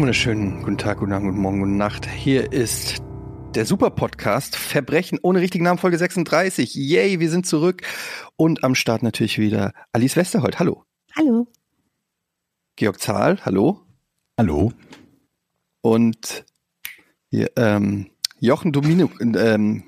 Einen 0.00 0.06
wunderschönen 0.06 0.62
guten 0.62 0.78
Tag, 0.78 1.00
guten 1.00 1.12
Abend, 1.12 1.28
guten 1.28 1.42
Morgen, 1.42 1.58
gute 1.60 1.72
Nacht. 1.72 2.08
Hier 2.08 2.52
ist 2.54 3.02
der 3.54 3.66
Super-Podcast 3.66 4.56
Verbrechen 4.56 5.18
ohne 5.22 5.40
richtigen 5.40 5.64
Namen, 5.64 5.78
Folge 5.78 5.98
36. 5.98 6.74
Yay, 6.74 7.20
wir 7.20 7.28
sind 7.28 7.44
zurück. 7.44 7.82
Und 8.36 8.64
am 8.64 8.74
Start 8.74 9.02
natürlich 9.02 9.38
wieder 9.38 9.74
Alice 9.92 10.16
Westerholt. 10.16 10.58
Hallo. 10.58 10.86
Hallo. 11.14 11.48
Georg 12.76 12.98
Zahl. 12.98 13.44
Hallo. 13.44 13.82
Hallo. 14.38 14.72
Und 15.82 16.46
hier, 17.28 17.50
ähm, 17.56 18.08
Jochen 18.38 18.72
Dominic, 18.72 19.10
ähm, 19.20 19.84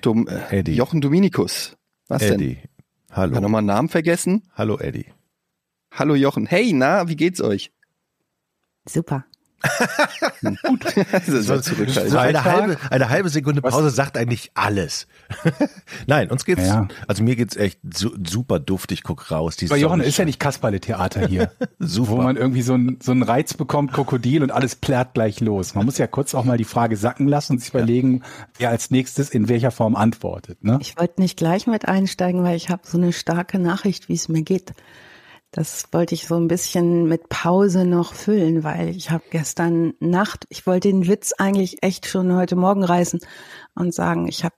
Dom, 0.00 0.28
äh, 0.28 0.58
Eddie. 0.60 0.74
Jochen 0.74 1.00
Dominikus. 1.00 1.76
Was 2.06 2.22
Eddie. 2.22 2.54
denn? 2.54 2.68
Hallo. 3.10 3.34
Hat 3.34 3.42
nochmal 3.42 3.58
einen 3.58 3.66
Namen 3.66 3.88
vergessen? 3.88 4.48
Hallo 4.54 4.78
Eddie. 4.78 5.06
Hallo 5.90 6.14
Jochen. 6.14 6.46
Hey, 6.46 6.72
na, 6.72 7.08
wie 7.08 7.16
geht's 7.16 7.40
euch? 7.40 7.72
Super. 8.88 9.26
Gut. 10.62 10.84
das. 11.26 11.46
So 11.46 12.18
eine 12.18 12.44
halbe, 12.44 12.78
eine 12.90 13.08
halbe 13.08 13.28
Sekunde 13.28 13.62
Pause 13.62 13.90
sagt 13.90 14.16
eigentlich 14.16 14.50
alles. 14.54 15.06
Nein, 16.06 16.30
uns 16.30 16.44
geht's, 16.44 16.66
Ja. 16.66 16.88
also 17.06 17.22
mir 17.22 17.36
geht's 17.36 17.56
echt 17.56 17.78
su 17.94 18.10
super 18.26 18.58
duft. 18.58 18.92
Ich 18.92 19.02
guck 19.02 19.30
raus. 19.30 19.56
Die 19.56 19.66
Aber 19.66 19.76
Jochen, 19.76 20.00
ist 20.00 20.16
ja 20.18 20.24
nicht 20.24 20.40
Kasperle-Theater 20.40 21.26
hier, 21.26 21.52
Super. 21.78 22.10
wo 22.10 22.16
man 22.16 22.36
irgendwie 22.36 22.62
so 22.62 22.74
einen 22.74 22.98
so 23.02 23.12
einen 23.12 23.22
Reiz 23.22 23.54
bekommt, 23.54 23.92
Krokodil 23.92 24.42
und 24.42 24.50
alles 24.50 24.76
plärt 24.76 25.14
gleich 25.14 25.40
los. 25.40 25.74
Man 25.74 25.84
muss 25.84 25.98
ja 25.98 26.06
kurz 26.06 26.34
auch 26.34 26.44
mal 26.44 26.56
die 26.56 26.64
Frage 26.64 26.96
sacken 26.96 27.28
lassen 27.28 27.54
und 27.54 27.58
sich 27.60 27.70
überlegen, 27.70 28.22
wer 28.58 28.70
als 28.70 28.90
nächstes 28.90 29.30
in 29.30 29.48
welcher 29.48 29.70
Form 29.70 29.94
antwortet. 29.96 30.64
Ne? 30.64 30.78
Ich 30.80 30.96
wollte 30.98 31.20
nicht 31.20 31.36
gleich 31.36 31.66
mit 31.66 31.86
einsteigen, 31.86 32.42
weil 32.42 32.56
ich 32.56 32.70
habe 32.70 32.82
so 32.84 32.96
eine 32.98 33.12
starke 33.12 33.58
Nachricht, 33.58 34.08
wie 34.08 34.14
es 34.14 34.28
mir 34.28 34.42
geht. 34.42 34.72
Das 35.52 35.88
wollte 35.90 36.14
ich 36.14 36.28
so 36.28 36.36
ein 36.36 36.46
bisschen 36.46 37.08
mit 37.08 37.28
Pause 37.28 37.84
noch 37.84 38.14
füllen, 38.14 38.62
weil 38.62 38.90
ich 38.90 39.10
habe 39.10 39.24
gestern 39.30 39.94
Nacht, 39.98 40.46
ich 40.48 40.64
wollte 40.66 40.88
den 40.88 41.08
Witz 41.08 41.32
eigentlich 41.36 41.82
echt 41.82 42.06
schon 42.06 42.34
heute 42.36 42.54
Morgen 42.54 42.84
reißen 42.84 43.20
und 43.74 43.92
sagen, 43.92 44.28
ich 44.28 44.44
habe 44.44 44.54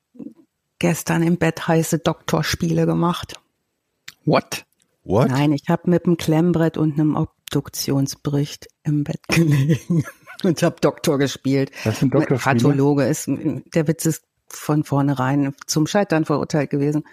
gestern 0.79 1.23
im 1.23 1.39
Bett 1.39 1.67
heiße 1.67 2.01
Doktorspiele 2.01 2.85
gemacht. 2.85 3.35
What? 4.27 4.67
What? 5.05 5.31
Nein, 5.31 5.53
ich 5.53 5.69
habe 5.69 5.89
mit 5.89 6.05
einem 6.05 6.19
Klemmbrett 6.19 6.77
und 6.77 6.95
einem 6.95 7.17
Obduktionsbericht 7.17 8.69
im 8.85 9.03
Bett 9.03 9.21
gelegen 9.29 10.05
und 10.43 10.63
habe 10.63 10.77
Doktor 10.81 11.19
gespielt. 11.19 11.71
Das 11.85 12.01
sind 12.01 12.13
Doktorspiele? 12.13 12.57
Pathologe 12.57 13.05
ist, 13.05 13.29
der 13.29 13.89
Witz 13.89 14.05
ist 14.05 14.25
von 14.49 14.85
vornherein 14.85 15.55
zum 15.67 15.87
Scheitern 15.87 16.27
verurteilt 16.27 16.69
gewesen. 16.69 17.05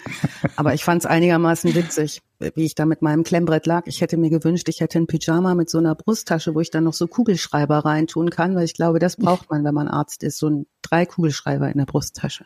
Aber 0.57 0.73
ich 0.73 0.83
fand 0.83 1.03
es 1.03 1.05
einigermaßen 1.05 1.73
witzig, 1.73 2.21
wie 2.39 2.65
ich 2.65 2.75
da 2.75 2.85
mit 2.85 3.01
meinem 3.01 3.23
Klemmbrett 3.23 3.65
lag. 3.65 3.83
Ich 3.85 4.01
hätte 4.01 4.15
mir 4.17 4.29
gewünscht, 4.29 4.69
ich 4.69 4.79
hätte 4.79 4.97
ein 4.97 5.07
Pyjama 5.07 5.55
mit 5.55 5.69
so 5.69 5.77
einer 5.77 5.93
Brusttasche, 5.95 6.55
wo 6.55 6.61
ich 6.61 6.71
dann 6.71 6.85
noch 6.85 6.93
so 6.93 7.07
Kugelschreiber 7.07 7.79
reintun 7.79 8.29
kann, 8.29 8.55
weil 8.55 8.63
ich 8.65 8.73
glaube, 8.73 8.99
das 8.99 9.17
braucht 9.17 9.49
man, 9.49 9.63
wenn 9.63 9.73
man 9.73 9.87
Arzt 9.87 10.23
ist. 10.23 10.37
So 10.37 10.49
ein 10.49 10.65
drei 10.81 11.05
Kugelschreiber 11.05 11.69
in 11.69 11.77
der 11.77 11.85
Brusttasche. 11.85 12.45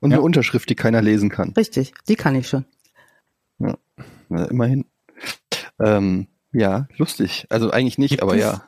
Und 0.00 0.10
Ja. 0.10 0.16
eine 0.16 0.24
Unterschrift, 0.24 0.68
die 0.70 0.74
keiner 0.74 1.00
lesen 1.02 1.28
kann. 1.28 1.50
Richtig, 1.56 1.92
die 2.08 2.16
kann 2.16 2.34
ich 2.34 2.48
schon. 2.48 2.64
Ja, 3.58 3.76
na, 4.28 4.46
immerhin. 4.46 4.86
Ähm, 5.78 6.26
ja, 6.52 6.88
lustig. 6.96 7.46
Also 7.50 7.70
eigentlich 7.70 7.98
nicht, 7.98 8.10
Gibt 8.10 8.22
aber 8.22 8.34
es- 8.34 8.40
ja. 8.40 8.62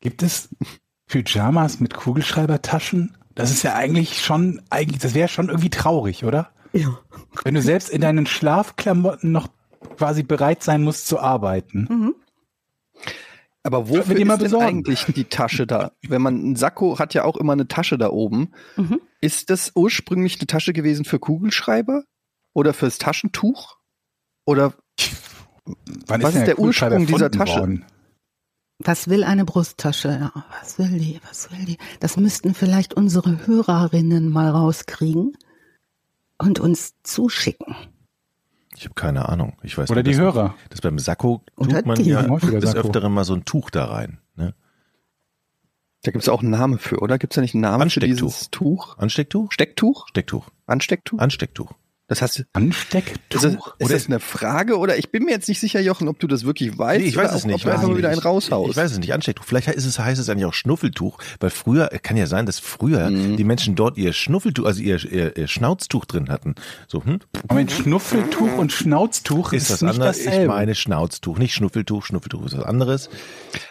Gibt 0.00 0.22
es 0.22 0.48
Pyjamas 1.06 1.80
mit 1.80 1.94
Kugelschreibertaschen? 1.94 3.16
Das 3.34 3.50
ist 3.52 3.62
ja 3.62 3.74
eigentlich 3.74 4.20
schon, 4.24 4.62
eigentlich, 4.70 4.98
das 5.00 5.14
wäre 5.14 5.28
schon 5.28 5.48
irgendwie 5.48 5.70
traurig, 5.70 6.24
oder? 6.24 6.50
Ja. 6.72 6.98
Wenn 7.44 7.54
du 7.54 7.62
selbst 7.62 7.88
in 7.90 8.00
deinen 8.00 8.26
Schlafklamotten 8.26 9.30
noch 9.32 9.48
quasi 9.96 10.22
bereit 10.22 10.62
sein 10.62 10.82
musst 10.82 11.06
zu 11.06 11.18
arbeiten. 11.18 11.86
Mhm. 11.88 12.14
Aber 13.62 13.88
wofür 13.88 14.16
ist 14.16 14.28
denn 14.28 14.38
besorgen? 14.38 14.66
eigentlich 14.66 15.04
die 15.04 15.24
Tasche 15.24 15.66
da? 15.66 15.92
Wenn 16.06 16.22
man 16.22 16.52
ein 16.52 16.56
Sakko 16.56 16.98
hat 16.98 17.12
ja 17.14 17.24
auch 17.24 17.36
immer 17.36 17.52
eine 17.52 17.68
Tasche 17.68 17.98
da 17.98 18.10
oben. 18.10 18.52
Mhm. 18.76 19.00
Ist 19.20 19.50
das 19.50 19.72
ursprünglich 19.74 20.38
eine 20.38 20.46
Tasche 20.46 20.72
gewesen 20.72 21.04
für 21.04 21.18
Kugelschreiber 21.18 22.04
oder 22.54 22.72
fürs 22.72 22.98
Taschentuch? 22.98 23.76
Oder 24.46 24.74
Wann 26.06 26.22
Was 26.22 26.34
ist 26.34 26.46
der 26.46 26.54
Kugelschreiber 26.54 26.96
Ursprung 26.96 27.14
dieser 27.14 27.30
Tasche? 27.30 27.60
worden? 27.60 27.84
Was 28.78 29.08
will 29.08 29.24
eine 29.24 29.44
Brusttasche? 29.44 30.30
Was 30.60 30.78
will 30.78 30.98
die? 30.98 31.20
Was 31.28 31.50
will 31.50 31.64
die? 31.64 31.78
Das 32.00 32.16
müssten 32.16 32.54
vielleicht 32.54 32.94
unsere 32.94 33.46
Hörerinnen 33.46 34.30
mal 34.30 34.48
rauskriegen 34.48 35.36
und 36.38 36.60
uns 36.60 36.94
zuschicken. 37.02 37.74
Ich 38.78 38.84
habe 38.84 38.94
keine 38.94 39.28
Ahnung. 39.28 39.56
Ich 39.62 39.76
weiß 39.76 39.90
Oder 39.90 40.02
nur, 40.02 40.12
die 40.12 40.16
Hörer. 40.16 40.54
Das 40.70 40.80
beim 40.80 40.98
Sakko 40.98 41.42
tut 41.56 41.84
man 41.84 42.02
ja 42.04 42.22
des. 42.22 42.76
Öfteren 42.76 43.12
mal 43.12 43.24
so 43.24 43.34
ein 43.34 43.44
Tuch 43.44 43.70
da 43.70 43.86
rein. 43.86 44.18
Ne? 44.36 44.54
da 46.02 46.12
gibt 46.12 46.22
es 46.22 46.28
auch 46.28 46.42
einen 46.42 46.50
Namen 46.50 46.78
für, 46.78 47.00
oder? 47.00 47.18
Gibt 47.18 47.32
es 47.32 47.34
da 47.34 47.40
nicht 47.40 47.54
einen 47.54 47.62
Namen 47.62 47.90
für 47.90 48.00
Anstecktuch. 48.00 48.28
dieses 48.28 48.50
Tuch? 48.50 48.98
Anstecktuch? 48.98 49.50
Stecktuch? 49.50 50.06
Stecktuch. 50.08 50.48
Anstecktuch? 50.66 51.18
Anstecktuch. 51.18 51.72
Das 52.08 52.22
hast 52.22 52.38
du. 52.38 52.42
Anstecktuch? 52.54 53.18
Ist 53.36 53.44
das, 53.44 53.52
ist 53.54 53.60
Oder- 53.80 53.94
das 53.94 54.06
eine 54.06 54.18
Frage 54.18 54.78
oder 54.78 54.96
ich 54.96 55.10
bin 55.12 55.24
mir 55.24 55.30
jetzt 55.32 55.46
nicht 55.46 55.60
sicher, 55.60 55.78
Jochen, 55.80 56.08
ob 56.08 56.18
du 56.18 56.26
das 56.26 56.44
wirklich 56.44 56.76
weißt 56.78 57.02
Nee, 57.02 57.08
ich 57.08 57.16
weiß 57.16 57.26
oder 57.28 57.36
es 57.36 57.42
auch, 57.42 57.46
nicht. 57.46 57.54
ob 57.54 57.58
Ich 57.58 57.62
du 57.64 57.68
weiß 57.68 57.74
einfach 57.74 57.82
es 57.84 57.88
mal 57.90 57.98
wieder 57.98 58.08
nicht. 58.08 58.18
einen 58.24 58.26
raushaust. 58.26 58.70
Ich 58.70 58.76
weiß 58.76 58.92
es 58.92 58.98
nicht. 58.98 59.12
Anstecktuch. 59.12 59.44
Vielleicht 59.44 59.68
ist 59.68 59.84
es, 59.84 59.98
heißt 59.98 60.18
es 60.18 60.28
eigentlich 60.30 60.46
auch 60.46 60.54
Schnuffeltuch, 60.54 61.18
weil 61.38 61.50
früher, 61.50 61.88
kann 62.02 62.16
ja 62.16 62.26
sein, 62.26 62.46
dass 62.46 62.58
früher 62.60 63.10
Mhm. 63.10 63.36
die 63.36 63.44
Menschen 63.44 63.74
dort 63.74 63.98
ihr 63.98 64.14
Schnuffeltuch, 64.14 64.64
also 64.64 64.80
ihr, 64.80 65.04
ihr, 65.04 65.36
ihr 65.36 65.48
Schnauztuch 65.48 66.06
drin 66.06 66.30
hatten. 66.30 66.54
So, 66.86 67.04
hm? 67.04 67.18
Moment, 67.48 67.70
Schnuffeltuch 67.72 68.56
und 68.56 68.72
Schnauztuch 68.72 69.52
Ist 69.52 69.64
ist, 69.64 69.70
das 69.70 69.82
nicht 69.82 69.90
andere? 69.92 70.08
dasselbe. 70.08 70.42
Ich 70.44 70.48
meine 70.48 70.74
Schnauztuch, 70.74 71.38
nicht 71.38 71.52
Schnuffeltuch. 71.54 72.06
Schnuffeltuch 72.06 72.46
ist 72.46 72.56
was 72.56 72.64
anderes. 72.64 73.10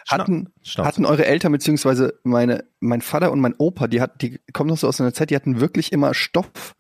Schna- 0.08 0.19
hatten, 0.19 0.50
Schnauze. 0.62 0.88
hatten 0.88 1.06
eure 1.06 1.25
Eltern 1.25 1.52
beziehungsweise 1.54 2.14
meine, 2.24 2.66
mein 2.81 3.02
Vater 3.02 3.31
und 3.31 3.40
mein 3.40 3.56
Opa, 3.58 3.88
die 3.88 4.00
hat, 4.00 4.22
die 4.22 4.40
kommen 4.54 4.69
noch 4.69 4.78
so 4.78 4.88
aus 4.88 5.02
einer 5.02 5.14
Zeit, 5.14 5.31
die 5.31 5.36
hatten 5.36 5.59
wirklich 5.59 5.92
immer 5.92 6.14
Stoff 6.14 6.75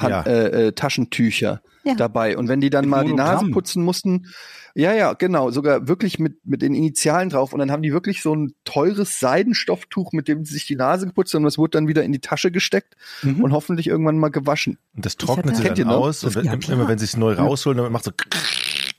Hand, 0.00 0.10
Ja. 0.10 0.22
äh, 0.22 0.68
äh, 0.68 0.72
Taschentücher 0.72 1.62
Ja. 1.84 1.94
dabei. 1.94 2.36
Und 2.36 2.48
wenn 2.48 2.60
die 2.60 2.70
dann 2.70 2.84
Mit 2.84 2.90
mal 2.90 3.04
die 3.04 3.12
Nase 3.12 3.32
Monogramm. 3.36 3.50
putzen 3.52 3.82
mussten, 3.84 4.26
ja, 4.74 4.92
ja, 4.92 5.14
genau, 5.14 5.50
sogar 5.50 5.88
wirklich 5.88 6.18
mit, 6.18 6.44
mit 6.46 6.62
den 6.62 6.74
Initialen 6.74 7.28
drauf. 7.30 7.52
Und 7.52 7.58
dann 7.58 7.70
haben 7.72 7.82
die 7.82 7.92
wirklich 7.92 8.22
so 8.22 8.34
ein 8.34 8.52
teures 8.64 9.18
Seidenstofftuch, 9.18 10.12
mit 10.12 10.28
dem 10.28 10.44
sie 10.44 10.54
sich 10.54 10.66
die 10.66 10.76
Nase 10.76 11.06
geputzt 11.06 11.34
haben. 11.34 11.42
Und 11.42 11.46
das 11.46 11.58
wurde 11.58 11.70
dann 11.72 11.88
wieder 11.88 12.04
in 12.04 12.12
die 12.12 12.20
Tasche 12.20 12.50
gesteckt 12.52 12.94
Mhm. 13.22 13.42
und 13.42 13.52
hoffentlich 13.52 13.86
irgendwann 13.88 14.18
mal 14.18 14.30
gewaschen. 14.30 14.78
Und 14.94 15.04
das 15.06 15.16
trocknet 15.16 15.56
sie 15.56 15.62
Kennt 15.62 15.78
dann 15.78 15.88
noch? 15.88 15.96
aus. 16.00 16.22
Und 16.22 16.34
wenn, 16.36 16.44
Ja, 16.44 16.52
immer 16.52 16.86
wenn 16.88 16.98
sie 16.98 17.04
es 17.06 17.16
neu 17.16 17.32
rausholen, 17.34 17.78
dann 17.82 17.92
macht 17.92 18.04
so 18.04 18.12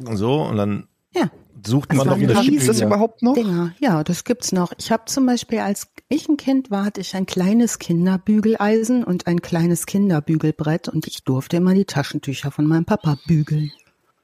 und 0.06 0.18
so 0.18 0.42
und 0.44 0.58
dann 0.58 0.88
Ja. 1.14 1.30
sucht 1.66 1.92
Das 1.92 1.98
man 1.98 2.08
noch 2.08 2.14
eine 2.16 2.42
Gibt 2.44 2.62
es 2.62 2.68
das 2.68 2.80
Ja. 2.80 2.88
überhaupt 2.88 3.22
noch? 3.22 3.34
Dinger, 3.34 3.74
ja, 3.80 4.04
das 4.04 4.24
gibt's 4.24 4.52
noch. 4.52 4.74
Ich 4.78 4.92
habe 4.92 5.06
zum 5.06 5.26
Beispiel, 5.26 5.60
als 5.60 5.88
ich 6.10 6.28
ein 6.28 6.38
Kind 6.38 6.72
war, 6.72 6.86
hatte 6.86 7.02
ich 7.02 7.16
ein 7.16 7.26
kleines 7.26 7.80
Kinderbügeleisen 7.80 9.04
und 9.04 9.28
ein 9.28 9.42
kleines 9.42 9.86
Kinderbügelbrett 9.86 10.90
und 10.90 11.08
ich 11.08 11.24
durfte 11.24 11.58
immer 11.58 11.74
die 11.74 11.86
Taschentücher 11.86 12.52
von 12.52 12.66
meinem 12.66 12.86
Papa 12.86 13.18
bügeln. 13.28 13.72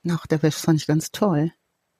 Nach 0.03 0.25
der 0.25 0.41
Wäsche 0.41 0.59
fand 0.59 0.79
ich 0.81 0.87
ganz 0.87 1.11
toll. 1.11 1.51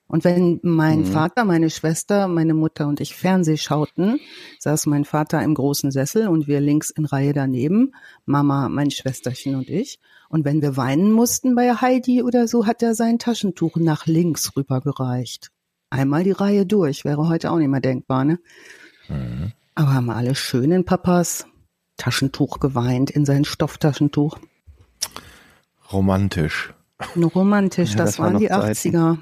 Und 0.08 0.24
wenn 0.24 0.60
mein 0.64 1.00
Mhm. 1.02 1.06
Vater, 1.08 1.44
meine 1.44 1.70
Schwester, 1.70 2.28
meine 2.30 2.54
Mutter 2.54 2.88
und 2.88 3.02
ich 3.02 3.16
Fernseh 3.16 3.58
schauten, 3.58 4.20
saß 4.60 4.86
mein 4.86 5.04
Vater 5.04 5.42
im 5.44 5.54
großen 5.54 5.92
Sessel 5.92 6.28
und 6.30 6.48
wir 6.48 6.62
links 6.62 6.90
in 6.90 7.06
Reihe 7.06 7.34
daneben, 7.34 7.94
Mama, 8.26 8.70
mein 8.70 8.90
Schwesterchen 8.90 9.56
und 9.56 9.70
ich. 9.70 10.00
Und 10.30 10.46
wenn 10.46 10.62
wir 10.62 10.78
weinen 10.78 11.12
mussten 11.12 11.56
bei 11.56 11.74
Heidi 11.74 12.24
oder 12.24 12.48
so, 12.48 12.66
hat 12.66 12.82
er 12.82 12.96
sein 12.96 13.20
Taschentuch 13.20 13.76
nach 13.78 14.06
links 14.06 14.56
rübergereicht. 14.56 15.52
Einmal 15.90 16.24
die 16.24 16.32
Reihe 16.32 16.66
durch, 16.66 17.04
wäre 17.06 17.28
heute 17.28 17.52
auch 17.52 17.58
nicht 17.58 17.70
mehr 17.70 17.82
denkbar, 17.82 18.24
ne? 18.26 18.40
Mhm. 19.10 19.52
Aber 19.76 19.94
haben 19.94 20.10
alle 20.10 20.36
schön 20.36 20.72
in 20.72 20.86
Papas 20.86 21.46
Taschentuch 21.98 22.60
geweint, 22.60 23.10
in 23.10 23.26
sein 23.26 23.44
Stofftaschentuch. 23.46 24.38
romantisch. 25.92 26.74
Romantisch, 27.16 27.92
Ja, 27.92 27.98
das, 27.98 28.12
das 28.12 28.20
waren 28.20 28.34
noch 28.34 28.40
die 28.40 28.48
Zeiten. 28.48 28.96
80er. 28.96 29.18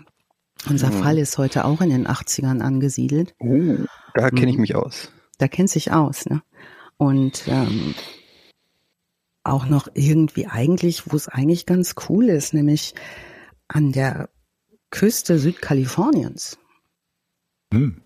Unser 0.70 0.92
Mhm. 0.92 1.02
Fall 1.04 1.18
ist 1.18 1.38
heute 1.38 1.66
auch 1.66 1.82
in 1.82 1.90
den 1.90 2.08
80ern 2.08 2.62
angesiedelt. 2.62 3.36
Oh, 3.40 3.78
da 4.14 4.30
kenne 4.30 4.50
ich 4.50 4.56
Mhm. 4.56 4.62
mich 4.62 4.76
aus. 4.76 5.12
Da 5.38 5.48
kennt 5.48 5.70
sich 5.70 5.92
aus, 5.92 6.26
ne? 6.26 6.42
Und 6.98 7.44
ähm, 7.48 7.94
auch 9.44 9.66
noch 9.68 9.88
irgendwie 9.94 10.48
eigentlich, 10.48 11.12
wo 11.12 11.16
es 11.16 11.28
eigentlich 11.28 11.66
ganz 11.66 11.96
cool 12.10 12.30
ist, 12.30 12.54
nämlich 12.54 12.96
an 13.68 13.92
der 13.92 14.30
Küste 14.92 15.38
Südkaliforniens. 15.40 16.58
Hm. 17.74 18.02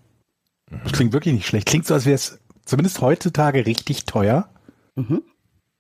Das 0.84 0.92
klingt 0.94 1.14
wirklich 1.14 1.34
nicht 1.34 1.48
schlecht. 1.48 1.68
Klingt 1.68 1.86
so, 1.86 1.94
als 1.94 2.06
wäre 2.06 2.16
es 2.16 2.40
zumindest 2.66 3.02
heutzutage 3.02 3.66
richtig 3.66 4.06
teuer. 4.06 4.50
Mhm. 4.96 5.22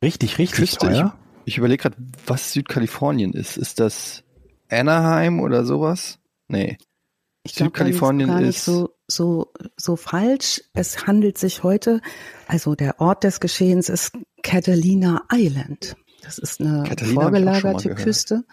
Richtig, 0.03 0.37
richtig 0.37 0.59
Küste, 0.71 0.87
teuer. 0.87 1.17
Ich 1.45 1.57
überlege 1.57 1.81
gerade, 1.83 1.97
was 2.25 2.53
Südkalifornien 2.53 3.33
ist. 3.33 3.57
Ist 3.57 3.79
das 3.79 4.23
Anaheim 4.69 5.39
oder 5.39 5.65
sowas? 5.65 6.19
Nee. 6.50 6.78
Ich 7.44 7.56
glaube 7.56 7.72
gar 7.72 7.86
nicht, 7.86 7.94
Südkalifornien 7.94 8.28
gar 8.28 8.42
nicht 8.42 8.57
ist- 8.57 8.66
so, 8.66 8.90
so, 9.07 9.54
so 9.78 9.96
falsch. 9.96 10.62
Es 10.74 11.07
handelt 11.07 11.38
sich 11.38 11.63
heute, 11.63 12.01
also 12.48 12.75
der 12.75 13.00
Ort 13.00 13.24
des 13.24 13.40
Geschehens 13.40 13.88
ist 13.90 14.12
Catalina 14.44 15.24
Island. 15.31 15.96
Das 16.22 16.38
ist 16.38 16.60
eine 16.60 16.84
Catalina 16.84 17.22
vorgelagerte. 17.22 17.96
Küste. 17.96 18.44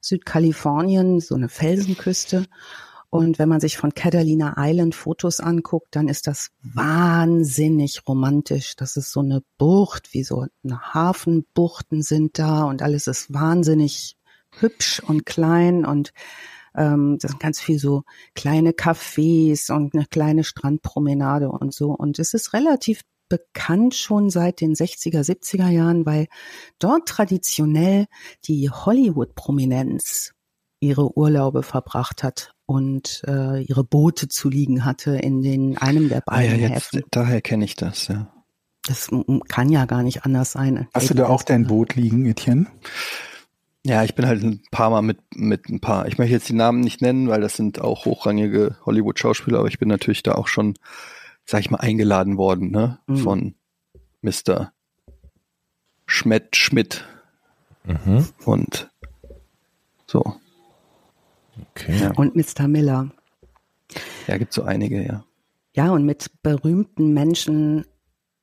Südkalifornien, 0.00 1.20
so 1.20 1.34
eine 1.34 1.48
Felsenküste. 1.50 2.46
Und 3.10 3.38
wenn 3.38 3.48
man 3.48 3.60
sich 3.60 3.76
von 3.76 3.92
Catalina 3.92 4.54
Island 4.56 4.94
Fotos 4.94 5.40
anguckt, 5.40 5.88
dann 5.96 6.08
ist 6.08 6.26
das 6.26 6.50
wahnsinnig 6.62 8.02
romantisch. 8.08 8.76
Das 8.76 8.96
ist 8.96 9.10
so 9.12 9.20
eine 9.20 9.42
Bucht, 9.58 10.14
wie 10.14 10.22
so 10.22 10.46
eine 10.64 10.80
Hafenbuchten 10.94 12.02
sind 12.02 12.38
da 12.38 12.62
und 12.64 12.82
alles 12.82 13.06
ist 13.06 13.32
wahnsinnig 13.34 14.16
hübsch 14.60 15.00
und 15.00 15.26
klein 15.26 15.84
und 15.84 16.12
ähm, 16.76 17.18
das 17.20 17.32
sind 17.32 17.40
ganz 17.40 17.60
viel 17.60 17.78
so 17.78 18.02
kleine 18.34 18.72
Cafés 18.72 19.72
und 19.72 19.94
eine 19.94 20.06
kleine 20.06 20.44
Strandpromenade 20.44 21.48
und 21.48 21.74
so. 21.74 21.90
Und 21.92 22.18
es 22.18 22.34
ist 22.34 22.52
relativ 22.52 23.02
bekannt 23.28 23.94
schon 23.94 24.28
seit 24.28 24.60
den 24.60 24.74
60er, 24.74 25.20
70er 25.24 25.68
Jahren, 25.68 26.04
weil 26.04 26.26
dort 26.78 27.08
traditionell 27.08 28.06
die 28.44 28.70
Hollywood-Prominenz 28.70 30.32
ihre 30.80 31.16
Urlaube 31.16 31.62
verbracht 31.62 32.22
hat 32.22 32.52
und 32.66 33.22
äh, 33.26 33.62
ihre 33.62 33.84
Boote 33.84 34.28
zu 34.28 34.48
liegen 34.48 34.84
hatte 34.84 35.16
in 35.16 35.42
den 35.42 35.78
einem 35.78 36.08
der 36.08 36.22
beiden 36.22 36.54
ah, 36.54 36.56
ja, 36.56 36.68
jetzt, 36.68 36.92
Häfen. 36.92 37.02
Daher 37.10 37.40
kenne 37.40 37.64
ich 37.64 37.76
das, 37.76 38.08
ja. 38.08 38.32
Das 38.86 39.10
kann 39.48 39.68
ja 39.68 39.84
gar 39.84 40.02
nicht 40.02 40.24
anders 40.24 40.52
sein. 40.52 40.88
Hast 40.94 41.10
du 41.10 41.14
da 41.14 41.26
auch 41.26 41.42
dein 41.42 41.66
Boot 41.66 41.96
liegen, 41.96 42.24
Etienne? 42.26 42.66
Ja, 43.84 44.04
ich 44.04 44.14
bin 44.14 44.26
halt 44.26 44.42
ein 44.42 44.62
paar 44.70 44.90
Mal 44.90 45.02
mit, 45.02 45.18
mit 45.34 45.68
ein 45.68 45.80
paar, 45.80 46.06
ich 46.06 46.18
möchte 46.18 46.34
jetzt 46.34 46.48
die 46.48 46.54
Namen 46.54 46.80
nicht 46.80 47.00
nennen, 47.00 47.28
weil 47.28 47.40
das 47.40 47.54
sind 47.56 47.80
auch 47.80 48.04
hochrangige 48.04 48.76
Hollywood-Schauspieler, 48.84 49.58
aber 49.58 49.68
ich 49.68 49.78
bin 49.78 49.88
natürlich 49.88 50.22
da 50.22 50.34
auch 50.34 50.48
schon, 50.48 50.74
sag 51.46 51.60
ich 51.60 51.70
mal, 51.70 51.78
eingeladen 51.78 52.36
worden, 52.36 52.70
ne, 52.70 52.98
mhm. 53.06 53.16
von 53.16 53.54
Mr. 54.20 54.72
Schmidt 56.06 56.56
Schmidt. 56.56 57.06
Mhm. 57.84 58.28
Und 58.44 58.90
so. 60.06 60.36
Okay. 61.70 61.98
Ja. 62.00 62.10
Und 62.12 62.36
Mr. 62.36 62.68
Miller. 62.68 63.10
Ja, 64.26 64.36
gibt 64.36 64.52
so 64.52 64.62
einige, 64.62 65.02
ja. 65.02 65.24
Ja, 65.74 65.90
und 65.92 66.04
mit 66.04 66.42
berühmten 66.42 67.14
Menschen 67.14 67.86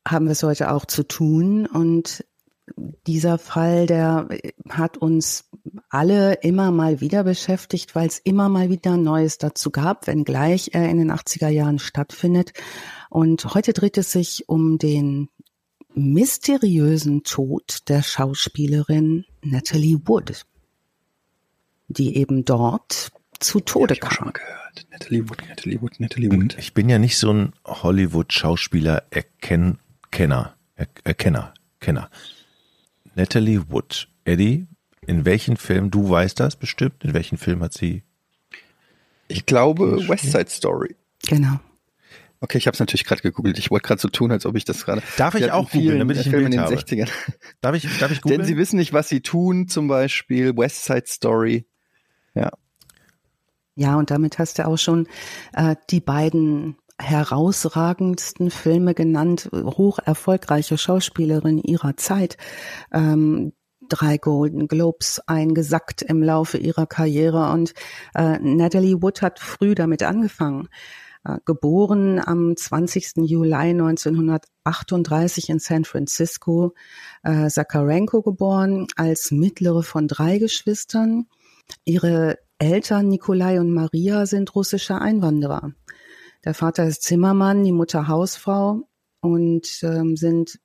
haben 0.08 0.26
wir 0.26 0.32
es 0.32 0.44
heute 0.44 0.72
auch 0.72 0.86
zu 0.86 1.04
tun 1.04 1.68
und 1.68 2.26
dieser 2.76 3.38
Fall, 3.38 3.86
der 3.86 4.28
hat 4.70 4.98
uns 4.98 5.46
alle 5.90 6.36
immer 6.36 6.72
mal 6.72 7.02
wieder 7.02 7.24
beschäftigt, 7.24 7.96
weil 7.96 8.08
es 8.08 8.20
immer 8.20 8.50
mal 8.50 8.70
wieder 8.70 8.98
Neues 8.98 9.38
dazu 9.38 9.72
gab, 9.72 10.08
wenngleich 10.08 10.72
er 10.74 10.90
in 10.90 10.98
den 10.98 11.12
80er 11.12 11.50
Jahren 11.50 11.80
stattfindet. 11.80 12.52
Und 13.10 13.54
heute 13.54 13.72
dreht 13.74 13.98
es 13.98 14.12
sich 14.12 14.50
um 14.50 14.78
den 14.78 15.30
mysteriösen 15.94 17.24
Tod 17.24 17.88
der 17.88 18.04
Schauspielerin 18.04 19.26
Natalie 19.42 20.00
Wood, 20.06 20.46
die 21.88 22.18
eben 22.18 22.44
dort 22.46 23.12
zu 23.40 23.60
Tode 23.62 23.96
ja, 23.96 24.02
kam. 24.02 24.34
Natalie 24.92 25.28
Wood, 25.30 25.44
Natalie 25.48 25.82
Wood, 25.82 26.00
Natalie 26.00 26.32
Wood. 26.32 26.56
Ich 26.60 26.74
bin 26.74 26.90
ja 26.90 27.00
nicht 27.00 27.18
so 27.18 27.32
ein 27.32 27.54
Hollywood-Schauspieler-Erkenner, 27.66 30.54
Erkenner, 31.04 31.54
Kenner. 31.80 32.10
Natalie 33.18 33.64
Wood. 33.70 34.08
Eddie, 34.26 34.68
in 35.02 35.26
welchen 35.26 35.58
Film, 35.58 35.90
du 35.90 36.10
weißt 36.10 36.40
das 36.40 36.56
bestimmt, 36.56 37.04
in 37.04 37.14
welchen 37.14 37.38
Film 37.38 37.64
hat 37.64 37.74
sie? 37.74 38.04
Ich 39.28 39.46
glaube 39.46 40.08
West 40.08 40.32
Side 40.32 40.50
Story. 40.50 40.96
Genau. 41.28 41.60
Okay, 42.40 42.60
ich 42.60 42.68
habe 42.68 42.76
es 42.76 42.80
natürlich 42.80 43.06
gerade 43.06 43.24
gegoogelt. 43.24 43.58
Ich 43.58 43.72
wollte 43.72 43.88
gerade 43.88 44.00
so 44.00 44.10
tun, 44.10 44.32
als 44.32 44.46
ob 44.46 44.56
ich 44.56 44.66
das 44.66 44.86
gerade. 44.86 45.02
Darf 45.18 45.34
ich 45.34 45.52
auch 45.52 45.72
googeln, 45.72 45.98
damit 45.98 46.18
ich 46.18 46.30
Film 46.30 46.46
in 46.46 46.52
den 46.52 46.62
habe. 46.62 46.76
60ern. 46.76 47.10
Darf 47.62 47.76
ich, 47.76 47.98
darf 47.98 48.12
ich 48.12 48.22
googeln? 48.22 48.42
Denn 48.42 48.48
sie 48.48 48.58
wissen 48.58 48.78
nicht, 48.78 48.94
was 48.94 49.10
sie 49.10 49.22
tun, 49.22 49.68
zum 49.68 49.88
Beispiel 49.88 50.56
West 50.56 50.86
Side 50.86 51.06
Story. 51.08 51.66
Ja. 52.36 52.52
Ja, 53.74 53.96
und 53.96 54.12
damit 54.12 54.38
hast 54.38 54.60
du 54.60 54.68
auch 54.68 54.78
schon 54.78 55.08
äh, 55.54 55.76
die 55.90 56.02
beiden 56.02 56.78
herausragendsten 57.00 58.50
Filme 58.52 58.94
genannt, 58.94 59.50
hoch 59.54 60.00
erfolgreiche 60.00 60.78
Schauspielerin 60.78 61.60
ihrer 61.60 61.96
Zeit. 61.98 62.38
Ähm, 62.92 63.54
drei 63.90 64.18
Golden 64.18 64.68
Globes 64.68 65.22
eingesackt 65.28 66.02
im 66.02 66.22
Laufe 66.24 66.58
ihrer 66.58 66.88
Karriere 66.88 67.52
und 67.52 67.74
äh, 68.16 68.40
Natalie 68.40 69.02
Wood 69.02 69.22
hat 69.22 69.40
früh 69.40 69.76
damit 69.76 70.04
angefangen. 70.04 70.68
Äh, 71.24 71.38
geboren 71.46 72.20
am 72.20 72.56
20. 72.56 73.18
Juli 73.18 73.54
1938 73.54 75.50
in 75.50 75.60
San 75.60 75.86
Francisco, 75.86 76.74
äh, 77.24 77.50
Sakarenko 77.50 78.22
geboren 78.22 78.88
als 78.96 79.32
mittlere 79.32 79.84
von 79.84 80.08
drei 80.08 80.38
Geschwistern. 80.38 81.28
Ihre 81.86 82.38
Eltern 82.60 83.08
Nikolai 83.08 83.60
und 83.60 83.74
Maria 83.74 84.26
sind 84.26 84.56
russische 84.56 85.00
Einwanderer. 85.00 85.74
Der 86.46 86.54
Vater 86.54 86.86
ist 86.86 87.04
Zimmermann, 87.04 87.64
die 87.64 87.72
Mutter 87.72 88.08
Hausfrau 88.08 88.88
und 89.22 89.80
ähm, 89.84 90.16
sind 90.16 90.60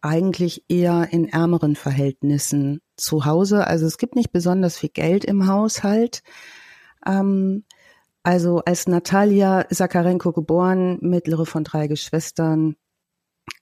eigentlich 0.00 0.64
eher 0.68 1.08
in 1.10 1.28
ärmeren 1.28 1.76
Verhältnissen 1.76 2.80
zu 2.96 3.24
Hause. 3.24 3.66
Also 3.66 3.86
es 3.86 3.98
gibt 3.98 4.14
nicht 4.14 4.32
besonders 4.32 4.78
viel 4.78 4.90
Geld 4.90 5.24
im 5.24 5.48
Haushalt. 5.48 6.22
Ähm, 7.04 7.64
also 8.22 8.62
als 8.64 8.86
Natalia 8.86 9.66
Sakarenko 9.70 10.32
geboren, 10.32 10.98
mittlere 11.00 11.46
von 11.46 11.64
drei 11.64 11.86
Geschwistern, 11.86 12.76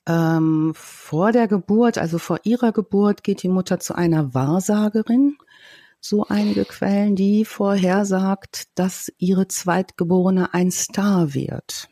ähm, 0.07 0.73
vor 0.75 1.33
der 1.33 1.49
Geburt, 1.49 1.99
also 1.99 2.19
vor 2.19 2.41
ihrer 2.45 2.73
Geburt, 2.73 3.23
geht 3.23 3.43
die 3.43 3.49
Mutter 3.49 3.81
zu 3.81 3.95
einer 3.95 4.35
Wahrsagerin 4.35 5.37
so 6.05 6.27
einige 6.29 6.67
Quellen, 6.67 7.17
die 7.17 7.47
vorhersagt, 7.47 8.65
dass 8.75 9.11
ihre 9.17 9.49
Zweitgeborene 9.49 10.53
ein 10.53 10.71
Star 10.71 11.33
wird. 11.33 11.89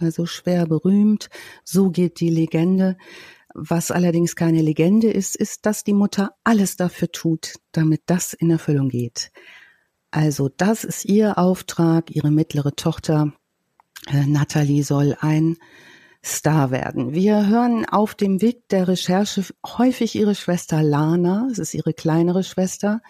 Also 0.00 0.26
schwer 0.26 0.66
berühmt, 0.66 1.28
so 1.62 1.90
geht 1.90 2.18
die 2.18 2.28
Legende. 2.28 2.96
Was 3.54 3.92
allerdings 3.92 4.34
keine 4.34 4.62
Legende 4.62 5.10
ist, 5.12 5.36
ist, 5.36 5.64
dass 5.64 5.84
die 5.84 5.92
Mutter 5.92 6.32
alles 6.42 6.76
dafür 6.76 7.12
tut, 7.12 7.54
damit 7.70 8.02
das 8.06 8.32
in 8.32 8.50
Erfüllung 8.50 8.88
geht. 8.88 9.30
Also 10.10 10.48
das 10.48 10.82
ist 10.82 11.04
ihr 11.04 11.38
Auftrag, 11.38 12.10
ihre 12.10 12.32
mittlere 12.32 12.74
Tochter 12.74 13.32
äh, 14.08 14.26
Natalie 14.26 14.82
soll 14.82 15.16
ein 15.20 15.56
Star 16.24 16.70
werden. 16.70 17.12
Wir 17.12 17.48
hören 17.48 17.84
auf 17.84 18.14
dem 18.14 18.40
Weg 18.40 18.68
der 18.70 18.88
Recherche 18.88 19.44
häufig 19.66 20.14
ihre 20.14 20.34
Schwester 20.34 20.82
Lana, 20.82 21.48
es 21.50 21.58
ist 21.58 21.74
ihre 21.74 21.92
kleinere 21.92 22.42
Schwester, 22.42 23.02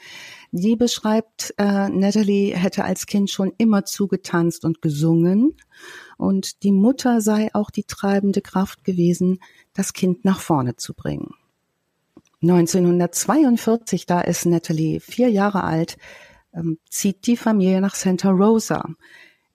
die 0.50 0.75
beschreibt, 0.75 1.54
äh, 1.56 1.88
Natalie 1.90 2.56
hätte 2.56 2.83
als 2.83 3.06
Kind 3.06 3.30
schon 3.30 3.52
immer 3.56 3.85
zugetanzt 3.85 4.64
und 4.64 4.83
gesungen 4.83 5.56
und 6.18 6.64
die 6.64 6.73
Mutter 6.73 7.21
sei 7.21 7.54
auch 7.54 7.71
die 7.71 7.85
treibende 7.85 8.40
Kraft 8.40 8.83
gewesen, 8.83 9.38
das 9.75 9.92
Kind 9.92 10.25
nach 10.25 10.40
vorne 10.40 10.75
zu 10.75 10.92
bringen. 10.92 11.35
1942, 12.42 14.06
da 14.06 14.21
ist 14.21 14.44
Natalie 14.44 14.99
vier 14.99 15.28
Jahre 15.28 15.62
alt, 15.62 15.99
ähm, 16.52 16.78
zieht 16.90 17.26
die 17.28 17.37
Familie 17.37 17.80
nach 17.80 17.94
Santa 17.94 18.30
Rosa. 18.30 18.88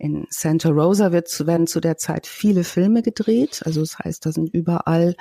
In 0.01 0.27
Santa 0.29 0.69
Rosa 0.69 1.11
wird, 1.11 1.45
werden 1.45 1.67
zu 1.67 1.81
der 1.81 1.97
Zeit 1.97 2.25
viele 2.25 2.63
Filme 2.63 3.01
gedreht. 3.01 3.63
Also 3.65 3.81
das 3.81 3.99
heißt, 3.99 4.25
da 4.25 4.31
sind 4.31 4.47
überall 4.53 5.13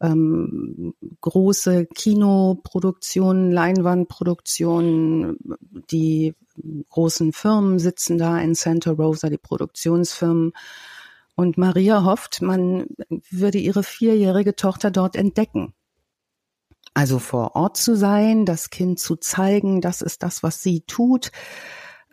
ähm, 0.00 0.92
große 1.20 1.86
Kinoproduktionen, 1.86 3.52
Leinwandproduktionen. 3.52 5.38
Die 5.92 6.34
großen 6.90 7.32
Firmen 7.32 7.78
sitzen 7.78 8.18
da 8.18 8.40
in 8.40 8.56
Santa 8.56 8.90
Rosa, 8.90 9.30
die 9.30 9.38
Produktionsfirmen. 9.38 10.52
Und 11.36 11.56
Maria 11.56 12.02
hofft, 12.02 12.42
man 12.42 12.86
würde 13.30 13.58
ihre 13.58 13.84
vierjährige 13.84 14.56
Tochter 14.56 14.90
dort 14.90 15.14
entdecken. 15.14 15.74
Also 16.92 17.20
vor 17.20 17.54
Ort 17.54 17.76
zu 17.76 17.96
sein, 17.96 18.46
das 18.46 18.70
Kind 18.70 18.98
zu 18.98 19.14
zeigen, 19.14 19.80
das 19.80 20.02
ist 20.02 20.24
das, 20.24 20.42
was 20.42 20.60
sie 20.60 20.80
tut. 20.80 21.30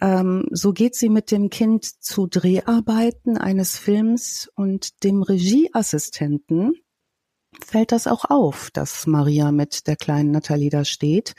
Ähm, 0.02 0.46
so 0.52 0.74
geht 0.74 0.96
sie 0.96 1.10
mit 1.10 1.32
dem 1.32 1.50
Kind 1.50 1.86
zu 1.86 2.28
Dreharbeiten 2.28 3.38
eines 3.38 3.78
Films 3.78 4.52
und 4.56 5.04
dem 5.04 5.22
Regieassistenten 5.22 6.74
fällt 7.64 7.92
das 7.92 8.08
auch 8.08 8.26
auf, 8.26 8.72
dass 8.72 9.08
Maria 9.08 9.52
mit 9.52 9.88
der 9.88 9.96
kleinen 9.96 10.32
Nathalie 10.32 10.70
da 10.70 10.86
steht, 10.86 11.34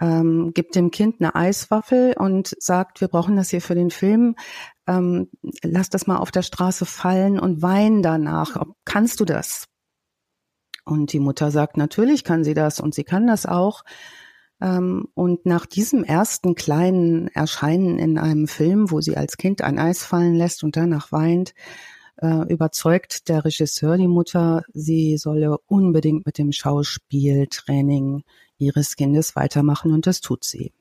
ähm, 0.00 0.52
gibt 0.54 0.74
dem 0.74 0.90
Kind 0.90 1.20
eine 1.20 1.34
Eiswaffel 1.34 2.14
und 2.18 2.54
sagt, 2.58 3.00
wir 3.00 3.08
brauchen 3.08 3.36
das 3.36 3.50
hier 3.50 3.60
für 3.60 3.74
den 3.74 3.90
Film, 3.90 4.34
ähm, 4.86 5.28
lass 5.62 5.90
das 5.90 6.06
mal 6.06 6.18
auf 6.18 6.30
der 6.30 6.42
Straße 6.42 6.86
fallen 6.86 7.38
und 7.38 7.62
wein 7.62 8.02
danach. 8.02 8.66
Kannst 8.84 9.20
du 9.20 9.24
das? 9.24 9.66
Und 10.84 11.12
die 11.12 11.20
Mutter 11.20 11.50
sagt, 11.50 11.76
natürlich 11.76 12.24
kann 12.24 12.42
sie 12.42 12.54
das 12.54 12.80
und 12.80 12.94
sie 12.94 13.04
kann 13.04 13.26
das 13.26 13.46
auch. 13.46 13.84
Ähm, 14.60 15.08
und 15.14 15.46
nach 15.46 15.66
diesem 15.66 16.04
ersten 16.04 16.54
kleinen 16.54 17.28
Erscheinen 17.28 17.98
in 17.98 18.18
einem 18.18 18.46
Film, 18.46 18.90
wo 18.90 19.00
sie 19.00 19.16
als 19.16 19.36
Kind 19.36 19.62
ein 19.62 19.78
Eis 19.78 20.04
fallen 20.04 20.34
lässt 20.34 20.64
und 20.64 20.76
danach 20.76 21.12
weint, 21.12 21.54
äh, 22.20 22.52
überzeugt 22.52 23.28
der 23.28 23.44
Regisseur 23.44 23.96
die 23.96 24.08
Mutter, 24.08 24.62
sie 24.72 25.16
solle 25.16 25.58
unbedingt 25.66 26.26
mit 26.26 26.38
dem 26.38 26.52
Schauspieltraining 26.52 28.22
ihres 28.58 28.96
Kindes 28.96 29.36
weitermachen 29.36 29.92
und 29.92 30.06
das 30.06 30.20
tut 30.20 30.44
sie. 30.44 30.72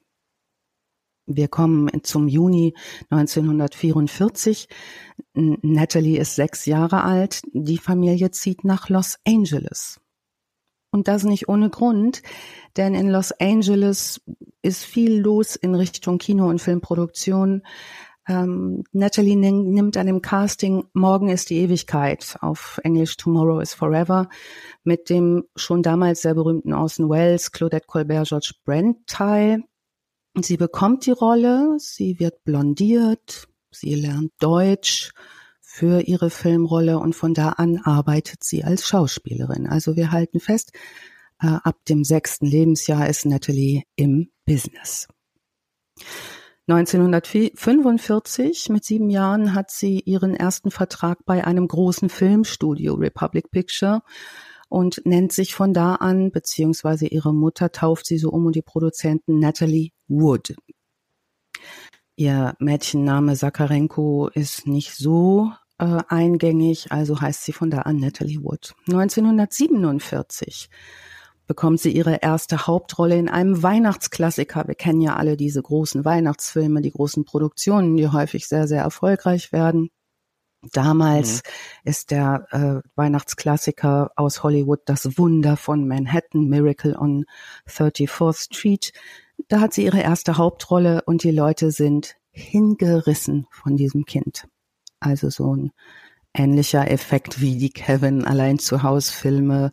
Wir 1.25 1.48
kommen 1.48 1.89
zum 2.03 2.27
Juni 2.27 2.74
1944. 3.12 4.67
Natalie 5.36 6.19
ist 6.19 6.36
sechs 6.36 6.65
Jahre 6.65 7.03
alt. 7.03 7.43
Die 7.53 7.77
Familie 7.77 8.31
zieht 8.31 8.63
nach 8.63 8.89
Los 8.89 9.19
Angeles. 9.27 10.01
Und 10.91 11.08
das 11.08 11.24
nicht 11.24 11.48
ohne 11.48 11.69
Grund, 11.69 12.24
denn 12.75 12.96
in 12.96 13.10
Los 13.10 13.31
Angeles 13.31 14.22
ist 14.62 14.84
viel 14.84 15.19
los 15.19 15.55
in 15.55 15.75
Richtung 15.75 16.17
Kino- 16.17 16.50
und 16.50 16.62
Filmproduktion. 16.62 17.62
Ähm, 18.27 18.84
Natalie 18.91 19.36
nimmt 19.36 19.98
an 19.98 20.08
dem 20.08 20.22
Casting 20.22 20.86
Morgen 20.93 21.29
ist 21.29 21.50
die 21.50 21.60
Ewigkeit, 21.60 22.38
auf 22.41 22.79
Englisch 22.84 23.17
Tomorrow 23.17 23.60
is 23.60 23.74
Forever, 23.74 24.29
mit 24.84 25.10
dem 25.10 25.46
schon 25.55 25.84
damals 25.84 26.22
sehr 26.22 26.36
berühmten 26.36 26.74
Orson 26.74 27.10
Welles, 27.10 27.51
Claudette 27.51 27.88
Colbert, 27.88 28.27
George 28.27 28.53
Brent 28.65 29.08
teil. 29.08 29.63
Sie 30.39 30.58
bekommt 30.58 31.05
die 31.05 31.12
Rolle, 31.12 31.75
sie 31.79 32.19
wird 32.19 32.43
blondiert, 32.43 33.48
sie 33.72 33.96
lernt 33.96 34.31
Deutsch 34.39 35.12
für 35.79 36.01
ihre 36.01 36.29
Filmrolle 36.29 37.00
und 37.00 37.15
von 37.15 37.33
da 37.33 37.51
an 37.51 37.77
arbeitet 37.77 38.43
sie 38.43 38.65
als 38.65 38.86
Schauspielerin. 38.86 39.65
Also 39.65 39.95
wir 39.95 40.12
halten 40.12 40.41
fest, 40.41 40.74
äh, 41.41 41.48
ab 41.48 41.77
dem 41.88 42.03
sechsten 42.03 42.45
Lebensjahr 42.45 43.07
ist 43.07 43.25
Natalie 43.25 43.83
im 43.95 44.29
Business. 44.45 45.07
1945, 46.67 48.67
mit 48.67 48.83
sieben 48.83 49.09
Jahren, 49.09 49.55
hat 49.55 49.71
sie 49.71 50.01
ihren 50.01 50.36
ersten 50.36 50.69
Vertrag 50.69 51.19
bei 51.25 51.48
einem 51.48 51.69
großen 51.69 52.09
Filmstudio, 52.09 52.95
Republic 52.95 53.50
Picture, 53.50 54.01
und 54.67 55.01
nennt 55.05 55.31
sich 55.31 55.55
von 55.55 55.74
da 55.74 55.95
an, 55.95 56.31
beziehungsweise 56.31 57.07
ihre 57.07 57.33
Mutter 57.33 57.71
tauft 57.71 58.05
sie 58.05 58.17
so 58.17 58.31
um 58.31 58.45
und 58.45 58.57
die 58.57 58.62
Produzenten 58.62 59.39
Natalie 59.39 59.91
Wood. 60.09 60.57
Ihr 62.17 62.57
Mädchenname 62.59 63.38
Sakarenko 63.38 64.27
ist 64.33 64.67
nicht 64.67 64.93
so 64.93 65.53
äh, 65.79 66.00
eingängig, 66.07 66.91
also 66.91 67.19
heißt 67.19 67.43
sie 67.43 67.53
von 67.53 67.69
da 67.69 67.79
an 67.79 67.98
Natalie 67.98 68.43
Wood. 68.43 68.75
1947 68.88 70.69
bekommt 71.48 71.79
sie 71.79 71.91
ihre 71.91 72.17
erste 72.21 72.67
Hauptrolle 72.67 73.17
in 73.17 73.27
einem 73.27 73.63
Weihnachtsklassiker. 73.63 74.67
Wir 74.67 74.75
kennen 74.75 75.01
ja 75.01 75.15
alle 75.15 75.36
diese 75.36 75.63
großen 75.63 76.05
Weihnachtsfilme, 76.05 76.81
die 76.81 76.91
großen 76.91 77.25
Produktionen, 77.25 77.98
die 77.98 78.07
häufig 78.07 78.48
sehr, 78.48 78.67
sehr 78.67 78.83
erfolgreich 78.83 79.51
werden. 79.51 79.89
Damals 80.74 81.38
mhm. 81.38 81.89
ist 81.89 82.12
der 82.12 82.45
äh, 82.51 82.88
Weihnachtsklassiker 82.95 84.12
aus 84.15 84.43
Hollywood 84.43 84.81
Das 84.86 85.17
Wunder 85.17 85.57
von 85.57 85.88
Manhattan, 85.88 86.50
Miracle 86.50 86.95
on 86.95 87.25
34th 87.67 88.43
Street. 88.43 88.91
Da 89.48 89.62
hat 89.62 89.74
sie 89.74 89.86
ihre 89.86 90.01
erste 90.01 90.38
Hauptrolle 90.38 91.01
und 91.05 91.24
die 91.24 91.31
Leute 91.31 91.71
sind 91.71 92.17
hingerissen 92.31 93.48
von 93.50 93.77
diesem 93.77 94.05
Kind. 94.05 94.48
Also 95.00 95.29
so 95.29 95.56
ein 95.56 95.72
ähnlicher 96.34 96.89
Effekt 96.89 97.41
wie 97.41 97.58
die 97.58 97.72
Kevin 97.72 98.25
allein 98.25 98.60
zu 98.60 98.84
Haus 98.84 99.10
Filme, 99.10 99.72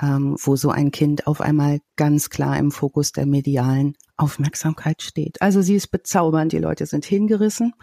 ähm, 0.00 0.36
wo 0.40 0.56
so 0.56 0.70
ein 0.70 0.90
Kind 0.90 1.26
auf 1.26 1.40
einmal 1.40 1.80
ganz 1.96 2.30
klar 2.30 2.58
im 2.58 2.70
Fokus 2.70 3.12
der 3.12 3.26
medialen 3.26 3.96
Aufmerksamkeit 4.16 5.02
steht. 5.02 5.40
Also 5.40 5.62
sie 5.62 5.76
ist 5.76 5.88
bezaubernd, 5.88 6.52
die 6.52 6.58
Leute 6.58 6.86
sind 6.86 7.04
hingerissen. 7.04 7.74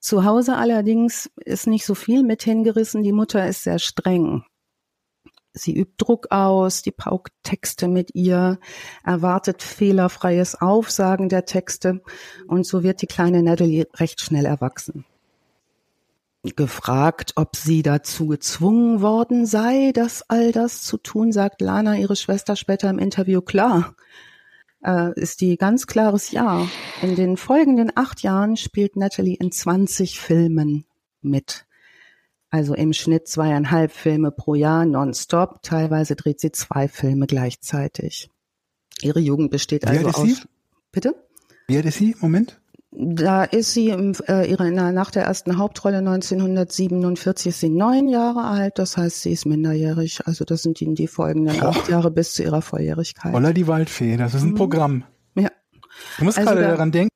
Zu 0.00 0.24
Hause 0.24 0.56
allerdings 0.56 1.30
ist 1.44 1.66
nicht 1.66 1.84
so 1.84 1.94
viel 1.94 2.22
mit 2.22 2.42
hingerissen. 2.42 3.02
Die 3.02 3.12
Mutter 3.12 3.46
ist 3.46 3.64
sehr 3.64 3.78
streng. 3.78 4.44
Sie 5.52 5.76
übt 5.76 5.94
Druck 5.98 6.30
aus, 6.30 6.82
die 6.82 6.92
paukt 6.92 7.32
Texte 7.42 7.88
mit 7.88 8.14
ihr, 8.14 8.60
erwartet 9.04 9.62
fehlerfreies 9.62 10.60
Aufsagen 10.60 11.28
der 11.28 11.44
Texte 11.44 12.02
und 12.46 12.66
so 12.66 12.84
wird 12.84 13.02
die 13.02 13.08
kleine 13.08 13.42
Natalie 13.42 13.88
recht 13.96 14.20
schnell 14.20 14.46
erwachsen. 14.46 15.04
Gefragt, 16.42 17.32
ob 17.36 17.54
sie 17.54 17.82
dazu 17.82 18.26
gezwungen 18.26 19.02
worden 19.02 19.44
sei, 19.44 19.92
das 19.92 20.22
all 20.28 20.52
das 20.52 20.82
zu 20.82 20.96
tun, 20.96 21.32
sagt 21.32 21.60
Lana, 21.60 21.96
ihre 21.96 22.16
Schwester, 22.16 22.56
später 22.56 22.88
im 22.88 22.98
Interview 22.98 23.42
klar 23.42 23.94
äh, 24.84 25.12
ist 25.18 25.40
die 25.40 25.56
ganz 25.56 25.86
klares 25.86 26.30
Ja. 26.30 26.68
In 27.02 27.16
den 27.16 27.36
folgenden 27.36 27.92
acht 27.94 28.22
Jahren 28.22 28.56
spielt 28.56 28.96
Natalie 28.96 29.36
in 29.36 29.52
20 29.52 30.18
Filmen 30.18 30.84
mit. 31.20 31.66
Also 32.50 32.74
im 32.74 32.92
Schnitt 32.92 33.28
zweieinhalb 33.28 33.92
Filme 33.92 34.32
pro 34.32 34.54
Jahr 34.54 34.84
nonstop. 34.84 35.62
Teilweise 35.62 36.16
dreht 36.16 36.40
sie 36.40 36.50
zwei 36.50 36.88
Filme 36.88 37.26
gleichzeitig. 37.26 38.28
Ihre 39.02 39.20
Jugend 39.20 39.50
besteht 39.50 39.84
Wie 39.84 39.88
also 39.88 40.08
aus. 40.08 40.28
Sie? 40.28 40.36
Bitte? 40.90 41.14
Wie 41.68 41.76
alt 41.76 41.86
ist 41.86 41.98
sie? 41.98 42.16
Moment. 42.20 42.59
Da 42.92 43.44
ist 43.44 43.72
sie 43.72 43.90
im, 43.90 44.14
äh, 44.26 44.50
ihre, 44.50 44.70
nach 44.72 45.12
der 45.12 45.22
ersten 45.24 45.58
Hauptrolle 45.58 45.98
1947 45.98 47.46
ist 47.50 47.60
sie 47.60 47.68
neun 47.68 48.08
Jahre 48.08 48.42
alt, 48.44 48.78
das 48.80 48.96
heißt, 48.96 49.22
sie 49.22 49.32
ist 49.32 49.46
minderjährig. 49.46 50.26
Also 50.26 50.44
das 50.44 50.62
sind 50.62 50.80
die, 50.80 50.92
die 50.94 51.06
folgenden 51.06 51.60
acht 51.62 51.88
Jahre 51.88 52.10
bis 52.10 52.32
zu 52.34 52.42
ihrer 52.42 52.62
Volljährigkeit. 52.62 53.32
Holla 53.32 53.52
die 53.52 53.68
Waldfee, 53.68 54.16
das 54.16 54.34
ist 54.34 54.42
ein 54.42 54.50
Mhm. 54.50 54.54
Programm. 54.56 55.04
Ja. 55.36 55.48
Du 56.18 56.24
musst 56.24 56.38
Also 56.38 56.50
gerade 56.50 56.62
da- 56.62 56.68
daran 56.70 56.90
denken, 56.90 57.10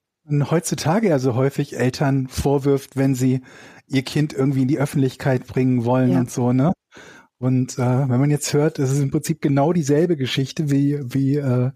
heutzutage 0.51 1.09
ja 1.09 1.19
so 1.19 1.35
häufig 1.35 1.77
Eltern 1.77 2.29
vorwirft, 2.29 2.97
wenn 2.97 3.15
sie 3.17 3.41
ihr 3.89 4.03
Kind 4.03 4.33
irgendwie 4.33 4.63
in 4.63 4.69
die 4.69 4.79
Öffentlichkeit 4.79 5.47
bringen 5.49 5.85
wollen 5.85 6.13
Ja. 6.13 6.21
und 6.21 6.31
so, 6.31 6.53
ne? 6.53 6.73
Und 7.39 7.79
äh, 7.79 7.83
wenn 8.09 8.21
man 8.21 8.31
jetzt 8.31 8.55
hört, 8.55 8.79
es 8.79 8.93
ist 8.93 9.01
im 9.01 9.11
Prinzip 9.11 9.43
genau 9.43 9.73
dieselbe 9.73 10.17
Geschichte, 10.17 10.71
wie, 10.71 11.01
wie, 11.03 11.35
äh, 11.37 11.73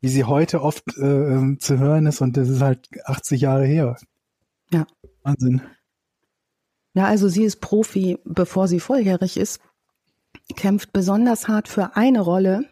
wie 0.00 0.08
sie 0.08 0.24
heute 0.24 0.62
oft 0.62 0.96
äh, 0.96 1.04
ähm, 1.04 1.58
zu 1.60 1.78
hören 1.78 2.06
ist 2.06 2.20
und 2.20 2.36
das 2.36 2.48
ist 2.48 2.60
halt 2.60 2.88
80 3.04 3.40
Jahre 3.40 3.66
her. 3.66 3.96
Ja. 4.72 4.86
Wahnsinn. 5.22 5.60
Ja, 6.94 7.06
also 7.06 7.28
sie 7.28 7.44
ist 7.44 7.60
Profi, 7.60 8.18
bevor 8.24 8.66
sie 8.66 8.80
volljährig 8.80 9.36
ist, 9.36 9.60
kämpft 10.56 10.92
besonders 10.92 11.48
hart 11.48 11.68
für 11.68 11.96
eine 11.96 12.20
Rolle, 12.20 12.64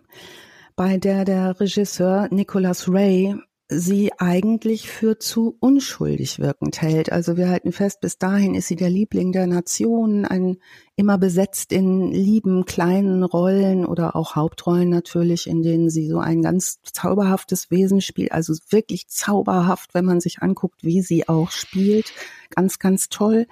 bei 0.75 0.97
der 0.97 1.25
der 1.25 1.61
Regisseur 1.61 2.29
Nicholas 2.31 2.89
Ray 2.89 3.37
sie 3.69 4.13
eigentlich 4.19 4.89
für 4.89 5.19
zu 5.19 5.57
unschuldig 5.61 6.39
wirkend 6.39 6.81
hält. 6.81 7.13
Also 7.13 7.37
wir 7.37 7.51
halten 7.51 7.73
fest, 7.73 8.01
bis 8.01 8.17
dahin 8.17 8.55
ist 8.55 8.69
sie 8.69 8.77
der 8.77 8.89
Liebling 8.89 9.31
der 9.31 9.47
Nation, 9.47 10.25
ein 10.25 10.57
immer 10.97 11.19
besetzt 11.19 11.73
in 11.73 12.11
lieben 12.11 12.65
kleinen 12.65 13.23
Rollen 13.23 13.85
oder 13.85 14.17
auch 14.17 14.37
Hauptrollen 14.37 14.89
natürlich, 14.89 15.47
in 15.47 15.63
denen 15.63 15.91
sie 15.91 16.09
so 16.09 16.19
ein 16.19 16.41
ganz 16.41 16.81
zauberhaftes 16.83 17.71
Wesen 17.71 18.01
spielt. 18.01 18.33
Also 18.33 18.55
wirklich 18.71 19.09
zauberhaft, 19.09 19.93
wenn 19.93 20.07
man 20.07 20.21
sich 20.21 20.39
anguckt, 20.41 20.83
wie 20.83 21.03
sie 21.03 21.29
auch 21.29 21.51
spielt. 21.51 22.13
Ganz, 22.51 22.79
ganz 22.79 23.11
toll. 23.11 23.47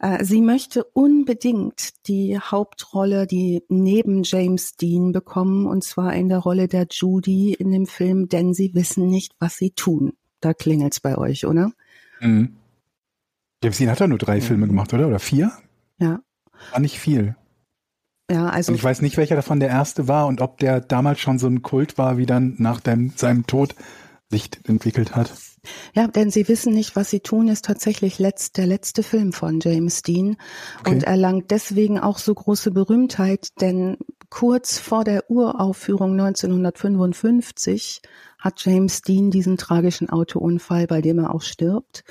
Äh, 0.00 0.24
Sie 0.24 0.40
möchte 0.40 0.84
unbedingt 0.84 2.06
die 2.08 2.38
Hauptrolle, 2.38 3.26
die 3.26 3.62
neben 3.68 4.22
James 4.24 4.76
Dean 4.76 5.12
bekommen, 5.12 5.66
und 5.66 5.84
zwar 5.84 6.14
in 6.14 6.28
der 6.28 6.38
Rolle 6.38 6.68
der 6.68 6.86
Judy 6.90 7.52
in 7.52 7.70
dem 7.70 7.86
Film, 7.86 8.28
denn 8.28 8.54
sie 8.54 8.74
wissen 8.74 9.08
nicht, 9.08 9.34
was 9.38 9.56
sie 9.56 9.70
tun. 9.70 10.14
Da 10.40 10.54
klingelt's 10.54 11.00
bei 11.00 11.18
euch, 11.18 11.46
oder? 11.46 11.70
Mhm. 12.20 12.56
James 13.62 13.76
Dean 13.76 13.90
hat 13.90 14.00
doch 14.00 14.06
nur 14.06 14.18
drei 14.18 14.40
Filme 14.40 14.66
gemacht, 14.66 14.92
oder? 14.94 15.06
Oder 15.06 15.18
vier? 15.18 15.52
Ja. 15.98 16.20
War 16.72 16.80
nicht 16.80 16.98
viel. 16.98 17.36
Ja, 18.30 18.48
also 18.48 18.72
Und 18.72 18.76
ich 18.76 18.84
weiß 18.84 19.02
nicht, 19.02 19.18
welcher 19.18 19.36
davon 19.36 19.60
der 19.60 19.68
erste 19.68 20.08
war 20.08 20.26
und 20.28 20.40
ob 20.40 20.58
der 20.58 20.80
damals 20.80 21.20
schon 21.20 21.38
so 21.38 21.46
ein 21.46 21.62
Kult 21.62 21.98
war, 21.98 22.16
wie 22.16 22.26
dann 22.26 22.54
nach 22.58 22.80
dem, 22.80 23.12
seinem 23.16 23.46
Tod 23.46 23.74
sich 24.30 24.50
entwickelt 24.66 25.14
hat. 25.14 25.32
Ja, 25.94 26.06
denn 26.06 26.30
sie 26.30 26.48
wissen 26.48 26.72
nicht, 26.72 26.96
was 26.96 27.10
sie 27.10 27.20
tun, 27.20 27.48
ist 27.48 27.64
tatsächlich 27.64 28.18
letzt, 28.18 28.56
der 28.56 28.66
letzte 28.66 29.02
Film 29.02 29.32
von 29.32 29.60
James 29.60 30.02
Dean 30.02 30.36
Okay. 30.80 30.90
und 30.90 31.02
erlangt 31.04 31.50
deswegen 31.50 31.98
auch 31.98 32.18
so 32.18 32.34
große 32.34 32.70
Berühmtheit, 32.70 33.48
denn 33.60 33.96
kurz 34.30 34.78
vor 34.78 35.04
der 35.04 35.30
Uraufführung 35.30 36.12
1955 36.18 38.00
hat 38.38 38.64
James 38.64 39.02
Dean 39.02 39.30
diesen 39.30 39.56
tragischen 39.56 40.08
Autounfall, 40.08 40.86
bei 40.86 41.00
dem 41.00 41.18
er 41.18 41.34
auch 41.34 41.42
stirbt. 41.42 42.04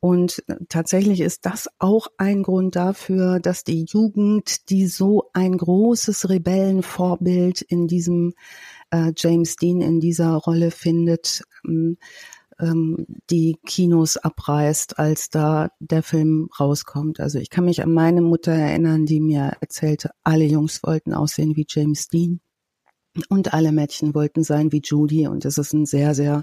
Und 0.00 0.42
tatsächlich 0.68 1.20
ist 1.20 1.46
das 1.46 1.68
auch 1.78 2.08
ein 2.16 2.42
Grund 2.42 2.74
dafür, 2.74 3.38
dass 3.38 3.62
die 3.62 3.84
Jugend, 3.88 4.68
die 4.68 4.88
so 4.88 5.30
ein 5.32 5.56
großes 5.56 6.28
Rebellenvorbild 6.28 7.62
in 7.62 7.86
diesem 7.86 8.34
äh, 8.90 9.12
James 9.16 9.54
Dean 9.54 9.80
in 9.80 10.00
dieser 10.00 10.32
Rolle 10.34 10.72
findet, 10.72 11.44
ähm, 11.64 11.98
ähm, 12.62 13.04
die 13.28 13.58
Kinos 13.66 14.16
abreißt, 14.16 14.98
als 14.98 15.28
da 15.28 15.68
der 15.80 16.02
Film 16.02 16.48
rauskommt. 16.58 17.20
Also 17.20 17.38
ich 17.38 17.50
kann 17.50 17.64
mich 17.64 17.82
an 17.82 17.92
meine 17.92 18.22
Mutter 18.22 18.52
erinnern, 18.52 19.04
die 19.04 19.20
mir 19.20 19.52
erzählte, 19.60 20.10
alle 20.22 20.44
Jungs 20.44 20.82
wollten 20.82 21.12
aussehen 21.12 21.56
wie 21.56 21.66
James 21.68 22.08
Dean 22.08 22.40
und 23.28 23.52
alle 23.52 23.72
Mädchen 23.72 24.14
wollten 24.14 24.44
sein 24.44 24.72
wie 24.72 24.80
Judy 24.82 25.26
und 25.26 25.44
es 25.44 25.58
ist 25.58 25.74
ein 25.74 25.84
sehr, 25.84 26.14
sehr 26.14 26.42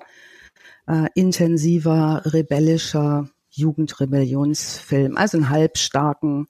äh, 0.87 1.07
intensiver, 1.15 2.21
rebellischer 2.25 3.29
Jugendrebellionsfilm, 3.51 5.17
also 5.17 5.37
ein 5.37 5.49
halbstarken 5.49 6.47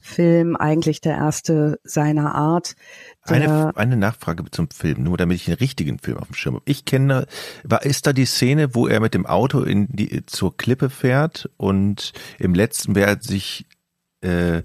Film, 0.00 0.56
eigentlich 0.56 1.00
der 1.00 1.16
erste 1.16 1.80
seiner 1.82 2.34
Art. 2.34 2.76
Eine, 3.22 3.76
eine 3.76 3.96
Nachfrage 3.96 4.44
zum 4.50 4.70
Film, 4.70 5.02
nur 5.02 5.16
damit 5.16 5.36
ich 5.36 5.44
den 5.46 5.54
richtigen 5.54 5.98
Film 5.98 6.18
auf 6.18 6.28
dem 6.28 6.34
Schirm 6.34 6.54
habe. 6.54 6.64
Ich 6.66 6.84
kenne, 6.84 7.26
war, 7.64 7.84
ist 7.84 8.06
da 8.06 8.12
die 8.12 8.26
Szene, 8.26 8.74
wo 8.74 8.86
er 8.86 9.00
mit 9.00 9.14
dem 9.14 9.26
Auto 9.26 9.62
in 9.62 9.88
die, 9.88 10.24
zur 10.26 10.56
Klippe 10.56 10.88
fährt 10.90 11.50
und 11.56 12.12
im 12.38 12.54
letzten, 12.54 12.94
wer 12.94 13.20
sich 13.20 13.66
äh, 14.20 14.62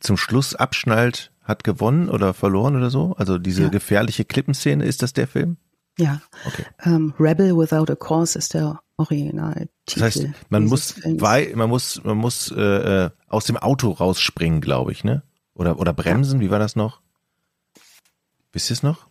zum 0.00 0.16
Schluss 0.16 0.54
abschnallt, 0.54 1.30
hat 1.42 1.62
gewonnen 1.62 2.08
oder 2.08 2.34
verloren 2.34 2.74
oder 2.74 2.90
so? 2.90 3.14
Also 3.16 3.38
diese 3.38 3.64
ja. 3.64 3.68
gefährliche 3.68 4.24
Klippenszene, 4.24 4.84
ist 4.84 5.02
das 5.02 5.12
der 5.12 5.28
Film? 5.28 5.58
Ja. 5.98 6.20
Okay. 6.46 6.64
Um, 6.84 7.14
Rebel 7.20 7.56
Without 7.56 7.92
a 7.92 7.94
Cause 7.94 8.38
ist 8.38 8.54
der 8.54 8.80
Original. 8.96 9.68
Das 9.86 10.00
heißt, 10.00 10.26
man 10.50 10.66
muss, 10.66 11.00
weil, 11.04 11.54
man 11.56 11.68
muss, 11.68 12.02
man 12.04 12.16
muss 12.16 12.52
äh, 12.52 13.04
äh, 13.04 13.10
aus 13.28 13.44
dem 13.44 13.56
Auto 13.56 13.90
rausspringen, 13.90 14.60
glaube 14.60 14.92
ich, 14.92 15.04
ne? 15.04 15.22
Oder 15.54 15.78
oder 15.78 15.92
bremsen. 15.92 16.40
Ja. 16.40 16.46
Wie 16.46 16.50
war 16.50 16.58
das 16.58 16.76
noch? 16.76 17.00
Wisst 18.52 18.70
ihr 18.70 18.74
es 18.74 18.82
noch? 18.82 19.08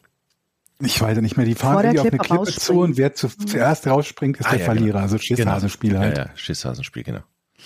Ich 0.79 0.99
weiß 0.99 1.19
nicht 1.19 1.37
mehr. 1.37 1.45
Die 1.45 1.55
fahren 1.55 1.83
irgendwie 1.83 1.99
auf 1.99 2.07
eine 2.07 2.17
Klippe 2.17 2.59
zu 2.59 2.79
und 2.79 2.97
wer 2.97 3.13
zu, 3.13 3.27
zuerst 3.27 3.87
rausspringt, 3.87 4.37
ist 4.37 4.47
ah, 4.47 4.51
der 4.51 4.59
ja, 4.59 4.65
Verlierer. 4.65 4.93
Genau. 4.93 5.03
Also 5.03 5.17
Schisshasenspiel 5.17 5.91
genau. 5.91 6.01
halt. 6.01 6.17
Ja, 6.17 6.25
ja, 6.25 6.31
Schisshasenspiel, 6.35 7.03
genau. 7.03 7.21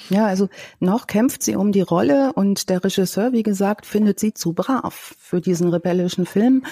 Ja, 0.09 0.25
also 0.25 0.49
noch 0.79 1.07
kämpft 1.07 1.41
sie 1.43 1.55
um 1.55 1.71
die 1.71 1.81
Rolle 1.81 2.33
und 2.33 2.69
der 2.69 2.83
Regisseur, 2.83 3.31
wie 3.31 3.43
gesagt, 3.43 3.85
findet 3.85 4.19
sie 4.19 4.33
zu 4.33 4.53
brav 4.53 5.15
für 5.17 5.41
diesen 5.41 5.69
rebellischen 5.69 6.25
Film. 6.25 6.65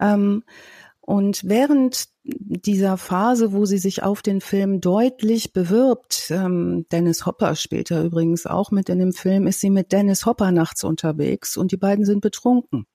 Ähm, 0.00 0.44
und 1.10 1.42
während 1.42 2.04
dieser 2.22 2.96
Phase, 2.96 3.52
wo 3.52 3.66
sie 3.66 3.78
sich 3.78 4.04
auf 4.04 4.22
den 4.22 4.40
Film 4.40 4.80
deutlich 4.80 5.52
bewirbt, 5.52 6.30
ähm, 6.30 6.86
Dennis 6.92 7.26
Hopper 7.26 7.56
spielt 7.56 7.90
ja 7.90 8.04
übrigens 8.04 8.46
auch 8.46 8.70
mit 8.70 8.88
in 8.88 9.00
dem 9.00 9.12
Film, 9.12 9.48
ist 9.48 9.60
sie 9.60 9.70
mit 9.70 9.90
Dennis 9.90 10.24
Hopper 10.24 10.52
nachts 10.52 10.84
unterwegs 10.84 11.56
und 11.56 11.72
die 11.72 11.76
beiden 11.76 12.04
sind 12.04 12.20
betrunken. 12.20 12.86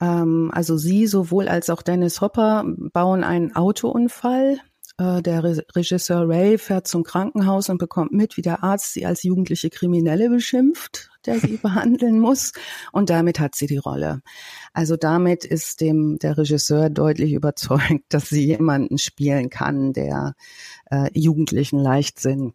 Ähm, 0.00 0.50
also 0.50 0.78
sie 0.78 1.06
sowohl 1.06 1.48
als 1.48 1.68
auch 1.68 1.82
Dennis 1.82 2.22
Hopper 2.22 2.64
bauen 2.90 3.22
einen 3.22 3.54
Autounfall. 3.54 4.58
Äh, 4.96 5.20
der 5.20 5.44
Re 5.44 5.62
Regisseur 5.74 6.26
Ray 6.26 6.56
fährt 6.56 6.88
zum 6.88 7.04
Krankenhaus 7.04 7.68
und 7.68 7.76
bekommt 7.76 8.12
mit, 8.12 8.38
wie 8.38 8.42
der 8.42 8.64
Arzt 8.64 8.94
sie 8.94 9.04
als 9.04 9.22
jugendliche 9.24 9.68
Kriminelle 9.68 10.30
beschimpft, 10.30 11.10
der 11.26 11.40
sie 11.40 11.56
behandeln 11.62 12.18
muss. 12.20 12.52
Und 12.92 13.10
damit 13.10 13.40
hat 13.40 13.54
sie 13.54 13.66
die 13.66 13.78
Rolle. 13.78 14.22
Also 14.72 14.96
damit 14.96 15.44
ist 15.44 15.80
dem 15.80 16.18
der 16.18 16.38
Regisseur 16.38 16.90
deutlich 16.90 17.32
überzeugt, 17.32 18.04
dass 18.08 18.28
sie 18.28 18.44
jemanden 18.44 18.98
spielen 18.98 19.50
kann, 19.50 19.92
der 19.92 20.34
äh, 20.90 21.08
jugendlichen 21.12 21.78
Leichtsinn 21.78 22.52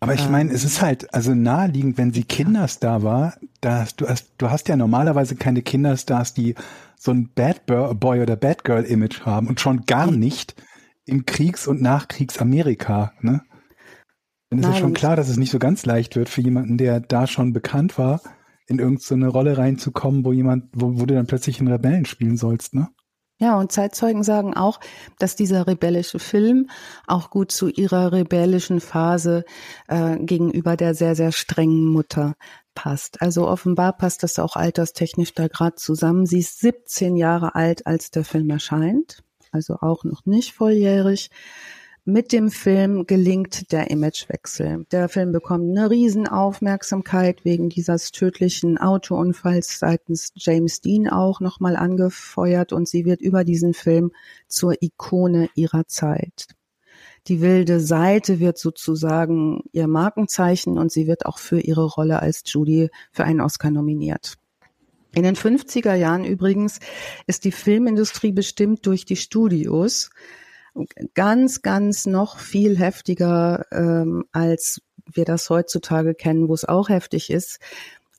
aber 0.00 0.12
ich 0.12 0.28
meine, 0.28 0.52
es 0.52 0.64
ist 0.64 0.82
halt 0.82 1.14
also 1.14 1.34
naheliegend, 1.34 1.96
wenn 1.96 2.12
sie 2.12 2.24
Kinderstar 2.24 3.02
war, 3.02 3.38
dass 3.62 3.96
du 3.96 4.06
hast, 4.06 4.32
du 4.36 4.50
hast 4.50 4.68
ja 4.68 4.76
normalerweise 4.76 5.34
keine 5.34 5.62
Kinderstars, 5.62 6.34
die 6.34 6.56
so 6.98 7.10
ein 7.10 7.30
Bad 7.34 7.64
Boy 7.64 8.20
oder 8.20 8.36
Bad 8.36 8.64
Girl 8.64 8.84
Image 8.84 9.22
haben 9.22 9.46
und 9.46 9.60
schon 9.60 9.86
gar 9.86 10.10
nicht 10.10 10.56
im 11.06 11.24
Kriegs- 11.24 11.66
und 11.66 11.80
Nachkriegsamerika, 11.80 13.14
ne? 13.22 13.44
Dann 14.54 14.60
ist 14.60 14.66
Nein, 14.66 14.74
ja 14.74 14.80
schon 14.82 14.94
klar, 14.94 15.16
dass 15.16 15.28
es 15.28 15.36
nicht 15.36 15.50
so 15.50 15.58
ganz 15.58 15.84
leicht 15.84 16.14
wird 16.14 16.28
für 16.28 16.40
jemanden, 16.40 16.78
der 16.78 17.00
da 17.00 17.26
schon 17.26 17.52
bekannt 17.52 17.98
war, 17.98 18.20
in 18.68 18.78
irgendeine 18.78 19.26
so 19.26 19.32
Rolle 19.32 19.58
reinzukommen, 19.58 20.24
wo 20.24 20.32
jemand, 20.32 20.66
wo, 20.72 21.00
wo 21.00 21.06
du 21.06 21.14
dann 21.14 21.26
plötzlich 21.26 21.58
einen 21.58 21.72
Rebellen 21.72 22.04
spielen 22.04 22.36
sollst, 22.36 22.72
ne? 22.72 22.88
Ja, 23.40 23.58
und 23.58 23.72
Zeitzeugen 23.72 24.22
sagen 24.22 24.54
auch, 24.54 24.78
dass 25.18 25.34
dieser 25.34 25.66
rebellische 25.66 26.20
Film 26.20 26.70
auch 27.08 27.30
gut 27.30 27.50
zu 27.50 27.68
ihrer 27.68 28.12
rebellischen 28.12 28.80
Phase 28.80 29.44
äh, 29.88 30.18
gegenüber 30.18 30.76
der 30.76 30.94
sehr, 30.94 31.16
sehr 31.16 31.32
strengen 31.32 31.86
Mutter 31.86 32.34
passt. 32.76 33.22
Also 33.22 33.48
offenbar 33.48 33.96
passt 33.96 34.22
das 34.22 34.38
auch 34.38 34.54
alterstechnisch 34.54 35.34
da 35.34 35.48
gerade 35.48 35.74
zusammen. 35.74 36.26
Sie 36.26 36.38
ist 36.38 36.60
17 36.60 37.16
Jahre 37.16 37.56
alt, 37.56 37.88
als 37.88 38.12
der 38.12 38.24
Film 38.24 38.50
erscheint, 38.50 39.24
also 39.50 39.78
auch 39.80 40.04
noch 40.04 40.24
nicht 40.26 40.52
volljährig. 40.52 41.30
Mit 42.06 42.32
dem 42.32 42.50
Film 42.50 43.06
gelingt 43.06 43.72
der 43.72 43.90
Imagewechsel. 43.90 44.84
Der 44.92 45.08
Film 45.08 45.32
bekommt 45.32 45.70
eine 45.70 45.88
Riesenaufmerksamkeit 45.88 47.46
wegen 47.46 47.70
dieses 47.70 48.12
tödlichen 48.12 48.76
Autounfalls 48.76 49.78
seitens 49.78 50.30
James 50.34 50.82
Dean 50.82 51.08
auch 51.08 51.40
nochmal 51.40 51.76
angefeuert 51.76 52.74
und 52.74 52.86
sie 52.86 53.06
wird 53.06 53.22
über 53.22 53.42
diesen 53.42 53.72
Film 53.72 54.12
zur 54.48 54.74
Ikone 54.82 55.48
ihrer 55.54 55.86
Zeit. 55.86 56.48
Die 57.26 57.40
wilde 57.40 57.80
Seite 57.80 58.38
wird 58.38 58.58
sozusagen 58.58 59.62
ihr 59.72 59.88
Markenzeichen 59.88 60.76
und 60.76 60.92
sie 60.92 61.06
wird 61.06 61.24
auch 61.24 61.38
für 61.38 61.60
ihre 61.60 61.86
Rolle 61.86 62.20
als 62.20 62.42
Judy 62.44 62.90
für 63.12 63.24
einen 63.24 63.40
Oscar 63.40 63.70
nominiert. 63.70 64.34
In 65.14 65.22
den 65.22 65.36
50er 65.36 65.94
Jahren 65.94 66.26
übrigens 66.26 66.80
ist 67.26 67.46
die 67.46 67.52
Filmindustrie 67.52 68.32
bestimmt 68.32 68.84
durch 68.84 69.06
die 69.06 69.16
Studios, 69.16 70.10
ganz, 71.14 71.62
ganz 71.62 72.06
noch 72.06 72.38
viel 72.38 72.78
heftiger, 72.78 73.66
ähm, 73.72 74.24
als 74.32 74.80
wir 75.12 75.24
das 75.24 75.50
heutzutage 75.50 76.14
kennen, 76.14 76.48
wo 76.48 76.54
es 76.54 76.64
auch 76.64 76.88
heftig 76.88 77.30
ist. 77.30 77.58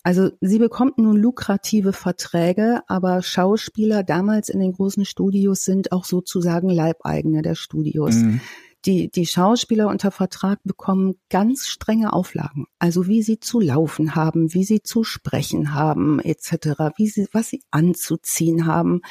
Also 0.04 0.30
sie 0.40 0.60
bekommt 0.60 1.00
nun 1.00 1.18
lukrative 1.18 1.92
Verträge, 1.92 2.82
aber 2.88 3.24
Schauspieler 3.24 4.04
damals 4.04 4.50
in 4.50 4.60
den 4.60 4.74
großen 4.74 5.04
Studios 5.04 5.64
sind 5.64 5.92
auch 5.92 6.06
sozusagen 6.06 6.70
Leibeigene 6.70 7.42
der 7.42 7.56
Studios. 7.56 8.18
Mhm. 8.18 8.40
Die, 8.86 9.10
die 9.10 9.26
Schauspieler 9.26 9.88
unter 9.88 10.12
Vertrag 10.12 10.60
bekommen 10.64 11.16
ganz 11.32 11.66
strenge 11.66 12.14
Auflagen. 12.14 12.68
Also 12.78 13.08
wie 13.08 13.24
sie 13.24 13.40
zu 13.40 13.60
laufen 13.60 14.14
haben, 14.14 14.54
wie 14.54 14.64
sie 14.64 14.84
zu 14.84 15.04
sprechen 15.04 15.74
haben, 15.74 16.20
etc., 16.20 16.94
wie 16.98 17.08
sie, 17.08 17.28
was 17.32 17.50
sie 17.50 17.64
anzuziehen 17.72 18.68
haben. 18.68 19.02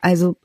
Also 0.00 0.36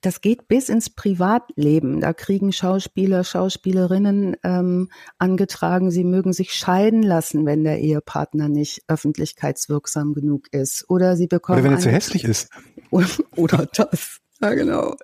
das 0.00 0.20
geht 0.20 0.46
bis 0.46 0.68
ins 0.68 0.90
Privatleben. 0.90 2.00
Da 2.00 2.12
kriegen 2.12 2.52
Schauspieler, 2.52 3.24
Schauspielerinnen 3.24 4.36
ähm, 4.44 4.90
angetragen, 5.18 5.90
sie 5.90 6.04
mögen 6.04 6.32
sich 6.32 6.52
scheiden 6.52 7.02
lassen, 7.02 7.46
wenn 7.46 7.64
der 7.64 7.80
Ehepartner 7.80 8.48
nicht 8.48 8.82
öffentlichkeitswirksam 8.86 10.14
genug 10.14 10.52
ist. 10.52 10.88
Oder 10.88 11.16
sie 11.16 11.26
bekommen. 11.26 11.58
Oder 11.58 11.64
wenn 11.64 11.76
er 11.76 11.80
zu 11.80 11.90
hässlich 11.90 12.24
ist. 12.24 12.50
Oder 13.36 13.66
das. 13.74 14.18
Ja, 14.40 14.54
genau. 14.54 14.94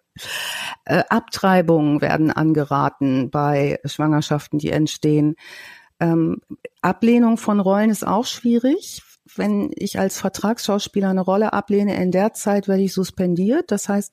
Äh, 0.84 1.02
Abtreibungen 1.08 2.00
werden 2.00 2.30
angeraten 2.30 3.30
bei 3.30 3.80
Schwangerschaften, 3.84 4.60
die 4.60 4.70
entstehen. 4.70 5.34
Ähm, 5.98 6.40
Ablehnung 6.82 7.36
von 7.36 7.58
Rollen 7.58 7.90
ist 7.90 8.06
auch 8.06 8.26
schwierig. 8.26 9.02
Wenn 9.34 9.70
ich 9.74 9.98
als 9.98 10.20
Vertragsschauspieler 10.20 11.08
eine 11.08 11.22
Rolle 11.22 11.52
ablehne, 11.52 11.96
in 11.96 12.12
der 12.12 12.32
Zeit 12.34 12.68
werde 12.68 12.82
ich 12.82 12.92
suspendiert. 12.92 13.72
Das 13.72 13.88
heißt, 13.88 14.12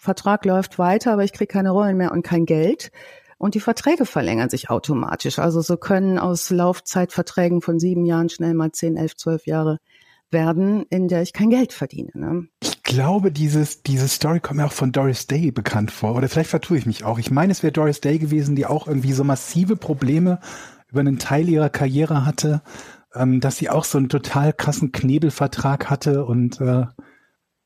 Vertrag 0.00 0.46
läuft 0.46 0.78
weiter, 0.78 1.12
aber 1.12 1.24
ich 1.24 1.34
kriege 1.34 1.52
keine 1.52 1.72
Rollen 1.72 1.98
mehr 1.98 2.10
und 2.10 2.22
kein 2.22 2.46
Geld. 2.46 2.90
Und 3.36 3.54
die 3.54 3.60
Verträge 3.60 4.06
verlängern 4.06 4.48
sich 4.48 4.70
automatisch. 4.70 5.38
Also 5.38 5.60
so 5.60 5.76
können 5.76 6.18
aus 6.18 6.48
Laufzeitverträgen 6.48 7.60
von 7.60 7.78
sieben 7.78 8.06
Jahren 8.06 8.30
schnell 8.30 8.54
mal 8.54 8.72
zehn, 8.72 8.96
elf, 8.96 9.14
zwölf 9.16 9.46
Jahre 9.46 9.78
werden, 10.30 10.86
in 10.88 11.08
der 11.08 11.20
ich 11.20 11.34
kein 11.34 11.50
Geld 11.50 11.74
verdiene. 11.74 12.12
Ne? 12.14 12.46
Ich 12.62 12.82
glaube, 12.82 13.30
dieses, 13.30 13.82
diese 13.82 14.08
Story 14.08 14.40
kommt 14.40 14.56
mir 14.56 14.64
auch 14.64 14.72
von 14.72 14.90
Doris 14.90 15.26
Day 15.26 15.50
bekannt 15.50 15.90
vor. 15.90 16.14
Oder 16.14 16.30
vielleicht 16.30 16.50
vertue 16.50 16.78
ich 16.78 16.86
mich 16.86 17.04
auch. 17.04 17.18
Ich 17.18 17.30
meine, 17.30 17.52
es 17.52 17.62
wäre 17.62 17.72
Doris 17.72 18.00
Day 18.00 18.18
gewesen, 18.18 18.56
die 18.56 18.64
auch 18.64 18.88
irgendwie 18.88 19.12
so 19.12 19.22
massive 19.22 19.76
Probleme 19.76 20.40
über 20.90 21.00
einen 21.00 21.18
Teil 21.18 21.46
ihrer 21.46 21.68
Karriere 21.68 22.24
hatte, 22.24 22.62
ähm, 23.14 23.40
dass 23.40 23.58
sie 23.58 23.68
auch 23.68 23.84
so 23.84 23.98
einen 23.98 24.08
total 24.08 24.54
krassen 24.54 24.92
Knebelvertrag 24.92 25.90
hatte 25.90 26.24
und 26.24 26.58
äh, 26.62 26.86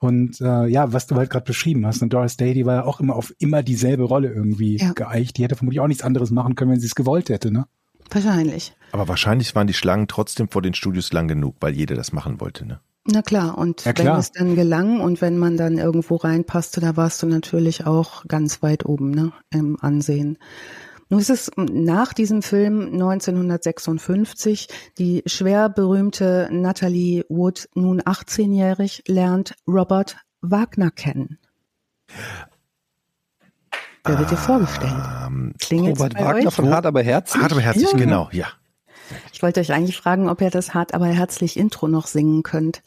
und 0.05 0.39
äh, 0.43 0.67
ja, 0.67 0.93
was 0.93 1.07
du 1.07 1.17
halt 1.17 1.31
gerade 1.31 1.47
beschrieben 1.47 1.87
hast, 1.87 2.03
und 2.03 2.13
Doris 2.13 2.37
Day, 2.37 2.53
die 2.53 2.67
war 2.67 2.75
ja 2.75 2.85
auch 2.85 3.01
immer 3.01 3.17
auf 3.17 3.35
immer 3.39 3.63
dieselbe 3.63 4.03
Rolle 4.03 4.31
irgendwie 4.31 4.77
ja. 4.77 4.93
geeicht. 4.93 5.39
Die 5.39 5.45
hätte 5.45 5.57
vermutlich 5.57 5.81
auch 5.81 5.89
nichts 5.89 6.03
anderes 6.03 6.31
machen 6.31 6.57
können, 6.57 6.73
wenn 6.73 6.81
sie 6.81 6.87
es 6.87 6.95
gewollt 6.95 7.31
hätte, 7.31 7.51
ne? 7.51 7.67
Wahrscheinlich. 8.11 8.77
Aber 8.93 9.09
wahrscheinlich 9.09 9.55
waren 9.55 9.67
die 9.67 9.73
Schlangen 9.73 10.07
trotzdem 10.07 10.49
vor 10.49 10.61
den 10.61 10.75
Studios 10.75 11.11
lang 11.15 11.27
genug, 11.27 11.57
weil 11.61 11.75
jeder 11.75 11.95
das 11.95 12.13
machen 12.13 12.39
wollte, 12.39 12.67
ne? 12.67 12.81
Na 13.07 13.23
klar, 13.23 13.57
und 13.57 13.85
ja, 13.85 13.95
klar. 13.95 14.15
wenn 14.15 14.21
es 14.21 14.33
dann 14.33 14.55
gelang 14.57 15.01
und 15.01 15.23
wenn 15.23 15.39
man 15.39 15.57
dann 15.57 15.79
irgendwo 15.79 16.17
reinpasste, 16.17 16.81
da 16.81 16.97
warst 16.97 17.23
du 17.23 17.27
natürlich 17.27 17.87
auch 17.87 18.27
ganz 18.27 18.63
weit 18.63 18.85
oben, 18.85 19.11
ne, 19.11 19.33
im 19.51 19.79
Ansehen. 19.81 20.39
Nun 21.09 21.21
ist 21.21 21.31
es 21.31 21.51
nach 21.57 22.13
diesem 22.13 22.43
Film 22.43 22.93
1956 22.93 24.69
die 24.99 25.23
schwer 25.27 25.69
berühmte 25.69 26.49
Natalie 26.51 27.25
Wood, 27.29 27.69
nun 27.75 28.01
18-jährig, 28.01 29.05
lernt 29.07 29.55
Robert 29.67 30.17
Wagner 30.41 30.91
kennen. 30.91 31.39
Der 34.07 34.19
wird 34.19 34.31
dir 34.31 34.37
vorgestellt. 34.37 34.93
Ähm, 35.27 35.55
Robert 35.71 36.15
Wagner 36.15 36.49
euch? 36.49 36.55
von 36.55 36.71
Hart 36.71 36.87
aber 36.87 37.03
herzlich. 37.03 37.43
Hart 37.43 37.53
aber 37.53 37.63
herzlich, 37.63 37.91
ja. 37.91 37.99
genau, 37.99 38.29
ja. 38.33 38.47
Ich 39.33 39.43
wollte 39.43 39.61
euch 39.61 39.73
eigentlich 39.73 39.97
fragen, 39.97 40.29
ob 40.29 40.41
ihr 40.41 40.51
das 40.51 40.75
Hart 40.75 40.95
aber 40.95 41.07
herzlich 41.07 41.57
Intro 41.57 41.89
noch 41.89 42.07
singen 42.07 42.43
könnt. 42.43 42.83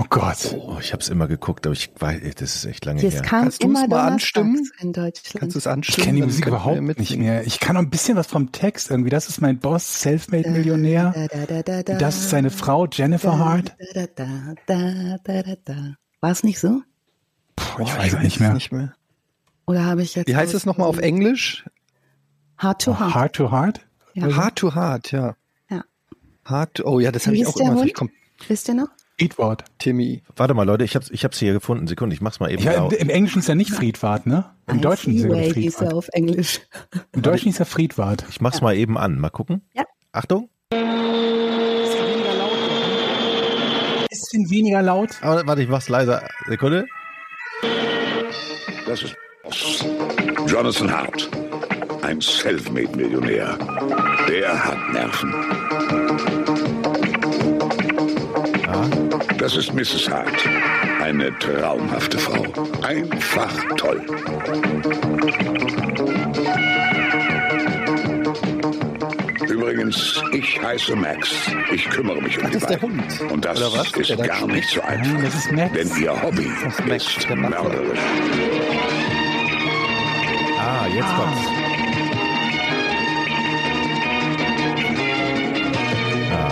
Oh 0.00 0.04
Gott. 0.10 0.54
Oh, 0.56 0.76
ich 0.80 0.92
habe 0.92 1.02
es 1.02 1.08
immer 1.08 1.26
geguckt, 1.26 1.66
aber 1.66 1.72
ich 1.72 1.90
weiß, 1.98 2.20
das 2.36 2.54
ist 2.54 2.64
echt 2.66 2.84
lange 2.84 3.02
Es 3.04 3.14
her. 3.14 3.22
Kannst 3.22 3.62
du's 3.64 3.68
immer 3.68 3.88
mal 3.88 4.06
anstimmen? 4.12 4.70
in 4.78 4.92
Deutschland. 4.92 5.40
Kannst 5.40 5.56
du 5.56 5.58
es 5.58 5.66
Ich 5.66 5.70
anstimmen? 5.72 6.04
kenne 6.06 6.16
die 6.20 6.22
Musik 6.26 6.46
überhaupt 6.46 6.80
nicht 6.80 7.16
mehr. 7.16 7.44
Ich 7.46 7.58
kann 7.58 7.74
noch 7.74 7.82
ein 7.82 7.90
bisschen 7.90 8.16
was 8.16 8.28
vom 8.28 8.52
Text 8.52 8.90
irgendwie. 8.92 9.10
Das 9.10 9.28
ist 9.28 9.40
mein 9.40 9.58
Boss, 9.58 10.00
Selfmade-Millionär. 10.02 11.12
Da, 11.14 11.26
da, 11.26 11.46
da, 11.46 11.62
da, 11.62 11.82
da. 11.82 11.98
Das 11.98 12.16
ist 12.16 12.30
seine 12.30 12.50
Frau, 12.50 12.86
Jennifer 12.86 13.38
Hart. 13.38 13.74
Da, 13.94 14.06
da, 14.14 14.54
da, 14.66 15.16
da, 15.24 15.42
da, 15.42 15.54
da. 15.64 15.94
War 16.20 16.30
es 16.30 16.44
nicht 16.44 16.60
so? 16.60 16.82
Puh, 17.56 17.82
ich 17.82 17.90
Boah, 17.90 17.98
weiß 17.98 18.12
es 18.14 18.22
nicht 18.22 18.38
mehr. 18.38 18.52
nicht 18.54 18.70
mehr. 18.70 18.94
Oder 19.66 19.84
habe 19.84 20.02
ich 20.02 20.14
jetzt. 20.14 20.28
Wie 20.28 20.36
heißt 20.36 20.54
es 20.54 20.64
nochmal 20.64 20.86
auf 20.86 20.98
Englisch? 20.98 21.64
Hard 22.56 22.82
to 22.82 22.98
hard. 23.00 23.14
Heart 23.14 23.32
to 23.36 23.50
Heart? 23.50 23.80
Ja. 24.14 24.36
Hard 24.36 24.56
to 24.56 24.74
Hard, 24.76 25.10
ja. 25.10 25.34
Ja. 25.68 25.82
Hard 26.44 26.74
to, 26.74 26.84
oh 26.84 27.00
ja, 27.00 27.10
das 27.10 27.26
habe 27.26 27.36
ich 27.36 27.46
auch 27.46 27.56
immer. 27.56 27.74
Hund? 27.74 27.92
Ich 28.40 28.48
Wisst 28.48 28.68
ihr 28.68 28.74
noch? 28.74 28.88
Friedwort. 29.18 29.64
Timmy. 29.78 30.22
Warte 30.36 30.54
mal, 30.54 30.62
Leute, 30.64 30.84
ich 30.84 30.94
hab's, 30.94 31.10
ich 31.10 31.24
hab's 31.24 31.38
hier 31.38 31.52
gefunden. 31.52 31.86
Sekunde, 31.88 32.14
ich 32.14 32.20
mach's 32.20 32.38
mal 32.38 32.50
eben 32.52 32.62
Ja. 32.62 32.86
Im 32.88 33.10
Englischen 33.10 33.40
ist 33.40 33.48
er 33.48 33.56
nicht 33.56 33.70
Friedwart, 33.70 34.26
ne? 34.26 34.44
Im 34.68 34.74
Ein 34.76 34.80
Deutschen 34.82 35.14
ist 35.16 35.24
er 35.24 35.50
Friedwart. 35.52 35.92
auf 35.92 36.08
Englisch. 36.12 36.60
Im 37.12 37.22
Deutschen 37.22 37.48
ist 37.48 37.58
er 37.58 37.66
Friedwart. 37.66 38.24
Ich 38.30 38.40
mach's 38.40 38.60
mal 38.60 38.76
eben 38.76 38.96
an. 38.96 39.18
Mal 39.18 39.30
gucken. 39.30 39.62
Ja. 39.74 39.82
Achtung. 40.12 40.48
Bisschen 44.08 44.50
weniger 44.50 44.82
laut. 44.82 45.10
Aber, 45.22 45.44
warte, 45.46 45.62
ich 45.62 45.68
mach's 45.68 45.88
leiser. 45.88 46.22
Sekunde. 46.46 46.86
Das 48.86 49.02
ist 49.02 49.16
Jonathan 50.46 50.90
Hart, 50.92 51.28
ein 52.02 52.20
Selfmade-Millionär. 52.20 53.58
Der 54.28 54.64
hat 54.64 54.92
Nerven. 54.92 55.34
Das 59.38 59.56
ist 59.56 59.72
Mrs. 59.72 60.08
Hart, 60.10 60.48
eine 61.02 61.36
traumhafte 61.38 62.18
Frau. 62.18 62.44
Einfach 62.82 63.52
toll. 63.76 64.04
Übrigens, 69.48 70.22
ich 70.32 70.60
heiße 70.62 70.94
Max. 70.96 71.30
Ich 71.72 71.88
kümmere 71.88 72.20
mich 72.20 72.38
um 72.38 72.44
Ach, 72.46 72.50
die 72.50 72.54
das 72.58 72.62
ist 72.62 72.70
der. 72.70 72.80
Hund. 72.80 73.20
Und 73.32 73.44
das 73.44 73.58
Oder 73.60 73.78
was? 73.78 73.92
ist 73.92 74.10
Der 74.10 74.16
gar 74.16 74.36
steht? 74.36 74.48
nicht 74.52 74.68
so 74.68 74.80
einfach. 74.82 75.12
Nein, 75.12 75.22
das 75.24 75.34
ist 75.34 75.52
Max. 75.52 75.72
Denn 75.72 76.02
ihr 76.02 76.22
Hobby 76.22 76.50
Das 76.64 76.78
ist 76.78 76.86
Max, 76.86 77.16
ist 77.16 77.30
mörderisch. 77.30 77.98
Ah, 80.58 80.86
jetzt 80.94 81.16
kommt's. 81.16 81.48
Ah. 86.30 86.50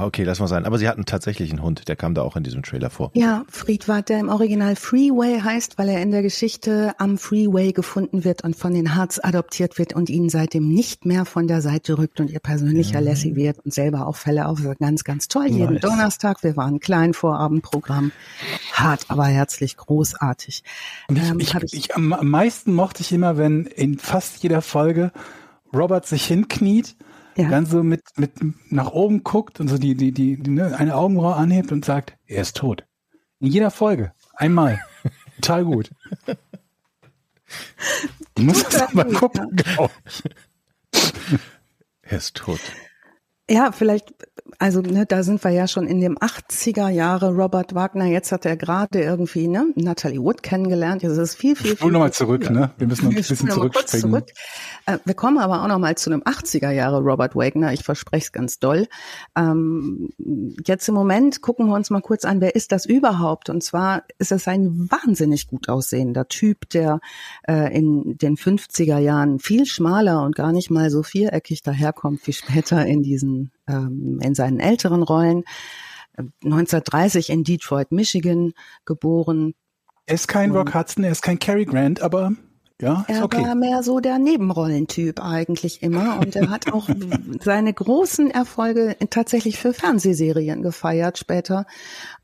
Okay, 0.00 0.24
lass 0.24 0.38
mal 0.40 0.46
sein. 0.46 0.66
Aber 0.66 0.78
sie 0.78 0.88
hatten 0.88 1.04
tatsächlich 1.04 1.50
einen 1.50 1.62
Hund, 1.62 1.88
der 1.88 1.96
kam 1.96 2.14
da 2.14 2.22
auch 2.22 2.36
in 2.36 2.42
diesem 2.42 2.62
Trailer 2.62 2.90
vor. 2.90 3.10
Ja, 3.14 3.44
Friedwart, 3.48 4.08
der 4.08 4.20
im 4.20 4.28
Original 4.28 4.76
Freeway 4.76 5.40
heißt, 5.40 5.78
weil 5.78 5.88
er 5.88 6.02
in 6.02 6.10
der 6.10 6.22
Geschichte 6.22 6.92
am 6.98 7.16
Freeway 7.18 7.72
gefunden 7.72 8.24
wird 8.24 8.44
und 8.44 8.56
von 8.56 8.74
den 8.74 8.94
Harts 8.94 9.18
adoptiert 9.18 9.78
wird 9.78 9.94
und 9.94 10.10
ihn 10.10 10.28
seitdem 10.28 10.68
nicht 10.68 11.06
mehr 11.06 11.24
von 11.24 11.48
der 11.48 11.62
Seite 11.62 11.98
rückt 11.98 12.20
und 12.20 12.30
ihr 12.30 12.40
persönlicher 12.40 13.00
Lassie 13.00 13.34
wird 13.36 13.64
und 13.64 13.72
selber 13.72 14.06
auch 14.06 14.16
Fälle 14.16 14.46
auf. 14.46 14.60
Ganz, 14.78 15.04
ganz 15.04 15.28
toll. 15.28 15.46
Jeden 15.46 15.74
Nice. 15.74 15.82
Donnerstag. 15.82 16.42
Wir 16.42 16.56
waren 16.56 16.80
klein 16.80 17.14
Vorabendprogramm. 17.14 18.12
Hart, 18.74 19.06
aber 19.08 19.24
herzlich 19.24 19.76
großartig. 19.76 20.62
Ich, 21.10 21.18
Ähm, 21.18 21.40
ich, 21.40 21.54
ich, 21.72 21.96
am 21.96 22.12
am 22.12 22.28
meisten 22.28 22.74
mochte 22.74 23.00
ich 23.02 23.12
immer, 23.12 23.38
wenn 23.38 23.64
in 23.64 23.98
fast 23.98 24.42
jeder 24.42 24.60
Folge 24.60 25.12
Robert 25.72 26.06
sich 26.06 26.26
hinkniet, 26.26 26.96
Ja. 27.38 27.48
dann 27.48 27.66
so 27.66 27.84
mit, 27.84 28.02
mit 28.16 28.32
nach 28.70 28.90
oben 28.90 29.22
guckt 29.22 29.60
und 29.60 29.68
so 29.68 29.78
die, 29.78 29.94
die, 29.94 30.12
die, 30.12 30.36
die 30.42 30.50
ne, 30.50 30.76
eine 30.76 30.96
Augenbraue 30.96 31.36
anhebt 31.36 31.70
und 31.70 31.84
sagt, 31.84 32.16
er 32.26 32.42
ist 32.42 32.56
tot. 32.56 32.84
In 33.38 33.46
jeder 33.46 33.70
Folge. 33.70 34.12
Einmal. 34.34 34.80
Total 35.36 35.64
gut. 35.64 35.90
Ich 38.36 38.44
muss 38.44 38.68
das 38.68 38.92
mal 38.92 39.04
gucken, 39.12 39.50
glaub 39.54 39.92
ich. 40.04 40.22
Er 42.02 42.18
ist 42.18 42.36
tot. 42.36 42.60
Ja, 43.50 43.72
vielleicht, 43.72 44.12
also 44.58 44.82
ne, 44.82 45.06
da 45.06 45.22
sind 45.22 45.42
wir 45.42 45.50
ja 45.50 45.66
schon 45.66 45.86
in 45.86 46.00
dem 46.00 46.18
80er 46.18 46.90
Jahre 46.90 47.30
Robert 47.34 47.74
Wagner. 47.74 48.04
Jetzt 48.04 48.30
hat 48.30 48.44
er 48.44 48.58
gerade 48.58 49.00
irgendwie 49.00 49.48
ne, 49.48 49.72
Natalie 49.74 50.20
Wood 50.20 50.42
kennengelernt. 50.42 51.02
Das 51.02 51.16
ist 51.16 51.34
viel, 51.34 51.56
viel, 51.56 51.66
Ich 51.66 51.70
viel. 51.72 51.76
spule 51.78 51.92
nochmal 51.92 52.12
zurück, 52.12 52.50
ne? 52.50 52.72
Wir 52.76 52.86
müssen 52.86 53.06
noch 53.06 53.12
ein 53.12 53.16
bisschen 53.16 53.48
zurückspringen. 53.48 54.10
zurück. 54.10 54.26
Äh, 54.84 54.98
wir 55.04 55.14
kommen 55.14 55.38
aber 55.38 55.62
auch 55.62 55.68
noch 55.68 55.78
mal 55.78 55.96
zu 55.96 56.10
einem 56.10 56.22
80er 56.22 56.70
Jahre 56.72 56.98
Robert 57.00 57.34
Wagner. 57.36 57.72
Ich 57.72 57.84
verspreche 57.84 58.24
es 58.26 58.32
ganz 58.32 58.58
doll. 58.58 58.86
Ähm, 59.34 60.10
jetzt 60.66 60.86
im 60.88 60.94
Moment 60.94 61.40
gucken 61.40 61.68
wir 61.68 61.74
uns 61.74 61.88
mal 61.88 62.02
kurz 62.02 62.26
an, 62.26 62.42
wer 62.42 62.54
ist 62.54 62.70
das 62.72 62.84
überhaupt? 62.84 63.48
Und 63.48 63.62
zwar 63.62 64.02
ist 64.18 64.32
es 64.32 64.46
ein 64.46 64.90
wahnsinnig 64.90 65.46
gut 65.46 65.70
aussehender 65.70 66.28
Typ, 66.28 66.68
der 66.68 67.00
äh, 67.48 67.74
in 67.74 68.18
den 68.18 68.36
50er 68.36 68.98
Jahren 68.98 69.38
viel 69.38 69.64
schmaler 69.64 70.22
und 70.22 70.34
gar 70.36 70.52
nicht 70.52 70.70
mal 70.70 70.90
so 70.90 71.02
viereckig 71.02 71.62
daherkommt 71.62 72.26
wie 72.26 72.34
später 72.34 72.84
in 72.84 73.02
diesen 73.02 73.37
ähm, 73.68 74.18
in 74.22 74.34
seinen 74.34 74.60
älteren 74.60 75.02
Rollen. 75.02 75.44
1930 76.44 77.30
in 77.30 77.44
Detroit, 77.44 77.92
Michigan 77.92 78.52
geboren, 78.84 79.54
Er 80.06 80.14
ist 80.16 80.26
kein 80.28 80.50
Rock 80.50 80.74
Hudson, 80.74 81.04
er 81.04 81.12
ist 81.12 81.22
kein 81.22 81.38
Cary 81.38 81.64
Grant, 81.64 82.02
aber 82.02 82.32
ja, 82.80 83.04
ist 83.08 83.16
Er 83.16 83.24
okay. 83.24 83.42
war 83.42 83.54
mehr 83.54 83.82
so 83.82 84.00
der 84.00 84.18
Nebenrollentyp 84.18 85.20
eigentlich 85.20 85.82
immer 85.82 86.18
und 86.20 86.36
er 86.36 86.50
hat 86.50 86.72
auch 86.72 86.88
seine 87.40 87.72
großen 87.72 88.30
Erfolge 88.30 88.96
tatsächlich 89.10 89.58
für 89.58 89.72
Fernsehserien 89.72 90.62
gefeiert 90.62 91.18
später 91.18 91.66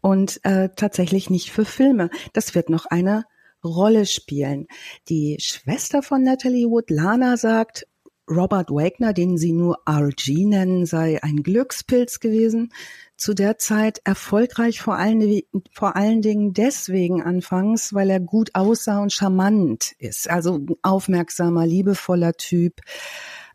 und 0.01 0.41
äh, 0.45 0.71
tatsächlich 0.75 1.31
nicht 1.31 1.51
für 1.51 1.65
Filme. 1.65 2.11
Das 2.33 2.55
wird 2.55 2.71
noch 2.71 2.87
eine 2.87 3.25
Rolle 3.65 4.07
spielen. 4.07 4.67
Die 5.09 5.39
Schwester 5.41 6.03
von 6.03 6.23
Natalie 6.23 6.69
Wood, 6.69 6.91
Lana, 6.91 7.37
sagt, 7.37 7.87
Robert 8.29 8.71
Wagner, 8.71 9.13
den 9.13 9.37
sie 9.37 9.53
nur 9.53 9.79
RG 9.89 10.47
nennen, 10.47 10.87
sei 10.87 11.23
ein 11.23 11.43
Glückspilz 11.43 12.21
gewesen. 12.21 12.73
Zu 13.17 13.35
der 13.35 13.59
Zeit 13.59 14.01
erfolgreich 14.05 14.81
vor 14.81 14.97
allen, 14.97 15.43
vor 15.73 15.97
allen 15.97 16.23
Dingen 16.23 16.53
deswegen 16.53 17.23
anfangs, 17.23 17.95
weil 17.95 18.11
er 18.11 18.21
gut 18.21 18.51
aussah 18.55 19.01
und 19.01 19.13
charmant 19.13 19.93
ist. 19.99 20.29
Also 20.29 20.61
aufmerksamer, 20.83 21.67
liebevoller 21.67 22.33
Typ. 22.35 22.81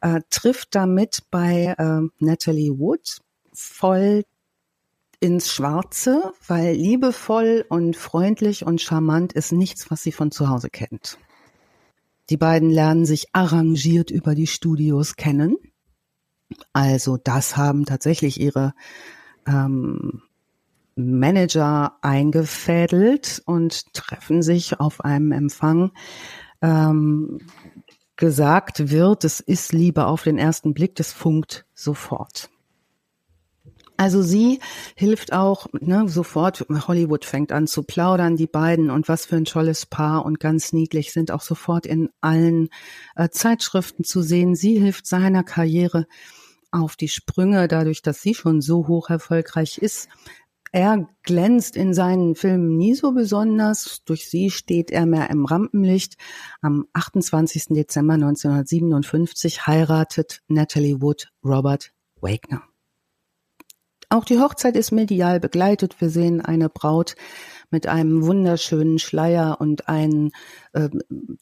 Äh, 0.02 0.22
trifft 0.30 0.76
damit 0.76 1.24
bei 1.30 1.76
äh, 1.78 2.02
Natalie 2.20 2.80
Wood 2.80 3.20
voll 3.52 4.24
ins 5.20 5.52
Schwarze, 5.52 6.32
weil 6.48 6.76
liebevoll 6.76 7.66
und 7.68 7.98
freundlich 7.98 8.66
und 8.66 8.82
charmant 8.82 9.34
ist 9.34 9.52
nichts, 9.52 9.92
was 9.92 10.02
sie 10.02 10.14
von 10.14 10.32
zu 10.32 10.48
Hause 10.48 10.70
kennt. 10.70 11.18
Die 12.30 12.38
beiden 12.38 12.70
lernen 12.70 13.06
sich 13.06 13.28
arrangiert 13.34 14.12
über 14.12 14.36
die 14.36 14.48
Studios 14.48 15.16
kennen. 15.16 15.58
Also 16.74 17.18
das 17.18 17.58
haben 17.58 17.86
tatsächlich 17.86 18.40
ihre 18.40 18.74
ähm, 19.48 20.22
Manager 20.96 21.98
eingefädelt 22.02 23.42
und 23.46 23.94
treffen 23.94 24.42
sich 24.42 24.80
auf 24.80 25.02
einem 25.02 25.32
Empfang. 25.32 25.92
Ähm, 26.62 27.40
gesagt 28.16 28.92
wird, 28.92 29.24
es 29.24 29.40
ist 29.40 29.72
Liebe 29.72 30.06
auf 30.06 30.24
den 30.24 30.38
ersten 30.38 30.74
Blick, 30.74 30.94
das 30.96 31.14
funkt 31.14 31.66
sofort. 31.74 32.50
Also 34.00 34.22
sie 34.22 34.60
hilft 34.96 35.34
auch 35.34 35.68
ne, 35.74 36.08
sofort, 36.08 36.66
Hollywood 36.70 37.26
fängt 37.26 37.52
an 37.52 37.68
zu 37.68 37.84
plaudern, 37.84 38.38
die 38.38 38.48
beiden 38.48 38.92
und 38.92 39.10
was 39.10 39.26
für 39.26 39.36
ein 39.36 39.44
tolles 39.44 39.86
Paar 39.86 40.26
und 40.26 40.40
ganz 40.40 40.72
niedlich 40.72 41.12
sind 41.12 41.32
auch 41.32 41.42
sofort 41.42 41.86
in 41.86 42.08
allen 42.22 42.70
äh, 43.18 43.28
Zeitschriften 43.28 44.06
zu 44.06 44.22
sehen. 44.22 44.56
Sie 44.56 44.80
hilft 44.80 45.06
seiner 45.06 45.44
Karriere 45.44 46.08
auf 46.72 46.96
die 46.96 47.10
Sprünge, 47.10 47.68
dadurch, 47.68 48.02
dass 48.02 48.22
sie 48.22 48.34
schon 48.34 48.62
so 48.62 48.88
hoch 48.88 49.10
erfolgreich 49.10 49.80
ist. 49.80 50.08
Er 50.72 51.10
glänzt 51.24 51.76
in 51.76 51.94
seinen 51.94 52.36
Filmen 52.36 52.78
nie 52.78 52.96
so 52.96 53.12
besonders. 53.12 54.06
Durch 54.06 54.30
sie 54.30 54.50
steht 54.50 54.92
er 54.92 55.08
mehr 55.08 55.30
im 55.30 55.44
Rampenlicht. 55.44 56.16
Am 56.62 56.86
28. 56.94 57.66
Dezember 57.72 58.14
1957 58.14 59.68
heiratet 59.68 60.42
Natalie 60.48 61.02
Wood 61.02 61.34
Robert 61.44 61.92
Wagner. 62.22 62.69
Auch 64.12 64.26
die 64.26 64.40
Hochzeit 64.40 64.76
ist 64.76 64.92
medial 64.92 65.40
begleitet. 65.40 66.02
Wir 66.02 66.10
sehen 66.10 66.42
eine 66.42 66.68
Braut 66.68 67.16
mit 67.70 67.86
einem 67.86 68.26
wunderschönen 68.26 68.98
Schleier 68.98 69.58
und 69.60 69.88
einen 69.88 70.32
äh, 70.74 70.90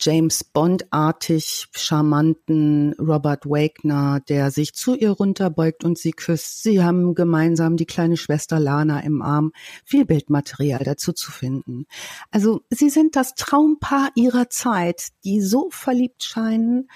James 0.02 0.44
Bond-artig 0.44 1.68
charmanten 1.72 2.94
Robert 3.00 3.46
Wagner, 3.46 4.20
der 4.28 4.52
sich 4.52 4.74
zu 4.74 4.96
ihr 4.96 5.12
runterbeugt 5.12 5.86
und 5.86 5.98
sie 5.98 6.12
küsst. 6.12 6.62
Sie 6.64 6.84
haben 6.84 7.16
gemeinsam 7.16 7.78
die 7.78 7.86
kleine 7.86 8.18
Schwester 8.18 8.60
Lana 8.60 9.00
im 9.00 9.22
Arm. 9.22 9.54
Viel 9.86 10.04
Bildmaterial 10.04 10.84
dazu 10.84 11.14
zu 11.14 11.32
finden. 11.32 11.86
Also 12.32 12.64
sie 12.70 12.90
sind 12.90 13.16
das 13.16 13.36
Traumpaar 13.36 14.10
ihrer 14.16 14.50
Zeit, 14.50 15.08
die 15.24 15.40
so 15.40 15.70
verliebt 15.70 16.22
scheinen. 16.22 16.90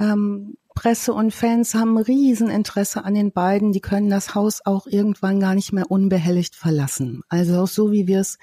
Ähm, 0.00 0.56
Presse 0.76 1.14
und 1.14 1.32
Fans 1.32 1.74
haben 1.74 1.96
Rieseninteresse 1.96 3.04
an 3.04 3.14
den 3.14 3.32
beiden. 3.32 3.72
Die 3.72 3.80
können 3.80 4.10
das 4.10 4.34
Haus 4.36 4.60
auch 4.64 4.86
irgendwann 4.86 5.40
gar 5.40 5.54
nicht 5.54 5.72
mehr 5.72 5.90
unbehelligt 5.90 6.54
verlassen. 6.54 7.22
Also 7.28 7.62
auch 7.62 7.66
so 7.66 7.90
wie 7.90 8.06
wir 8.06 8.20
es 8.20 8.38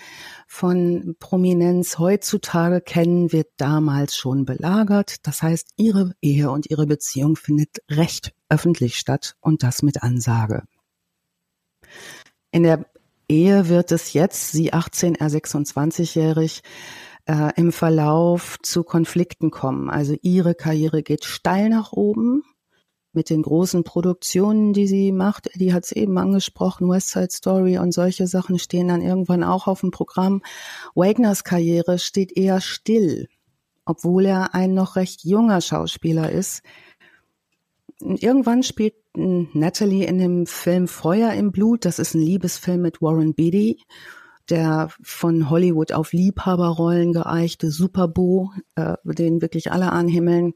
von 0.47 1.15
Prominenz 1.19 1.99
heutzutage 1.99 2.81
kennen, 2.81 3.31
wird 3.31 3.47
damals 3.57 4.17
schon 4.17 4.45
belagert. 4.45 5.25
Das 5.27 5.43
heißt, 5.43 5.69
ihre 5.77 6.15
Ehe 6.21 6.49
und 6.49 6.69
ihre 6.69 6.87
Beziehung 6.87 7.35
findet 7.35 7.77
recht 7.89 8.33
öffentlich 8.49 8.97
statt 8.97 9.35
und 9.39 9.63
das 9.63 9.83
mit 9.83 10.01
Ansage. 10.01 10.63
In 12.51 12.63
der 12.63 12.85
Ehe 13.29 13.69
wird 13.69 13.91
es 13.91 14.13
jetzt, 14.13 14.51
sie 14.51 14.73
18, 14.73 15.15
er 15.15 15.29
26-jährig, 15.29 16.61
äh, 17.25 17.51
im 17.55 17.71
Verlauf 17.71 18.57
zu 18.61 18.83
Konflikten 18.83 19.51
kommen. 19.51 19.89
Also 19.89 20.15
ihre 20.21 20.55
Karriere 20.55 21.03
geht 21.03 21.25
steil 21.25 21.69
nach 21.69 21.93
oben 21.93 22.43
mit 23.13 23.29
den 23.29 23.43
großen 23.43 23.83
Produktionen, 23.83 24.73
die 24.73 24.87
sie 24.87 25.11
macht. 25.11 25.49
Die 25.55 25.73
hat 25.73 25.85
es 25.85 25.91
eben 25.91 26.17
angesprochen, 26.17 26.89
West 26.89 27.09
Side 27.09 27.29
Story 27.31 27.77
und 27.77 27.93
solche 27.93 28.27
Sachen 28.27 28.57
stehen 28.57 28.87
dann 28.87 29.01
irgendwann 29.01 29.43
auch 29.43 29.67
auf 29.67 29.81
dem 29.81 29.91
Programm. 29.91 30.41
Wagners 30.95 31.43
Karriere 31.43 31.99
steht 31.99 32.35
eher 32.35 32.59
still, 32.59 33.27
obwohl 33.85 34.25
er 34.25 34.55
ein 34.55 34.73
noch 34.73 34.95
recht 34.95 35.23
junger 35.23 35.61
Schauspieler 35.61 36.31
ist. 36.31 36.63
Irgendwann 37.99 38.63
spielt 38.63 38.95
Natalie 39.15 40.05
in 40.07 40.17
dem 40.17 40.47
Film 40.47 40.87
Feuer 40.87 41.31
im 41.33 41.51
Blut. 41.51 41.85
Das 41.85 41.99
ist 41.99 42.15
ein 42.15 42.21
Liebesfilm 42.21 42.81
mit 42.81 43.01
Warren 43.01 43.35
Beatty 43.35 43.79
der 44.49 44.89
von 45.01 45.49
Hollywood 45.49 45.93
auf 45.93 46.13
Liebhaberrollen 46.13 47.13
geeichte 47.13 47.71
Superbo, 47.71 48.51
äh, 48.75 48.95
den 49.03 49.41
wirklich 49.41 49.71
alle 49.71 49.91
anhimmeln. 49.91 50.53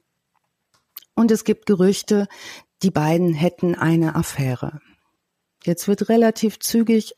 Und 1.16 1.32
es 1.32 1.44
gibt 1.44 1.66
Gerüchte, 1.66 2.28
die 2.84 2.92
beiden 2.92 3.34
hätten 3.34 3.76
eine 3.76 4.16
Affäre. 4.16 4.80
Jetzt 5.64 5.88
wird 5.88 6.10
relativ 6.10 6.60
zügig 6.60 7.16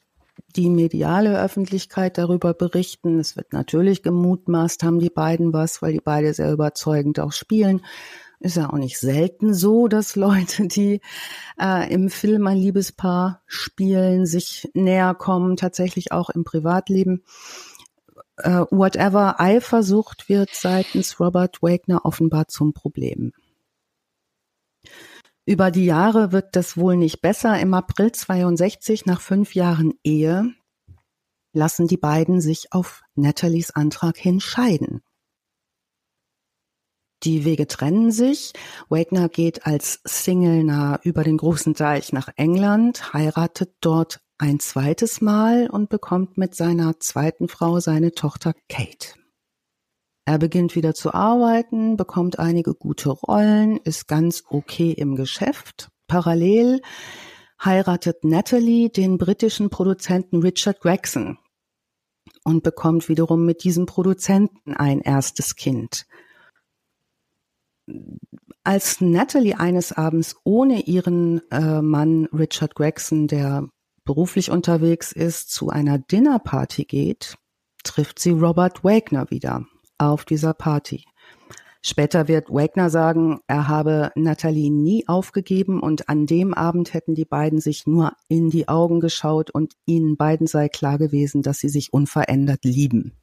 die 0.55 0.69
mediale 0.69 1.39
Öffentlichkeit 1.39 2.17
darüber 2.17 2.53
berichten. 2.53 3.19
Es 3.19 3.36
wird 3.36 3.53
natürlich 3.53 4.03
gemutmaßt, 4.03 4.84
haben 4.84 4.99
die 4.99 5.10
beiden 5.10 5.53
was, 5.53 5.82
weil 5.82 5.93
die 5.93 6.01
beide 6.01 6.34
sehr 6.34 6.51
überzeugend 6.51 7.19
auch 7.19 7.34
spielen. 7.34 7.82
Ist 8.41 8.56
ja 8.56 8.69
auch 8.69 8.78
nicht 8.78 8.99
selten 8.99 9.54
so, 9.54 9.88
dass 9.89 10.15
Leute, 10.15 10.67
die 10.67 11.02
äh, 11.60 11.91
im 11.93 12.10
Film 12.10 12.47
ein 12.47 12.58
Liebespaar 12.58 13.41
spielen, 13.45 14.25
sich 14.25 14.69
näher 14.73 15.13
kommen, 15.13 15.58
tatsächlich 15.58 16.12
auch 16.13 16.30
im 16.30 16.45
Privatleben. 16.45 17.23
Äh, 18.38 18.65
whatever, 18.71 19.41
Eifersucht 19.41 20.30
wird 20.30 20.52
seitens 20.54 21.19
Robert 21.19 21.62
Wagner 21.62 22.06
offenbar 22.06 22.47
zum 22.47 22.73
Problem. 22.73 23.34
Über 25.45 25.71
die 25.71 25.86
Jahre 25.86 26.32
wird 26.32 26.56
das 26.56 26.78
wohl 26.78 26.95
nicht 26.95 27.21
besser. 27.21 27.60
Im 27.60 27.73
April 27.73 28.12
62, 28.12 29.06
nach 29.06 29.19
fünf 29.19 29.56
Jahren 29.56 29.93
Ehe, 30.04 30.54
lassen 31.52 31.88
die 31.88 31.97
beiden 31.97 32.39
sich 32.39 32.71
auf 32.71 33.02
Nathalies 33.15 33.71
Antrag 33.71 34.15
hin 34.15 34.39
scheiden. 34.39 35.02
Die 37.23 37.43
Wege 37.43 37.67
trennen 37.67 38.12
sich. 38.12 38.53
Wagner 38.88 39.27
geht 39.27 39.65
als 39.65 39.99
Single 40.05 40.63
nah 40.63 40.99
über 41.03 41.23
den 41.23 41.38
großen 41.38 41.73
Deich 41.73 42.13
nach 42.13 42.29
England, 42.38 43.13
heiratet 43.13 43.73
dort 43.82 44.21
ein 44.38 44.62
zweites 44.62 45.19
Mal 45.19 45.69
und 45.69 45.89
bekommt 45.89 46.38
mit 46.38 46.55
seiner 46.55 46.97
zweiten 46.99 47.49
Frau 47.49 47.82
seine 47.82 48.13
Tochter 48.13 48.53
Kate. 48.69 49.15
Er 50.23 50.38
beginnt 50.38 50.75
wieder 50.75 50.93
zu 50.93 51.13
arbeiten, 51.13 51.97
bekommt 51.97 52.39
einige 52.39 52.73
gute 52.73 53.10
Rollen, 53.10 53.77
ist 53.84 54.08
ganz 54.08 54.43
okay 54.47 54.91
im 54.91 55.15
Geschäft. 55.15 55.89
Parallel 56.08 56.82
heiratet 57.63 58.23
Natalie 58.23 58.89
den 58.89 59.17
britischen 59.17 59.69
Produzenten 59.69 60.41
Richard 60.41 60.79
Gregson 60.79 61.38
und 62.45 62.63
bekommt 62.63 63.10
wiederum 63.10 63.45
mit 63.45 63.65
diesem 63.65 63.86
Produzenten 63.86 64.73
ein 64.75 65.01
erstes 65.01 65.55
Kind 65.55 66.05
als 68.63 69.02
Natalie 69.02 69.60
eines 69.60 69.93
Abends 69.93 70.36
ohne 70.43 70.82
ihren 70.82 71.41
äh, 71.52 71.82
Mann 71.82 72.25
Richard 72.34 72.75
Gregson, 72.75 73.28
der 73.28 73.67
beruflich 74.04 74.52
unterwegs 74.52 75.12
ist, 75.12 75.52
zu 75.52 75.69
einer 75.69 75.99
Dinnerparty 75.99 76.86
geht, 76.86 77.36
trifft 77.84 78.19
sie 78.19 78.32
Robert 78.32 78.84
Wagner 78.84 79.30
wieder 79.30 79.65
auf 79.97 80.25
dieser 80.25 80.54
Party. 80.54 81.06
Später 81.82 82.28
wird 82.28 82.49
Wagner 82.49 82.89
sagen, 82.89 83.39
er 83.47 83.69
habe 83.69 84.12
Natalie 84.15 84.69
nie 84.69 85.08
aufgegeben 85.08 85.80
und 85.80 86.10
an 86.10 86.25
dem 86.25 86.54
Abend 86.54 86.93
hätten 86.93 87.15
die 87.15 87.25
beiden 87.25 87.62
sich 87.62 87.88
nur 87.88 88.13
in 88.28 88.49
die 88.49 88.67
Augen 88.67 88.99
geschaut 88.99 89.49
und 89.49 89.73
ihnen 89.86 90.17
beiden 90.17 90.45
sei 90.45 90.67
klar 90.67 90.97
gewesen, 90.97 91.41
dass 91.41 91.60
sie 91.60 91.69
sich 91.69 91.93
unverändert 91.93 92.65
lieben. 92.65 93.13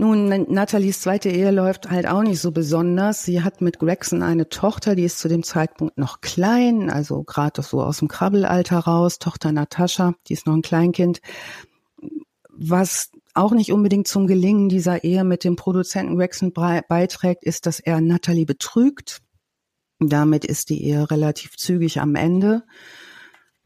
Nun, 0.00 0.28
Nathalies 0.48 1.02
zweite 1.02 1.28
Ehe 1.28 1.50
läuft 1.50 1.90
halt 1.90 2.08
auch 2.08 2.22
nicht 2.22 2.40
so 2.40 2.52
besonders. 2.52 3.22
Sie 3.22 3.42
hat 3.42 3.60
mit 3.60 3.78
Gregson 3.78 4.22
eine 4.22 4.48
Tochter, 4.48 4.94
die 4.94 5.04
ist 5.04 5.18
zu 5.18 5.28
dem 5.28 5.42
Zeitpunkt 5.42 5.98
noch 5.98 6.22
klein, 6.22 6.88
also 6.88 7.22
gerade 7.22 7.60
so 7.60 7.82
aus 7.82 7.98
dem 7.98 8.08
Krabbelalter 8.08 8.78
raus, 8.78 9.18
Tochter 9.18 9.52
Natascha, 9.52 10.14
die 10.26 10.32
ist 10.32 10.46
noch 10.46 10.54
ein 10.54 10.62
Kleinkind. 10.62 11.20
Was 12.48 13.10
auch 13.34 13.52
nicht 13.52 13.72
unbedingt 13.72 14.08
zum 14.08 14.26
Gelingen 14.26 14.70
dieser 14.70 15.04
Ehe 15.04 15.22
mit 15.22 15.44
dem 15.44 15.56
Produzenten 15.56 16.16
Gregson 16.16 16.54
beiträgt, 16.54 17.44
ist, 17.44 17.66
dass 17.66 17.78
er 17.78 18.00
Natalie 18.00 18.46
betrügt. 18.46 19.20
Damit 19.98 20.46
ist 20.46 20.70
die 20.70 20.82
Ehe 20.82 21.10
relativ 21.10 21.58
zügig 21.58 22.00
am 22.00 22.14
Ende. 22.14 22.62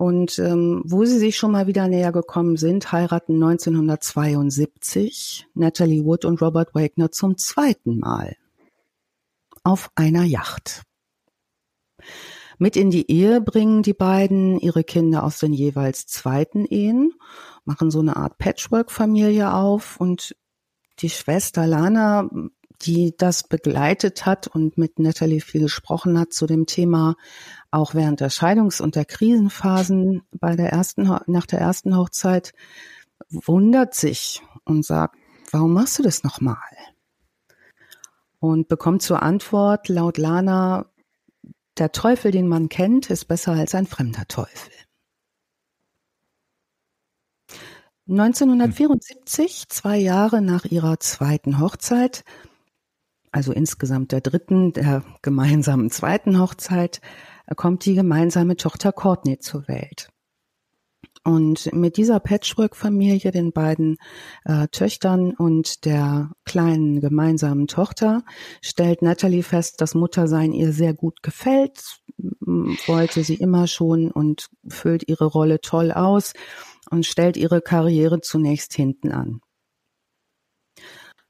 Und 0.05 0.39
ähm, 0.39 0.83
wo 0.85 1.07
sie 1.07 1.19
sich 1.19 1.39
schon 1.39 1.53
mal 1.53 1.67
wieder 1.67 1.89
näher 1.89 2.13
gekommen 2.13 2.59
sind, 2.59 2.93
heiraten 2.93 3.43
1972 3.43 5.47
Natalie 5.55 6.05
Wood 6.05 6.27
und 6.27 6.43
Robert 6.43 6.75
Wagner 6.75 7.11
zum 7.11 7.39
zweiten 7.39 8.01
Mal 8.01 8.37
auf 9.63 9.91
einer 9.95 10.25
Yacht. 10.25 10.83
Mit 12.59 12.77
in 12.77 12.91
die 12.91 13.11
Ehe 13.11 13.41
bringen 13.41 13.83
die 13.83 13.95
beiden 13.95 14.61
ihre 14.61 14.85
Kinder 14.85 15.23
aus 15.23 15.39
den 15.39 15.55
jeweils 15.55 16.07
zweiten 16.07 16.67
Ehen, 16.67 17.15
machen 17.65 17.91
so 17.91 18.01
eine 18.01 18.17
Art 18.17 18.37
Patchwork-Familie 18.37 19.55
auf 19.55 19.99
und 19.99 20.37
die 20.99 21.09
Schwester 21.09 21.67
Lana 21.67 22.29
die 22.83 23.15
das 23.17 23.45
begleitet 23.45 24.27
hat 24.27 24.47
und 24.47 24.77
mit 24.79 24.99
Natalie 24.99 25.41
viel 25.41 25.63
gesprochen 25.63 26.19
hat 26.19 26.33
zu 26.33 26.47
dem 26.47 26.67
Thema, 26.67 27.17
auch 27.71 27.95
während 27.95 28.21
der 28.21 28.31
Scheidungs- 28.31 28.83
und 28.83 28.97
der 28.97 29.05
Krisenphasen 29.05 30.23
bei 30.33 30.57
der 30.57 30.71
ersten, 30.71 31.03
nach 31.27 31.47
der 31.47 31.61
ersten 31.61 31.97
Hochzeit, 31.97 32.53
wundert 33.29 33.95
sich 33.95 34.43
und 34.65 34.85
sagt, 34.85 35.17
warum 35.51 35.73
machst 35.73 35.99
du 35.99 36.03
das 36.03 36.25
nochmal? 36.25 36.57
Und 38.41 38.69
bekommt 38.69 39.03
zur 39.03 39.23
Antwort 39.23 39.89
laut 39.89 40.19
Lana, 40.19 40.87
der 41.79 41.93
Teufel, 41.93 42.31
den 42.31 42.47
man 42.47 42.69
kennt, 42.69 43.11
ist 43.11 43.25
besser 43.27 43.53
als 43.53 43.75
ein 43.75 43.87
fremder 43.87 44.27
Teufel. 44.29 44.73
1974, 48.07 49.69
zwei 49.71 49.97
Jahre 49.97 50.43
nach 50.43 50.67
ihrer 50.67 51.01
zweiten 51.01 51.59
Hochzeit, 51.59 52.23
also 53.35 53.53
insgesamt 53.53 54.13
der 54.13 54.21
dritten, 54.21 54.73
der 54.73 55.03
gemeinsamen 55.21 55.91
zweiten 55.91 56.39
Hochzeit, 56.39 57.01
kommt 57.57 57.85
die 57.85 57.97
gemeinsame 57.97 58.57
Tochter 58.57 58.93
Courtney 58.93 59.39
zur 59.41 59.67
Welt. 59.67 60.09
Und 61.25 61.73
mit 61.73 61.97
dieser 61.97 62.21
Patchwork-Familie, 62.21 63.33
den 63.33 63.53
beiden 63.53 63.97
äh, 64.45 64.69
Töchtern 64.69 65.33
und 65.33 65.85
der 65.85 66.31
kleinen 66.45 67.01
gemeinsamen 67.01 67.67
Tochter, 67.67 68.23
stellt 68.61 69.03
Natalie 69.03 69.43
fest, 69.43 69.81
dass 69.81 69.97
Muttersein 69.97 70.53
ihr 70.53 70.73
sehr 70.73 70.95
gut 70.95 71.23
gefällt, 71.23 72.03
wollte 72.87 73.25
sie 73.25 73.35
immer 73.35 73.67
schon 73.67 74.13
und 74.13 74.49
füllt 74.69 75.09
ihre 75.09 75.25
Rolle 75.25 75.61
toll 75.61 75.91
aus 75.91 76.35
und 76.91 77.05
stellt 77.05 77.37
ihre 77.37 77.63
Karriere 77.63 78.21
zunächst 78.21 78.75
hinten 78.75 79.11
an. 79.11 79.41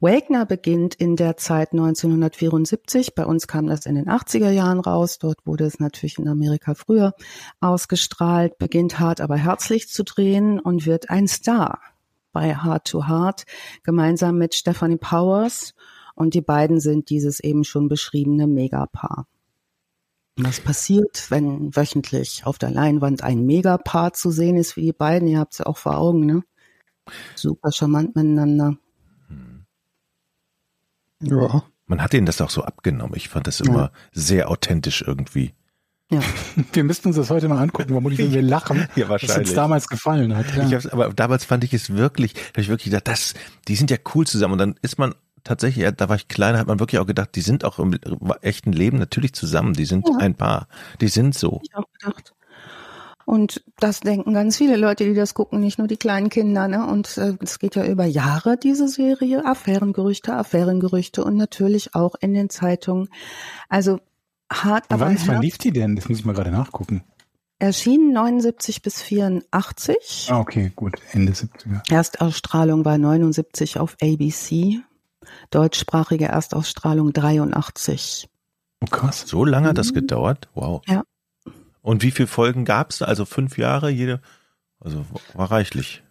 Wagner 0.05 0.45
beginnt 0.45 0.95
in 0.95 1.17
der 1.17 1.39
Zeit 1.39 1.73
1974. 1.73 3.15
Bei 3.15 3.25
uns 3.25 3.49
kam 3.49 3.67
das 3.67 3.87
in 3.87 3.95
den 3.95 4.07
80er 4.07 4.51
Jahren 4.51 4.81
raus. 4.81 5.19
Dort 5.19 5.39
wurde 5.47 5.65
es 5.65 5.81
natürlich 5.81 6.19
in 6.19 6.29
Amerika 6.29 6.75
früher 6.75 7.15
ausgestrahlt, 7.61 8.59
beginnt 8.59 8.99
hart 8.99 9.23
aber 9.23 9.39
herzlich 9.39 9.89
zu 9.89 10.05
drehen 10.05 10.61
und 10.61 10.85
wird 10.85 11.09
ein 11.09 11.27
Star 11.27 11.81
bei 12.33 12.55
Heart 12.55 12.85
to 12.87 13.09
Heart 13.09 13.45
gemeinsam 13.83 14.37
mit 14.37 14.55
Stephanie 14.55 14.99
Powers. 14.99 15.73
Und 16.15 16.35
die 16.35 16.43
beiden 16.43 16.81
sind 16.81 17.09
dieses 17.09 17.41
eben 17.41 17.65
schon 17.65 17.89
beschriebene 17.89 18.47
Megapaar. 18.47 19.27
Was 20.37 20.61
passiert, 20.61 21.31
wenn 21.31 21.75
wöchentlich 21.75 22.43
auf 22.45 22.59
der 22.59 22.71
Leinwand 22.71 23.23
ein 23.23 23.47
Megapaar 23.47 24.13
zu 24.13 24.31
sehen 24.31 24.57
ist, 24.59 24.77
wie 24.77 24.83
die 24.83 24.93
beiden? 24.93 25.29
Ihr 25.29 25.39
habt 25.39 25.55
es 25.55 25.61
ja 25.61 25.67
auch 25.67 25.79
vor 25.79 25.97
Augen, 25.97 26.27
ne? 26.27 26.43
Super 27.37 27.73
charmant 27.73 28.15
miteinander. 28.15 28.77
Ja. 31.25 31.65
Man 31.87 32.03
hat 32.03 32.15
ihnen 32.15 32.27
das 32.27 32.41
auch 32.41 32.51
so 32.51 32.63
abgenommen. 32.63 33.15
Ich 33.17 33.29
fand 33.29 33.47
das 33.47 33.61
immer 33.61 33.79
ja. 33.79 33.91
sehr 34.13 34.51
authentisch 34.51 35.03
irgendwie. 35.07 35.53
Ja. 36.11 36.21
Wir 36.73 36.85
müssten 36.85 37.09
uns 37.09 37.17
das 37.17 37.31
heute 37.31 37.49
mal 37.49 37.61
angucken, 37.61 37.91
vermutlich, 37.91 38.21
wenn 38.21 38.33
wir 38.33 38.43
lachen, 38.43 38.89
ja, 38.97 39.09
wahrscheinlich. 39.09 39.37
was 39.37 39.49
uns 39.49 39.55
damals 39.55 39.89
gefallen 39.89 40.37
hat. 40.37 40.47
Ja. 40.55 40.79
Ich 40.79 40.93
aber 40.93 41.13
damals 41.13 41.45
fand 41.45 41.65
ich 41.65 41.73
es 41.75 41.95
wirklich, 41.95 42.35
habe 42.51 42.61
ich 42.61 42.69
wirklich 42.69 42.87
gedacht, 42.87 43.09
das, 43.09 43.35
die 43.69 43.77
sind 43.77 43.91
ja 43.91 43.97
cool 44.15 44.27
zusammen. 44.27 44.53
Und 44.55 44.59
dann 44.59 44.75
ist 44.83 44.99
man 44.99 45.15
tatsächlich, 45.45 45.89
da 45.97 46.09
war 46.09 46.17
ich 46.17 46.29
kleiner, 46.29 46.59
hat 46.59 46.67
man 46.67 46.81
wirklich 46.81 46.99
auch 46.99 47.07
gedacht, 47.07 47.31
die 47.35 47.41
sind 47.41 47.65
auch 47.65 47.79
im 47.79 47.99
echten 48.41 48.73
Leben 48.73 48.99
natürlich 48.99 49.35
zusammen. 49.35 49.75
Die 49.75 49.85
sind 49.85 50.09
ja. 50.09 50.17
ein 50.19 50.35
Paar. 50.35 50.69
Die 51.01 51.09
sind 51.09 51.35
so. 51.35 51.61
Ich 51.63 51.75
auch 51.75 51.87
gedacht. 51.99 52.34
Und 53.27 53.65
das 53.79 54.01
denken 54.01 54.35
ganz 54.35 54.57
viele 54.57 54.77
Leute, 54.77 55.05
die 55.05 55.15
das 55.15 55.35
gucken, 55.35 55.61
nicht 55.61 55.79
nur 55.79 55.89
die 55.89 55.97
kleinen 55.97 56.29
Kinder. 56.29 56.69
Ne? 56.69 56.87
Und 56.87 57.17
äh, 57.17 57.37
es 57.41 57.59
geht 57.59 57.75
ja 57.75 57.85
über 57.87 58.05
Jahre, 58.05 58.57
diese 58.57 58.89
Serie. 58.89 59.45
Affärengerüchte, 59.45 60.35
Affärengerüchte 60.35 61.25
und 61.25 61.37
natürlich 61.37 61.95
auch 61.95 62.15
in 62.21 62.35
den 62.35 62.51
Zeitungen. 62.51 63.09
Also 63.69 64.01
hart, 64.53 64.85
aber 64.91 65.07
wann, 65.07 65.19
wann 65.27 65.43
lief 65.43 65.59
die 65.59 65.73
denn? 65.73 65.97
Das 65.97 66.09
muss 66.09 66.19
ich 66.19 66.25
mal 66.25 66.35
gerade 66.35 66.51
nachgucken. 66.51 67.03
Erschien 67.59 68.13
79 68.13 68.83
bis 68.83 69.01
84. 69.01 70.29
Ah, 70.31 70.41
okay, 70.41 70.73
gut. 70.75 71.01
Ende 71.13 71.33
70er. 71.33 71.91
Erstausstrahlung 71.91 72.85
war 72.85 72.99
79 72.99 73.79
auf 73.79 73.97
ABC. 74.03 74.81
Deutschsprachige 75.51 76.27
Erstausstrahlung 76.27 77.13
83. 77.13 78.29
Oh 78.83 78.87
krass. 78.91 79.25
So 79.27 79.45
lange 79.45 79.69
hat 79.69 79.79
das 79.79 79.93
mhm. 79.93 79.95
gedauert? 79.95 80.49
Wow. 80.55 80.83
Ja. 80.87 81.05
Und 81.85 82.03
wie 82.03 82.13
viele 82.13 82.29
Folgen 82.29 82.65
gab 82.65 82.91
es? 82.91 83.03
Also 83.03 83.27
fünf 83.27 83.59
Jahre 83.59 83.91
jede? 83.91 84.23
Also 84.81 85.05
war 85.35 85.51
reichlich. 85.51 86.03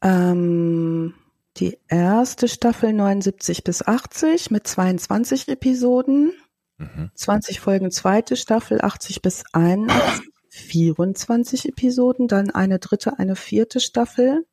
Ähm, 0.00 1.14
die 1.56 1.76
erste 1.88 2.46
Staffel 2.46 2.92
79 2.92 3.64
bis 3.64 3.82
80 3.82 4.52
mit 4.52 4.68
22 4.68 5.48
Episoden. 5.48 6.32
Mhm. 6.78 7.10
20 7.12 7.58
Folgen 7.58 7.90
zweite 7.90 8.36
Staffel 8.36 8.80
80 8.80 9.20
bis 9.20 9.42
81. 9.52 10.30
24 10.54 11.68
Episoden, 11.68 12.28
dann 12.28 12.50
eine 12.50 12.78
dritte, 12.78 13.18
eine 13.18 13.34
vierte 13.34 13.80
Staffel 13.80 14.46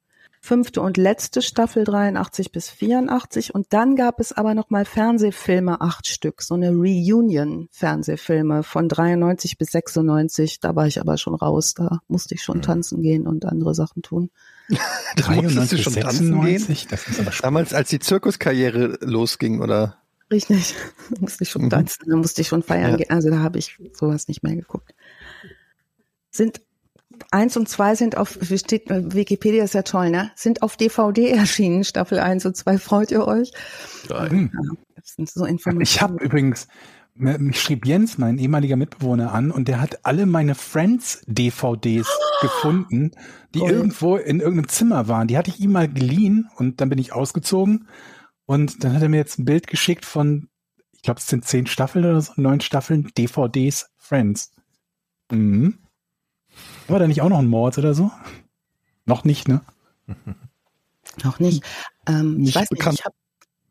fünfte 0.44 0.82
und 0.82 0.98
letzte 0.98 1.44
Staffel 1.44 1.84
83 1.84 2.52
bis 2.52 2.70
84 2.70 3.54
und 3.54 3.68
dann 3.70 3.96
gab 3.96 4.20
es 4.20 4.34
aber 4.34 4.56
noch 4.56 4.72
mal 4.72 4.86
Fernsehfilme, 4.86 5.80
acht 5.82 6.08
Stück, 6.08 6.42
so 6.42 6.56
eine 6.56 6.72
Reunion-Fernsehfilme 6.72 8.64
von 8.64 8.90
93 8.90 9.60
bis 9.60 9.72
96. 9.72 10.60
Da 10.60 10.76
war 10.76 10.88
ich 10.88 11.00
aber 11.00 11.18
schon 11.18 11.36
raus, 11.36 11.76
da 11.76 12.00
musste 12.08 12.34
ich 12.34 12.42
schon 12.42 12.58
mhm. 12.58 12.64
tanzen 12.64 13.04
gehen 13.04 13.28
und 13.28 13.46
andere 13.46 13.76
Sachen 13.76 14.02
tun. 14.02 14.32
da 15.16 15.32
musstest 15.32 15.74
du 15.74 15.78
schon 15.78 15.94
96? 15.94 15.98
tanzen 16.02 16.42
gehen? 16.42 16.88
Das 16.90 17.08
ist 17.08 17.20
aber 17.20 17.32
Damals, 17.42 17.74
als 17.74 17.90
die 17.90 18.00
Zirkuskarriere 18.00 18.98
losging, 19.02 19.62
oder? 19.62 19.98
Richtig, 20.32 20.74
da 21.12 21.22
musste 21.22 21.44
ich 21.44 21.52
schon 21.52 21.66
mhm. 21.66 21.70
tanzen, 21.70 22.10
da 22.10 22.16
musste 22.16 22.42
ich 22.42 22.48
schon 22.48 22.64
feiern 22.64 22.92
ja. 22.92 22.98
gehen. 22.98 23.12
Also 23.12 23.30
da 23.30 23.40
habe 23.40 23.60
ich 23.60 23.78
sowas 23.94 24.28
nicht 24.28 24.42
mehr 24.42 24.56
geguckt. 24.56 24.96
Sind 26.32 26.62
eins 27.32 27.58
und 27.58 27.70
zwei 27.70 27.96
sind 27.96 28.18
auf, 28.18 28.38
steht, 28.56 28.90
Wikipedia 28.90 29.64
ist 29.64 29.74
ja 29.74 29.84
toll, 29.84 30.10
ne? 30.10 30.32
Sind 30.36 30.62
auf 30.62 30.78
DVD 30.78 31.30
erschienen, 31.30 31.84
Staffel 31.84 32.20
eins 32.20 32.46
und 32.46 32.56
zwei. 32.56 32.78
Freut 32.78 33.12
ihr 33.12 33.28
euch? 33.28 33.52
Nein. 34.10 34.52
Ja, 34.54 34.76
das 34.96 35.14
sind 35.16 35.30
so 35.30 35.46
Informationen. 35.46 35.82
Ich 35.82 36.02
habe 36.02 36.24
übrigens, 36.24 36.68
mich 37.14 37.62
schrieb 37.62 37.86
Jens, 37.86 38.18
mein 38.18 38.38
ehemaliger 38.38 38.76
Mitbewohner, 38.76 39.34
an 39.34 39.52
und 39.52 39.68
der 39.68 39.82
hat 39.82 40.06
alle 40.06 40.26
meine 40.26 40.56
Friends-DVDs 40.56 42.08
oh. 42.08 42.42
gefunden, 42.42 43.12
die 43.54 43.62
cool. 43.62 43.72
irgendwo 43.72 44.16
in 44.16 44.40
irgendeinem 44.40 44.70
Zimmer 44.70 45.08
waren. 45.08 45.28
Die 45.28 45.38
hatte 45.38 45.50
ich 45.50 45.60
ihm 45.60 45.72
mal 45.72 45.92
geliehen 45.92 46.50
und 46.56 46.82
dann 46.82 46.90
bin 46.90 47.00
ich 47.00 47.14
ausgezogen. 47.14 47.88
Und 48.46 48.84
dann 48.84 48.94
hat 48.94 49.02
er 49.02 49.10
mir 49.10 49.18
jetzt 49.18 49.40
ein 49.40 49.46
Bild 49.46 49.68
geschickt 49.68 50.06
von, 50.06 50.50
ich 50.94 51.02
glaube, 51.02 51.20
es 51.20 51.28
sind 51.28 51.46
zehn 51.46 51.68
Staffeln 51.68 52.06
oder 52.06 52.22
so, 52.22 52.34
neun 52.36 52.62
Staffeln 52.62 53.12
DVDs 53.18 53.90
Friends. 53.98 54.52
Mhm. 55.32 55.81
War 56.88 57.00
da 57.00 57.08
nicht 57.08 57.22
auch 57.22 57.30
noch 57.30 57.39
ein 57.39 57.48
Mord 57.48 57.78
oder 57.78 57.94
so? 57.94 58.12
Noch 59.06 59.24
nicht, 59.24 59.48
ne? 59.48 59.62
Noch 61.24 61.39
nicht. 61.39 61.63
Ähm, 62.08 62.38
nicht 62.38 62.50
ich 62.50 62.56
weiß 62.56 62.70
bekannt. 62.70 62.94
nicht, 62.94 63.00
ich 63.00 63.06
habe 63.06 63.15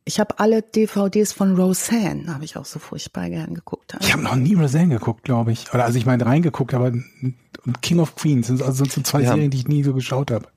ich 0.05 0.21
hab 0.21 0.41
alle 0.41 0.63
DVDs 0.63 1.33
von 1.33 1.55
Roseanne, 1.55 2.33
habe 2.33 2.45
ich 2.45 2.57
auch 2.57 2.65
so 2.65 2.79
furchtbar 2.79 3.29
gern 3.31 3.55
geguckt. 3.55 3.97
Ich 4.01 4.13
habe 4.13 4.23
noch 4.23 4.35
nie 4.35 4.55
Roseanne 4.55 4.95
geguckt, 4.95 5.25
glaube 5.25 5.53
ich. 5.53 5.73
Oder 5.73 5.85
also 5.85 5.99
ich 5.99 6.07
meine 6.07 6.27
reingeguckt, 6.27 6.75
aber 6.75 6.93
King 7.81 8.01
of 8.01 8.17
Queens 8.17 8.49
sind 8.49 8.63
also 8.63 8.85
so 8.85 9.01
zwei 9.03 9.23
ja. 9.23 9.33
Serien, 9.33 9.51
die 9.51 9.59
ich 9.59 9.69
nie 9.69 9.83
so 9.83 9.95
geschaut 9.95 10.31
habe. 10.31 10.49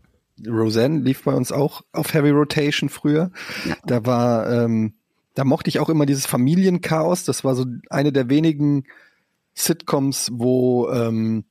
Roseanne 0.48 1.00
lief 1.00 1.24
bei 1.24 1.34
uns 1.34 1.52
auch 1.52 1.84
auf 1.92 2.14
Heavy 2.14 2.32
Rotation 2.32 2.90
früher. 2.90 3.32
Ja. 3.66 3.76
Da 3.86 4.06
war, 4.06 4.50
ähm, 4.50 4.96
da 5.36 5.44
mochte 5.44 5.70
ich 5.70 5.80
auch 5.80 5.90
immer 5.90 6.06
dieses 6.06 6.26
Familienchaos. 6.26 7.24
Das 7.24 7.44
war 7.44 7.56
so 7.56 7.66
eine 7.90 8.12
der 8.12 8.30
wenigen 8.30 8.86
Sitcoms, 9.54 10.32
wo 10.34 10.90
ähm, 10.90 11.46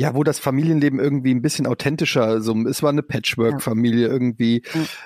ja, 0.00 0.14
wo 0.14 0.24
das 0.24 0.38
Familienleben 0.38 0.98
irgendwie 0.98 1.34
ein 1.34 1.42
bisschen 1.42 1.66
authentischer, 1.66 2.40
so, 2.40 2.56
es 2.66 2.82
war 2.82 2.88
eine 2.88 3.02
Patchwork-Familie 3.02 4.08
irgendwie. 4.08 4.62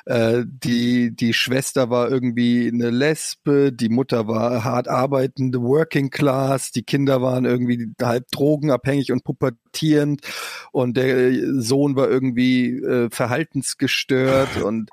Ja. 0.06 0.38
Äh, 0.38 0.44
die, 0.46 1.10
die 1.16 1.34
Schwester 1.34 1.90
war 1.90 2.12
irgendwie 2.12 2.70
eine 2.72 2.90
Lesbe, 2.90 3.72
die 3.72 3.88
Mutter 3.88 4.28
war 4.28 4.62
hart 4.62 4.86
arbeitende 4.86 5.60
Working 5.60 6.10
Class, 6.10 6.70
die 6.70 6.84
Kinder 6.84 7.20
waren 7.20 7.44
irgendwie 7.44 7.88
halb 8.00 8.30
drogenabhängig 8.30 9.10
und 9.10 9.24
pubertierend 9.24 10.20
und 10.70 10.96
der 10.96 11.60
Sohn 11.60 11.96
war 11.96 12.08
irgendwie 12.08 12.78
äh, 12.78 13.10
verhaltensgestört 13.10 14.62
und 14.62 14.90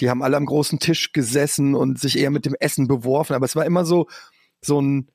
die 0.00 0.10
haben 0.10 0.24
alle 0.24 0.38
am 0.38 0.46
großen 0.46 0.80
Tisch 0.80 1.12
gesessen 1.12 1.76
und 1.76 2.00
sich 2.00 2.18
eher 2.18 2.32
mit 2.32 2.46
dem 2.46 2.56
Essen 2.58 2.88
beworfen, 2.88 3.34
aber 3.34 3.46
es 3.46 3.54
war 3.54 3.64
immer 3.64 3.84
so, 3.84 4.08
so 4.60 4.80
ein, 4.80 5.06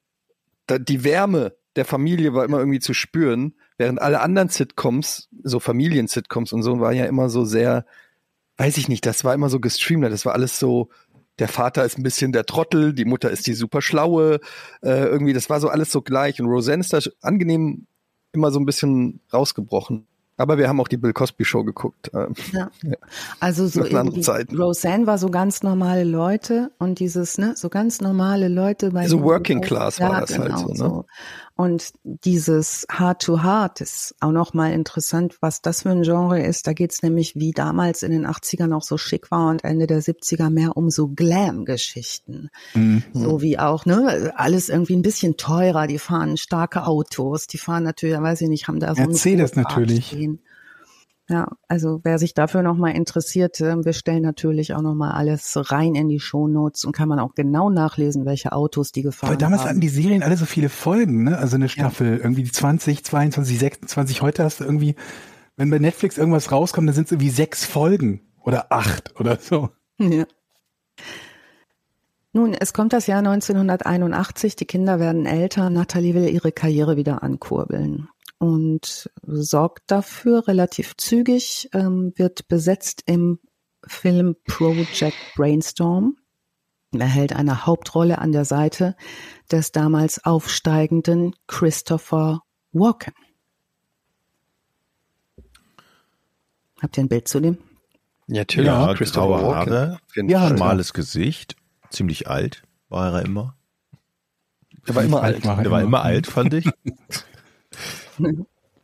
die 0.69 1.03
Wärme 1.03 1.51
der 1.75 1.85
Familie 1.85 2.33
war 2.33 2.45
immer 2.45 2.59
irgendwie 2.59 2.79
zu 2.79 2.93
spüren, 2.93 3.55
während 3.81 3.99
alle 3.99 4.21
anderen 4.21 4.49
Sitcoms, 4.49 5.27
so 5.43 5.59
Familien-Sitcoms 5.59 6.53
und 6.53 6.61
so, 6.61 6.79
war 6.79 6.93
ja 6.93 7.05
immer 7.05 7.29
so 7.29 7.45
sehr, 7.45 7.83
weiß 8.57 8.77
ich 8.77 8.87
nicht, 8.87 9.07
das 9.07 9.23
war 9.23 9.33
immer 9.33 9.49
so 9.49 9.59
gestreamt, 9.59 10.03
das 10.05 10.23
war 10.23 10.33
alles 10.33 10.59
so, 10.59 10.89
der 11.39 11.47
Vater 11.47 11.83
ist 11.83 11.97
ein 11.97 12.03
bisschen 12.03 12.31
der 12.31 12.45
Trottel, 12.45 12.93
die 12.93 13.05
Mutter 13.05 13.31
ist 13.31 13.47
die 13.47 13.53
super 13.53 13.81
schlaue, 13.81 14.39
äh, 14.83 15.05
irgendwie, 15.05 15.33
das 15.33 15.49
war 15.49 15.59
so 15.59 15.67
alles 15.67 15.91
so 15.91 16.03
gleich 16.03 16.39
und 16.39 16.45
Roseanne 16.45 16.81
ist 16.81 16.93
da 16.93 16.99
angenehm 17.21 17.87
immer 18.33 18.51
so 18.51 18.59
ein 18.59 18.67
bisschen 18.67 19.19
rausgebrochen. 19.33 20.05
Aber 20.37 20.57
wir 20.57 20.67
haben 20.67 20.79
auch 20.79 20.87
die 20.87 20.97
Bill 20.97 21.13
Cosby 21.13 21.43
Show 21.43 21.63
geguckt. 21.63 22.09
Ähm, 22.13 22.33
ja. 22.51 22.69
Also 23.39 23.67
so 23.67 23.81
Roseanne 23.81 25.05
war 25.05 25.17
so 25.17 25.29
ganz 25.29 25.61
normale 25.61 26.03
Leute 26.03 26.71
und 26.79 26.99
dieses, 26.99 27.37
ne, 27.37 27.53
so 27.55 27.69
ganz 27.69 27.99
normale 28.01 28.47
Leute 28.47 28.91
bei 28.91 29.07
So 29.07 29.21
Working 29.23 29.61
Class 29.61 29.99
war 29.99 30.21
das 30.21 30.37
halt 30.37 30.45
genau, 30.45 30.67
halt 30.67 30.77
so, 30.77 30.87
ne? 30.87 31.05
Und 31.55 31.93
dieses 32.03 32.87
Heart 32.91 33.21
to 33.23 33.43
Heart 33.43 33.81
ist 33.81 34.15
auch 34.19 34.31
nochmal 34.31 34.71
interessant, 34.73 35.37
was 35.41 35.61
das 35.61 35.83
für 35.83 35.89
ein 35.89 36.03
Genre 36.03 36.41
ist. 36.41 36.65
Da 36.65 36.73
geht's 36.73 37.03
nämlich, 37.03 37.35
wie 37.35 37.51
damals 37.51 38.03
in 38.03 38.11
den 38.11 38.25
80ern 38.25 38.75
auch 38.75 38.83
so 38.83 38.97
schick 38.97 39.31
war 39.31 39.49
und 39.49 39.63
Ende 39.63 39.87
der 39.87 40.01
70er 40.01 40.49
mehr 40.49 40.75
um 40.77 40.89
so 40.89 41.09
Glam-Geschichten. 41.09 42.49
Mhm. 42.73 43.03
So 43.13 43.41
wie 43.41 43.59
auch, 43.59 43.85
ne, 43.85 44.33
alles 44.35 44.69
irgendwie 44.69 44.95
ein 44.95 45.01
bisschen 45.01 45.37
teurer. 45.37 45.87
Die 45.87 45.99
fahren 45.99 46.37
starke 46.37 46.85
Autos, 46.85 47.47
die 47.47 47.57
fahren 47.57 47.83
natürlich, 47.83 48.19
weiß 48.19 48.41
ich 48.41 48.49
nicht, 48.49 48.67
haben 48.67 48.79
da 48.79 48.95
so 48.95 49.03
Mercedes 49.03 49.55
natürlich. 49.55 50.07
Stehen. 50.07 50.39
Ja, 51.31 51.47
also 51.69 52.01
wer 52.03 52.19
sich 52.19 52.33
dafür 52.33 52.61
nochmal 52.61 52.93
interessiert, 52.93 53.61
ähm, 53.61 53.85
wir 53.85 53.93
stellen 53.93 54.21
natürlich 54.21 54.73
auch 54.73 54.81
nochmal 54.81 55.13
alles 55.13 55.53
rein 55.71 55.95
in 55.95 56.09
die 56.09 56.19
Shownotes 56.19 56.83
und 56.83 56.91
kann 56.91 57.07
man 57.07 57.19
auch 57.19 57.35
genau 57.35 57.69
nachlesen, 57.69 58.25
welche 58.25 58.51
Autos 58.51 58.91
die 58.91 59.01
gefahren 59.01 59.29
Weil 59.29 59.37
damals 59.37 59.61
haben. 59.61 59.69
hatten 59.69 59.79
die 59.79 59.87
Serien 59.87 60.23
alle 60.23 60.35
so 60.35 60.43
viele 60.43 60.67
Folgen, 60.67 61.23
ne? 61.23 61.37
Also 61.37 61.55
eine 61.55 61.69
Staffel, 61.69 62.17
ja. 62.17 62.23
irgendwie 62.25 62.43
20, 62.43 63.05
22, 63.05 63.59
26. 63.59 64.21
Heute 64.21 64.43
hast 64.43 64.59
du 64.59 64.65
irgendwie, 64.65 64.95
wenn 65.55 65.69
bei 65.69 65.79
Netflix 65.79 66.17
irgendwas 66.17 66.51
rauskommt, 66.51 66.89
dann 66.89 66.95
sind 66.95 67.05
es 67.05 67.13
irgendwie 67.13 67.29
sechs 67.29 67.63
Folgen 67.63 68.23
oder 68.43 68.69
acht 68.69 69.17
oder 69.17 69.37
so. 69.39 69.69
Ja. 69.99 70.25
Nun, 72.33 72.53
es 72.53 72.73
kommt 72.73 72.91
das 72.91 73.07
Jahr 73.07 73.19
1981, 73.19 74.57
die 74.57 74.65
Kinder 74.65 74.99
werden 74.99 75.25
älter, 75.25 75.69
Natalie 75.69 76.13
will 76.13 76.29
ihre 76.29 76.51
Karriere 76.51 76.97
wieder 76.97 77.23
ankurbeln 77.23 78.09
und 78.41 79.11
sorgt 79.21 79.91
dafür 79.91 80.47
relativ 80.47 80.97
zügig, 80.97 81.69
ähm, 81.73 82.11
wird 82.15 82.47
besetzt 82.47 83.03
im 83.05 83.37
Film 83.85 84.35
Project 84.47 85.15
Brainstorm. 85.35 86.17
Er 86.91 87.05
hält 87.05 87.33
eine 87.33 87.67
Hauptrolle 87.67 88.17
an 88.17 88.31
der 88.31 88.45
Seite 88.45 88.95
des 89.51 89.71
damals 89.71 90.25
aufsteigenden 90.25 91.35
Christopher 91.45 92.41
Walken. 92.71 93.13
Habt 96.81 96.97
ihr 96.97 97.03
ein 97.03 97.09
Bild 97.09 97.27
zu 97.27 97.41
dem? 97.41 97.59
Ja, 98.25 98.39
natürlich. 98.39 98.67
Ja, 98.67 98.91
Christopher 98.95 99.27
graue 99.27 99.51
Walken. 99.51 99.73
Haare, 99.73 99.99
Ja, 100.15 100.49
schmales 100.49 100.93
Gesicht, 100.93 101.57
ziemlich 101.91 102.27
alt 102.27 102.63
war 102.89 103.13
er 103.13 103.21
immer. 103.23 103.55
Der 104.87 104.95
war 104.95 105.03
immer 105.03 105.21
alt. 105.21 105.45
War 105.45 105.61
Der 105.61 105.69
war 105.69 105.83
immer 105.83 106.01
alt, 106.01 106.25
fand 106.25 106.55
ich. 106.55 106.67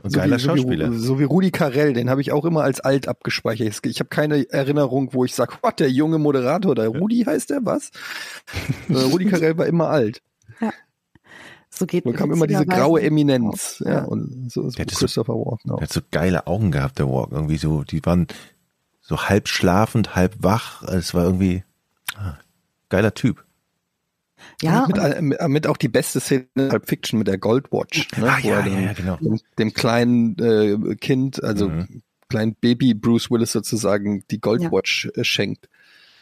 Und 0.03 0.13
geiler 0.13 0.38
so 0.39 0.53
wie, 0.53 0.59
Schauspieler. 0.59 0.88
So 0.88 0.93
wie, 0.93 0.97
so 0.99 1.19
wie 1.19 1.23
Rudi 1.23 1.51
Carell, 1.51 1.93
den 1.93 2.09
habe 2.09 2.21
ich 2.21 2.31
auch 2.31 2.45
immer 2.45 2.61
als 2.63 2.79
alt 2.79 3.07
abgespeichert. 3.07 3.79
Ich 3.85 3.99
habe 3.99 4.09
keine 4.09 4.49
Erinnerung, 4.51 5.09
wo 5.13 5.25
ich 5.25 5.33
sage, 5.33 5.55
oh, 5.63 5.69
der 5.77 5.89
junge 5.89 6.17
Moderator, 6.19 6.75
der 6.75 6.89
Rudi 6.89 7.23
heißt 7.23 7.49
der, 7.49 7.65
was? 7.65 7.91
Äh, 8.89 8.93
Rudi 8.93 9.25
Carell 9.29 9.57
war 9.57 9.65
immer 9.65 9.89
alt. 9.89 10.21
So 11.69 11.85
geht 11.85 12.05
Da 12.05 12.11
kam 12.13 12.31
immer 12.31 12.47
diese 12.47 12.65
graue 12.65 13.01
Eminenz. 13.01 13.83
Ja, 13.85 13.91
Ja. 13.91 14.03
und 14.05 14.51
so 14.51 14.67
ist 14.67 14.77
Der 14.77 14.85
hatte 14.85 14.95
so- 14.95 14.99
Christopher 15.01 15.33
Walken 15.33 15.71
auch. 15.71 15.77
Der 15.77 15.88
hat 15.88 15.93
so 15.93 16.01
geile 16.11 16.47
Augen 16.47 16.71
gehabt, 16.71 16.97
der 16.99 17.07
Walk. 17.09 17.31
Irgendwie 17.31 17.57
so, 17.57 17.83
die 17.83 18.03
waren 18.05 18.27
so 19.01 19.17
halb 19.23 19.47
schlafend, 19.47 20.15
halb 20.15 20.35
wach. 20.39 20.83
Es 20.83 21.13
war 21.13 21.25
irgendwie 21.25 21.63
ah, 22.15 22.38
geiler 22.89 23.13
Typ. 23.13 23.43
Ja, 24.61 24.85
mit, 24.87 24.97
und- 24.97 25.03
äh, 25.03 25.21
mit, 25.21 25.47
mit 25.49 25.67
auch 25.67 25.77
die 25.77 25.87
beste 25.89 26.19
Szene 26.19 26.47
in 26.55 26.69
Pulp 26.69 26.87
Fiction 26.87 27.19
mit 27.19 27.27
der 27.27 27.37
Goldwatch. 27.37 28.07
Ne, 28.17 28.27
Ah, 28.27 28.37
wo 28.41 28.47
ja, 28.49 28.59
er 28.59 28.67
ja, 28.67 28.73
dem, 28.75 28.83
ja, 28.85 28.93
genau. 28.93 29.15
dem, 29.17 29.39
dem 29.59 29.73
kleinen 29.73 30.37
äh, 30.39 30.95
Kind, 30.95 31.43
also 31.43 31.69
Mhm. 31.69 32.01
kleinen 32.29 32.55
Baby 32.59 32.93
Bruce 32.93 33.29
Willis 33.31 33.51
sozusagen 33.51 34.23
die 34.31 34.41
Goldwatch 34.41 35.09
äh, 35.15 35.23
schenkt. 35.23 35.69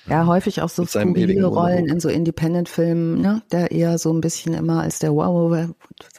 Ja, 0.08 0.28
häufig 0.28 0.62
auch 0.62 0.70
so 0.70 0.84
Mit 0.84 0.92
skurrile 0.92 1.46
Rollen 1.48 1.88
in 1.88 2.00
so 2.00 2.10
Independent-Filmen, 2.10 3.22
ne? 3.22 3.42
der 3.52 3.72
eher 3.72 3.98
so 3.98 4.14
ein 4.14 4.22
bisschen 4.22 4.54
immer 4.54 4.82
als 4.82 5.00
der 5.00 5.14
Wow, 5.16 5.70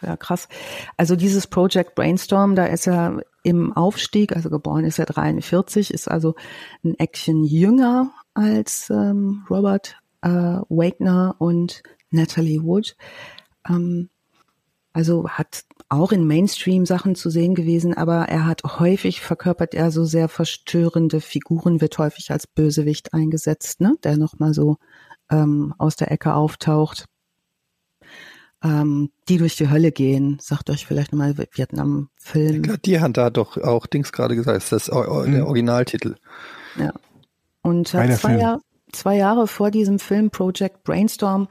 ja 0.03 0.17
krass. 0.17 0.49
Also 0.97 1.15
dieses 1.15 1.47
Project 1.47 1.95
Brainstorm, 1.95 2.57
da 2.57 2.65
ist 2.67 2.89
er 2.89 3.21
im 3.45 3.73
Aufstieg, 3.75 4.35
also 4.35 4.51
geboren 4.51 4.85
ist 4.85 4.99
er 4.99 5.07
43, 5.07 5.95
ist 5.95 6.09
also 6.11 6.35
ein 6.85 6.99
Action 6.99 7.45
jünger 7.45 8.11
als 8.35 8.91
ähm, 8.91 9.45
Robert 9.49 9.95
äh, 10.23 10.29
Wagner 10.69 11.37
und 11.39 11.85
Natalie 12.17 12.63
Wood. 12.63 12.97
Ähm, 13.69 14.11
also 14.93 15.29
hat 15.29 15.65
auch 15.89 16.11
in 16.11 16.27
Mainstream-Sachen 16.27 17.15
zu 17.15 17.31
sehen 17.31 17.55
gewesen, 17.55 17.95
aber 17.95 18.29
er 18.29 18.47
hat 18.47 18.63
häufig 18.65 19.21
verkörpert 19.21 19.75
er 19.75 19.91
so 19.91 20.05
sehr 20.05 20.29
verstörende 20.29 21.21
Figuren, 21.21 21.81
wird 21.81 21.99
häufig 21.99 22.31
als 22.31 22.47
Bösewicht 22.47 23.13
eingesetzt, 23.13 23.81
ne? 23.81 23.95
der 24.03 24.17
nochmal 24.17 24.55
so 24.55 24.79
ähm, 25.31 25.75
aus 25.79 25.97
der 25.97 26.11
Ecke 26.11 26.35
auftaucht. 26.35 27.05
Ähm, 28.65 29.11
die 29.29 29.37
durch 29.37 29.57
die 29.57 29.69
Hölle 29.69 29.93
gehen, 29.93 30.39
sagt 30.41 30.71
euch 30.71 30.87
vielleicht 30.87 31.13
nochmal 31.13 31.37
Vietnam-Film. 31.37 32.65
Ja, 32.65 32.77
Die 32.79 33.01
Hunter 33.01 33.25
hat 33.25 33.37
doch 33.37 33.59
auch 33.59 33.87
Dings 33.87 34.13
gerade 34.13 34.35
gesagt, 34.35 34.57
das 34.57 34.73
ist 34.73 34.73
das, 34.73 34.89
äh, 34.89 35.31
der 35.31 35.43
Mhm. 35.43 35.47
Originaltitel. 35.47 36.15
Ja. 36.79 36.93
Und 37.63 37.93
äh, 37.93 37.99
Geiler 37.99 38.17
zwei, 38.17 38.29
Film. 38.31 38.41
Jahr, 38.41 38.61
zwei 38.93 39.17
Jahre 39.17 39.47
vor 39.47 39.71
diesem 39.71 39.99
Film 39.99 40.31
Project 40.31 40.85
Brainstorm 40.85 41.49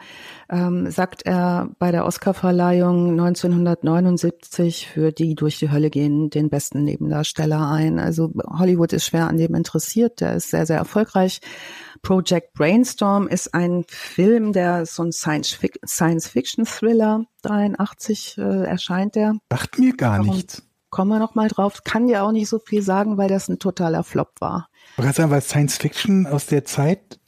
ähm, 0.50 0.90
sagt 0.90 1.24
er 1.26 1.70
bei 1.80 1.92
der 1.92 2.06
Oscarverleihung 2.06 3.12
1979 3.20 4.88
für 4.88 5.12
die 5.12 5.36
durch 5.36 5.60
die 5.60 5.72
Hölle 5.72 5.90
gehen 5.90 6.30
den 6.30 6.50
besten 6.50 6.84
Nebendarsteller 6.84 7.70
ein. 7.70 8.00
Also 8.00 8.32
Hollywood 8.48 8.94
ist 8.94 9.06
schwer 9.06 9.28
an 9.28 9.38
dem 9.38 9.56
interessiert, 9.56 10.22
der 10.22 10.36
ist 10.36 10.50
sehr, 10.50 10.66
sehr 10.66 10.78
erfolgreich. 10.78 11.42
Project 12.02 12.54
Brainstorm 12.54 13.28
ist 13.28 13.54
ein 13.54 13.84
Film, 13.88 14.54
der 14.54 14.84
ist 14.84 14.96
so 14.96 15.04
ein 15.04 15.12
Science-Fic- 15.12 15.80
Science-Fiction-Thriller. 15.86 17.26
83 17.42 18.38
äh, 18.38 18.64
erscheint 18.66 19.16
der 19.16 19.36
Sagt 19.52 19.80
mir 19.80 19.94
gar 19.96 20.20
Warum? 20.20 20.36
nichts. 20.36 20.64
kommen 20.90 21.10
wir 21.10 21.20
noch 21.20 21.36
mal 21.36 21.48
drauf. 21.48 21.84
Kann 21.84 22.08
dir 22.08 22.24
auch 22.24 22.32
nicht 22.32 22.48
so 22.50 22.60
viel 22.60 22.82
sagen, 22.82 23.18
weil 23.18 23.30
das 23.30 23.50
ein 23.50 23.60
totaler 23.60 24.04
Flop 24.04 24.34
war. 24.40 24.68
Ich 24.98 25.04
sagen, 25.14 25.32
weil 25.32 25.42
Science 25.42 25.78
Fiction 25.78 26.26
aus 26.28 26.46
der 26.46 26.64
Zeit, 26.66 27.20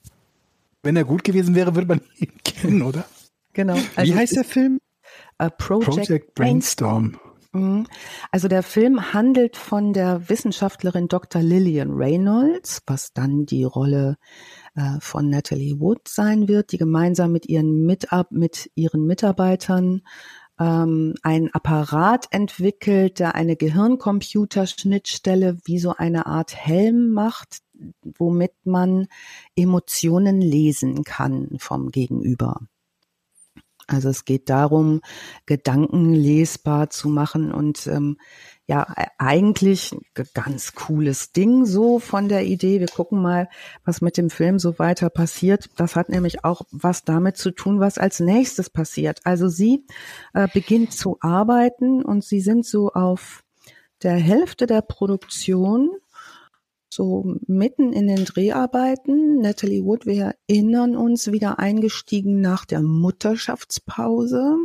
wenn 0.88 0.96
er 0.96 1.04
gut 1.04 1.26
gewesen 1.26 1.54
wäre, 1.54 1.76
würde 1.76 1.88
man 1.88 2.02
ihn 2.18 2.32
kennen, 2.44 2.82
oder? 2.82 3.06
Genau. 3.52 3.76
Wie 3.98 4.16
heißt 4.16 4.38
der 4.38 4.46
Film? 4.46 4.80
Project, 5.58 5.90
Project 5.90 6.34
Brainstorm. 6.34 7.20
Mhm. 7.52 7.88
Also 8.32 8.48
der 8.48 8.64
Film 8.64 9.14
handelt 9.14 9.58
von 9.58 9.92
der 9.92 10.30
Wissenschaftlerin 10.30 11.10
Dr. 11.10 11.42
Lillian 11.42 11.92
Reynolds, 11.92 12.82
was 12.88 13.12
dann 13.14 13.46
die 13.46 13.66
Rolle 13.66 14.18
äh, 14.76 15.00
von 15.02 15.30
Natalie 15.30 15.80
Wood 15.80 16.08
sein 16.08 16.48
wird, 16.48 16.72
die 16.72 16.78
gemeinsam 16.78 17.34
mit 17.34 17.48
ihren, 17.48 17.86
Mitab 17.86 18.32
mit 18.32 18.72
ihren 18.76 19.06
Mitarbeitern 19.06 20.04
ähm, 20.60 21.16
einen 21.24 21.54
Apparat 21.54 22.28
entwickelt, 22.32 23.20
der 23.20 23.36
eine 23.36 23.56
Gehirn-Computer-Schnittstelle 23.56 25.58
wie 25.66 25.80
so 25.80 25.94
eine 25.96 26.26
Art 26.26 26.56
Helm 26.56 27.12
macht, 27.12 27.60
womit 28.04 28.54
man 28.64 29.08
Emotionen 29.56 30.42
lesen 30.42 31.04
kann 31.04 31.58
vom 31.60 31.90
Gegenüber. 31.90 32.62
Also 33.88 34.10
es 34.10 34.26
geht 34.26 34.50
darum, 34.50 35.02
Gedanken 35.46 36.14
lesbar 36.14 36.90
zu 36.90 37.08
machen 37.08 37.54
und 37.54 37.88
ähm, 37.88 38.18
ja, 38.68 38.86
e- 38.98 39.08
eigentlich 39.18 39.96
ganz 40.34 40.76
cooles 40.76 41.32
Ding 41.32 41.66
so 41.66 42.00
von 42.00 42.28
der 42.28 42.46
Idee. 42.46 42.82
Wir 42.82 42.88
gucken 42.88 43.22
mal, 43.22 43.48
was 43.86 44.02
mit 44.02 44.18
dem 44.18 44.30
Film 44.30 44.60
so 44.60 44.78
weiter 44.78 45.10
passiert. 45.10 45.70
Das 45.78 45.96
hat 45.96 46.10
nämlich 46.10 46.44
auch 46.44 46.62
was 46.72 47.06
damit 47.06 47.38
zu 47.38 47.52
tun, 47.52 47.80
was 47.80 47.98
als 47.98 48.20
nächstes 48.20 48.70
passiert. 48.70 49.22
Also 49.24 49.48
sie 49.48 49.86
äh, 50.34 50.48
beginnt 50.54 50.92
zu 50.92 51.18
arbeiten 51.22 52.04
und 52.04 52.26
sie 52.26 52.42
sind 52.42 52.66
so 52.66 52.92
auf 52.92 53.44
der 54.04 54.16
Hälfte 54.16 54.68
der 54.68 54.82
Produktion 54.82 55.92
so 56.98 57.36
mitten 57.46 57.94
in 57.94 58.08
den 58.08 58.26
Dreharbeiten. 58.26 59.40
Natalie 59.40 59.86
Wood, 59.86 60.08
wir 60.08 60.34
erinnern 60.48 60.96
uns, 60.96 61.32
wieder 61.32 61.60
eingestiegen 61.60 62.42
nach 62.42 62.66
der 62.66 62.82
Mutterschaftspause. 62.82 64.58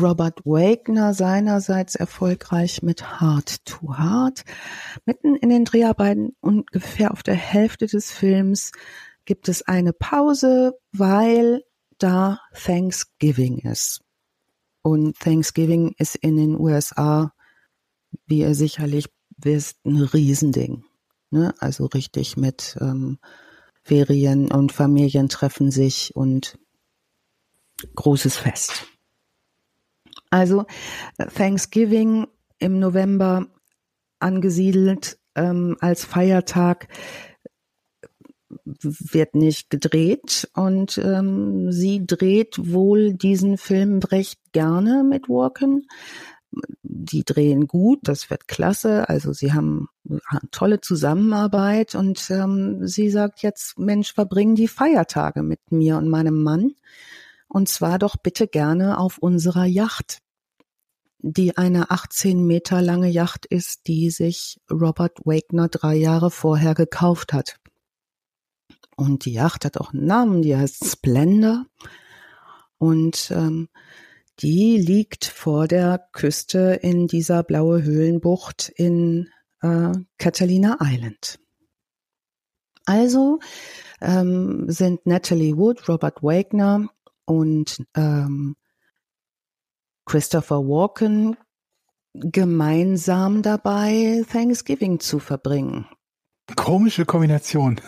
Robert 0.00 0.40
Wagner 0.44 1.14
seinerseits 1.14 1.96
erfolgreich 1.96 2.82
mit 2.82 3.20
Hard 3.20 3.64
to 3.64 3.96
Hard. 3.96 4.44
Mitten 5.06 5.34
in 5.34 5.48
den 5.48 5.64
Dreharbeiten, 5.64 6.36
ungefähr 6.40 7.10
auf 7.10 7.24
der 7.24 7.34
Hälfte 7.34 7.86
des 7.86 8.12
Films, 8.12 8.70
gibt 9.24 9.48
es 9.48 9.62
eine 9.62 9.92
Pause, 9.92 10.78
weil 10.92 11.64
da 11.98 12.40
Thanksgiving 12.54 13.58
ist. 13.58 14.02
Und 14.82 15.18
Thanksgiving 15.18 15.96
ist 15.98 16.14
in 16.14 16.36
den 16.36 16.58
USA, 16.58 17.32
wie 18.26 18.38
ihr 18.38 18.54
sicherlich 18.54 19.08
wisst, 19.36 19.84
ein 19.84 19.96
Riesending. 19.96 20.84
Ne? 21.30 21.54
Also 21.58 21.86
richtig 21.86 22.36
mit 22.36 22.76
ähm, 22.80 23.18
Ferien 23.82 24.50
und 24.50 24.72
Familien 24.72 25.28
treffen 25.28 25.70
sich 25.70 26.14
und 26.14 26.58
großes 27.94 28.36
Fest. 28.36 28.86
Also 30.30 30.66
äh, 31.16 31.26
Thanksgiving 31.26 32.26
im 32.58 32.78
November 32.80 33.46
angesiedelt 34.18 35.18
ähm, 35.34 35.76
als 35.80 36.04
Feiertag 36.04 36.88
wird 38.64 39.34
nicht 39.34 39.70
gedreht 39.70 40.48
und 40.54 40.98
ähm, 40.98 41.70
sie 41.70 42.06
dreht 42.06 42.72
wohl 42.72 43.14
diesen 43.14 43.58
Film 43.58 44.00
recht 44.00 44.40
gerne 44.52 45.04
mit 45.04 45.28
Walken. 45.28 45.86
Die 46.82 47.24
drehen 47.24 47.66
gut, 47.66 48.00
das 48.02 48.30
wird 48.30 48.48
klasse. 48.48 49.08
Also 49.08 49.32
sie 49.32 49.52
haben 49.52 49.88
eine 50.26 50.40
tolle 50.50 50.80
Zusammenarbeit 50.80 51.94
und 51.94 52.30
ähm, 52.30 52.86
sie 52.86 53.10
sagt 53.10 53.42
jetzt, 53.42 53.78
Mensch, 53.78 54.14
verbringen 54.14 54.54
die 54.54 54.68
Feiertage 54.68 55.42
mit 55.42 55.70
mir 55.70 55.96
und 55.98 56.08
meinem 56.08 56.42
Mann. 56.42 56.72
Und 57.48 57.68
zwar 57.68 57.98
doch 57.98 58.16
bitte 58.16 58.46
gerne 58.46 58.98
auf 58.98 59.18
unserer 59.18 59.64
Yacht, 59.64 60.18
die 61.18 61.56
eine 61.56 61.90
18 61.90 62.46
Meter 62.46 62.82
lange 62.82 63.08
Yacht 63.08 63.46
ist, 63.46 63.86
die 63.86 64.10
sich 64.10 64.60
Robert 64.70 65.18
Wagner 65.24 65.68
drei 65.68 65.96
Jahre 65.96 66.30
vorher 66.30 66.74
gekauft 66.74 67.32
hat. 67.32 67.56
Und 68.96 69.24
die 69.24 69.32
Yacht 69.32 69.64
hat 69.64 69.78
auch 69.78 69.92
einen 69.92 70.06
Namen, 70.06 70.42
die 70.42 70.56
heißt 70.56 70.84
Splendor. 70.84 71.66
Und 72.78 73.30
ähm, 73.30 73.68
die 74.40 74.76
liegt 74.76 75.24
vor 75.24 75.66
der 75.68 76.08
Küste 76.12 76.78
in 76.82 77.06
dieser 77.06 77.42
blaue 77.42 77.82
Höhlenbucht 77.82 78.68
in 78.68 79.28
äh, 79.62 79.92
Catalina 80.18 80.78
Island. 80.80 81.38
Also 82.86 83.40
ähm, 84.00 84.70
sind 84.70 85.04
Natalie 85.06 85.56
Wood, 85.56 85.88
Robert 85.88 86.22
Wagner 86.22 86.88
und 87.24 87.84
ähm, 87.94 88.56
Christopher 90.06 90.60
Walken 90.60 91.36
gemeinsam 92.14 93.42
dabei, 93.42 94.24
Thanksgiving 94.30 95.00
zu 95.00 95.18
verbringen. 95.18 95.86
Komische 96.56 97.04
Kombination. 97.04 97.80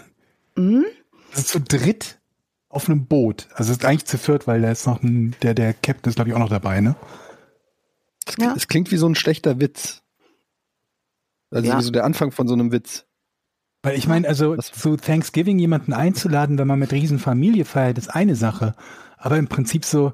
Hm? 0.56 0.84
Ist 1.32 1.48
zu 1.48 1.60
dritt. 1.60 2.19
Auf 2.70 2.88
einem 2.88 3.04
Boot. 3.06 3.48
Also 3.54 3.72
es 3.72 3.78
ist 3.78 3.84
eigentlich 3.84 4.06
zu 4.06 4.16
viert, 4.16 4.46
weil 4.46 4.62
da 4.62 4.70
ist 4.70 4.86
noch 4.86 5.02
ein, 5.02 5.36
der, 5.42 5.52
der 5.54 5.74
Captain 5.74 6.08
ist, 6.08 6.14
glaube 6.16 6.30
ich, 6.30 6.34
auch 6.36 6.40
noch 6.40 6.48
dabei, 6.48 6.80
ne? 6.80 6.96
Das, 8.24 8.36
Ja. 8.38 8.54
das 8.54 8.68
klingt 8.68 8.90
wie 8.90 8.96
so 8.96 9.06
ein 9.08 9.14
schlechter 9.16 9.60
Witz. 9.60 10.02
Also 11.50 11.68
Ja. 11.68 11.78
wie 11.78 11.82
so 11.82 11.90
der 11.90 12.04
Anfang 12.04 12.30
von 12.30 12.48
so 12.48 12.54
einem 12.54 12.72
Witz. 12.72 13.04
Weil 13.82 13.96
ich 13.98 14.06
meine, 14.06 14.26
also 14.28 14.56
Was- 14.56 14.70
zu 14.72 14.96
Thanksgiving 14.96 15.58
jemanden 15.58 15.92
einzuladen, 15.92 16.58
wenn 16.58 16.66
man 16.68 16.78
mit 16.78 16.92
Riesenfamilie 16.92 17.64
feiert, 17.64 17.98
ist 17.98 18.08
eine 18.08 18.36
Sache. 18.36 18.74
Aber 19.16 19.36
im 19.36 19.48
Prinzip 19.48 19.84
so 19.84 20.12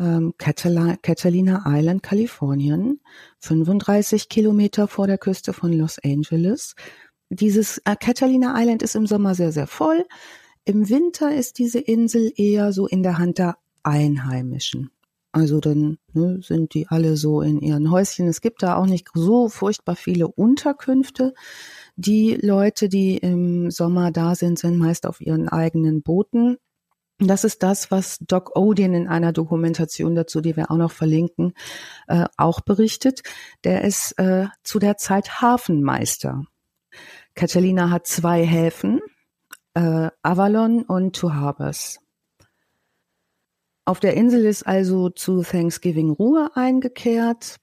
Ähm, 0.00 0.34
Catalina 0.38 1.64
Island, 1.66 2.04
Kalifornien, 2.04 3.00
35 3.40 4.28
Kilometer 4.28 4.86
vor 4.86 5.08
der 5.08 5.18
Küste 5.18 5.52
von 5.52 5.72
Los 5.72 5.98
Angeles. 6.04 6.76
Dieses 7.30 7.78
äh, 7.78 7.96
Catalina 7.98 8.54
Island 8.56 8.82
ist 8.82 8.94
im 8.94 9.06
Sommer 9.06 9.34
sehr, 9.34 9.52
sehr 9.52 9.66
voll. 9.66 10.04
Im 10.68 10.90
Winter 10.90 11.34
ist 11.34 11.56
diese 11.56 11.78
Insel 11.78 12.30
eher 12.36 12.74
so 12.74 12.86
in 12.86 13.02
der 13.02 13.16
Hand 13.16 13.38
der 13.38 13.56
Einheimischen. 13.82 14.90
Also 15.32 15.60
dann 15.60 15.96
ne, 16.12 16.40
sind 16.42 16.74
die 16.74 16.88
alle 16.88 17.16
so 17.16 17.40
in 17.40 17.58
ihren 17.58 17.90
Häuschen. 17.90 18.28
Es 18.28 18.42
gibt 18.42 18.62
da 18.62 18.76
auch 18.76 18.84
nicht 18.84 19.08
so 19.14 19.48
furchtbar 19.48 19.96
viele 19.96 20.28
Unterkünfte. 20.28 21.32
Die 21.96 22.34
Leute, 22.34 22.90
die 22.90 23.16
im 23.16 23.70
Sommer 23.70 24.10
da 24.10 24.34
sind, 24.34 24.58
sind 24.58 24.76
meist 24.76 25.06
auf 25.06 25.22
ihren 25.22 25.48
eigenen 25.48 26.02
Booten. 26.02 26.58
Das 27.18 27.44
ist 27.44 27.62
das, 27.62 27.90
was 27.90 28.18
Doc 28.18 28.54
Odin 28.54 28.92
in 28.92 29.08
einer 29.08 29.32
Dokumentation 29.32 30.14
dazu, 30.14 30.42
die 30.42 30.54
wir 30.54 30.70
auch 30.70 30.76
noch 30.76 30.92
verlinken, 30.92 31.54
äh, 32.08 32.26
auch 32.36 32.60
berichtet. 32.60 33.22
Der 33.64 33.84
ist 33.84 34.18
äh, 34.18 34.48
zu 34.64 34.78
der 34.78 34.98
Zeit 34.98 35.40
Hafenmeister. 35.40 36.44
Catalina 37.34 37.88
hat 37.88 38.06
zwei 38.06 38.44
Häfen, 38.44 39.00
äh, 39.74 40.10
Avalon 40.22 40.82
und 40.82 41.16
Two 41.16 41.32
Harbors. 41.32 42.00
Auf 43.84 44.00
der 44.00 44.14
Insel 44.14 44.44
ist 44.44 44.66
also 44.66 45.08
zu 45.08 45.42
Thanksgiving 45.42 46.10
Ruhe 46.10 46.50
eingekehrt. 46.54 47.56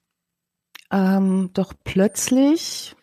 Ähm, 0.92 1.52
doch 1.54 1.74
plötzlich 1.84 2.96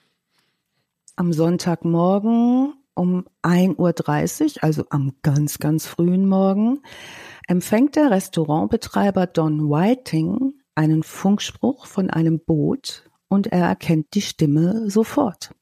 am 1.17 1.33
Sonntagmorgen 1.33 2.75
um 2.95 3.27
1.30 3.43 4.57
Uhr, 4.57 4.65
also 4.65 4.85
am 4.91 5.13
ganz, 5.23 5.59
ganz 5.59 5.87
frühen 5.87 6.29
Morgen, 6.29 6.81
empfängt 7.47 7.97
der 7.97 8.11
Restaurantbetreiber 8.11 9.27
Don 9.27 9.71
Whiting 9.71 10.55
einen 10.75 11.03
Funkspruch 11.03 11.87
von 11.87 12.11
einem 12.11 12.41
Boot 12.41 13.09
und 13.29 13.47
er 13.47 13.67
erkennt 13.67 14.15
die 14.15 14.23
Stimme 14.23 14.91
sofort. 14.91 15.55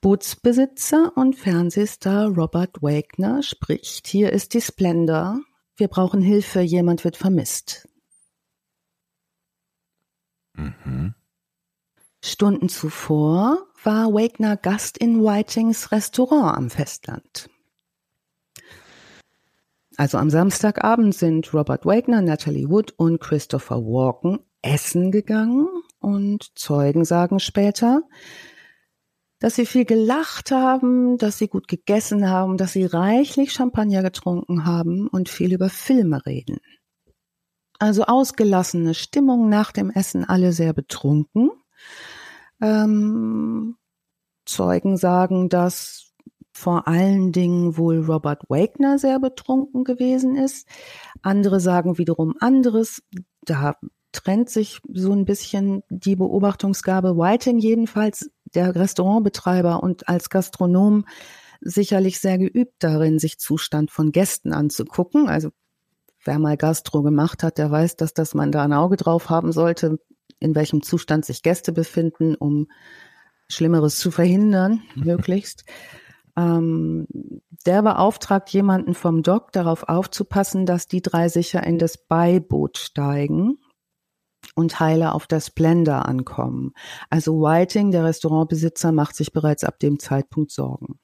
Bootsbesitzer 0.00 1.12
und 1.16 1.36
Fernsehstar 1.36 2.28
Robert 2.28 2.82
Wagner 2.82 3.42
spricht, 3.42 4.06
hier 4.06 4.32
ist 4.32 4.54
die 4.54 4.60
Splendor, 4.62 5.40
wir 5.76 5.88
brauchen 5.88 6.22
Hilfe, 6.22 6.60
jemand 6.60 7.04
wird 7.04 7.16
vermisst. 7.16 7.86
Mhm. 10.54 11.14
Stunden 12.22 12.68
zuvor 12.68 13.66
war 13.82 14.12
Wagner 14.12 14.56
Gast 14.56 14.98
in 14.98 15.22
Whitings 15.22 15.92
Restaurant 15.92 16.56
am 16.56 16.70
Festland. 16.70 17.48
Also 19.96 20.16
am 20.16 20.30
Samstagabend 20.30 21.14
sind 21.14 21.52
Robert 21.52 21.84
Wagner, 21.84 22.22
Natalie 22.22 22.68
Wood 22.70 22.92
und 22.96 23.20
Christopher 23.20 23.82
Walken 23.84 24.38
essen 24.62 25.10
gegangen 25.10 25.68
und 25.98 26.58
Zeugen 26.58 27.04
sagen 27.04 27.38
später, 27.38 28.02
dass 29.40 29.56
sie 29.56 29.66
viel 29.66 29.84
gelacht 29.84 30.50
haben, 30.50 31.18
dass 31.18 31.38
sie 31.38 31.48
gut 31.48 31.66
gegessen 31.66 32.28
haben, 32.28 32.56
dass 32.56 32.74
sie 32.74 32.84
reichlich 32.84 33.52
Champagner 33.52 34.02
getrunken 34.02 34.66
haben 34.66 35.08
und 35.08 35.28
viel 35.28 35.52
über 35.52 35.70
Filme 35.70 36.24
reden. 36.24 36.58
Also 37.78 38.04
ausgelassene 38.04 38.92
Stimmung 38.94 39.48
nach 39.48 39.72
dem 39.72 39.90
Essen, 39.90 40.24
alle 40.26 40.52
sehr 40.52 40.74
betrunken. 40.74 41.50
Ähm, 42.60 43.76
Zeugen 44.44 44.98
sagen, 44.98 45.48
dass 45.48 46.12
vor 46.52 46.86
allen 46.86 47.32
Dingen 47.32 47.78
wohl 47.78 48.04
Robert 48.04 48.42
Wagner 48.50 48.98
sehr 48.98 49.18
betrunken 49.18 49.84
gewesen 49.84 50.36
ist. 50.36 50.68
Andere 51.22 51.60
sagen 51.60 51.96
wiederum 51.96 52.34
anderes. 52.38 53.02
Da 53.46 53.76
trennt 54.12 54.50
sich 54.50 54.80
so 54.92 55.12
ein 55.12 55.24
bisschen 55.24 55.82
die 55.88 56.16
Beobachtungsgabe. 56.16 57.16
Whiting 57.16 57.58
jedenfalls, 57.58 58.30
der 58.54 58.74
Restaurantbetreiber 58.74 59.82
und 59.82 60.08
als 60.08 60.30
Gastronom 60.30 61.04
sicherlich 61.60 62.20
sehr 62.20 62.38
geübt 62.38 62.74
darin, 62.80 63.18
sich 63.18 63.38
Zustand 63.38 63.90
von 63.90 64.12
Gästen 64.12 64.52
anzugucken. 64.52 65.28
Also 65.28 65.50
wer 66.24 66.38
mal 66.38 66.56
Gastro 66.56 67.02
gemacht 67.02 67.42
hat, 67.42 67.58
der 67.58 67.70
weiß, 67.70 67.96
dass 67.96 68.14
das 68.14 68.34
man 68.34 68.52
da 68.52 68.62
ein 68.62 68.72
Auge 68.72 68.96
drauf 68.96 69.30
haben 69.30 69.52
sollte, 69.52 69.98
in 70.38 70.54
welchem 70.54 70.82
Zustand 70.82 71.24
sich 71.24 71.42
Gäste 71.42 71.72
befinden, 71.72 72.34
um 72.34 72.68
Schlimmeres 73.48 73.98
zu 73.98 74.10
verhindern, 74.10 74.82
möglichst. 74.94 75.64
Ähm, 76.36 77.06
der 77.66 77.82
beauftragt 77.82 78.48
jemanden 78.50 78.94
vom 78.94 79.22
Dock 79.22 79.52
darauf 79.52 79.88
aufzupassen, 79.88 80.64
dass 80.64 80.86
die 80.86 81.02
drei 81.02 81.28
sicher 81.28 81.62
in 81.64 81.78
das 81.78 81.98
Beiboot 81.98 82.78
steigen 82.78 83.58
und 84.60 84.78
heile 84.78 85.12
auf 85.14 85.26
der 85.26 85.40
Splendor 85.40 86.06
ankommen. 86.06 86.72
Also 87.08 87.40
Whiting, 87.40 87.90
der 87.90 88.04
Restaurantbesitzer, 88.04 88.92
macht 88.92 89.16
sich 89.16 89.32
bereits 89.32 89.64
ab 89.64 89.78
dem 89.80 89.98
Zeitpunkt 89.98 90.52
Sorgen. 90.52 91.00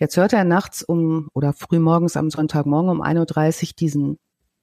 Jetzt 0.00 0.16
hört 0.16 0.32
er 0.32 0.44
nachts 0.44 0.82
um 0.82 1.28
oder 1.34 1.52
frühmorgens 1.52 2.16
am 2.16 2.30
Sonntagmorgen 2.30 2.90
um 2.90 3.02
1.30 3.02 3.62
Uhr 3.62 3.72
diesen 3.78 4.18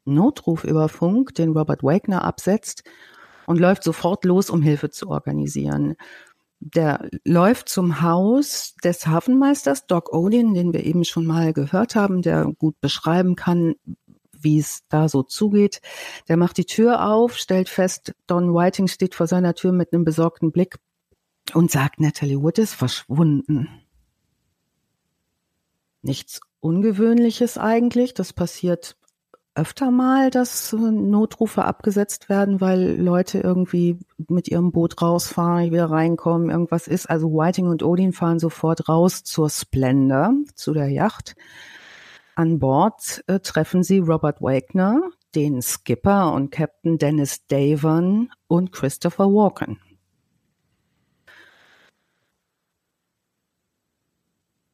Notruf 0.05 0.63
über 0.63 0.87
Funk, 0.87 1.35
den 1.35 1.51
Robert 1.51 1.83
Wagner 1.83 2.23
absetzt 2.23 2.83
und 3.45 3.59
läuft 3.59 3.83
sofort 3.83 4.23
los, 4.23 4.49
um 4.49 4.61
Hilfe 4.61 4.89
zu 4.89 5.09
organisieren. 5.09 5.95
Der 6.59 7.09
läuft 7.25 7.67
zum 7.67 8.01
Haus 8.01 8.75
des 8.83 9.05
Hafenmeisters 9.07 9.87
Doc 9.87 10.13
Odin, 10.13 10.53
den 10.53 10.71
wir 10.71 10.85
eben 10.85 11.03
schon 11.03 11.25
mal 11.25 11.51
gehört 11.51 11.95
haben, 11.95 12.21
der 12.21 12.45
gut 12.57 12.79
beschreiben 12.79 13.35
kann, 13.35 13.75
wie 14.45 14.59
es 14.59 14.83
da 14.87 15.09
so 15.09 15.23
zugeht. 15.23 15.81
Der 16.29 16.37
macht 16.37 16.57
die 16.57 16.65
Tür 16.65 17.05
auf, 17.05 17.35
stellt 17.35 17.67
fest, 17.67 18.15
Don 18.27 18.53
Whiting 18.53 18.87
steht 18.87 19.13
vor 19.13 19.27
seiner 19.27 19.53
Tür 19.53 19.73
mit 19.73 19.91
einem 19.91 20.05
besorgten 20.05 20.53
Blick 20.53 20.77
und 21.53 21.69
sagt, 21.69 21.99
Natalie 21.99 22.41
Wood 22.41 22.57
ist 22.57 22.73
verschwunden. 22.73 23.67
Nichts 26.01 26.39
Ungewöhnliches 26.61 27.57
eigentlich. 27.57 28.13
Das 28.13 28.31
passiert 28.31 28.95
öfter 29.55 29.89
mal, 29.89 30.29
dass 30.29 30.73
Notrufe 30.73 31.63
abgesetzt 31.63 32.27
werden, 32.27 32.59
weil 32.59 32.99
Leute 32.99 33.39
irgendwie 33.39 33.97
mit 34.27 34.49
ihrem 34.49 34.71
Boot 34.71 35.01
rausfahren, 35.01 35.71
wieder 35.71 35.89
reinkommen, 35.89 36.49
irgendwas 36.49 36.87
ist. 36.87 37.09
Also 37.09 37.31
Whiting 37.31 37.67
und 37.67 37.81
Odin 37.81 38.11
fahren 38.11 38.39
sofort 38.39 38.89
raus 38.89 39.23
zur 39.23 39.49
Splendor, 39.49 40.33
zu 40.55 40.73
der 40.73 40.89
Yacht. 40.89 41.35
An 42.35 42.59
Bord 42.59 43.23
äh, 43.27 43.39
treffen 43.39 43.81
sie 43.81 43.99
Robert 43.99 44.41
Wagner, 44.41 45.01
den 45.35 45.61
Skipper 45.61 46.33
und 46.33 46.51
Captain 46.51 46.97
Dennis 46.97 47.47
Davon 47.47 48.29
und 48.47 48.73
Christopher 48.73 49.25
Walken. 49.27 49.79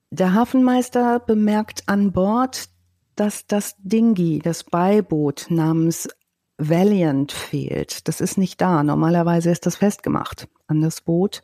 Der 0.10 0.34
Hafenmeister 0.34 1.20
bemerkt 1.20 1.84
an 1.88 2.12
Bord, 2.12 2.68
dass 3.16 3.46
das 3.46 3.76
Dinghy, 3.78 4.40
das 4.40 4.64
Beiboot 4.64 5.46
namens 5.50 6.10
Valiant 6.58 7.32
fehlt. 7.32 8.08
Das 8.08 8.22
ist 8.22 8.38
nicht 8.38 8.60
da. 8.60 8.84
Normalerweise 8.84 9.52
ist 9.52 9.66
das 9.66 9.78
festgemacht 9.78 10.48
an 10.68 10.82
das 10.82 11.02
Boot. 11.02 11.44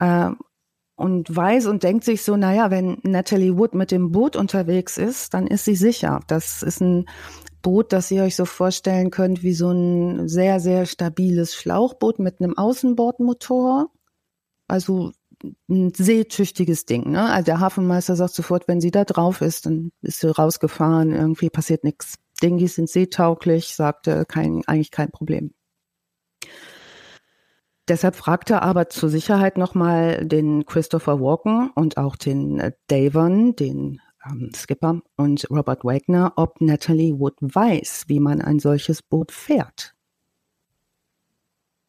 Äh, 0.00 0.30
und 0.96 1.34
weiß 1.34 1.66
und 1.66 1.82
denkt 1.82 2.04
sich 2.04 2.22
so, 2.22 2.36
naja, 2.36 2.70
wenn 2.70 2.98
Natalie 3.02 3.58
Wood 3.58 3.74
mit 3.74 3.90
dem 3.90 4.12
Boot 4.12 4.36
unterwegs 4.36 4.96
ist, 4.96 5.34
dann 5.34 5.46
ist 5.46 5.64
sie 5.64 5.76
sicher. 5.76 6.20
Das 6.28 6.62
ist 6.62 6.80
ein 6.80 7.06
Boot, 7.62 7.92
das 7.92 8.10
ihr 8.10 8.22
euch 8.22 8.36
so 8.36 8.44
vorstellen 8.44 9.10
könnt, 9.10 9.42
wie 9.42 9.54
so 9.54 9.70
ein 9.70 10.28
sehr, 10.28 10.60
sehr 10.60 10.86
stabiles 10.86 11.54
Schlauchboot 11.54 12.18
mit 12.18 12.40
einem 12.40 12.56
Außenbordmotor. 12.56 13.90
Also 14.68 15.12
ein 15.68 15.92
seetüchtiges 15.94 16.86
Ding. 16.86 17.10
Ne? 17.10 17.24
Also 17.30 17.46
der 17.46 17.60
Hafenmeister 17.60 18.16
sagt 18.16 18.34
sofort, 18.34 18.68
wenn 18.68 18.80
sie 18.80 18.90
da 18.90 19.04
drauf 19.04 19.40
ist, 19.40 19.66
dann 19.66 19.90
ist 20.00 20.20
sie 20.20 20.30
rausgefahren, 20.30 21.12
irgendwie 21.12 21.50
passiert 21.50 21.84
nichts 21.84 22.18
Dinghies 22.42 22.74
sind 22.74 22.90
seetauglich, 22.90 23.74
sagte 23.74 24.24
kein, 24.26 24.62
eigentlich 24.66 24.90
kein 24.90 25.10
Problem. 25.10 25.54
Deshalb 27.88 28.16
fragte 28.16 28.62
aber 28.62 28.88
zur 28.88 29.10
Sicherheit 29.10 29.58
nochmal 29.58 30.24
den 30.26 30.64
Christopher 30.64 31.20
Walken 31.20 31.70
und 31.74 31.98
auch 31.98 32.16
den 32.16 32.58
äh, 32.58 32.72
Davon, 32.86 33.56
den 33.56 34.00
ähm, 34.26 34.50
Skipper 34.54 35.02
und 35.16 35.50
Robert 35.50 35.84
Wagner, 35.84 36.32
ob 36.36 36.60
Natalie 36.60 37.18
Wood 37.18 37.36
weiß, 37.40 38.04
wie 38.06 38.20
man 38.20 38.40
ein 38.40 38.58
solches 38.58 39.02
Boot 39.02 39.32
fährt. 39.32 39.94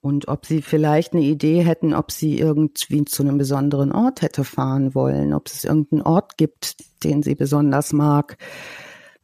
Und 0.01 0.27
ob 0.27 0.45
sie 0.45 0.61
vielleicht 0.61 1.13
eine 1.13 1.23
Idee 1.23 1.63
hätten, 1.63 1.95
ob 1.95 2.11
sie 2.11 2.37
irgendwie 2.37 3.05
zu 3.05 3.23
einem 3.23 3.37
besonderen 3.37 3.91
Ort 3.91 4.21
hätte 4.21 4.43
fahren 4.43 4.93
wollen, 4.93 5.33
ob 5.33 5.47
es 5.47 5.63
irgendeinen 5.63 6.03
Ort 6.03 6.37
gibt, 6.37 6.75
den 7.03 7.23
sie 7.23 7.33
besonders 7.35 7.91
mag. 7.91 8.37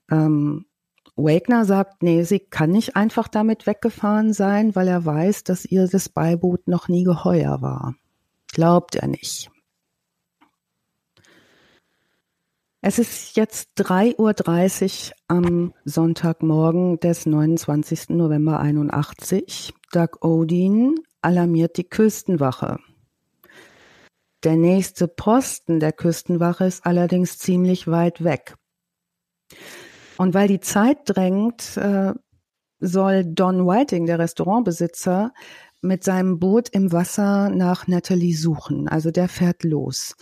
Ähm, 0.10 0.66
Wagner 1.24 1.66
sagt, 1.66 2.04
nee, 2.04 2.24
sie 2.24 2.40
kann 2.40 2.72
nicht 2.72 2.96
einfach 2.96 3.28
damit 3.28 3.68
weggefahren 3.68 4.34
sein, 4.34 4.76
weil 4.76 4.88
er 4.88 5.06
weiß, 5.06 5.44
dass 5.44 5.66
ihr 5.66 5.88
das 5.88 6.10
Beiboot 6.10 6.68
noch 6.68 6.88
nie 6.88 7.04
geheuer 7.04 7.62
war. 7.62 7.96
Glaubt 8.54 8.96
er 8.96 9.08
nicht. 9.08 9.50
Es 12.82 12.98
ist 12.98 13.38
jetzt 13.38 13.70
3.30 13.78 15.10
Uhr 15.10 15.16
am 15.28 15.74
Sonntagmorgen 15.86 17.00
des 17.00 17.28
29. 17.28 18.10
November 18.10 18.60
81. 18.60 19.74
Doug 19.92 20.22
Odin 20.22 20.96
alarmiert 21.22 21.78
die 21.78 21.88
Küstenwache. 21.88 22.80
Der 24.44 24.56
nächste 24.56 25.08
Posten 25.08 25.80
der 25.80 25.92
Küstenwache 25.92 26.66
ist 26.66 26.84
allerdings 26.84 27.38
ziemlich 27.38 27.88
weit 27.88 28.24
weg. 28.24 28.56
Und 30.18 30.34
weil 30.34 30.48
die 30.48 30.60
Zeit 30.60 30.98
drängt, 31.06 31.78
äh, 31.78 32.14
soll 32.80 33.26
Don 33.26 33.66
Whiting, 33.66 34.06
der 34.06 34.20
Restaurantbesitzer, 34.20 35.34
mit 35.82 36.04
seinem 36.04 36.40
Boot 36.40 36.70
im 36.70 36.92
Wasser 36.92 37.50
nach 37.50 37.88
Natalie 37.88 38.36
suchen. 38.36 38.88
Also 38.88 39.12
der 39.12 39.28
fährt 39.28 39.64
los. 39.64 40.16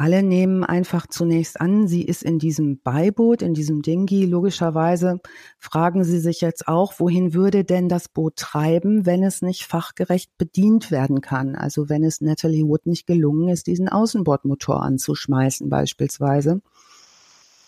Alle 0.00 0.22
nehmen 0.22 0.62
einfach 0.62 1.08
zunächst 1.08 1.60
an, 1.60 1.88
sie 1.88 2.02
ist 2.02 2.22
in 2.22 2.38
diesem 2.38 2.80
Beiboot, 2.80 3.42
in 3.42 3.52
diesem 3.52 3.82
Dinghy. 3.82 4.26
Logischerweise 4.26 5.18
fragen 5.58 6.04
sie 6.04 6.20
sich 6.20 6.40
jetzt 6.40 6.68
auch, 6.68 7.00
wohin 7.00 7.34
würde 7.34 7.64
denn 7.64 7.88
das 7.88 8.08
Boot 8.08 8.36
treiben, 8.36 9.06
wenn 9.06 9.24
es 9.24 9.42
nicht 9.42 9.64
fachgerecht 9.64 10.30
bedient 10.38 10.92
werden 10.92 11.20
kann? 11.20 11.56
Also 11.56 11.88
wenn 11.88 12.04
es 12.04 12.20
Natalie 12.20 12.64
Wood 12.64 12.86
nicht 12.86 13.08
gelungen 13.08 13.48
ist, 13.48 13.66
diesen 13.66 13.88
Außenbordmotor 13.88 14.84
anzuschmeißen 14.84 15.68
beispielsweise. 15.68 16.60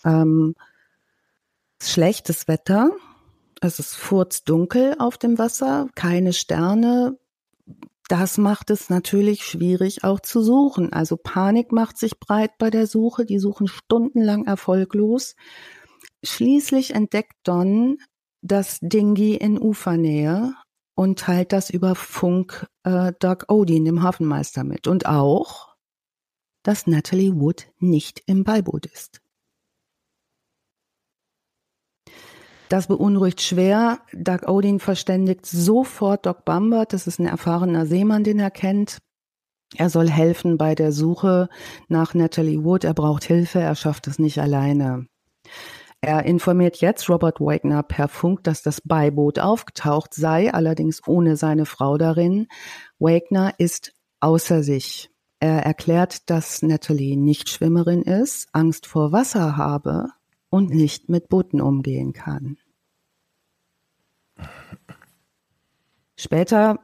Ähm, 0.05 0.55
schlechtes 1.89 2.47
Wetter. 2.47 2.91
Es 3.61 3.79
ist 3.79 3.95
furzdunkel 3.95 4.95
auf 4.99 5.17
dem 5.17 5.37
Wasser, 5.37 5.87
keine 5.95 6.33
Sterne. 6.33 7.17
Das 8.07 8.37
macht 8.37 8.69
es 8.69 8.89
natürlich 8.89 9.45
schwierig 9.45 10.03
auch 10.03 10.19
zu 10.19 10.41
suchen. 10.41 10.91
Also 10.91 11.15
Panik 11.15 11.71
macht 11.71 11.97
sich 11.97 12.19
breit 12.19 12.57
bei 12.57 12.69
der 12.69 12.85
Suche. 12.85 13.25
Die 13.25 13.39
suchen 13.39 13.67
stundenlang 13.67 14.45
erfolglos. 14.45 15.35
Schließlich 16.23 16.93
entdeckt 16.93 17.35
Don 17.43 17.99
das 18.41 18.79
Dingi 18.81 19.35
in 19.35 19.61
Ufernähe 19.61 20.53
und 20.95 21.19
teilt 21.19 21.53
das 21.53 21.69
über 21.69 21.95
Funk 21.95 22.67
äh, 22.83 23.13
Doug 23.19 23.45
Odin, 23.47 23.85
dem 23.85 24.03
Hafenmeister, 24.03 24.63
mit. 24.63 24.87
Und 24.87 25.05
auch, 25.05 25.75
dass 26.63 26.87
Natalie 26.87 27.39
Wood 27.39 27.67
nicht 27.79 28.23
im 28.25 28.43
Beiboot 28.43 28.87
ist. 28.87 29.20
Das 32.71 32.87
beunruhigt 32.87 33.41
schwer. 33.41 33.99
Doug 34.13 34.47
Odin 34.47 34.79
verständigt 34.79 35.45
sofort 35.45 36.25
Doc 36.25 36.45
Bambert. 36.45 36.93
Das 36.93 37.05
ist 37.05 37.19
ein 37.19 37.25
erfahrener 37.25 37.85
Seemann, 37.85 38.23
den 38.23 38.39
er 38.39 38.49
kennt. 38.49 38.99
Er 39.75 39.89
soll 39.89 40.09
helfen 40.09 40.57
bei 40.57 40.73
der 40.73 40.93
Suche 40.93 41.49
nach 41.89 42.13
Natalie 42.13 42.63
Wood. 42.63 42.85
Er 42.85 42.93
braucht 42.93 43.25
Hilfe. 43.25 43.59
Er 43.59 43.75
schafft 43.75 44.07
es 44.07 44.19
nicht 44.19 44.39
alleine. 44.39 45.07
Er 45.99 46.23
informiert 46.23 46.77
jetzt 46.77 47.09
Robert 47.09 47.41
Wagner 47.41 47.83
per 47.83 48.07
Funk, 48.07 48.45
dass 48.45 48.61
das 48.61 48.79
Beiboot 48.79 49.37
aufgetaucht 49.37 50.13
sei, 50.13 50.53
allerdings 50.53 51.05
ohne 51.05 51.35
seine 51.35 51.65
Frau 51.65 51.97
darin. 51.97 52.47
Wagner 52.99 53.53
ist 53.57 53.91
außer 54.21 54.63
sich. 54.63 55.09
Er 55.41 55.65
erklärt, 55.65 56.29
dass 56.29 56.61
Natalie 56.61 57.17
nicht 57.17 57.49
Schwimmerin 57.49 58.03
ist, 58.03 58.47
Angst 58.53 58.85
vor 58.85 59.11
Wasser 59.11 59.57
habe 59.57 60.07
und 60.51 60.69
nicht 60.69 61.09
mit 61.09 61.29
Booten 61.29 61.59
umgehen 61.59 62.13
kann. 62.13 62.57
Später 66.21 66.77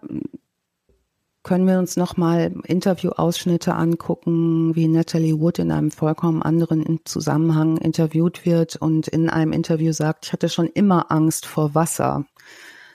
können 1.43 1.67
wir 1.67 1.77
uns 1.77 1.95
nochmal 1.95 2.55
Interviewausschnitte 2.65 3.75
angucken, 3.75 4.75
wie 4.75 4.87
Natalie 4.87 5.39
Wood 5.39 5.59
in 5.59 5.71
einem 5.71 5.91
vollkommen 5.91 6.41
anderen 6.41 7.01
Zusammenhang 7.05 7.77
interviewt 7.77 8.47
wird 8.47 8.77
und 8.77 9.07
in 9.07 9.29
einem 9.29 9.53
Interview 9.53 9.91
sagt, 9.91 10.25
ich 10.25 10.33
hatte 10.33 10.49
schon 10.49 10.65
immer 10.65 11.11
Angst 11.11 11.45
vor 11.45 11.75
Wasser. 11.75 12.25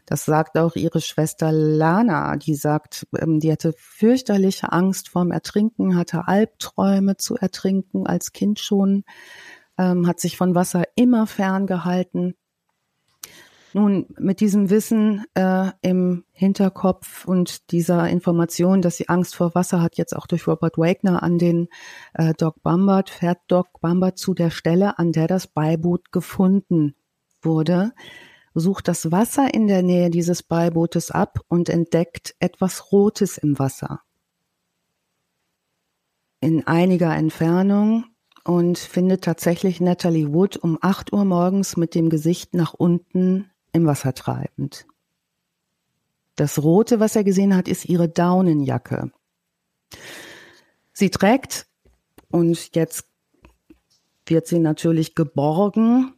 Das 0.05 0.25
sagt 0.25 0.59
auch 0.59 0.75
ihre 0.75 1.01
Schwester 1.01 1.53
Lana, 1.53 2.37
die 2.37 2.57
sagt, 2.57 3.07
ähm, 3.17 3.39
die 3.39 3.53
hatte 3.53 3.73
fürchterliche 3.79 4.73
Angst 4.73 5.11
vorm 5.11 5.31
Ertrinken, 5.31 5.97
hatte 5.97 6.27
Albträume 6.27 7.17
zu 7.19 7.37
ertrinken 7.37 8.09
als 8.09 8.33
Kind 8.33 8.59
schon 8.59 9.05
ähm, 9.79 10.07
hat 10.07 10.21
sich 10.21 10.37
von 10.37 10.55
Wasser 10.55 10.85
immer 10.97 11.27
ferngehalten. 11.27 12.35
Nun, 13.75 14.07
mit 14.19 14.41
diesem 14.41 14.69
Wissen 14.69 15.25
äh, 15.35 15.71
im 15.81 16.25
Hinterkopf 16.33 17.25
und 17.25 17.71
dieser 17.73 18.09
Information, 18.09 18.83
dass 18.83 18.99
sie 18.99 19.09
Angst 19.09 19.35
vor 19.35 19.55
Wasser 19.55 19.81
hat, 19.81 19.97
jetzt 19.97 20.15
auch 20.15 20.27
durch 20.27 20.47
Robert 20.47 20.77
Wagner 20.77 21.23
an 21.23 21.39
den 21.39 21.69
äh, 22.13 22.35
Doc 22.35 22.63
Bambert, 22.63 23.09
fährt 23.09 23.39
Doc 23.49 23.81
Bambert 23.81 24.19
zu 24.19 24.35
der 24.35 24.51
Stelle, 24.51 24.99
an 24.99 25.13
der 25.13 25.27
das 25.27 25.47
Beiboot 25.47 26.13
gefunden 26.13 26.95
wurde, 27.41 27.93
sucht 28.55 28.89
das 28.89 29.11
Wasser 29.11 29.55
in 29.55 29.67
der 29.67 29.83
Nähe 29.83 30.11
dieses 30.11 30.43
Beibootes 30.43 31.11
ab 31.11 31.39
und 31.49 31.71
entdeckt 31.71 32.35
etwas 32.41 32.93
Rotes 32.93 33.39
im 33.39 33.59
Wasser. 33.59 34.01
In 36.41 36.67
einiger 36.67 37.15
Entfernung 37.15 38.05
und 38.45 38.77
findet 38.77 39.25
tatsächlich 39.25 39.81
Natalie 39.81 40.33
Wood 40.33 40.59
um 40.59 40.77
8 40.81 41.13
Uhr 41.13 41.25
morgens 41.25 41.79
mit 41.79 41.95
dem 41.95 42.11
Gesicht 42.11 42.55
nach 42.55 42.75
unten 42.75 43.52
im 43.73 43.87
Wasser 43.87 44.15
treibend. 44.15 44.87
Das 46.37 46.63
Rote, 46.63 47.01
was 47.01 47.17
er 47.17 47.25
gesehen 47.25 47.55
hat, 47.55 47.69
ist 47.69 47.85
ihre 47.85 48.09
Daunenjacke. 48.09 49.11
Sie 50.93 51.11
trägt, 51.11 51.67
und 52.31 52.75
jetzt 52.75 53.07
wird 54.27 54.47
sie 54.47 54.59
natürlich 54.59 55.15
geborgen, 55.15 56.15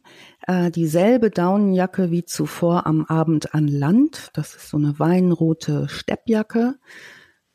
äh, 0.47 0.71
dieselbe 0.71 1.31
Daunenjacke 1.31 2.11
wie 2.11 2.23
zuvor 2.23 2.85
am 2.85 3.05
Abend 3.05 3.53
an 3.53 3.67
Land. 3.67 4.29
Das 4.33 4.55
ist 4.55 4.69
so 4.69 4.77
eine 4.77 4.99
weinrote 4.99 5.89
Steppjacke. 5.89 6.75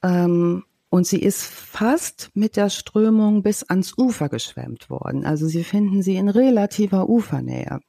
Ähm, 0.02 0.64
und 0.90 1.06
sie 1.06 1.20
ist 1.20 1.44
fast 1.44 2.30
mit 2.34 2.56
der 2.56 2.68
Strömung 2.68 3.42
bis 3.42 3.62
ans 3.62 3.96
Ufer 3.96 4.28
geschwemmt 4.28 4.90
worden. 4.90 5.24
Also 5.24 5.46
Sie 5.46 5.62
finden 5.62 6.02
sie 6.02 6.16
in 6.16 6.28
relativer 6.28 7.08
Ufernähe. 7.08 7.80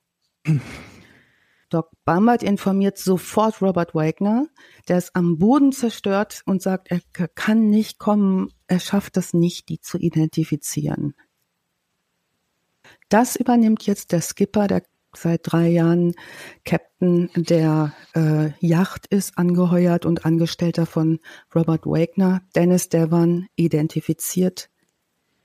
Doc 1.71 1.89
Bambert 2.05 2.43
informiert 2.43 2.97
sofort 2.97 3.61
Robert 3.61 3.95
Wagner, 3.95 4.47
der 4.87 4.97
ist 4.97 5.15
am 5.15 5.37
Boden 5.37 5.71
zerstört 5.71 6.43
und 6.45 6.61
sagt, 6.61 6.91
er 6.91 6.99
kann 7.33 7.69
nicht 7.69 7.97
kommen, 7.97 8.51
er 8.67 8.79
schafft 8.79 9.17
es 9.17 9.33
nicht, 9.33 9.69
die 9.69 9.79
zu 9.79 9.97
identifizieren. 9.97 11.15
Das 13.09 13.35
übernimmt 13.35 13.85
jetzt 13.87 14.11
der 14.11 14.21
Skipper, 14.21 14.67
der 14.67 14.83
seit 15.15 15.41
drei 15.43 15.69
Jahren 15.69 16.13
Captain 16.65 17.29
der 17.35 17.93
äh, 18.15 18.51
Yacht 18.59 19.07
ist, 19.07 19.37
angeheuert 19.37 20.05
und 20.05 20.25
Angestellter 20.25 20.85
von 20.85 21.19
Robert 21.53 21.85
Wagner. 21.85 22.41
Dennis 22.55 22.89
Devon 22.89 23.47
identifiziert 23.55 24.69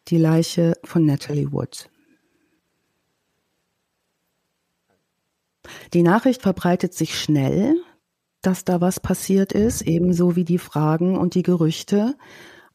die 0.09 0.19
Leiche 0.19 0.75
von 0.85 1.05
Natalie 1.05 1.51
Wood. 1.53 1.89
Die 5.95 6.03
Nachricht 6.03 6.43
verbreitet 6.43 6.95
sich 6.95 7.19
schnell, 7.19 7.77
dass 8.43 8.65
da 8.65 8.81
was 8.81 9.01
passiert 9.01 9.53
ist, 9.53 9.83
ebenso 9.83 10.37
wie 10.37 10.45
die 10.45 10.59
Fragen 10.59 11.19
und 11.19 11.35
die 11.35 11.43
Gerüchte. 11.43 12.15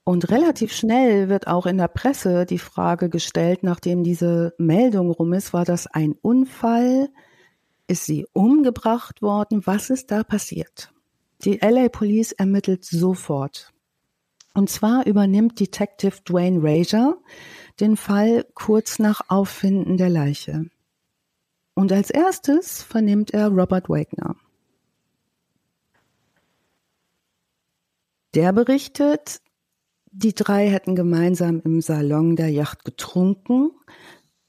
Und 0.04 0.32
relativ 0.32 0.74
schnell 0.74 1.30
wird 1.30 1.48
auch 1.48 1.66
in 1.66 1.78
der 1.78 1.88
Presse 1.88 2.46
die 2.46 2.58
Frage 2.58 3.10
gestellt, 3.10 3.64
nachdem 3.64 4.04
diese 4.04 4.54
Meldung 4.58 5.12
rum 5.12 5.34
ist, 5.34 5.54
war 5.54 5.64
das 5.64 5.88
ein 5.88 6.16
Unfall? 6.22 7.10
Ist 7.88 8.06
sie 8.06 8.26
umgebracht 8.34 9.22
worden? 9.22 9.66
Was 9.66 9.90
ist 9.90 10.12
da 10.12 10.24
passiert? 10.24 10.92
Die 11.44 11.58
LA 11.58 11.90
Police 11.90 12.32
ermittelt 12.32 12.86
sofort. 12.86 13.72
Und 14.54 14.70
zwar 14.70 15.06
übernimmt 15.06 15.60
Detective 15.60 16.18
Dwayne 16.26 16.62
Rager 16.62 17.18
den 17.80 17.96
Fall 17.96 18.46
kurz 18.54 19.00
nach 19.00 19.22
Auffinden 19.30 19.98
der 19.98 20.10
Leiche. 20.10 20.66
Und 21.74 21.92
als 21.92 22.10
erstes 22.10 22.84
vernimmt 22.84 23.32
er 23.32 23.48
Robert 23.50 23.90
Wagner. 23.90 24.36
Der 28.34 28.54
berichtet, 28.54 29.42
die 30.12 30.34
drei 30.34 30.70
hätten 30.70 30.96
gemeinsam 30.96 31.62
im 31.64 31.82
Salon 31.82 32.36
der 32.36 32.50
Yacht 32.50 32.86
getrunken. 32.86 33.72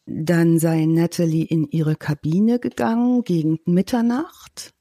Dann 0.07 0.59
sei 0.59 0.85
Natalie 0.85 1.45
in 1.45 1.69
ihre 1.69 1.97
Kabine 1.97 2.59
gegangen 2.59 3.23
gegen 3.23 3.59
Mitternacht. 3.65 4.75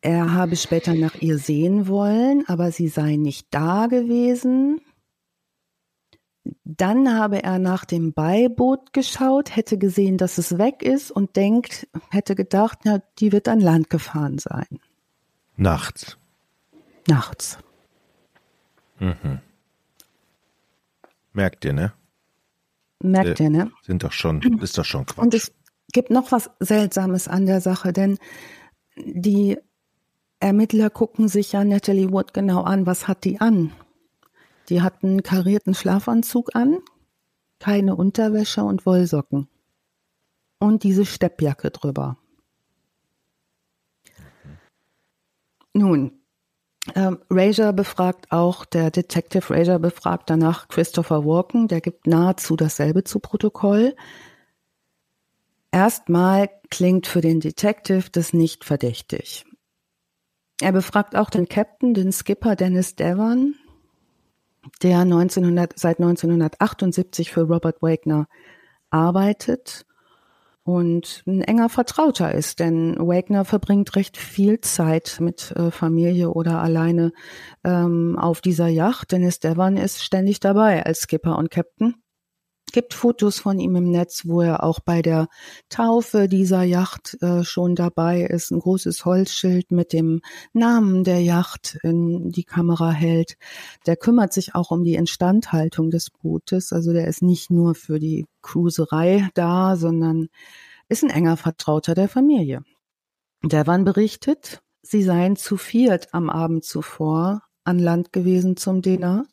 Er 0.00 0.32
habe 0.32 0.56
später 0.56 0.94
nach 0.94 1.16
ihr 1.16 1.38
sehen 1.38 1.88
wollen, 1.88 2.44
aber 2.46 2.70
sie 2.70 2.88
sei 2.88 3.16
nicht 3.16 3.48
da 3.50 3.86
gewesen. 3.86 4.80
Dann 6.64 7.14
habe 7.14 7.42
er 7.42 7.58
nach 7.58 7.84
dem 7.84 8.12
Beiboot 8.12 8.92
geschaut, 8.92 9.54
hätte 9.56 9.78
gesehen, 9.78 10.16
dass 10.18 10.38
es 10.38 10.58
weg 10.58 10.82
ist 10.82 11.10
und 11.10 11.36
denkt, 11.36 11.88
hätte 12.10 12.34
gedacht, 12.34 12.80
ja, 12.84 13.00
die 13.18 13.32
wird 13.32 13.48
an 13.48 13.60
Land 13.60 13.90
gefahren 13.90 14.38
sein. 14.38 14.66
Nachts. 15.56 16.16
Nachts. 17.06 17.58
Mhm. 18.98 19.40
Merkt 21.32 21.64
ihr, 21.64 21.72
ne? 21.72 21.92
Merkt 23.00 23.40
Äh, 23.40 23.44
ihr, 23.44 23.50
ne? 23.50 23.70
Sind 23.82 24.02
doch 24.02 24.12
schon, 24.12 24.40
ist 24.60 24.76
doch 24.78 24.84
schon 24.84 25.06
Quatsch. 25.06 25.18
Und 25.18 25.34
es 25.34 25.52
gibt 25.92 26.10
noch 26.10 26.32
was 26.32 26.50
Seltsames 26.60 27.28
an 27.28 27.46
der 27.46 27.60
Sache, 27.60 27.92
denn 27.92 28.18
die 28.96 29.58
Ermittler 30.40 30.90
gucken 30.90 31.28
sich 31.28 31.52
ja 31.52 31.64
Natalie 31.64 32.10
Wood 32.10 32.34
genau 32.34 32.62
an, 32.62 32.86
was 32.86 33.08
hat 33.08 33.24
die 33.24 33.40
an? 33.40 33.72
Die 34.68 34.82
hat 34.82 35.02
einen 35.02 35.22
karierten 35.22 35.74
Schlafanzug 35.74 36.54
an, 36.54 36.78
keine 37.58 37.96
Unterwäsche 37.96 38.62
und 38.62 38.86
Wollsocken. 38.86 39.48
Und 40.58 40.82
diese 40.82 41.06
Steppjacke 41.06 41.70
drüber. 41.70 42.18
Nun, 45.72 46.18
ähm, 46.94 47.18
Rager 47.30 47.72
befragt 47.72 48.32
auch, 48.32 48.64
der 48.64 48.90
Detective 48.90 49.50
Rager 49.50 49.78
befragt 49.78 50.30
danach 50.30 50.68
Christopher 50.68 51.24
Walken, 51.24 51.68
der 51.68 51.80
gibt 51.80 52.06
nahezu 52.06 52.56
dasselbe 52.56 53.04
zu 53.04 53.20
Protokoll. 53.20 53.94
Erstmal 55.70 56.48
klingt 56.70 57.06
für 57.06 57.20
den 57.20 57.40
Detective 57.40 58.10
das 58.10 58.32
nicht 58.32 58.64
verdächtig. 58.64 59.44
Er 60.60 60.72
befragt 60.72 61.14
auch 61.14 61.30
den 61.30 61.48
Captain, 61.48 61.94
den 61.94 62.10
Skipper 62.10 62.56
Dennis 62.56 62.96
Devon, 62.96 63.54
der 64.82 65.00
1900, 65.00 65.78
seit 65.78 65.98
1978 65.98 67.30
für 67.30 67.42
Robert 67.42 67.82
Wagner 67.82 68.26
arbeitet 68.90 69.86
und 70.68 71.22
ein 71.26 71.40
enger 71.40 71.70
Vertrauter 71.70 72.34
ist, 72.34 72.60
denn 72.60 72.96
Wagner 72.98 73.46
verbringt 73.46 73.96
recht 73.96 74.18
viel 74.18 74.60
Zeit 74.60 75.16
mit 75.18 75.50
äh, 75.52 75.70
Familie 75.70 76.30
oder 76.30 76.60
alleine 76.60 77.12
ähm, 77.64 78.18
auf 78.18 78.42
dieser 78.42 78.68
Yacht. 78.68 79.12
Dennis 79.12 79.40
Devon 79.40 79.78
ist 79.78 80.04
ständig 80.04 80.40
dabei 80.40 80.84
als 80.84 81.00
Skipper 81.00 81.38
und 81.38 81.50
Captain. 81.50 81.94
Gibt 82.78 82.94
Fotos 82.94 83.40
von 83.40 83.58
ihm 83.58 83.74
im 83.74 83.90
Netz, 83.90 84.22
wo 84.24 84.40
er 84.40 84.62
auch 84.62 84.78
bei 84.78 85.02
der 85.02 85.26
Taufe 85.68 86.28
dieser 86.28 86.62
Yacht 86.62 87.20
äh, 87.22 87.42
schon 87.42 87.74
dabei 87.74 88.20
ist. 88.20 88.52
Ein 88.52 88.60
großes 88.60 89.04
Holzschild 89.04 89.72
mit 89.72 89.92
dem 89.92 90.20
Namen 90.52 91.02
der 91.02 91.20
Yacht 91.20 91.76
in 91.82 92.30
die 92.30 92.44
Kamera 92.44 92.92
hält. 92.92 93.36
Der 93.86 93.96
kümmert 93.96 94.32
sich 94.32 94.54
auch 94.54 94.70
um 94.70 94.84
die 94.84 94.94
Instandhaltung 94.94 95.90
des 95.90 96.10
Bootes. 96.10 96.72
Also 96.72 96.92
der 96.92 97.08
ist 97.08 97.20
nicht 97.20 97.50
nur 97.50 97.74
für 97.74 97.98
die 97.98 98.26
Cruiserei 98.42 99.28
da, 99.34 99.74
sondern 99.74 100.28
ist 100.88 101.02
ein 101.02 101.10
enger 101.10 101.36
Vertrauter 101.36 101.96
der 101.96 102.08
Familie. 102.08 102.62
Devon 103.42 103.84
berichtet, 103.84 104.62
sie 104.82 105.02
seien 105.02 105.34
zu 105.34 105.56
viert 105.56 106.14
am 106.14 106.30
Abend 106.30 106.62
zuvor 106.62 107.42
an 107.64 107.80
Land 107.80 108.12
gewesen 108.12 108.56
zum 108.56 108.82
Dinner. 108.82 109.26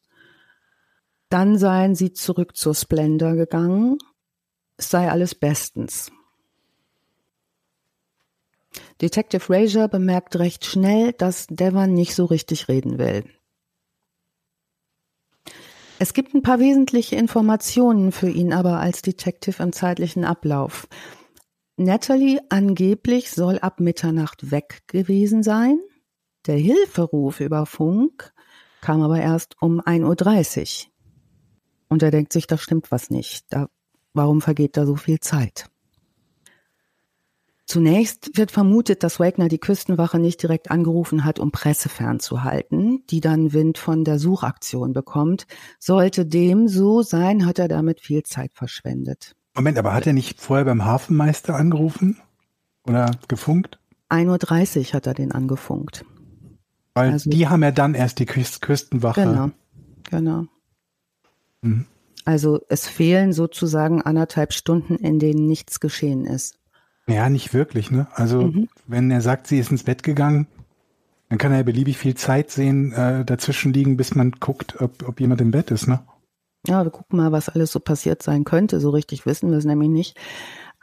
Dann 1.36 1.58
seien 1.58 1.96
sie 1.96 2.14
zurück 2.14 2.56
zur 2.56 2.74
Splendor 2.74 3.34
gegangen. 3.36 3.98
Es 4.78 4.90
sei 4.90 5.12
alles 5.12 5.36
bestens. 5.36 6.10
Detective 9.02 9.42
Fraser 9.42 9.90
bemerkt 9.90 10.38
recht 10.38 10.64
schnell, 10.64 11.12
dass 11.12 11.48
Devon 11.48 11.94
nicht 11.94 12.16
so 12.16 12.24
richtig 12.24 12.70
reden 12.70 13.00
will. 13.00 13.26
Es 16.00 16.14
gibt 16.14 16.34
ein 16.34 16.42
paar 16.42 16.60
wesentliche 16.60 17.18
Informationen 17.18 18.14
für 18.14 18.30
ihn 18.30 18.54
aber 18.54 18.80
als 18.80 19.02
Detective 19.02 19.62
im 19.62 19.74
zeitlichen 19.74 20.24
Ablauf. 20.24 20.88
Natalie 21.76 22.40
angeblich 22.48 23.30
soll 23.30 23.60
ab 23.60 23.82
Mitternacht 23.82 24.52
weg 24.52 24.84
gewesen 24.88 25.44
sein. 25.44 25.82
Der 26.48 26.56
Hilferuf 26.56 27.42
über 27.42 27.66
Funk 27.66 28.32
kam 28.80 29.02
aber 29.02 29.20
erst 29.20 29.62
um 29.62 29.82
1.30 29.82 30.86
Uhr. 30.86 30.95
Und 31.88 32.04
er 32.04 32.12
denkt 32.12 32.34
sich, 32.34 32.48
da 32.48 32.58
stimmt 32.58 32.92
was 32.92 33.10
nicht. 33.10 33.46
Da, 33.50 33.68
warum 34.14 34.42
vergeht 34.42 34.78
da 34.78 34.86
so 34.86 34.96
viel 34.96 35.20
Zeit? 35.20 35.70
Zunächst 37.68 38.38
wird 38.38 38.52
vermutet, 38.52 39.02
dass 39.02 39.20
Wagner 39.20 39.48
die 39.48 39.58
Küstenwache 39.58 40.20
nicht 40.20 40.42
direkt 40.42 40.70
angerufen 40.70 41.26
hat, 41.26 41.40
um 41.40 41.52
Presse 41.52 41.90
fernzuhalten, 41.90 43.04
die 43.10 43.22
dann 43.22 43.54
Wind 43.54 43.80
von 43.80 44.04
der 44.04 44.20
Suchaktion 44.20 44.94
bekommt. 44.94 45.48
Sollte 45.80 46.28
dem 46.28 46.68
so 46.68 47.02
sein, 47.02 47.46
hat 47.48 47.58
er 47.58 47.68
damit 47.68 48.02
viel 48.02 48.22
Zeit 48.22 48.54
verschwendet. 48.54 49.36
Moment, 49.56 49.80
aber 49.80 49.94
hat 49.94 50.06
er 50.06 50.14
nicht 50.14 50.40
vorher 50.40 50.66
beim 50.66 50.86
Hafenmeister 50.86 51.56
angerufen? 51.56 52.18
Oder 52.86 53.12
gefunkt? 53.28 53.80
1.30 54.10 54.90
Uhr 54.90 54.94
hat 54.94 55.08
er 55.08 55.16
den 55.16 55.32
angefunkt. 55.32 56.06
Weil 56.94 57.14
Also- 57.14 57.32
die 57.32 57.48
haben 57.48 57.64
ja 57.64 57.72
dann 57.72 57.96
erst 57.96 58.20
die 58.20 58.28
Küst 58.28 58.62
Küstenwache. 58.62 59.22
Genau, 59.22 59.50
genau. 60.10 60.46
Mhm. 61.66 61.86
Also 62.26 62.60
es 62.70 62.88
fehlen 62.88 63.34
sozusagen 63.34 64.02
anderthalb 64.02 64.52
Stunden, 64.54 64.96
in 64.96 65.20
denen 65.20 65.46
nichts 65.46 65.80
geschehen 65.80 66.26
ist. 66.26 66.58
Ja, 67.08 67.30
nicht 67.30 67.54
wirklich, 67.54 67.92
ne? 67.92 68.08
Also, 68.14 68.42
Mhm. 68.42 68.68
wenn 68.88 69.12
er 69.12 69.22
sagt, 69.22 69.46
sie 69.46 69.60
ist 69.60 69.70
ins 69.70 69.84
Bett 69.84 70.02
gegangen, 70.02 70.48
dann 71.30 71.38
kann 71.38 71.52
er 71.52 71.60
ja 71.60 71.64
beliebig 71.64 71.98
viel 71.98 72.16
Zeit 72.16 72.50
sehen, 72.50 72.94
äh, 72.94 73.24
dazwischen 73.24 73.74
liegen, 73.74 73.96
bis 73.96 74.16
man 74.16 74.32
guckt, 74.32 74.82
ob, 74.82 75.08
ob 75.08 75.20
jemand 75.20 75.42
im 75.42 75.52
Bett 75.52 75.70
ist, 75.70 75.88
ne? 75.88 76.00
Ja, 76.68 76.84
wir 76.84 76.90
gucken 76.90 77.18
mal, 77.18 77.32
was 77.32 77.48
alles 77.50 77.72
so 77.72 77.80
passiert 77.80 78.24
sein 78.24 78.44
könnte. 78.44 78.80
So 78.80 78.90
richtig 78.90 79.28
wissen 79.28 79.52
wir 79.52 79.58
es 79.58 79.66
nämlich 79.66 79.90
nicht. 79.90 80.18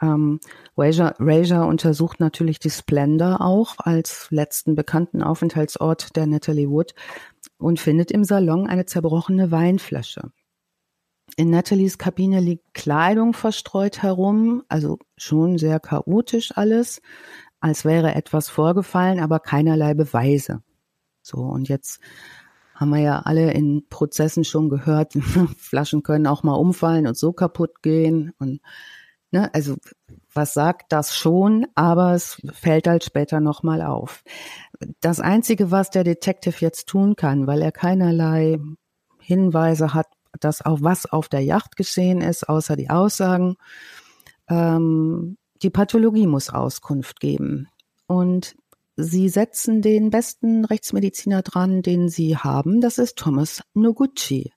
Ähm, 0.01 0.39
Rager, 0.77 1.15
Rager 1.19 1.67
untersucht 1.67 2.21
natürlich 2.21 2.59
die 2.59 2.69
Splendor 2.69 3.41
auch 3.41 3.75
als 3.79 4.27
letzten 4.31 4.75
bekannten 4.75 5.21
Aufenthaltsort 5.21 6.15
der 6.15 6.25
Natalie 6.25 6.69
Wood 6.69 6.93
und 7.57 7.81
findet 7.81 8.11
im 8.11 8.23
Salon 8.23 8.67
eine 8.67 8.85
zerbrochene 8.85 9.51
Weinflasche. 9.51 10.31
In 11.35 11.49
Nathalies 11.49 11.97
Kabine 11.97 12.39
liegt 12.39 12.73
Kleidung 12.73 13.33
verstreut 13.33 14.03
herum, 14.03 14.63
also 14.67 14.99
schon 15.17 15.57
sehr 15.57 15.79
chaotisch 15.79 16.55
alles, 16.55 17.01
als 17.59 17.85
wäre 17.85 18.13
etwas 18.13 18.49
vorgefallen, 18.49 19.19
aber 19.19 19.39
keinerlei 19.39 19.93
Beweise. 19.93 20.61
So, 21.21 21.37
und 21.37 21.69
jetzt 21.69 21.99
haben 22.75 22.89
wir 22.89 22.99
ja 22.99 23.19
alle 23.21 23.51
in 23.51 23.87
Prozessen 23.89 24.43
schon 24.43 24.69
gehört, 24.69 25.13
Flaschen 25.57 26.03
können 26.03 26.27
auch 26.27 26.43
mal 26.43 26.55
umfallen 26.55 27.07
und 27.07 27.17
so 27.17 27.33
kaputt 27.33 27.81
gehen. 27.81 28.33
Und 28.37 28.61
ne, 29.31 29.49
also 29.53 29.75
was 30.33 30.53
sagt 30.53 30.91
das 30.91 31.15
schon, 31.15 31.65
aber 31.75 32.13
es 32.13 32.41
fällt 32.51 32.87
halt 32.87 33.03
später 33.03 33.39
nochmal 33.39 33.81
auf. 33.81 34.23
Das 34.99 35.19
Einzige, 35.19 35.71
was 35.71 35.89
der 35.89 36.03
Detective 36.03 36.57
jetzt 36.59 36.89
tun 36.89 37.15
kann, 37.15 37.47
weil 37.47 37.61
er 37.61 37.71
keinerlei 37.71 38.59
Hinweise 39.19 39.93
hat, 39.93 40.07
dass 40.39 40.63
auch 40.63 40.79
was 40.81 41.05
auf 41.05 41.29
der 41.29 41.41
Yacht 41.41 41.75
geschehen 41.75 42.21
ist, 42.21 42.47
außer 42.49 42.75
die 42.75 42.89
Aussagen, 42.89 43.55
ähm, 44.49 45.37
die 45.61 45.69
Pathologie 45.69 46.27
muss 46.27 46.49
Auskunft 46.49 47.19
geben. 47.19 47.67
Und 48.07 48.55
Sie 48.95 49.27
setzen 49.27 49.81
den 49.81 50.11
besten 50.11 50.65
Rechtsmediziner 50.65 51.41
dran, 51.41 51.81
den 51.81 52.09
Sie 52.09 52.37
haben. 52.37 52.79
Das 52.79 52.99
ist 52.99 53.17
Thomas 53.17 53.63
Noguchi. 53.73 54.51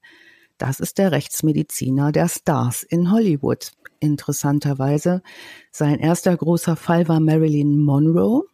Das 0.59 0.79
ist 0.79 0.99
der 0.99 1.11
Rechtsmediziner 1.13 2.13
der 2.13 2.29
Stars 2.29 2.83
in 2.83 3.11
Hollywood. 3.11 3.73
Interessanterweise. 3.99 5.23
Sein 5.71 6.01
erster 6.01 6.37
großer 6.37 6.77
Fall 6.77 7.09
war 7.09 7.21
Marilyn 7.21 7.79
Monroe. 7.79 8.45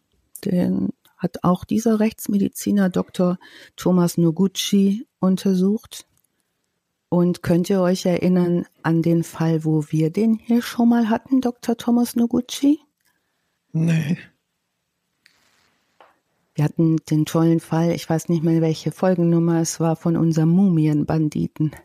Den 0.45 0.89
hat 1.17 1.43
auch 1.43 1.65
dieser 1.65 1.99
Rechtsmediziner 1.99 2.89
Dr. 2.89 3.37
Thomas 3.75 4.17
Noguchi 4.17 5.05
untersucht. 5.19 6.05
Und 7.13 7.43
könnt 7.43 7.69
ihr 7.69 7.79
euch 7.79 8.07
erinnern 8.07 8.65
an 8.81 9.03
den 9.03 9.23
Fall, 9.23 9.63
wo 9.65 9.83
wir 9.89 10.09
den 10.09 10.33
hier 10.33 10.63
schon 10.63 10.89
mal 10.89 11.11
hatten, 11.11 11.41
Dr. 11.41 11.77
Thomas 11.77 12.15
Noguchi? 12.15 12.79
Nee. 13.71 14.17
Wir 16.55 16.63
hatten 16.63 16.95
den 17.11 17.25
tollen 17.27 17.59
Fall, 17.59 17.91
ich 17.91 18.09
weiß 18.09 18.29
nicht 18.29 18.43
mehr 18.43 18.61
welche 18.61 18.91
Folgennummer 18.91 19.61
es 19.61 19.79
war, 19.79 19.95
von 19.95 20.17
unserem 20.17 20.49
Mumienbanditen. 20.49 21.75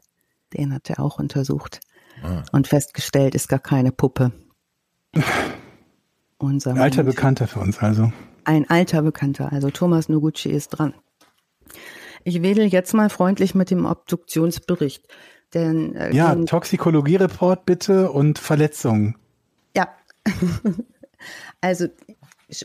Den 0.57 0.73
hat 0.73 0.89
er 0.89 1.01
auch 1.01 1.19
untersucht 1.19 1.81
Ah. 2.23 2.43
und 2.53 2.67
festgestellt, 2.67 3.35
ist 3.35 3.49
gar 3.49 3.59
keine 3.59 3.93
Puppe. 3.93 4.33
unser 6.39 6.71
Ein 6.71 6.79
alter. 6.79 7.03
Bekannter 7.03 7.47
für 7.49 7.61
uns 7.61 7.81
also. 7.81 8.11
Ein 8.45 8.71
alter 8.71 9.03
Bekannter, 9.03 9.53
also 9.53 9.69
Thomas 9.69 10.09
Noguchi 10.09 10.49
ist 10.49 10.69
dran. 10.71 10.95
Ich 12.29 12.43
wedel 12.43 12.67
jetzt 12.67 12.93
mal 12.93 13.09
freundlich 13.09 13.55
mit 13.55 13.71
dem 13.71 13.87
Obduktionsbericht. 13.87 15.09
Denn, 15.55 15.97
äh, 15.97 16.15
Ja, 16.15 16.35
Toxikologiereport 16.35 17.65
bitte 17.65 18.13
und 18.13 18.39
Verletzungen. 18.39 19.17
ja. 19.75 19.89
also 21.63 21.87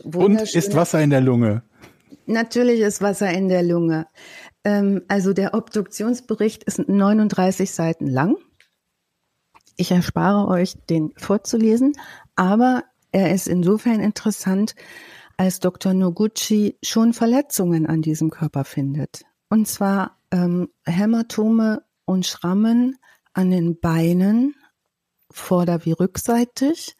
Und 0.04 0.54
ist 0.54 0.74
Wasser 0.74 1.00
in 1.00 1.08
der 1.08 1.22
Lunge. 1.22 1.62
Natürlich 2.26 2.80
ist 2.80 3.00
Wasser 3.00 3.30
in 3.30 3.48
der 3.48 3.62
Lunge. 3.62 4.06
Ähm, 4.64 5.00
also 5.08 5.32
der 5.32 5.54
Obduktionsbericht 5.54 6.64
ist 6.64 6.86
39 6.86 7.70
Seiten 7.70 8.06
lang. 8.06 8.36
Ich 9.76 9.92
erspare 9.92 10.46
euch, 10.48 10.74
den 10.90 11.14
vorzulesen, 11.16 11.94
aber 12.36 12.84
er 13.12 13.34
ist 13.34 13.48
insofern 13.48 14.00
interessant, 14.00 14.74
als 15.38 15.58
Dr. 15.58 15.94
Noguchi 15.94 16.76
schon 16.82 17.14
Verletzungen 17.14 17.86
an 17.86 18.02
diesem 18.02 18.28
Körper 18.28 18.64
findet. 18.64 19.24
Und 19.48 19.68
zwar 19.68 20.18
ähm, 20.30 20.68
Hämatome 20.84 21.84
und 22.04 22.26
Schrammen 22.26 22.96
an 23.32 23.50
den 23.50 23.78
Beinen, 23.80 24.54
vorder- 25.30 25.84
wie 25.84 25.92
rückseitig, 25.92 26.96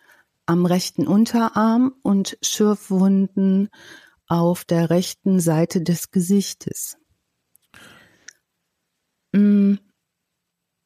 am 0.47 0.67
rechten 0.67 1.07
Unterarm 1.07 1.95
und 2.03 2.37
Schürfwunden 2.43 3.71
auf 4.27 4.65
der 4.65 4.91
rechten 4.91 5.41
Seite 5.41 5.81
des 5.83 6.11
Gesichtes. 6.11 6.99
Mm, 9.33 9.75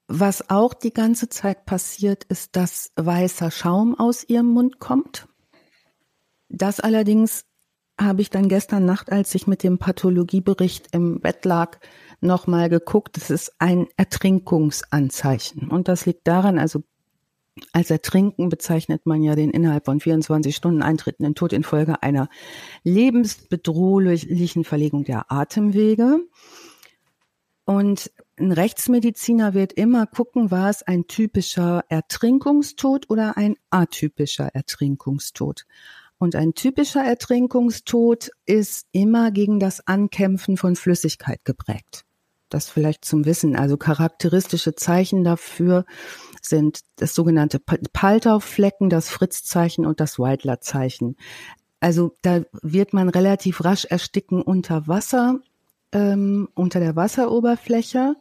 Was 0.07 0.49
auch 0.49 0.73
die 0.75 0.93
ganze 0.93 1.29
Zeit 1.29 1.67
passiert, 1.67 2.25
ist, 2.25 2.57
dass 2.57 2.93
weißer 2.97 3.51
Schaum 3.51 3.99
aus 3.99 4.25
ihrem 4.25 4.47
Mund 4.47 4.79
kommt. 4.79 5.29
Das 6.49 6.81
allerdings 6.81 7.45
habe 7.99 8.23
ich 8.23 8.31
dann 8.31 8.49
gestern 8.49 8.85
Nacht, 8.85 9.11
als 9.11 9.35
ich 9.35 9.47
mit 9.47 9.63
dem 9.63 9.79
Pathologiebericht 9.79 10.89
im 10.93 11.21
Bett 11.21 11.45
lag, 11.45 11.79
nochmal 12.21 12.69
geguckt. 12.69 13.17
Das 13.17 13.31
ist 13.31 13.53
ein 13.59 13.87
Ertrinkungsanzeichen. 13.97 15.69
Und 15.69 15.89
das 15.89 16.07
liegt 16.07 16.27
daran, 16.27 16.59
also 16.59 16.83
als 17.73 17.91
Ertrinken 17.91 18.49
bezeichnet 18.49 19.05
man 19.05 19.23
ja 19.23 19.35
den 19.35 19.51
innerhalb 19.51 19.87
von 19.87 20.01
24 20.01 20.55
Stunden 20.55 20.83
eintretenden 20.83 21.35
Tod 21.35 21.53
infolge 21.53 22.03
einer 22.03 22.29
lebensbedrohlichen 22.85 24.65
Verlegung 24.65 25.05
der 25.05 25.31
Atemwege. 25.31 26.21
Und 27.65 28.11
ein 28.39 28.53
Rechtsmediziner 28.53 29.53
wird 29.53 29.73
immer 29.75 30.07
gucken, 30.07 30.51
war 30.51 30.71
es 30.71 30.83
ein 30.83 31.07
typischer 31.07 31.85
Ertrinkungstod 31.89 33.11
oder 33.11 33.37
ein 33.37 33.57
atypischer 33.71 34.55
Ertrinkungstod. 34.55 35.67
Und 36.19 36.35
ein 36.35 36.55
typischer 36.55 37.05
Ertrinkungstod 37.05 38.31
ist 38.45 38.87
immer 38.93 39.31
gegen 39.31 39.61
das 39.61 39.87
Ankämpfen 39.87 40.57
von 40.57 40.75
Flüssigkeit 40.75 41.45
geprägt. 41.45 42.05
Das 42.49 42.71
vielleicht 42.71 43.05
zum 43.05 43.25
Wissen. 43.25 43.57
Also 43.57 43.77
charakteristische 43.77 44.75
Zeichen 44.75 45.23
dafür 45.23 45.85
sind 46.43 46.81
das 46.97 47.15
sogenannte 47.15 47.61
Paltauflecken, 47.61 48.91
das 48.91 49.11
Fritz-Zeichen 49.11 49.87
und 49.87 50.01
das 50.01 50.19
Weidler-Zeichen. 50.19 51.17
Also 51.81 52.15
da 52.23 52.43
wird 52.63 52.93
man 52.93 53.09
relativ 53.09 53.65
rasch 53.65 53.85
ersticken 53.85 54.43
unter 54.43 54.89
Wasser, 54.89 55.41
ähm, 55.93 56.49
unter 56.55 56.81
der 56.81 56.97
Wasseroberfläche 56.97 58.17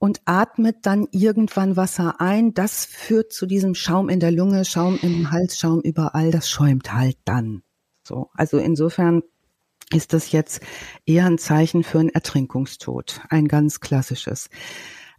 und 0.00 0.22
atmet 0.24 0.78
dann 0.86 1.06
irgendwann 1.12 1.76
Wasser 1.76 2.20
ein. 2.20 2.54
Das 2.54 2.86
führt 2.86 3.32
zu 3.32 3.46
diesem 3.46 3.74
Schaum 3.74 4.08
in 4.08 4.18
der 4.18 4.32
Lunge, 4.32 4.64
Schaum 4.64 4.98
im 5.02 5.30
Hals, 5.30 5.58
Schaum 5.58 5.82
überall. 5.82 6.30
Das 6.30 6.48
schäumt 6.48 6.92
halt 6.92 7.18
dann. 7.26 7.62
So, 8.02 8.30
also 8.34 8.56
insofern 8.56 9.22
ist 9.92 10.14
das 10.14 10.32
jetzt 10.32 10.62
eher 11.04 11.26
ein 11.26 11.36
Zeichen 11.36 11.84
für 11.84 11.98
einen 11.98 12.08
Ertrinkungstod, 12.08 13.20
ein 13.28 13.46
ganz 13.46 13.80
klassisches. 13.80 14.48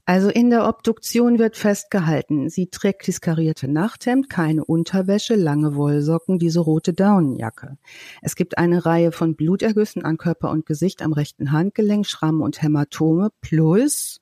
Also 0.06 0.30
in 0.30 0.50
der 0.50 0.68
Obduktion 0.68 1.38
wird 1.38 1.58
festgehalten, 1.58 2.50
sie 2.50 2.72
trägt 2.72 3.06
dieses 3.06 3.22
karierte 3.22 3.68
Nachthemd, 3.68 4.32
keine 4.32 4.66
Unterwäsche, 4.66 5.36
lange 5.36 5.76
Wollsocken, 5.76 6.40
diese 6.40 6.60
rote 6.60 6.94
Daunenjacke. 6.94 7.78
Es 8.24 8.36
gibt 8.36 8.58
eine 8.58 8.84
Reihe 8.84 9.12
von 9.12 9.36
Blutergüssen 9.36 10.04
an 10.04 10.18
Körper 10.18 10.50
und 10.50 10.66
Gesicht 10.66 11.04
am 11.04 11.14
rechten 11.14 11.52
Handgelenk, 11.52 12.08
Schramm 12.08 12.42
und 12.42 12.64
Hämatome 12.64 13.30
plus 13.42 14.22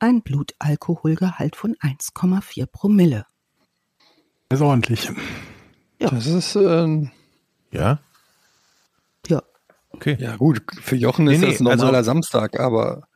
ein 0.00 0.22
Blutalkoholgehalt 0.22 1.56
von 1.56 1.74
1,4 1.76 2.66
Promille. 2.66 3.26
Das 4.48 4.60
ist 4.60 4.64
ordentlich. 4.64 5.10
Ja. 6.00 6.10
Das 6.10 6.26
ist, 6.26 6.56
äh, 6.56 7.08
Ja? 7.70 8.00
Ja. 9.26 9.42
Okay. 9.90 10.16
ja 10.20 10.36
gut, 10.36 10.62
für 10.80 10.96
Jochen 10.96 11.26
ist 11.26 11.40
Nee, 11.40 11.46
nee, 11.46 11.52
das 11.52 11.60
ein 11.60 11.64
normaler 11.64 11.98
also- 11.98 12.10
Samstag, 12.10 12.58
aber 12.60 13.08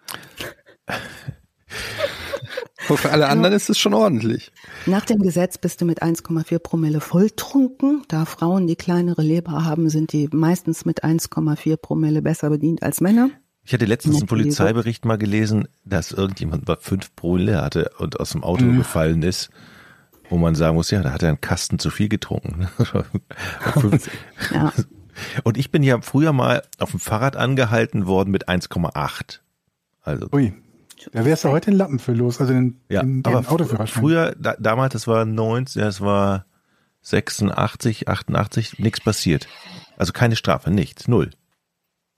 Aber 2.89 2.99
für 2.99 3.11
alle 3.13 3.29
anderen 3.29 3.55
ist 3.55 3.71
es 3.71 3.79
schon 3.79 3.95
ordentlich. 3.95 4.51
Nach 4.87 5.05
dem 5.05 5.21
Gesetz 5.21 5.57
bist 5.57 5.81
du 5.81 5.85
mit 5.85 6.03
1,4 6.03 6.59
Promille 6.59 7.01
volltrunken. 7.01 8.03
Da 8.09 8.25
Frauen 8.25 8.67
die 8.67 8.75
kleinere 8.77 9.23
Leber 9.23 9.65
haben, 9.65 9.89
sind 9.89 10.13
die 10.13 10.29
meistens 10.33 10.85
mit 10.85 11.05
1,4 11.05 11.77
Promille 11.77 12.23
besser 12.23 12.51
bedient 12.51 12.83
als 12.83 13.01
Männer. 13.01 13.31
Ich 13.65 13.73
hatte 13.73 13.85
letztens 13.85 14.17
einen. 14.19 14.27
Polizeibericht 14.27 15.05
mal 15.05 15.19
gelesen, 15.19 15.69
dass 15.85 16.11
irgendjemand 16.13 16.67
mal 16.67 16.79
fünf 16.81 17.15
Promille 17.15 17.61
hatte 17.63 17.91
und 17.99 18.19
aus 18.19 18.31
dem 18.31 18.43
Auto 18.43 18.65
gefallen 18.73 19.23
ist, 19.23 19.51
wo 20.29 20.37
man 20.37 20.55
sagen 20.55 20.75
muss, 20.75 20.91
ja, 20.91 21.01
da 21.03 21.13
hat 21.13 21.23
er 21.23 21.29
einen 21.29 21.41
Kasten 21.41 21.79
zu 21.79 21.91
viel 21.91 22.09
getrunken. 22.09 22.69
Fünf- 23.81 24.11
Ja. 24.53 24.73
und 25.45 25.57
ich 25.59 25.71
bin 25.71 25.83
ja 25.83 26.01
früher 26.01 26.33
mal 26.33 26.63
auf 26.79 26.91
dem 26.91 27.01
Fahrrad 27.01 27.37
angehalten 27.37 28.07
worden 28.07 28.31
mit 28.31 28.49
1,8. 28.49 29.39
Also 30.03 30.27
Ui. 30.33 30.53
Da 31.13 31.25
wärst 31.25 31.45
du 31.45 31.49
heute 31.51 31.71
in 31.71 31.77
Lappen 31.77 31.99
für 31.99 32.13
los, 32.13 32.41
also 32.41 32.53
den, 32.53 32.81
ja, 32.89 33.03
den, 33.03 33.23
den 33.23 33.35
aber 33.35 33.51
Autoführerschein. 33.51 34.01
früher, 34.03 34.37
da, 34.39 34.55
damals, 34.59 34.93
das 34.93 35.07
war 35.09 35.25
19, 35.25 35.83
das 35.83 36.01
war 36.01 36.47
86, 37.03 38.09
88, 38.09 38.79
nichts 38.79 39.01
passiert. 39.01 39.49
Also 39.97 40.13
keine 40.13 40.37
Strafe, 40.37 40.71
nichts, 40.71 41.09
null. 41.09 41.31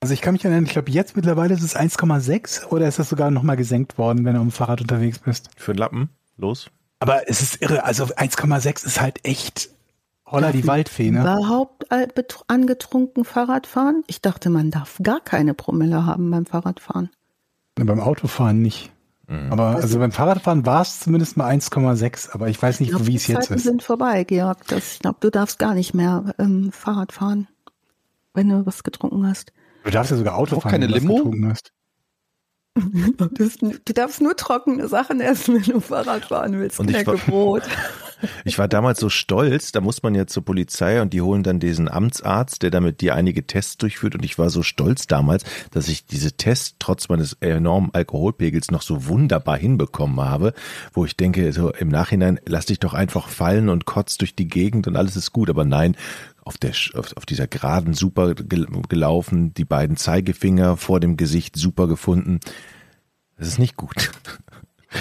Also 0.05 0.13
ich 0.13 0.21
kann 0.21 0.35
mich 0.35 0.45
erinnern, 0.45 0.67
ich 0.67 0.73
glaube 0.73 0.91
jetzt 0.91 1.17
mittlerweile 1.17 1.55
ist 1.55 1.63
es 1.63 1.75
1,6 1.75 2.67
oder 2.67 2.87
ist 2.87 2.99
das 2.99 3.09
sogar 3.09 3.31
nochmal 3.31 3.57
gesenkt 3.57 3.97
worden, 3.97 4.27
wenn 4.27 4.35
du 4.35 4.41
am 4.43 4.51
Fahrrad 4.51 4.83
unterwegs 4.83 5.19
bist? 5.19 5.49
Für 5.57 5.73
einen 5.73 5.79
Lappen, 5.79 6.11
los. 6.37 6.71
Aber 7.01 7.27
es 7.31 7.41
ist 7.41 7.63
irre, 7.63 7.85
also 7.85 8.05
1,6 8.05 8.85
ist 8.85 9.01
halt 9.01 9.25
echt 9.27 9.71
holla 10.27 10.53
die 10.53 10.67
Waldfee, 10.67 11.11
ne? 11.11 11.23
Überhaupt 11.23 11.87
äh, 11.91 12.07
angetrunken 12.49 13.25
Fahrrad 13.25 13.67
fahren? 13.67 14.05
Ich 14.07 14.21
dachte, 14.21 14.51
man 14.51 14.71
darf 14.71 14.99
gar 15.03 15.21
keine 15.21 15.55
Promille 15.55 16.05
haben 16.05 16.31
beim 16.31 16.45
Fahrradfahren. 16.45 17.09
Ne, 17.79 17.87
Beim 17.87 18.01
Autofahren 18.01 18.61
nicht. 18.61 18.93
Aber 19.27 19.69
also 19.77 19.99
beim 19.99 20.13
Fahrradfahren 20.13 20.67
war 20.67 20.83
es 20.83 21.01
zumindest 21.01 21.39
mal 21.39 21.51
1,6, 21.51 22.31
aber 22.35 22.49
ich 22.49 22.61
weiß 22.61 22.75
Ich 22.75 22.81
nicht, 22.81 22.91
glaub, 22.91 23.07
wie 23.07 23.13
die 23.13 23.17
es 23.17 23.27
jetzt 23.27 23.45
Zeiten 23.45 23.55
ist. 23.55 23.63
sind 23.63 23.83
vorbei, 23.83 24.25
Georg. 24.25 24.67
Das, 24.67 24.93
ich 24.93 24.99
glaube, 24.99 25.17
du 25.21 25.31
darfst 25.31 25.59
gar 25.59 25.73
nicht 25.73 25.95
mehr 25.95 26.35
ähm, 26.39 26.73
Fahrrad 26.73 27.11
fahren, 27.13 27.49
wenn 28.35 28.51
du 28.51 28.67
was 28.67 28.85
getrunken 28.85 29.27
hast. 29.27 29.51
Du 29.85 29.91
darfst 29.91 30.11
ja 30.11 30.17
sogar 30.17 30.37
Auto 30.37 30.59
fahren, 30.61 30.71
keine 30.73 30.87
wenn 30.87 30.93
du 30.93 30.99
Limo? 30.99 31.17
getrunken 31.17 31.49
hast. 31.49 31.73
Du 32.77 33.29
darfst, 33.29 33.63
du 33.63 33.93
darfst 33.93 34.21
nur 34.21 34.37
trockene 34.37 34.89
Sachen 34.89 35.21
essen, 35.21 35.55
wenn 35.55 35.63
du 35.63 35.81
Fahrrad 35.81 36.25
fahren 36.25 36.59
willst. 36.59 36.81
Und 36.81 36.91
ich 36.91 37.07
war-. 37.07 37.63
Ich 38.45 38.59
war 38.59 38.69
damals 38.69 39.01
so 39.01 39.09
stolz, 39.09 39.73
da 39.73 39.81
muss 39.81 40.03
man 40.03 40.15
ja 40.15 40.27
zur 40.27 40.45
Polizei 40.45 41.03
und 41.03 41.13
die 41.13 41.21
holen 41.21 41.43
dann 41.43 41.61
diesen 41.61 41.89
Amtsarzt, 41.89 42.63
der 42.63 42.71
damit 42.71 43.01
dir 43.01 43.15
einige 43.15 43.47
Tests 43.47 43.77
durchführt 43.77 44.15
und 44.15 44.25
ich 44.25 44.39
war 44.39 44.51
so 44.51 44.63
stolz 44.63 45.07
damals, 45.07 45.45
dass 45.71 45.89
ich 45.89 46.07
diese 46.07 46.33
Tests 46.33 46.77
trotz 46.79 47.09
meines 47.09 47.35
enormen 47.41 47.91
Alkoholpegels 47.93 48.71
noch 48.71 48.83
so 48.83 49.07
wunderbar 49.07 49.57
hinbekommen 49.57 50.21
habe, 50.21 50.55
wo 50.93 51.05
ich 51.05 51.17
denke, 51.17 51.53
so 51.53 51.71
im 51.71 51.89
Nachhinein 51.89 52.41
lass 52.47 52.67
dich 52.67 52.79
doch 52.79 52.95
einfach 52.95 53.29
fallen 53.29 53.69
und 53.69 53.85
kotz 53.85 54.17
durch 54.17 54.35
die 54.35 54.49
Gegend 54.49 54.87
und 54.87 54.97
alles 54.97 55.17
ist 55.17 55.33
gut, 55.33 55.51
aber 55.51 55.65
nein, 55.65 55.97
auf 56.45 56.59
der 56.59 56.73
auf, 56.95 57.17
auf 57.17 57.27
dieser 57.27 57.47
Geraden 57.47 57.95
super 57.95 58.35
gel- 58.35 58.69
gelaufen, 58.89 59.55
die 59.55 59.65
beiden 59.65 59.97
Zeigefinger 59.97 60.77
vor 60.77 61.01
dem 61.01 61.17
Gesicht 61.17 61.57
super 61.57 61.89
gefunden. 61.89 62.41
Das 63.37 63.49
ist 63.49 63.59
nicht 63.59 63.77
gut. 63.77 64.13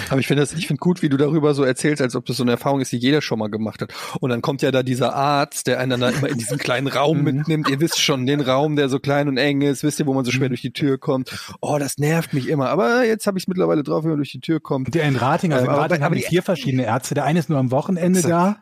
Aber 0.10 0.20
ich 0.20 0.28
finde 0.28 0.42
das, 0.42 0.54
ich 0.54 0.68
finde 0.68 0.80
gut, 0.80 1.02
wie 1.02 1.10
du 1.10 1.18
darüber 1.18 1.54
so 1.54 1.64
erzählst, 1.64 2.02
als 2.02 2.16
ob 2.16 2.26
das 2.26 2.38
so 2.38 2.44
eine 2.44 2.52
Erfahrung 2.52 2.82
ist, 2.82 2.92
die 2.92 2.98
jeder 2.98 3.22
schon 3.22 3.40
mal 3.40 3.50
gemacht 3.50 3.82
hat. 3.82 3.94
Und 4.20 4.30
dann 4.30 4.42
kommt 4.42 4.62
ja 4.62 4.72
da 4.72 4.84
dieser 4.84 5.14
Arzt, 5.16 5.68
der 5.68 5.80
einen 5.80 6.00
dann 6.00 6.14
immer 6.16 6.30
in 6.30 6.38
diesen 6.38 6.58
kleinen 6.58 6.88
Raum 6.88 7.22
mitnimmt. 7.24 7.70
Ihr 7.70 7.80
wisst 7.80 8.02
schon, 8.02 8.26
den 8.26 8.42
Raum, 8.42 8.76
der 8.76 8.90
so 8.90 9.00
klein 9.00 9.28
und 9.28 9.38
eng 9.38 9.62
ist, 9.62 9.84
wisst 9.84 10.00
ihr, 10.00 10.06
wo 10.06 10.14
man 10.14 10.26
so 10.26 10.32
schwer 10.32 10.50
durch 10.50 10.62
die 10.62 10.72
Tür 10.74 10.98
kommt. 10.98 11.32
Oh, 11.62 11.78
das 11.80 11.98
nervt 11.98 12.34
mich 12.34 12.48
immer. 12.50 12.70
Aber 12.70 13.06
jetzt 13.06 13.28
habe 13.28 13.38
ich 13.38 13.44
es 13.44 13.48
mittlerweile 13.48 13.84
drauf, 13.84 14.04
wenn 14.04 14.12
man 14.12 14.18
durch 14.20 14.32
die 14.32 14.40
Tür 14.42 14.60
kommt. 14.60 14.94
Der 14.94 15.04
in 15.04 15.16
Rating, 15.16 15.54
also 15.54 15.66
in 15.66 15.72
Aber- 15.72 15.82
Rating 15.82 15.98
aber 15.98 16.06
haben 16.06 16.16
die 16.16 16.22
vier 16.24 16.44
verschiedene 16.44 16.86
Ärzte. 16.86 17.14
Der 17.16 17.24
eine 17.26 17.40
ist 17.40 17.50
nur 17.50 17.60
am 17.60 17.72
Wochenende 17.72 18.22
da. 18.22 18.58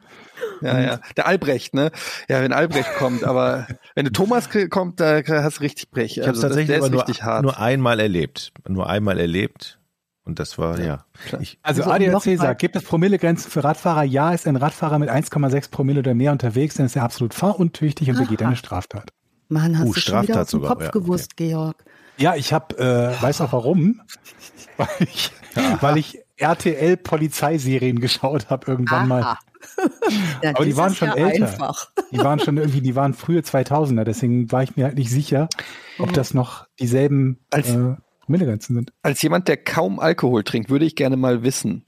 Ja, 0.61 0.79
ja. 0.82 0.99
Der 1.17 1.27
Albrecht, 1.27 1.73
ne? 1.75 1.91
Ja, 2.27 2.41
wenn 2.41 2.51
Albrecht 2.53 2.89
kommt, 2.97 3.23
aber 3.23 3.67
wenn 3.95 4.05
du 4.05 4.11
Thomas 4.11 4.49
kommt, 4.69 4.99
da 4.99 5.21
hast 5.27 5.57
du 5.59 5.61
richtig 5.61 5.91
Brech. 5.91 6.17
Ich 6.17 6.23
habe 6.27 6.32
es 6.32 6.38
Also 6.38 6.41
das- 6.41 6.49
tatsächlich 6.49 6.67
der 6.67 6.77
aber 6.77 6.86
ist 6.88 6.91
nur, 6.91 7.01
richtig 7.01 7.23
hart. 7.23 7.43
nur 7.43 7.59
einmal 7.59 7.99
erlebt. 7.99 8.51
Nur 8.67 8.89
einmal 8.89 9.19
erlebt. 9.19 9.77
Und 10.24 10.38
das 10.39 10.57
war, 10.57 10.80
ja. 10.80 11.05
Ich, 11.39 11.57
Also, 11.63 11.84
Also, 11.84 11.91
ADAC 11.91 12.38
sagt, 12.38 12.61
gibt 12.61 12.76
es 12.76 12.84
Promillegrenzen 12.84 13.49
für 13.49 13.63
Radfahrer? 13.63 14.03
Ja, 14.03 14.32
ist 14.34 14.47
ein 14.47 14.55
Radfahrer 14.55 14.99
mit 14.99 15.09
1,6 15.09 15.72
Promille 15.72 15.99
oder 15.99 16.13
mehr 16.13 16.32
unterwegs, 16.32 16.76
dann 16.76 16.86
ist 16.86 16.95
er 16.95 17.03
absolut 17.03 17.34
fahruntüchtig 17.34 18.09
und 18.09 18.17
begeht 18.17 18.41
eine 18.43 18.55
Straftat. 18.55 19.11
Mann, 19.49 19.78
hast 19.80 19.88
Uh, 19.88 19.93
du 19.93 19.99
schon 19.99 20.13
wieder 20.13 20.24
Straftat 20.24 20.41
aus 20.43 20.47
dem 20.51 20.59
sogar, 20.59 20.69
Kopf 20.76 20.82
ja, 20.84 20.89
okay. 20.89 20.99
gewusst, 20.99 21.38
Georg. 21.38 21.84
Ja, 22.17 22.36
ich 22.36 22.53
habe, 22.53 22.78
äh, 22.78 23.22
weiß 23.22 23.41
auch 23.41 23.51
warum, 23.53 24.01
weil 24.78 24.88
ich, 24.99 25.32
weil 25.82 25.97
ich 25.97 26.19
RTL 26.38 26.97
Polizeiserien 26.97 27.99
geschaut 27.99 28.49
habe 28.49 28.69
irgendwann 28.72 29.07
mal. 29.07 29.24
Aha. 29.24 29.39
Ja, 30.43 30.51
Aber 30.55 30.65
die 30.65 30.76
waren 30.78 30.93
schon 30.95 31.09
ja 31.09 31.15
älter. 31.15 31.47
Einfach. 31.47 31.91
Die 32.11 32.17
waren 32.17 32.39
schon 32.39 32.57
irgendwie, 32.57 32.82
die 32.82 32.95
waren 32.95 33.13
frühe 33.13 33.41
2000er, 33.41 34.03
deswegen 34.03 34.51
war 34.51 34.63
ich 34.63 34.76
mir 34.76 34.86
halt 34.86 34.95
nicht 34.97 35.09
sicher, 35.11 35.49
ob 35.99 36.13
das 36.13 36.34
noch 36.34 36.65
dieselben 36.80 37.39
Als- 37.51 37.69
äh, 37.69 37.95
Promillegrenzen 38.22 38.76
sind. 38.76 38.93
Als 39.01 39.22
jemand, 39.22 39.47
der 39.47 39.57
kaum 39.57 39.99
Alkohol 39.99 40.43
trinkt, 40.43 40.69
würde 40.69 40.86
ich 40.86 40.95
gerne 40.95 41.17
mal 41.17 41.43
wissen, 41.43 41.86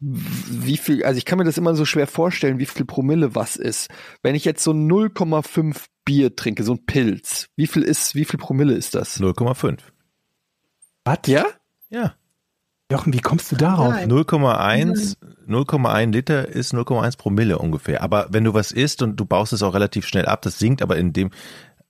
wie 0.00 0.76
viel, 0.76 1.04
also 1.04 1.16
ich 1.16 1.24
kann 1.24 1.38
mir 1.38 1.44
das 1.44 1.56
immer 1.56 1.74
so 1.74 1.84
schwer 1.84 2.06
vorstellen, 2.06 2.58
wie 2.58 2.66
viel 2.66 2.84
Promille 2.84 3.34
was 3.34 3.56
ist. 3.56 3.88
Wenn 4.22 4.34
ich 4.34 4.44
jetzt 4.44 4.62
so 4.62 4.72
0,5 4.72 5.86
Bier 6.04 6.36
trinke, 6.36 6.62
so 6.62 6.74
ein 6.74 6.84
Pilz, 6.84 7.48
wie 7.56 7.66
viel 7.66 7.82
ist, 7.82 8.14
wie 8.14 8.24
viel 8.24 8.38
Promille 8.38 8.74
ist 8.74 8.94
das? 8.94 9.20
0,5. 9.20 9.78
Was? 11.04 11.18
Ja? 11.26 11.46
Ja. 11.88 12.14
Jochen, 12.90 13.14
wie 13.14 13.20
kommst 13.20 13.50
du 13.50 13.56
darauf? 13.56 13.94
Nein. 13.94 14.10
0,1 14.10 15.16
0,1 15.48 16.12
Liter 16.12 16.48
ist 16.48 16.74
0,1 16.74 17.18
Promille 17.18 17.58
ungefähr. 17.58 18.02
Aber 18.02 18.26
wenn 18.30 18.44
du 18.44 18.54
was 18.54 18.72
isst 18.72 19.02
und 19.02 19.16
du 19.16 19.24
baust 19.24 19.52
es 19.52 19.62
auch 19.62 19.74
relativ 19.74 20.06
schnell 20.06 20.26
ab, 20.26 20.42
das 20.42 20.58
sinkt 20.58 20.82
aber 20.82 20.96
in 20.96 21.12
dem, 21.12 21.30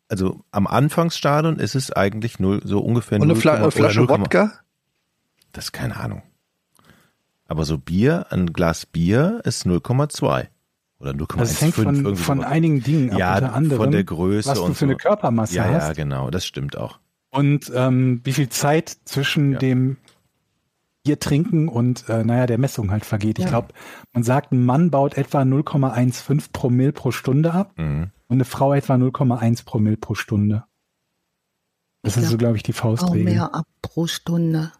also 0.09 0.45
am 0.51 0.67
Anfangsstadion 0.67 1.59
ist 1.59 1.75
es 1.75 1.91
eigentlich 1.93 2.39
null, 2.39 2.61
so 2.65 2.81
ungefähr 2.81 3.17
Und 3.19 3.25
eine 3.25 3.33
0, 3.35 3.41
Fla 3.41 3.61
oder 3.61 3.71
Flasche 3.71 4.01
0, 4.01 4.09
Wodka? 4.09 4.53
Das 5.53 5.67
ist 5.67 5.73
keine 5.73 5.97
Ahnung. 5.97 6.23
Aber 7.47 7.65
so 7.65 7.79
Bier, 7.79 8.27
ein 8.31 8.53
Glas 8.53 8.87
Bier 8.87 9.41
ist 9.45 9.67
0,2 9.67 10.49
oder 10.99 11.11
0,15. 11.13 11.37
Das 11.37 11.61
hängt 11.61 11.75
von, 11.75 12.17
von 12.17 12.45
einigen 12.45 12.83
Dingen 12.83 13.11
ab, 13.13 13.19
ja, 13.19 13.35
unter 13.35 13.53
anderem, 13.53 13.83
von 13.83 13.91
der 13.93 14.05
Größe 14.05 14.49
was 14.51 14.59
du 14.59 14.65
und 14.65 14.75
für 14.75 14.85
eine 14.87 14.95
so. 14.95 14.99
Körpermasse 14.99 15.55
Ja, 15.57 15.65
hast 15.65 15.89
ja, 15.89 15.93
genau, 15.93 16.31
das 16.31 16.47
stimmt 16.47 16.77
auch. 16.77 16.99
und 17.31 17.71
ähm, 17.75 18.21
wie 18.25 18.33
viel 18.33 18.49
Zeit 18.49 18.97
zwischen 19.05 19.53
Ja. 19.53 19.59
dem 19.59 19.97
Bier 21.05 21.21
trinken 21.21 21.69
und 21.69 22.09
äh, 22.09 22.25
naja, 22.25 22.47
der 22.47 22.57
Messung 22.57 22.91
halt 22.91 23.05
vergeht. 23.05 23.39
Ich 23.39 23.45
Ja. 23.45 23.51
glaube, 23.51 23.69
man 24.15 24.23
sagt, 24.23 24.53
ein 24.53 24.65
Mann 24.65 24.91
baut 24.91 25.19
etwa 25.19 25.43
0,15 25.43 26.49
Promille 26.53 26.93
pro 26.93 27.11
Stunde 27.11 27.53
ab 27.53 27.73
Mhm. 27.77 28.11
Und 28.29 28.37
eine 28.37 28.45
Frau 28.45 28.73
etwa 28.75 28.95
0,1 28.95 29.65
Promille 29.65 29.97
pro 29.97 30.15
Stunde. 30.15 30.65
Das 32.03 32.17
Ich 32.17 32.23
ist 32.23 32.31
so, 32.31 32.37
glaub, 32.37 32.39
glaube 32.41 32.57
ich, 32.57 32.63
die 32.63 32.73
Auch 32.73 32.77
Faustregel. 32.77 33.25
mehr 33.25 33.55
ab 33.55 33.67
pro 33.83 34.07
Stunde. 34.07 34.73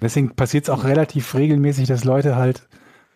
Deswegen 0.00 0.34
passiert 0.34 0.64
es 0.64 0.70
auch 0.70 0.84
relativ 0.84 1.34
regelmäßig, 1.34 1.86
dass 1.86 2.04
Leute 2.04 2.36
halt 2.36 2.68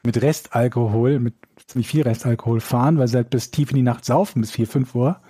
mit 0.05 0.21
Restalkohol, 0.23 1.19
mit 1.19 1.35
ziemlich 1.67 1.89
viel 1.89 2.03
Restalkohol 2.03 2.61
fahren, 2.61 2.99
weil 2.99 3.09
sie 3.09 3.17
halt 3.17 3.31
bis 3.31 3.51
tief 3.51 3.71
in 3.71 3.77
die 3.77 3.83
Nacht 3.83 4.05
saufen, 4.05 4.41
bis 4.41 4.53
4, 4.53 4.67
5 4.69 4.95
Uhr, 4.95 5.21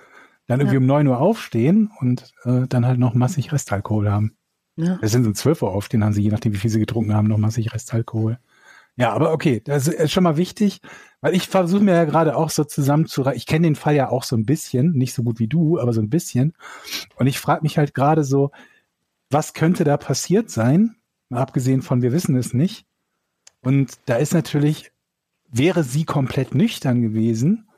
dann 0.47 0.61
irgendwie 0.61 0.75
Ja. 0.77 0.81
um 0.81 0.87
9 0.87 1.07
Uhr 1.07 1.19
aufstehen 1.19 1.91
und 2.01 2.35
äh, 2.45 2.67
dann 2.69 2.85
halt 2.87 2.99
noch 2.99 3.15
massig 3.15 3.53
Restalkohol 3.53 4.11
haben. 4.11 4.37
Ne? 4.77 4.99
Das 5.01 5.13
sind 5.13 5.27
um 5.27 5.35
12 5.35 5.63
Uhr 5.63 5.73
aufstehen, 5.73 6.05
haben 6.05 6.13
sie, 6.13 6.23
je 6.23 6.29
nachdem, 6.31 6.53
wie 6.53 6.59
viel 6.59 6.71
sie 6.71 6.79
getrunken 6.81 7.15
haben, 7.15 7.29
noch 7.29 7.39
massig 7.39 7.73
Restalkohol. 7.73 8.39
Ja, 8.99 9.13
aber 9.13 9.33
okay, 9.33 9.61
das 9.63 9.89
ist 9.89 10.13
schon 10.13 10.25
mal 10.25 10.39
wichtig, 10.39 10.81
weil 11.21 11.35
ich 11.35 11.49
versuche 11.49 11.83
mir 11.83 11.95
ja 11.95 12.05
gerade 12.05 12.35
auch 12.37 12.49
so 12.49 12.65
zusammen 12.65 13.07
zu, 13.07 13.27
ich 13.27 13.45
kenne 13.47 13.67
den 13.67 13.77
Fall 13.77 13.95
ja 13.95 14.09
auch 14.09 14.25
so 14.25 14.37
ein 14.37 14.47
bisschen, 14.47 14.93
nicht 14.93 15.13
so 15.13 15.23
gut 15.23 15.39
wie 15.39 15.49
du, 15.49 15.79
aber 15.79 15.93
so 15.93 16.01
ein 16.01 16.09
bisschen. 16.09 16.55
Und 17.17 17.27
ich 17.27 17.39
frage 17.39 17.63
mich 17.63 17.77
halt 17.77 17.93
gerade 17.95 18.25
so, 18.25 18.53
was 19.31 19.53
könnte 19.53 19.85
da 19.85 19.99
passiert 19.99 20.51
sein? 20.51 20.97
Mal 21.29 21.43
abgesehen 21.43 21.83
von, 21.83 22.01
wir 22.01 22.13
wissen 22.13 22.37
es 22.37 22.55
nicht. 22.55 22.87
Und 23.61 23.99
da 24.07 24.17
ist 24.17 24.33
natürlich, 24.33 24.93
wäre 25.51 25.85
sie 25.85 26.05
komplett 26.05 26.55
nüchtern 26.55 27.03
gewesen, 27.03 27.69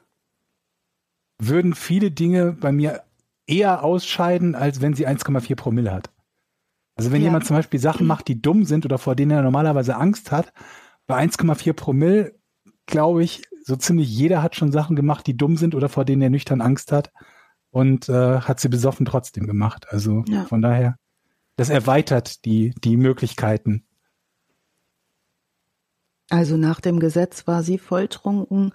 würden 1.41 1.75
viele 1.75 2.11
Dinge 2.11 2.53
bei 2.53 2.71
mir 2.71 3.03
eher 3.47 3.83
ausscheiden, 3.83 4.55
als 4.55 4.81
wenn 4.81 4.95
sie 4.95 5.07
1,4 5.07 5.57
Promille 5.57 5.93
hat. 5.93 6.11
Also 6.97 7.11
wenn 7.12 7.23
Ja. 7.23 7.29
jemand 7.29 7.47
zum 7.47 7.57
Beispiel 7.57 7.81
Sachen 7.81 8.07
macht, 8.07 8.29
die 8.29 8.41
dumm 8.41 8.64
sind 8.64 8.85
oder 8.85 8.99
vor 8.99 9.16
denen 9.16 9.31
er 9.33 9.43
normalerweise 9.43 9.97
Angst 9.97 10.31
hat, 10.31 10.53
bei 11.09 11.17
1,4 11.17 11.73
Promille, 11.73 12.35
glaube 12.87 13.25
ich, 13.25 13.43
so 13.65 13.75
ziemlich 13.77 14.09
jeder 14.09 14.43
hat 14.43 14.55
schon 14.55 14.71
Sachen 14.71 14.95
gemacht, 14.95 15.27
die 15.27 15.37
dumm 15.37 15.57
sind 15.57 15.75
oder 15.75 15.89
vor 15.89 16.05
denen 16.05 16.23
er 16.23 16.31
nüchtern 16.31 16.61
Angst 16.61 16.93
hat 16.93 17.11
und 17.71 18.09
äh, 18.09 18.41
hat 18.41 18.61
sie 18.61 18.69
besoffen 18.69 19.05
trotzdem 19.07 19.47
gemacht. 19.47 19.87
Also 19.89 20.23
Ja. 20.29 20.45
von 20.45 20.63
daher, 20.63 20.97
das 21.57 21.71
erweitert 21.71 22.45
die, 22.45 22.75
die 22.85 22.97
Möglichkeiten. 22.97 23.85
Also 26.31 26.57
nach 26.57 26.81
dem 26.81 27.01
Gesetz 27.01 27.47
war 27.47 27.63
sie 27.63 27.79
volltrunken 27.79 28.73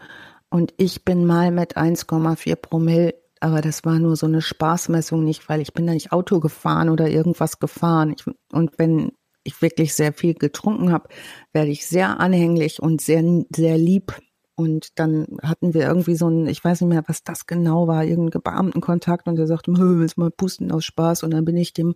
und 0.50 0.74
ich 0.78 1.06
bin 1.06 1.26
mal 1.26 1.52
mit 1.52 1.78
1,4 1.78 2.56
Promille, 2.56 3.14
aber 3.40 3.62
das 3.62 3.86
war 3.86 4.00
nur 4.00 4.16
so 4.16 4.26
eine 4.26 4.42
Spaßmessung 4.42 5.24
nicht, 5.24 5.48
weil 5.50 5.62
ich 5.62 5.74
bin 5.74 5.86
da 5.86 5.94
nicht 5.94 6.12
Auto 6.12 6.40
gefahren 6.40 6.90
oder 6.90 7.10
irgendwas 7.10 7.60
gefahren. 7.60 8.16
Ich, 8.18 8.26
und 8.52 8.80
wenn 8.80 9.12
ich 9.44 9.62
wirklich 9.62 9.94
sehr 9.94 10.14
viel 10.14 10.34
getrunken 10.34 10.91
habe, 10.91 11.10
werde 11.52 11.72
ich 11.72 11.86
sehr 11.86 12.20
anhänglich 12.20 12.82
und 12.82 13.02
sehr, 13.02 13.24
sehr 13.56 13.78
lieb. 13.78 14.20
Und 14.56 15.00
dann 15.00 15.26
hatten 15.41 15.74
wir 15.74 15.82
irgendwie 15.82 16.16
so 16.16 16.30
ein, 16.30 16.48
ich 16.48 16.64
weiß 16.64 16.82
nicht 16.82 16.89
mehr, 16.89 17.04
was 17.08 17.24
das 17.24 17.48
genau 17.48 17.88
war, 17.88 18.04
irgendeinen 18.04 18.44
Beamtenkontakt 18.44 19.28
und 19.28 19.36
der 19.36 19.48
sagte, 19.48 19.72
"Hö, 19.72 20.00
willst 20.00 20.18
mal 20.18 20.32
pusten 20.32 20.72
aus 20.72 20.86
Spaß? 20.86 21.24
Und 21.24 21.32
dann 21.32 21.46
bin 21.46 21.58
ich 21.58 21.74
dem, 21.74 21.96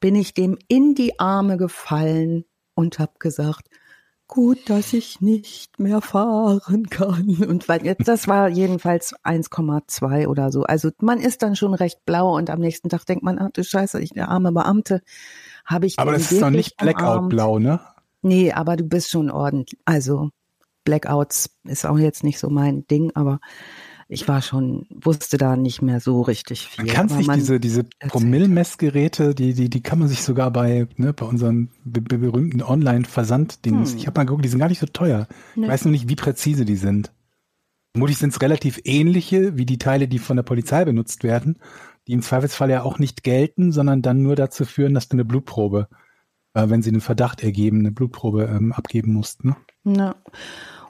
bin 0.00 0.14
ich 0.14 0.34
dem 0.34 0.58
in 0.68 0.94
die 0.94 1.18
Arme 1.20 1.56
gefallen 1.56 2.44
und 2.74 2.98
habe 2.98 3.12
gesagt, 3.18 3.68
gut, 4.30 4.70
dass 4.70 4.92
ich 4.92 5.20
nicht 5.20 5.80
mehr 5.80 6.00
fahren 6.00 6.88
kann. 6.88 7.36
Und 7.48 7.68
weil 7.68 7.84
jetzt, 7.84 8.06
das 8.06 8.28
war 8.28 8.48
jedenfalls 8.48 9.12
1,2 9.24 10.28
oder 10.28 10.52
so. 10.52 10.62
Also 10.62 10.90
man 11.00 11.18
ist 11.18 11.42
dann 11.42 11.56
schon 11.56 11.74
recht 11.74 12.04
blau 12.06 12.36
und 12.36 12.48
am 12.48 12.60
nächsten 12.60 12.88
Tag 12.88 13.04
denkt 13.06 13.24
man, 13.24 13.40
ach 13.40 13.50
du 13.52 13.64
Scheiße, 13.64 14.00
ich 14.00 14.10
der 14.10 14.28
arme 14.28 14.52
Beamte, 14.52 15.02
habe 15.64 15.86
ich 15.86 15.98
Aber 15.98 16.12
das 16.12 16.32
ist 16.32 16.42
doch 16.42 16.48
wirklich 16.48 16.66
nicht 16.66 16.76
Blackout-blau, 16.76 17.58
ne? 17.58 17.80
Nee, 18.22 18.52
aber 18.52 18.76
du 18.76 18.84
bist 18.84 19.10
schon 19.10 19.30
ordentlich. 19.30 19.80
Also 19.84 20.30
Blackouts 20.84 21.50
ist 21.64 21.86
auch 21.86 21.98
jetzt 21.98 22.24
nicht 22.24 22.38
so 22.38 22.50
mein 22.50 22.86
Ding, 22.86 23.12
aber 23.14 23.40
ich 24.12 24.26
war 24.26 24.42
schon, 24.42 24.86
wusste 24.90 25.38
da 25.38 25.56
nicht 25.56 25.82
mehr 25.82 26.00
so 26.00 26.20
richtig 26.20 26.66
viel. 26.66 26.84
Man 26.84 26.94
kann 26.94 27.08
sich 27.08 27.28
diese, 27.28 27.60
diese 27.60 27.80
erzählt. 28.00 28.12
Promillemessgeräte, 28.12 29.36
die, 29.36 29.54
die, 29.54 29.70
die 29.70 29.82
kann 29.82 30.00
man 30.00 30.08
sich 30.08 30.22
sogar 30.22 30.50
bei, 30.50 30.88
ne, 30.96 31.12
bei 31.12 31.26
be 31.26 32.00
be 32.00 32.18
berühmten 32.18 32.60
Online-Versanddings. 32.60 33.92
Hm. 33.92 33.98
Ich 33.98 34.06
habe 34.08 34.18
mal 34.18 34.24
geguckt, 34.24 34.44
die 34.44 34.48
sind 34.48 34.58
gar 34.58 34.68
nicht 34.68 34.80
so 34.80 34.86
teuer. 34.86 35.28
Nee. 35.54 35.66
Ich 35.66 35.70
weiß 35.70 35.84
nur 35.84 35.92
nicht, 35.92 36.08
wie 36.08 36.16
präzise 36.16 36.64
die 36.64 36.76
sind. 36.76 37.12
Vermutlich 37.92 38.18
sind 38.18 38.32
es 38.32 38.40
relativ 38.40 38.80
ähnliche 38.84 39.56
wie 39.56 39.66
die 39.66 39.78
Teile, 39.78 40.08
die 40.08 40.18
von 40.18 40.36
der 40.36 40.44
Polizei 40.44 40.84
benutzt 40.84 41.22
werden, 41.22 41.58
die 42.06 42.12
im 42.12 42.22
Zweifelsfall 42.22 42.70
ja 42.70 42.82
auch 42.82 42.98
nicht 42.98 43.22
gelten, 43.22 43.72
sondern 43.72 44.02
dann 44.02 44.22
nur 44.22 44.36
dazu 44.36 44.64
führen, 44.64 44.94
dass 44.94 45.08
du 45.08 45.16
eine 45.16 45.24
Blutprobe, 45.24 45.88
äh, 46.54 46.68
wenn 46.68 46.82
sie 46.82 46.90
einen 46.90 47.00
Verdacht 47.00 47.42
ergeben, 47.42 47.80
eine 47.80 47.92
Blutprobe 47.92 48.44
ähm, 48.44 48.72
abgeben 48.72 49.12
musst. 49.12 49.44
Ne? 49.44 49.56
Ja. 49.84 50.16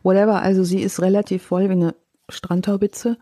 Whatever, 0.02 0.42
also 0.42 0.64
sie 0.64 0.80
ist 0.80 1.02
relativ 1.02 1.42
voll 1.42 1.68
wie 1.68 1.72
eine 1.72 1.94
Strandtaubitze. 2.28 3.18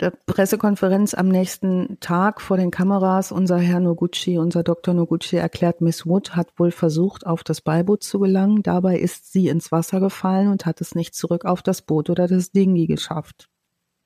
Der 0.00 0.12
Pressekonferenz 0.26 1.14
am 1.14 1.28
nächsten 1.28 1.98
Tag 1.98 2.40
vor 2.40 2.56
den 2.56 2.70
Kameras, 2.70 3.32
unser 3.32 3.58
Herr 3.58 3.80
Noguchi, 3.80 4.38
unser 4.38 4.62
Dr. 4.62 4.94
Noguchi 4.94 5.36
erklärt, 5.36 5.80
Miss 5.80 6.06
Wood 6.06 6.36
hat 6.36 6.56
wohl 6.56 6.70
versucht, 6.70 7.26
auf 7.26 7.42
das 7.42 7.60
Beiboot 7.60 8.04
zu 8.04 8.20
gelangen. 8.20 8.62
Dabei 8.62 8.98
ist 8.98 9.32
sie 9.32 9.48
ins 9.48 9.72
Wasser 9.72 9.98
gefallen 9.98 10.48
und 10.48 10.66
hat 10.66 10.80
es 10.80 10.94
nicht 10.94 11.16
zurück 11.16 11.44
auf 11.44 11.62
das 11.62 11.82
Boot 11.82 12.10
oder 12.10 12.28
das 12.28 12.52
Dingi 12.52 12.86
geschafft. 12.86 13.48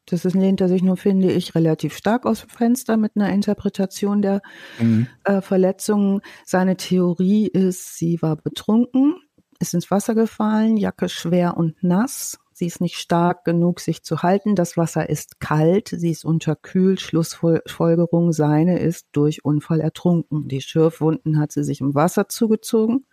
Das 0.06 0.24
ist, 0.24 0.34
lehnt 0.34 0.60
er 0.60 0.68
sich 0.68 0.82
nur, 0.82 0.96
finde 0.96 1.30
ich, 1.30 1.54
relativ 1.54 1.96
stark 1.96 2.26
aus 2.26 2.40
dem 2.40 2.48
Fenster 2.48 2.96
mit 2.96 3.12
einer 3.14 3.30
Interpretation 3.30 4.20
der 4.20 4.42
Mhm. 4.78 5.06
äh, 5.24 5.40
Verletzungen. 5.40 6.20
Seine 6.44 6.76
Theorie 6.76 7.46
ist, 7.46 7.96
sie 7.96 8.20
war 8.20 8.36
betrunken, 8.36 9.14
ist 9.60 9.74
ins 9.74 9.90
Wasser 9.90 10.14
gefallen, 10.14 10.76
Jacke 10.76 11.08
schwer 11.08 11.56
und 11.56 11.82
nass. 11.82 12.38
Sie 12.52 12.66
ist 12.66 12.80
nicht 12.80 12.96
stark 12.96 13.44
genug, 13.44 13.80
sich 13.80 14.02
zu 14.02 14.22
halten. 14.22 14.54
Das 14.56 14.76
Wasser 14.76 15.08
ist 15.08 15.40
kalt, 15.40 15.88
sie 15.88 16.10
ist 16.10 16.24
unterkühlt. 16.24 17.00
Schlussfolgerung, 17.00 18.32
seine 18.32 18.78
ist 18.78 19.06
durch 19.12 19.44
Unfall 19.44 19.80
ertrunken. 19.80 20.48
Die 20.48 20.60
Schürfwunden 20.60 21.38
hat 21.38 21.52
sie 21.52 21.64
sich 21.64 21.80
im 21.80 21.94
Wasser 21.94 22.28
zugezogen, 22.28 23.06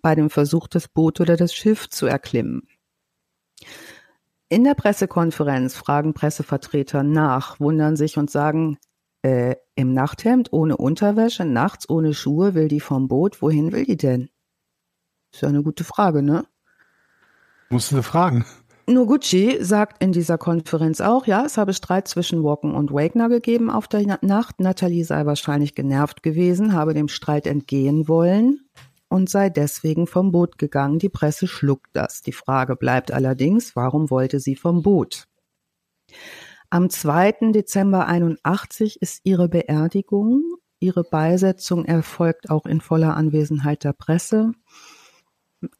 bei 0.00 0.14
dem 0.14 0.30
Versuch, 0.30 0.68
das 0.68 0.88
Boot 0.88 1.20
oder 1.20 1.36
das 1.36 1.52
Schiff 1.52 1.88
zu 1.90 2.06
erklimmen. 2.06 2.68
In 4.50 4.64
der 4.64 4.74
Pressekonferenz 4.74 5.76
fragen 5.76 6.14
Pressevertreter 6.14 7.02
nach, 7.02 7.60
wundern 7.60 7.96
sich 7.96 8.16
und 8.16 8.30
sagen, 8.30 8.78
äh, 9.22 9.56
im 9.74 9.92
Nachthemd, 9.92 10.52
ohne 10.52 10.76
Unterwäsche, 10.78 11.44
nachts 11.44 11.88
ohne 11.88 12.14
Schuhe, 12.14 12.54
will 12.54 12.68
die 12.68 12.80
vom 12.80 13.08
Boot. 13.08 13.42
Wohin 13.42 13.72
will 13.72 13.84
die 13.84 13.96
denn? 13.98 14.30
Ist 15.32 15.42
ja 15.42 15.48
eine 15.48 15.62
gute 15.62 15.84
Frage, 15.84 16.22
ne? 16.22 16.46
Musst 17.68 17.92
du 17.92 18.02
fragen. 18.02 18.46
Noguchi 18.86 19.62
sagt 19.62 20.02
in 20.02 20.12
dieser 20.12 20.38
Konferenz 20.38 21.02
auch, 21.02 21.26
ja, 21.26 21.44
es 21.44 21.58
habe 21.58 21.74
Streit 21.74 22.08
zwischen 22.08 22.42
Walken 22.42 22.74
und 22.74 22.90
Wagner 22.90 23.28
gegeben 23.28 23.68
auf 23.68 23.86
der 23.86 24.06
Na- 24.06 24.18
Nacht. 24.22 24.60
Natalie 24.60 25.04
sei 25.04 25.26
wahrscheinlich 25.26 25.74
genervt 25.74 26.22
gewesen, 26.22 26.72
habe 26.72 26.94
dem 26.94 27.08
Streit 27.08 27.46
entgehen 27.46 28.08
wollen. 28.08 28.60
Und 29.08 29.28
sei 29.30 29.50
deswegen 29.50 30.06
vom 30.06 30.32
Boot 30.32 30.58
gegangen. 30.58 30.98
Die 30.98 31.08
Presse 31.08 31.46
schluckt 31.46 31.90
das. 31.92 32.22
Die 32.22 32.32
Frage 32.32 32.76
bleibt 32.76 33.10
allerdings, 33.10 33.74
warum 33.76 34.10
wollte 34.10 34.40
sie 34.40 34.56
vom 34.56 34.82
Boot? 34.82 35.24
Am 36.70 36.90
2. 36.90 37.52
Dezember 37.52 38.06
81 38.06 39.00
ist 39.00 39.20
ihre 39.24 39.48
Beerdigung. 39.48 40.42
Ihre 40.80 41.02
Beisetzung 41.02 41.84
erfolgt 41.84 42.50
auch 42.50 42.66
in 42.66 42.80
voller 42.80 43.16
Anwesenheit 43.16 43.84
der 43.84 43.94
Presse. 43.94 44.52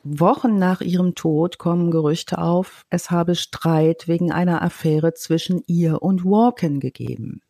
Wochen 0.03 0.57
nach 0.57 0.81
ihrem 0.81 1.15
Tod 1.15 1.59
kommen 1.59 1.91
Gerüchte 1.91 2.39
auf, 2.39 2.85
es 2.91 3.11
habe 3.13 3.37
Streit 3.37 4.09
wegen 4.09 4.33
einer 4.33 4.63
Affäre 4.63 5.15
zwischen 5.15 5.63
ihr 5.67 6.03
und 6.03 6.25
Walken 6.25 6.81
gegeben. 6.81 7.43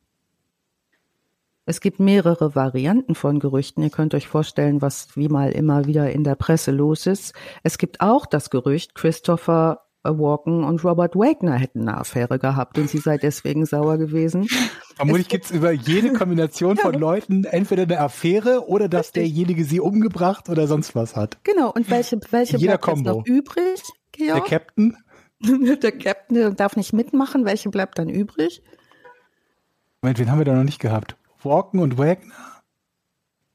Es 1.69 1.83
gibt 1.83 2.01
mehrere 2.01 2.55
Varianten 2.55 3.15
von 3.15 3.41
Gerüchten. 3.41 3.83
Ihr 3.83 3.91
könnt 3.91 4.15
euch 4.15 4.27
vorstellen, 4.27 4.81
was 4.81 5.09
wie 5.17 5.29
mal 5.29 5.53
immer 5.53 5.85
wieder 5.85 6.11
in 6.11 6.25
der 6.25 6.35
Presse 6.35 6.71
los 6.71 7.07
ist. 7.07 7.35
Es 7.63 7.77
gibt 7.77 8.01
auch 8.01 8.25
das 8.25 8.49
Gerücht, 8.49 8.95
Christopher 8.95 9.83
Walken 10.03 10.65
und 10.65 10.83
Robert 10.83 11.15
Wagner 11.15 11.59
hätten 11.59 11.83
eine 11.83 11.99
Affäre 11.99 12.39
gehabt 12.39 12.79
und 12.79 12.89
sie 12.89 12.97
sei 12.97 13.19
deswegen 13.19 13.67
sauer 13.67 13.99
gewesen. 13.99 14.49
Vermutlich 14.97 15.29
gibt 15.29 15.45
es 15.45 15.51
über 15.51 15.71
jede 15.71 16.15
Kombination 16.15 16.79
von 16.79 16.95
Leuten 16.95 17.45
entweder 17.45 17.83
eine 17.83 18.01
Affäre 18.01 18.67
oder 18.67 18.89
dass 18.89 19.13
derjenige 19.13 19.67
sie 19.67 19.81
umgebracht 19.81 20.49
oder 20.49 20.67
sonst 20.69 20.95
was 20.95 21.17
hat. 21.17 21.37
Genau, 21.45 21.71
und 21.71 21.91
welche, 21.91 22.19
welche 22.31 22.57
Jeder 22.57 22.79
bleibt 22.79 23.03
noch 23.03 23.27
übrig? 23.27 23.83
Der 24.19 24.27
Georg? 24.37 24.47
Captain, 24.49 24.97
der 25.43 25.93
Captain 25.93 26.57
darf 26.57 26.77
nicht 26.77 26.95
mitmachen. 26.95 27.45
Welche 27.45 27.69
bleibt 27.69 27.99
dann 27.99 28.09
übrig? 28.09 28.63
Moment, 30.01 30.19
wen 30.19 30.31
haben 30.31 30.39
wir 30.39 30.47
da 30.47 30.55
noch 30.55 30.65
nicht 30.65 30.81
gehabt? 30.81 31.18
Walken 31.43 31.81
und 31.81 31.99
Wagner? 31.99 32.35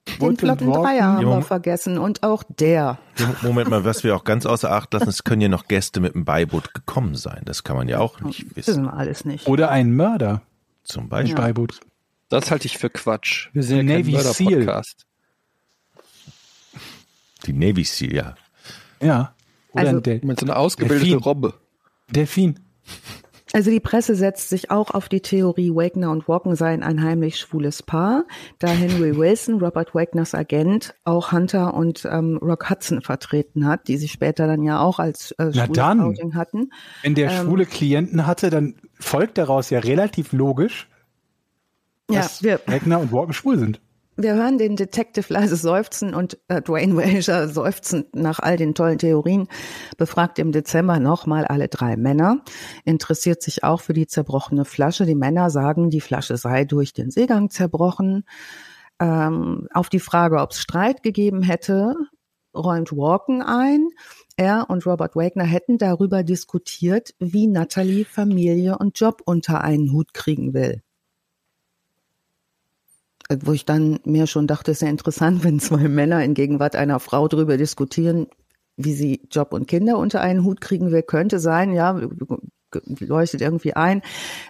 Den 0.08 0.20
Wood 0.20 0.40
flotten? 0.40 0.72
Dreier 0.72 1.04
haben 1.14 1.26
wir 1.26 1.42
vergessen 1.42 1.98
und 1.98 2.24
auch 2.24 2.44
der. 2.48 3.00
Moment 3.42 3.70
mal, 3.70 3.86
was 3.86 4.04
wir 4.04 4.16
auch 4.16 4.26
ganz 4.26 4.46
außer 4.46 4.70
Acht 4.72 4.94
lassen, 4.94 5.08
es 5.10 5.24
können 5.24 5.42
ja 5.42 5.48
noch 5.48 5.68
Gäste 5.70 6.02
mit 6.02 6.14
dem 6.14 6.26
Beiboot 6.26 6.74
gekommen 6.74 7.16
sein. 7.16 7.42
Das 7.46 7.64
kann 7.64 7.78
man 7.78 7.88
ja 7.88 8.00
auch 8.00 8.20
nicht 8.20 8.42
Das 8.50 8.56
wissen. 8.58 8.68
wissen 8.68 8.84
wir 8.86 8.94
alles 8.94 9.24
nicht. 9.24 9.48
Oder 9.48 9.70
ein 9.70 9.96
Mörder 9.96 10.42
Zum 10.84 11.08
Beispiel. 11.08 11.36
Beiboot. 11.36 11.80
Das 12.30 12.52
halte 12.52 12.66
ich 12.66 12.78
für 12.78 12.90
Quatsch. 12.90 13.48
Wir 13.54 13.64
sind 13.64 13.88
ja 13.88 13.98
Navy 13.98 14.18
Seal. 14.20 14.82
Die 17.46 17.54
Navy 17.54 17.84
Seal, 17.84 18.14
ja. 18.14 18.36
Ja. 19.02 19.36
Oder 19.72 19.88
Also- 19.88 20.02
Mit 20.24 20.40
so 20.40 20.46
einer 20.46 20.58
ausgebildeten. 20.58 21.16
Robbe. 21.20 21.54
Delfin. 22.10 22.60
Also 23.56 23.70
die 23.70 23.80
Presse 23.80 24.16
setzt 24.16 24.50
sich 24.50 24.72
auch 24.72 24.90
auf 24.90 25.10
die 25.10 25.22
Theorie, 25.22 25.70
Wagner 25.70 26.10
und 26.10 26.28
Walken 26.28 26.56
seien 26.56 26.82
ein 26.82 27.04
heimlich 27.04 27.38
schwules 27.38 27.84
Paar, 27.84 28.26
da 28.58 28.68
Henry 28.68 29.16
Wilson, 29.16 29.60
Robert 29.60 29.94
Wagners 29.94 30.34
Agent, 30.34 30.96
auch 31.04 31.32
Hunter 31.32 31.76
und 31.76 32.04
ähm, 32.12 32.40
Rock 32.42 32.72
Hudson 32.72 33.04
vertreten 33.04 33.68
hat, 33.68 33.88
die 33.88 33.98
sich 33.98 34.12
später 34.12 34.48
dann 34.48 34.64
ja 34.64 34.80
auch 34.82 34.98
als 34.98 35.32
äh, 35.38 35.52
Na 35.54 35.68
dann. 35.68 36.02
Outing 36.02 36.34
hatten. 36.34 36.72
Wenn 37.04 37.14
der 37.14 37.30
Ähm, 37.30 37.46
schwule 37.46 37.68
Klienten 37.68 38.26
hatte, 38.26 38.50
dann 38.50 38.74
folgt 39.00 39.38
daraus 39.38 39.70
ja 39.70 39.78
relativ 39.80 40.34
logisch, 40.34 40.90
Ja, 42.10 42.22
dass 42.22 42.42
wir, 42.42 42.60
Wagner 42.66 43.02
und 43.02 43.12
Walken 43.12 43.34
schwul 43.34 43.60
sind. 43.60 43.80
Wir 44.16 44.36
hören 44.36 44.58
den 44.58 44.76
Detective 44.76 45.34
leise 45.34 45.56
seufzen 45.56 46.14
und 46.14 46.38
äh, 46.48 46.62
Dwayne 46.62 46.96
Wager 46.96 47.48
seufzend 47.48 48.16
nach 48.16 48.40
all 48.40 48.58
den 48.58 48.76
tollen 48.76 48.98
Theorien, 49.00 49.48
befragt 49.98 50.40
im 50.40 50.52
Dezember 50.52 51.00
nochmal 51.00 51.46
alle 51.46 51.68
drei 51.68 51.98
Männer, 51.98 52.44
interessiert 52.86 53.42
sich 53.42 53.64
auch 53.64 53.82
für 53.82 53.94
die 53.94 54.08
zerbrochene 54.08 54.66
Flasche. 54.66 55.06
Die 55.06 55.16
Männer 55.16 55.50
sagen, 55.50 55.90
die 55.90 56.02
Flasche 56.02 56.38
sei 56.38 56.66
durch 56.66 56.94
den 56.94 57.12
Seegang 57.12 57.50
zerbrochen. 57.50 58.24
Ähm, 59.00 59.68
auf 59.74 59.90
die 59.90 60.00
Frage, 60.00 60.40
ob 60.40 60.52
es 60.52 60.60
Streit 60.60 61.02
gegeben 61.02 61.42
hätte, 61.42 61.96
räumt 62.56 62.92
Walken 62.92 63.42
ein. 63.42 63.90
Er 64.38 64.70
und 64.70 64.86
Robert 64.86 65.16
Wagner 65.16 65.44
hätten 65.44 65.78
darüber 65.78 66.24
diskutiert, 66.24 67.14
wie 67.20 67.48
Natalie 67.48 68.06
Familie 68.06 68.78
und 68.78 69.00
Job 69.00 69.22
unter 69.26 69.62
einen 69.62 69.92
Hut 69.92 70.14
kriegen 70.14 70.54
will 70.54 70.82
wo 73.42 73.54
ich 73.54 73.66
dann 73.66 74.00
mir 74.06 74.28
schon 74.28 74.48
dachte, 74.48 74.72
ist 74.72 74.82
ja 74.82 74.90
interessant, 74.90 75.40
wenn 75.44 75.60
zwei 75.60 75.88
Männer 75.88 76.24
in 76.24 76.34
Gegenwart 76.34 76.76
einer 76.76 77.00
Frau 77.00 77.28
darüber 77.28 77.58
diskutieren, 77.58 78.28
wie 78.76 78.94
sie 78.94 79.22
Job 79.32 79.54
und 79.54 79.68
Kinder 79.68 79.98
unter 79.98 80.22
einen 80.22 80.44
Hut 80.44 80.62
kriegen 80.62 80.92
will, 80.92 81.04
könnte 81.04 81.40
sein, 81.40 81.74
ja, 81.74 82.00
leuchtet 83.00 83.42
irgendwie 83.42 83.74
ein. 83.74 84.02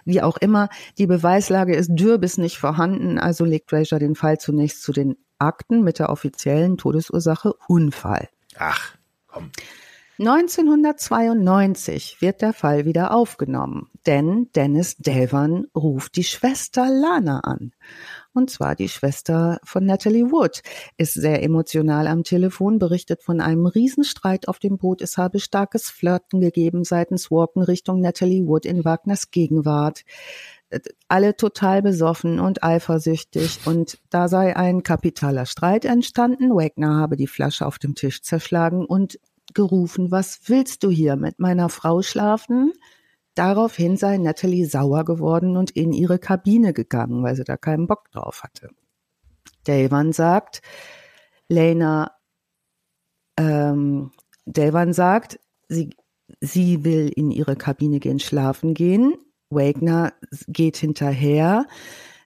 Wie 0.04 0.22
auch 0.22 0.36
immer, 0.38 0.68
die 0.98 1.06
Beweislage 1.06 1.74
ist 1.74 1.90
dürr 1.92 2.18
bis 2.18 2.38
nicht 2.38 2.58
vorhanden, 2.58 3.18
also 3.18 3.44
legt 3.44 3.70
Fraser 3.70 3.98
den 3.98 4.14
Fall 4.14 4.38
zunächst 4.38 4.82
zu 4.82 4.92
den 4.92 5.16
Akten 5.38 5.82
mit 5.82 5.98
der 5.98 6.10
offiziellen 6.10 6.78
Todesursache 6.78 7.54
Unfall. 7.68 8.28
Ach, 8.56 8.94
komm. 9.26 9.50
1992 10.18 12.18
wird 12.20 12.40
der 12.40 12.52
Fall 12.52 12.84
wieder 12.84 13.12
aufgenommen, 13.12 13.90
denn 14.06 14.48
Dennis 14.54 14.96
Devon 14.96 15.66
ruft 15.74 16.14
die 16.14 16.22
Schwester 16.22 16.88
Lana 16.88 17.40
an. 17.40 17.72
Und 18.34 18.50
zwar 18.50 18.74
die 18.74 18.88
Schwester 18.88 19.60
von 19.62 19.86
Natalie 19.86 20.32
Wood, 20.32 20.62
ist 20.96 21.14
sehr 21.14 21.44
emotional 21.44 22.08
am 22.08 22.24
Telefon, 22.24 22.80
berichtet 22.80 23.22
von 23.22 23.40
einem 23.40 23.66
Riesenstreit 23.66 24.48
auf 24.48 24.58
dem 24.58 24.76
Boot. 24.76 25.00
Es 25.02 25.16
habe 25.16 25.38
starkes 25.38 25.88
Flirten 25.88 26.40
gegeben 26.40 26.82
seitens 26.82 27.30
Walken 27.30 27.62
Richtung 27.62 28.00
Natalie 28.00 28.44
Wood 28.44 28.66
in 28.66 28.84
Wagners 28.84 29.30
Gegenwart. 29.30 30.04
Alle 31.06 31.36
total 31.36 31.80
besoffen 31.82 32.40
und 32.40 32.64
eifersüchtig 32.64 33.60
und 33.66 33.98
da 34.10 34.26
sei 34.26 34.56
ein 34.56 34.82
kapitaler 34.82 35.46
Streit 35.46 35.84
entstanden. 35.84 36.50
Wagner 36.50 36.96
habe 36.96 37.16
die 37.16 37.28
Flasche 37.28 37.64
auf 37.64 37.78
dem 37.78 37.94
Tisch 37.94 38.22
zerschlagen 38.22 38.84
und 38.84 39.20
gerufen, 39.52 40.10
was 40.10 40.40
willst 40.46 40.82
du 40.82 40.90
hier 40.90 41.14
mit 41.14 41.38
meiner 41.38 41.68
Frau 41.68 42.02
schlafen? 42.02 42.72
Daraufhin 43.34 43.96
sei 43.96 44.18
Natalie 44.18 44.66
sauer 44.66 45.04
geworden 45.04 45.56
und 45.56 45.70
in 45.72 45.92
ihre 45.92 46.18
Kabine 46.18 46.72
gegangen, 46.72 47.22
weil 47.22 47.36
sie 47.36 47.44
da 47.44 47.56
keinen 47.56 47.86
Bock 47.86 48.10
drauf 48.12 48.42
hatte. 48.42 48.68
Davon 49.64 50.12
sagt, 50.12 50.62
Lena, 51.48 52.12
ähm, 53.38 54.12
Davon 54.46 54.92
sagt, 54.92 55.40
sie, 55.68 55.90
sie 56.40 56.84
will 56.84 57.10
in 57.14 57.30
ihre 57.30 57.56
Kabine 57.56 58.00
gehen, 58.00 58.18
schlafen 58.18 58.74
gehen. 58.74 59.14
Wagner 59.50 60.12
geht 60.48 60.76
hinterher. 60.76 61.66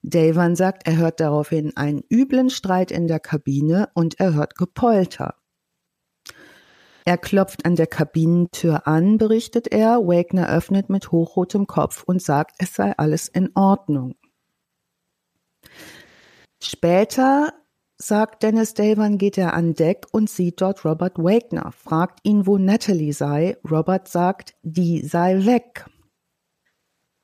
Davon 0.02 0.56
sagt, 0.56 0.86
er 0.86 0.96
hört 0.96 1.20
daraufhin 1.20 1.76
einen 1.76 2.02
üblen 2.10 2.50
Streit 2.50 2.90
in 2.90 3.06
der 3.06 3.20
Kabine 3.20 3.88
und 3.94 4.18
er 4.20 4.34
hört 4.34 4.56
Gepolter. 4.56 5.34
Er 7.08 7.16
klopft 7.16 7.64
an 7.64 7.74
der 7.74 7.86
Kabinentür 7.86 8.86
an, 8.86 9.16
berichtet 9.16 9.68
er. 9.68 10.06
Wagner 10.06 10.50
öffnet 10.50 10.90
mit 10.90 11.10
hochrotem 11.10 11.66
Kopf 11.66 12.02
und 12.02 12.20
sagt, 12.20 12.56
es 12.58 12.74
sei 12.74 12.92
alles 12.98 13.28
in 13.28 13.50
Ordnung. 13.54 14.14
Später, 16.62 17.54
sagt 17.96 18.42
Dennis 18.42 18.74
Davon, 18.74 19.16
geht 19.16 19.38
er 19.38 19.54
an 19.54 19.72
Deck 19.72 20.04
und 20.12 20.28
sieht 20.28 20.60
dort 20.60 20.84
Robert 20.84 21.16
Wagner, 21.16 21.72
fragt 21.72 22.18
ihn, 22.24 22.46
wo 22.46 22.58
Natalie 22.58 23.14
sei. 23.14 23.56
Robert 23.64 24.06
sagt, 24.08 24.54
die 24.60 25.00
sei 25.00 25.46
weg. 25.46 25.86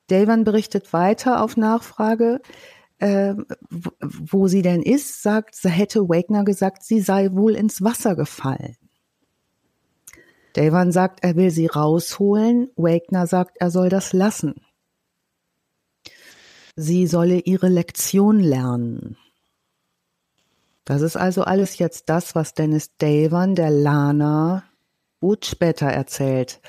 Davon 0.07 0.45
berichtet 0.45 0.93
weiter 0.93 1.43
auf 1.43 1.57
Nachfrage, 1.57 2.41
äh, 2.97 3.35
wo 3.69 4.47
sie 4.47 4.63
denn 4.63 4.81
ist, 4.81 5.21
sagt, 5.21 5.55
hätte 5.63 6.09
Wagner 6.09 6.43
gesagt, 6.43 6.81
sie 6.81 7.01
sei 7.01 7.29
wohl 7.33 7.53
ins 7.53 7.83
Wasser 7.83 8.15
gefallen. 8.15 8.77
Davon 10.55 10.93
sagt, 10.93 11.21
er 11.21 11.35
will 11.35 11.51
sie 11.51 11.67
rausholen. 11.67 12.69
Wagner 12.77 13.27
sagt, 13.27 13.57
er 13.59 13.69
soll 13.71 13.89
das 13.89 14.13
lassen. 14.13 14.55
Sie 16.77 17.07
solle 17.07 17.39
ihre 17.39 17.67
Lektion 17.67 18.39
lernen. 18.39 19.17
Das 20.85 21.01
ist 21.01 21.17
also 21.17 21.43
alles 21.43 21.77
jetzt 21.77 22.09
das, 22.09 22.35
was 22.35 22.53
Dennis 22.53 22.95
Davon 22.97 23.55
der 23.55 23.69
Lana 23.69 24.63
Wood 25.19 25.45
später 25.45 25.87
erzählt. 25.87 26.61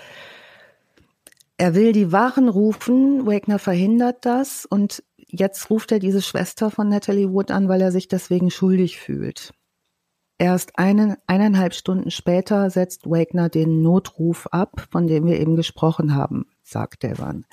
Er 1.57 1.75
will 1.77 1.93
die 1.93 2.11
Wachen 2.11 2.49
rufen, 2.49 3.25
Wagner 3.25 3.61
verhindert 3.61 4.25
das 4.27 4.67
und 4.67 5.05
jetzt 5.17 5.71
ruft 5.71 5.93
er 5.93 6.01
diese 6.01 6.23
Schwester 6.23 6.73
von 6.73 6.89
Natalie 6.89 7.31
Wood 7.33 7.53
an, 7.53 7.69
weil 7.69 7.83
er 7.83 7.93
sich 7.93 8.09
deswegen 8.09 8.51
schuldig 8.51 8.99
fühlt. 8.99 9.53
Erst 10.39 10.79
eine, 10.79 11.19
eineinhalb 11.27 11.73
Stunden 11.73 12.11
später 12.11 12.69
setzt 12.69 13.09
Wagner 13.09 13.49
den 13.49 13.81
Notruf 13.83 14.47
ab, 14.49 14.87
von 14.91 15.07
dem 15.07 15.25
wir 15.25 15.41
eben 15.41 15.57
gesprochen 15.57 16.15
haben, 16.15 16.47
sagt 16.63 17.03
Devon. 17.03 17.47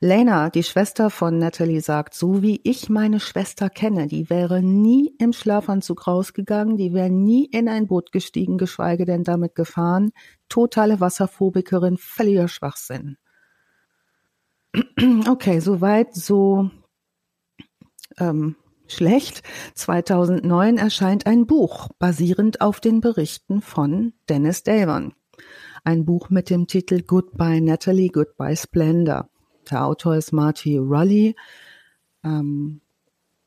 Lena, 0.00 0.50
die 0.50 0.64
Schwester 0.64 1.10
von 1.10 1.38
Natalie, 1.38 1.80
sagt, 1.80 2.14
so 2.14 2.42
wie 2.42 2.60
ich 2.64 2.88
meine 2.88 3.20
Schwester 3.20 3.70
kenne, 3.70 4.08
die 4.08 4.30
wäre 4.30 4.60
nie 4.60 5.14
im 5.18 5.32
Schlafanzug 5.32 6.08
rausgegangen, 6.08 6.76
die 6.76 6.92
wäre 6.92 7.10
nie 7.10 7.44
in 7.44 7.68
ein 7.68 7.86
Boot 7.86 8.10
gestiegen, 8.10 8.58
geschweige 8.58 9.04
denn 9.04 9.22
damit 9.22 9.54
gefahren. 9.54 10.10
Totale 10.48 10.98
Wasserphobikerin, 10.98 11.98
völliger 11.98 12.48
Schwachsinn. 12.48 13.16
Okay, 15.28 15.60
soweit, 15.60 16.14
so 16.14 16.70
ähm, 18.18 18.56
schlecht. 18.92 19.42
2009 19.74 20.78
erscheint 20.78 21.26
ein 21.26 21.46
Buch 21.46 21.88
basierend 21.98 22.60
auf 22.60 22.80
den 22.80 23.00
Berichten 23.00 23.60
von 23.60 24.12
Dennis 24.28 24.62
Davon. 24.62 25.14
Ein 25.84 26.04
Buch 26.04 26.30
mit 26.30 26.50
dem 26.50 26.66
Titel 26.66 27.02
Goodbye 27.02 27.60
Natalie, 27.60 28.08
Goodbye 28.08 28.56
Splendor. 28.56 29.28
Der 29.70 29.84
Autor 29.84 30.16
ist 30.16 30.32
Marty 30.32 30.76
Rully. 30.76 31.34
Ähm, 32.24 32.80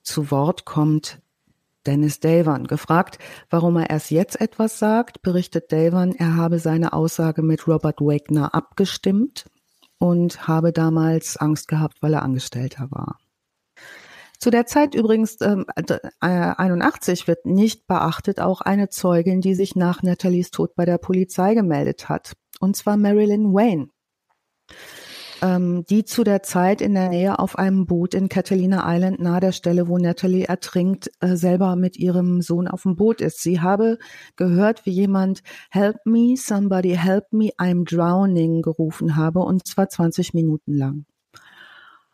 zu 0.01 0.31
Wort 0.31 0.65
kommt 0.65 1.21
Dennis 1.85 2.19
Davon. 2.19 2.67
Gefragt, 2.67 3.19
warum 3.49 3.77
er 3.77 3.89
erst 3.89 4.11
jetzt 4.11 4.39
etwas 4.41 4.79
sagt, 4.79 5.21
berichtet 5.21 5.71
Davon, 5.71 6.13
er 6.13 6.35
habe 6.35 6.59
seine 6.59 6.93
Aussage 6.93 7.41
mit 7.41 7.67
Robert 7.67 8.01
Wagner 8.01 8.53
abgestimmt 8.53 9.45
und 9.97 10.47
habe 10.47 10.71
damals 10.71 11.37
Angst 11.37 11.67
gehabt, 11.67 12.01
weil 12.01 12.13
er 12.13 12.23
Angestellter 12.23 12.87
war. 12.91 13.19
Zu 14.39 14.49
der 14.49 14.65
Zeit 14.65 14.95
übrigens 14.95 15.37
ähm, 15.41 15.65
äh, 15.75 15.99
81 16.19 17.27
wird 17.27 17.45
nicht 17.45 17.87
beachtet 17.87 18.39
auch 18.39 18.61
eine 18.61 18.89
Zeugin, 18.89 19.41
die 19.41 19.55
sich 19.55 19.75
nach 19.75 20.03
Nathalies 20.03 20.51
Tod 20.51 20.75
bei 20.75 20.85
der 20.85 20.97
Polizei 20.97 21.53
gemeldet 21.53 22.09
hat, 22.09 22.33
und 22.59 22.75
zwar 22.75 22.97
Marilyn 22.97 23.53
Wayne 23.53 23.87
ähm, 25.41 25.85
die 25.89 26.05
zu 26.05 26.23
der 26.23 26.43
Zeit 26.43 26.81
in 26.81 26.93
der 26.93 27.09
Nähe 27.09 27.39
auf 27.39 27.57
einem 27.57 27.85
Boot 27.85 28.13
in 28.13 28.29
Catalina 28.29 28.83
Island 28.95 29.19
nahe 29.19 29.39
der 29.39 29.51
Stelle, 29.51 29.87
wo 29.87 29.97
Natalie 29.97 30.45
ertrinkt, 30.45 31.11
äh, 31.19 31.35
selber 31.35 31.75
mit 31.75 31.97
ihrem 31.97 32.41
Sohn 32.41 32.67
auf 32.67 32.83
dem 32.83 32.95
Boot 32.95 33.21
ist. 33.21 33.41
Sie 33.41 33.61
habe 33.61 33.97
gehört, 34.35 34.85
wie 34.85 34.91
jemand 34.91 35.41
Help 35.69 35.97
me, 36.05 36.35
somebody 36.37 36.95
help 36.95 37.31
me, 37.31 37.49
I'm 37.59 37.85
drowning 37.85 38.61
gerufen 38.61 39.15
habe 39.15 39.39
und 39.39 39.67
zwar 39.67 39.89
20 39.89 40.33
Minuten 40.33 40.73
lang. 40.73 41.05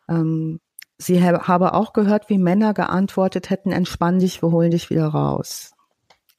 Ähm, 0.08 0.60
sie 1.06 1.22
habe 1.22 1.74
auch 1.74 1.92
gehört, 1.92 2.28
wie 2.28 2.38
Männer 2.38 2.74
geantwortet 2.74 3.50
hätten, 3.50 3.72
entspann 3.72 4.18
dich, 4.18 4.42
wir 4.42 4.50
holen 4.50 4.70
dich 4.70 4.90
wieder 4.90 5.08
raus. 5.08 5.72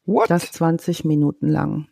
What? 0.06 0.30
Das 0.30 0.52
20 0.52 1.06
Minuten 1.06 1.48
lang. 1.48 1.88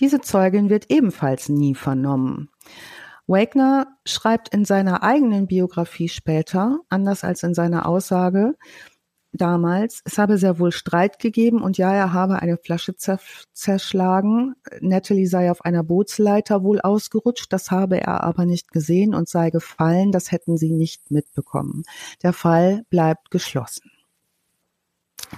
Diese 0.00 0.20
Zeugin 0.20 0.70
wird 0.70 0.90
ebenfalls 0.90 1.48
nie 1.48 1.74
vernommen. 1.74 2.50
Wagner 3.26 3.86
schreibt 4.04 4.50
in 4.50 4.64
seiner 4.64 5.02
eigenen 5.02 5.46
Biografie 5.46 6.08
später, 6.08 6.80
anders 6.90 7.24
als 7.24 7.42
in 7.42 7.54
seiner 7.54 7.86
Aussage 7.86 8.54
damals, 9.34 10.00
es 10.04 10.18
habe 10.18 10.38
sehr 10.38 10.58
wohl 10.58 10.72
Streit 10.72 11.18
gegeben 11.18 11.62
und 11.62 11.76
ja, 11.76 11.92
er 11.92 12.12
habe 12.12 12.40
eine 12.40 12.56
Flasche 12.56 12.94
zerschlagen. 13.52 14.54
Natalie 14.80 15.26
sei 15.26 15.50
auf 15.50 15.64
einer 15.64 15.82
Bootsleiter 15.82 16.62
wohl 16.62 16.80
ausgerutscht, 16.80 17.52
das 17.52 17.70
habe 17.70 18.00
er 18.00 18.22
aber 18.22 18.46
nicht 18.46 18.72
gesehen 18.72 19.14
und 19.14 19.28
sei 19.28 19.50
gefallen, 19.50 20.12
das 20.12 20.32
hätten 20.32 20.56
sie 20.56 20.70
nicht 20.70 21.10
mitbekommen. 21.10 21.84
Der 22.22 22.32
Fall 22.32 22.84
bleibt 22.90 23.30
geschlossen. 23.30 23.90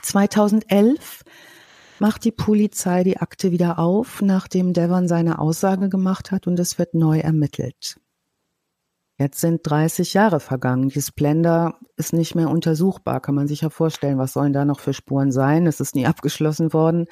2011 0.02 1.22
macht 1.98 2.24
die 2.24 2.32
Polizei 2.32 3.04
die 3.04 3.16
Akte 3.18 3.50
wieder 3.52 3.78
auf, 3.78 4.20
nachdem 4.20 4.72
Devon 4.72 5.08
seine 5.08 5.38
Aussage 5.38 5.88
gemacht 5.88 6.30
hat 6.30 6.46
und 6.46 6.58
es 6.60 6.78
wird 6.78 6.94
neu 6.94 7.18
ermittelt. 7.20 7.96
Jetzt 9.18 9.40
sind 9.40 9.60
30 9.64 10.12
Jahre 10.12 10.40
vergangen. 10.40 10.90
Die 10.90 11.00
Splendor 11.00 11.78
ist 11.96 12.12
nicht 12.12 12.34
mehr 12.34 12.50
untersuchbar. 12.50 13.20
Kann 13.20 13.34
man 13.34 13.48
sich 13.48 13.62
ja 13.62 13.70
vorstellen, 13.70 14.18
was 14.18 14.34
sollen 14.34 14.52
da 14.52 14.66
noch 14.66 14.80
für 14.80 14.92
Spuren 14.92 15.32
sein? 15.32 15.66
Es 15.66 15.80
ist 15.80 15.94
nie 15.94 16.06
abgeschlossen 16.06 16.74
worden. 16.74 17.06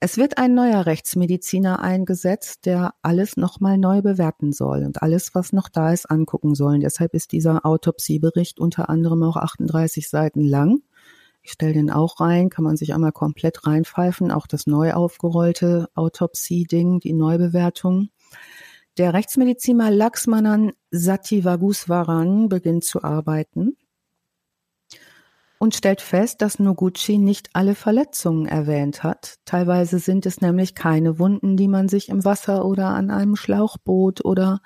Es 0.00 0.16
wird 0.16 0.38
ein 0.38 0.54
neuer 0.54 0.86
Rechtsmediziner 0.86 1.80
eingesetzt, 1.80 2.66
der 2.66 2.94
alles 3.02 3.36
nochmal 3.36 3.78
neu 3.78 4.02
bewerten 4.02 4.52
soll 4.52 4.84
und 4.84 5.00
alles, 5.00 5.32
was 5.34 5.52
noch 5.52 5.68
da 5.68 5.92
ist, 5.92 6.10
angucken 6.10 6.56
soll. 6.56 6.80
deshalb 6.80 7.14
ist 7.14 7.30
dieser 7.30 7.64
Autopsiebericht 7.64 8.58
unter 8.58 8.88
anderem 8.88 9.22
auch 9.22 9.36
38 9.36 10.08
Seiten 10.08 10.40
lang. 10.40 10.80
Ich 11.42 11.52
stelle 11.52 11.74
den 11.74 11.90
auch 11.90 12.18
rein, 12.18 12.48
kann 12.48 12.64
man 12.64 12.76
sich 12.76 12.94
einmal 12.94 13.12
komplett 13.12 13.64
reinpfeifen, 13.64 14.32
auch 14.32 14.48
das 14.48 14.66
neu 14.66 14.92
aufgerollte 14.92 15.88
Autopsie-Ding, 15.94 16.98
die 16.98 17.12
Neubewertung. 17.12 18.08
Der 18.98 19.14
Rechtsmediziner 19.14 19.90
Laxmanan 19.90 20.72
Sativaguswaran 20.90 22.50
beginnt 22.50 22.84
zu 22.84 23.02
arbeiten 23.02 23.78
und 25.58 25.74
stellt 25.74 26.02
fest, 26.02 26.42
dass 26.42 26.58
Noguchi 26.58 27.16
nicht 27.16 27.50
alle 27.54 27.74
Verletzungen 27.74 28.46
erwähnt 28.46 29.02
hat. 29.02 29.36
Teilweise 29.46 29.98
sind 29.98 30.26
es 30.26 30.42
nämlich 30.42 30.74
keine 30.74 31.18
Wunden, 31.18 31.56
die 31.56 31.68
man 31.68 31.88
sich 31.88 32.10
im 32.10 32.24
Wasser 32.26 32.66
oder 32.66 32.88
an 32.88 33.10
einem 33.10 33.36
Schlauchboot 33.36 34.24
oder 34.26 34.60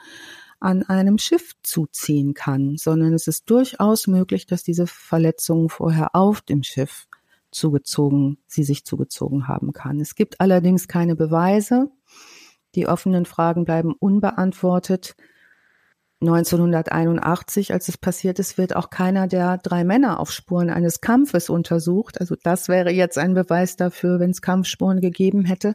an 0.59 0.82
einem 0.82 1.19
Schiff 1.19 1.53
zuziehen 1.62 2.35
kann, 2.35 2.77
sondern 2.78 3.15
es 3.15 3.28
ist 3.28 3.48
durchaus 3.48 4.09
möglich, 4.09 4.47
dass 4.47 4.65
diese 4.65 4.89
Verletzungen 4.89 5.69
vorher 5.69 6.16
auf 6.16 6.40
dem 6.40 6.65
Schiff 6.65 7.07
zugezogen, 7.53 8.39
sie 8.48 8.65
sich 8.65 8.85
zugezogen 8.85 9.47
haben 9.47 9.73
kann. 9.73 10.01
Es 10.01 10.16
gibt 10.16 10.40
allerdings 10.40 10.89
keine 10.89 11.15
Beweise. 11.15 11.90
Die 12.77 12.86
offenen 12.86 13.24
Fragen 13.24 13.65
bleiben 13.65 13.94
unbeantwortet. 13.98 15.16
1981, 16.20 17.73
als 17.73 17.89
es 17.89 17.98
passiert 17.98 18.39
ist, 18.39 18.57
wird 18.57 18.77
auch 18.77 18.90
keiner 18.90 19.27
der 19.27 19.59
drei 19.59 19.85
Männer 19.85 20.20
auf 20.20 20.31
Spuren 20.31 20.70
eines 20.70 21.01
Kampfes 21.01 21.51
untersucht. 21.51 22.20
Also 22.20 22.36
das 22.43 22.69
wäre 22.69 22.90
jetzt 22.90 23.19
ein 23.19 23.35
Beweis 23.35 23.77
dafür, 23.77 24.20
wenn 24.20 24.31
es 24.31 24.40
Kampfspuren 24.40 25.01
gegeben 25.01 25.44
hätte. 25.44 25.74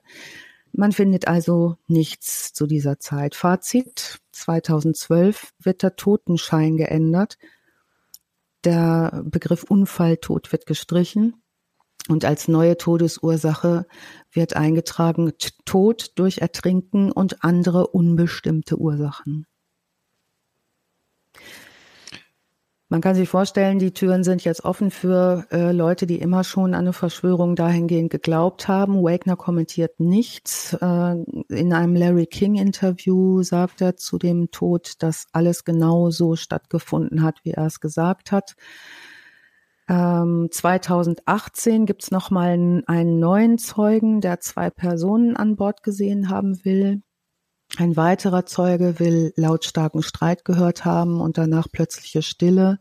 Man 0.73 0.93
findet 0.93 1.27
also 1.27 1.75
nichts 1.87 2.53
zu 2.53 2.65
dieser 2.65 2.99
Zeit. 2.99 3.35
Fazit 3.35 4.19
2012 4.31 5.53
wird 5.59 5.83
der 5.83 5.95
Totenschein 5.95 6.77
geändert. 6.77 7.37
Der 8.63 9.23
Begriff 9.25 9.63
Unfalltod 9.63 10.51
wird 10.51 10.65
gestrichen 10.65 11.40
und 12.09 12.25
als 12.25 12.47
neue 12.47 12.77
Todesursache 12.77 13.85
wird 14.31 14.55
eingetragen 14.55 15.33
Tod 15.65 16.11
durch 16.15 16.39
Ertrinken 16.39 17.11
und 17.11 17.43
andere 17.43 17.87
unbestimmte 17.87 18.77
Ursachen. 18.77 19.45
Man 22.91 22.99
kann 22.99 23.15
sich 23.15 23.29
vorstellen, 23.29 23.79
die 23.79 23.93
Türen 23.93 24.25
sind 24.25 24.43
jetzt 24.43 24.65
offen 24.65 24.91
für 24.91 25.45
äh, 25.49 25.71
Leute, 25.71 26.05
die 26.05 26.19
immer 26.19 26.43
schon 26.43 26.73
an 26.73 26.81
eine 26.81 26.91
Verschwörung 26.91 27.55
dahingehend 27.55 28.09
geglaubt 28.09 28.67
haben. 28.67 29.01
Wagner 29.01 29.37
kommentiert 29.37 30.01
nichts. 30.01 30.73
Äh, 30.73 31.15
in 31.47 31.71
einem 31.71 31.95
Larry 31.95 32.25
King 32.25 32.55
Interview 32.55 33.43
sagt 33.43 33.79
er 33.79 33.95
zu 33.95 34.17
dem 34.17 34.51
Tod, 34.51 34.95
dass 34.99 35.27
alles 35.31 35.63
genau 35.63 36.09
so 36.09 36.35
stattgefunden 36.35 37.23
hat, 37.23 37.39
wie 37.43 37.51
er 37.51 37.65
es 37.65 37.79
gesagt 37.79 38.33
hat. 38.33 38.55
Ähm, 39.91 40.47
2018 40.49 41.85
gibt 41.85 42.03
es 42.03 42.11
nochmal 42.11 42.51
einen, 42.51 42.87
einen 42.87 43.19
neuen 43.19 43.57
Zeugen, 43.57 44.21
der 44.21 44.39
zwei 44.39 44.69
Personen 44.69 45.35
an 45.35 45.57
Bord 45.57 45.83
gesehen 45.83 46.29
haben 46.29 46.63
will. 46.63 47.03
Ein 47.75 47.97
weiterer 47.97 48.45
Zeuge 48.45 48.99
will 48.99 49.33
lautstarken 49.35 50.01
Streit 50.01 50.45
gehört 50.45 50.85
haben 50.85 51.19
und 51.19 51.37
danach 51.37 51.67
plötzliche 51.69 52.21
Stille. 52.21 52.79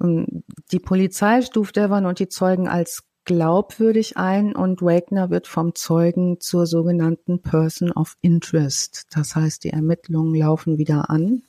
Die 0.00 0.78
Polizei 0.78 1.42
stuft 1.42 1.76
Devon 1.76 2.06
und 2.06 2.18
die 2.18 2.28
Zeugen 2.28 2.66
als 2.66 3.04
glaubwürdig 3.26 4.16
ein 4.16 4.56
und 4.56 4.80
Wagner 4.80 5.28
wird 5.28 5.46
vom 5.46 5.74
Zeugen 5.74 6.40
zur 6.40 6.66
sogenannten 6.66 7.42
Person 7.42 7.92
of 7.92 8.16
Interest. 8.22 9.06
Das 9.10 9.36
heißt, 9.36 9.64
die 9.64 9.70
Ermittlungen 9.70 10.34
laufen 10.34 10.78
wieder 10.78 11.10
an. 11.10 11.42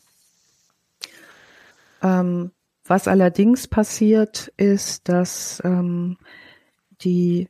Ähm, 2.01 2.51
was 2.89 3.07
allerdings 3.07 3.67
passiert, 3.67 4.51
ist, 4.57 5.09
dass 5.09 5.61
ähm, 5.63 6.17
die 7.01 7.49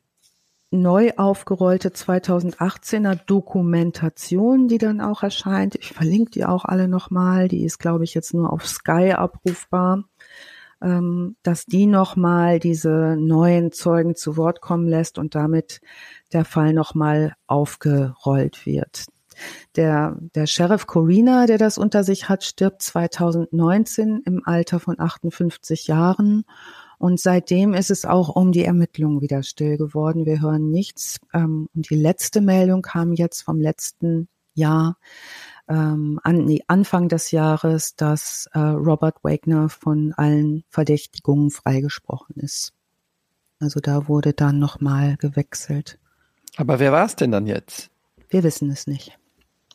neu 0.72 1.11
aufgerollte 1.15 1.89
2018er 1.89 3.15
Dokumentation, 3.26 4.68
die 4.68 4.77
dann 4.77 5.01
auch 5.01 5.23
erscheint. 5.23 5.76
Ich 5.76 5.93
verlinke 5.93 6.31
die 6.31 6.45
auch 6.45 6.65
alle 6.65 6.88
nochmal. 6.88 7.47
Die 7.47 7.64
ist, 7.64 7.80
glaube 7.80 8.03
ich, 8.03 8.14
jetzt 8.14 8.34
nur 8.34 8.51
auf 8.51 8.68
Sky 8.68 9.14
abrufbar. 9.14 10.03
Ähm, 10.80 11.35
dass 11.41 11.65
die 11.65 11.88
nochmal 11.88 12.59
diese 12.59 13.15
neuen 13.18 13.72
Zeugen 13.72 14.15
zu 14.15 14.38
Wort 14.38 14.61
kommen 14.61 14.88
lässt 14.88 15.18
und 15.18 15.34
damit 15.34 15.81
der 16.34 16.45
Fall 16.45 16.73
nochmal 16.73 17.34
aufgerollt 17.47 18.65
wird. 18.68 19.07
Der, 19.76 20.18
der 20.35 20.47
Sheriff 20.47 20.88
Corina, 20.88 21.45
der 21.45 21.57
das 21.57 21.77
unter 21.77 22.03
sich 22.03 22.30
hat, 22.30 22.43
stirbt 22.43 22.81
2019 22.81 24.22
im 24.26 24.41
Alter 24.45 24.80
von 24.80 24.99
58 24.99 25.88
Jahren 25.88 26.45
und 26.99 27.19
seitdem 27.19 27.73
ist 27.73 27.91
es 27.91 28.05
auch 28.05 28.30
um 28.30 28.51
die 28.51 28.65
Ermittlungen 28.65 29.22
wieder 29.22 29.43
still 29.43 29.77
geworden. 29.77 30.26
Wir 30.26 30.41
hören 30.41 30.72
nichts. 30.72 31.19
Ähm, 31.34 31.69
und 31.76 31.89
die 31.89 31.95
letzte 31.95 32.41
Meldung 32.41 32.81
kam 32.81 33.14
jetzt 33.14 33.41
vom 33.43 33.61
letzten 33.61 34.27
Jahr, 34.53 34.97
ähm, 35.69 36.19
an, 36.23 36.45
nee, 36.45 36.64
Anfang 36.68 37.09
des 37.09 37.31
Jahres, 37.31 37.95
dass 37.95 38.49
äh, 38.53 38.59
Robert 38.59 39.23
Wagner 39.23 39.69
von 39.69 40.14
allen 40.14 40.64
Verdächtigungen 40.69 41.51
freigesprochen 41.51 42.38
ist. 42.38 42.73
Also 43.59 43.80
da 43.80 44.07
wurde 44.07 44.34
dann 44.34 44.57
nochmal 44.59 45.18
gewechselt. 45.18 45.99
Aber 46.55 46.80
wer 46.80 46.91
war 46.91 47.05
es 47.05 47.15
denn 47.15 47.31
dann 47.31 47.45
jetzt? 47.45 47.91
Wir 48.30 48.43
wissen 48.43 48.72
es 48.72 48.88
nicht. 48.88 49.18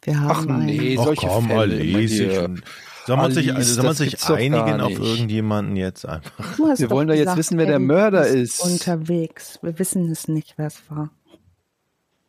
Wir 0.03 0.21
haben 0.21 0.51
Ach 0.51 0.65
nee, 0.65 0.97
Ach 0.99 1.05
solche 1.05 1.27
komm, 1.27 1.47
Fälle 1.47 1.77
lese 1.77 2.25
ich 2.25 2.65
Soll 3.07 3.17
man 3.17 3.33
sich, 3.33 3.55
Alice, 3.55 3.75
soll 3.75 3.85
man 3.85 3.95
sich 3.95 4.31
einigen 4.31 4.81
auf 4.81 4.91
nicht. 4.91 5.01
irgendjemanden 5.01 5.77
jetzt 5.77 6.05
einfach? 6.07 6.59
Wir 6.59 6.91
wollen 6.91 7.09
doch 7.09 7.15
jetzt 7.15 7.37
wissen, 7.37 7.59
wer 7.59 7.67
der 7.67 7.79
Mörder 7.79 8.27
ist. 8.27 8.61
Unterwegs. 8.63 9.59
Wir 9.63 9.79
wissen 9.79 10.11
es 10.11 10.29
nicht, 10.29 10.55
wer 10.57 10.67
es 10.67 10.83
war. 10.89 11.11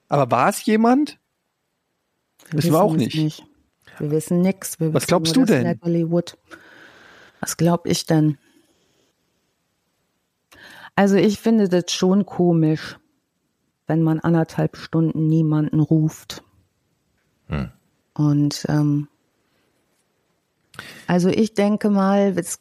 Aber 0.09 0.29
war 0.29 0.49
es 0.49 0.63
jemand? 0.65 1.19
Wir 2.49 2.59
Wissen 2.59 2.71
wir 2.71 2.81
auch 2.81 2.95
es 2.95 2.97
nicht. 2.97 3.43
Wir 3.99 4.11
wissen 4.11 4.41
nichts. 4.41 4.79
Was 4.79 4.93
wissen 4.93 5.07
glaubst 5.07 5.35
nur, 5.35 5.45
du 5.45 5.53
denn? 5.53 5.63
Natalie 5.63 6.09
Wood. 6.09 6.37
Was 7.39 7.57
glaub 7.57 7.87
ich 7.87 8.05
denn? 8.05 8.37
Also 10.95 11.15
ich 11.15 11.39
finde 11.39 11.69
das 11.69 11.91
schon 11.91 12.25
komisch, 12.25 12.97
wenn 13.87 14.01
man 14.03 14.19
anderthalb 14.19 14.77
Stunden 14.77 15.27
niemanden 15.27 15.79
ruft. 15.79 16.43
Hm. 17.47 17.71
Und 18.13 18.65
ähm, 18.69 19.07
also 21.07 21.29
ich 21.29 21.53
denke 21.53 21.89
mal, 21.89 22.37
ich 22.37 22.57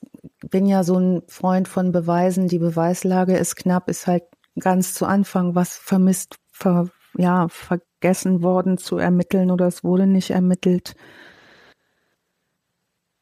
bin 0.51 0.67
ja 0.67 0.85
so 0.85 0.99
ein 0.99 1.23
Freund 1.29 1.69
von 1.69 1.93
Beweisen. 1.93 2.49
Die 2.49 2.59
Beweislage 2.59 3.37
ist 3.37 3.57
knapp, 3.57 3.89
ist 3.89 4.07
halt 4.07 4.25
ganz 4.59 4.95
zu 4.95 5.07
Anfang 5.07 5.55
was 5.55 5.77
vermisst, 5.77 6.37
ver, 6.51 6.89
ja, 7.17 7.49
vergessen 7.49 8.43
worden 8.43 8.79
zu 8.79 8.99
ermitteln 8.99 9.51
oder 9.51 9.67
es 9.67 9.85
wurde 9.85 10.07
nicht 10.07 10.31
ermittelt. 10.31 10.95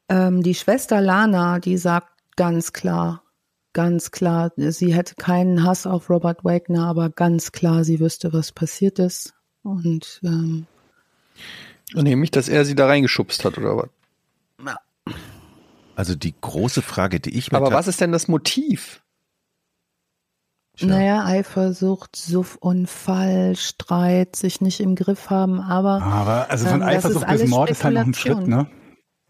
Ähm, 0.09 0.43
die 0.43 0.55
Schwester 0.55 1.01
Lana, 1.01 1.59
die 1.59 1.77
sagt 1.77 2.09
ganz 2.35 2.73
klar, 2.73 3.23
ganz 3.73 4.11
klar, 4.11 4.51
sie 4.57 4.93
hätte 4.93 5.15
keinen 5.15 5.63
Hass 5.63 5.87
auf 5.87 6.09
Robert 6.09 6.43
Wagner, 6.43 6.87
aber 6.87 7.09
ganz 7.09 7.51
klar, 7.51 7.83
sie 7.83 7.99
wüsste, 7.99 8.33
was 8.33 8.51
passiert 8.51 8.99
ist. 8.99 9.33
Und 9.63 10.19
ähm, 10.23 10.65
Nämlich, 11.93 12.31
dass 12.31 12.47
er 12.47 12.65
sie 12.65 12.75
da 12.75 12.87
reingeschubst 12.87 13.43
hat, 13.43 13.57
oder 13.57 13.77
was? 13.77 13.89
Also 15.95 16.15
die 16.15 16.33
große 16.39 16.81
Frage, 16.81 17.19
die 17.19 17.37
ich 17.37 17.51
mir 17.51 17.57
Aber 17.57 17.71
was 17.73 17.87
ist 17.87 18.01
denn 18.01 18.11
das 18.11 18.27
Motiv? 18.27 19.01
Tja. 20.77 20.87
Naja, 20.87 21.25
Eifersucht, 21.25 22.15
Suffunfall, 22.15 23.55
Streit, 23.55 24.35
sich 24.35 24.61
nicht 24.61 24.79
im 24.79 24.95
Griff 24.95 25.29
haben, 25.29 25.59
aber 25.59 26.01
Aber 26.01 26.49
also 26.49 26.65
von 26.65 26.81
Ähm, 26.81 26.87
Eifersucht 26.87 27.27
bis 27.27 27.47
Mord 27.49 27.69
ist 27.69 27.83
halt 27.83 27.95
noch 27.95 28.05
ein 28.05 28.13
Schritt, 28.13 28.47
ne? 28.47 28.67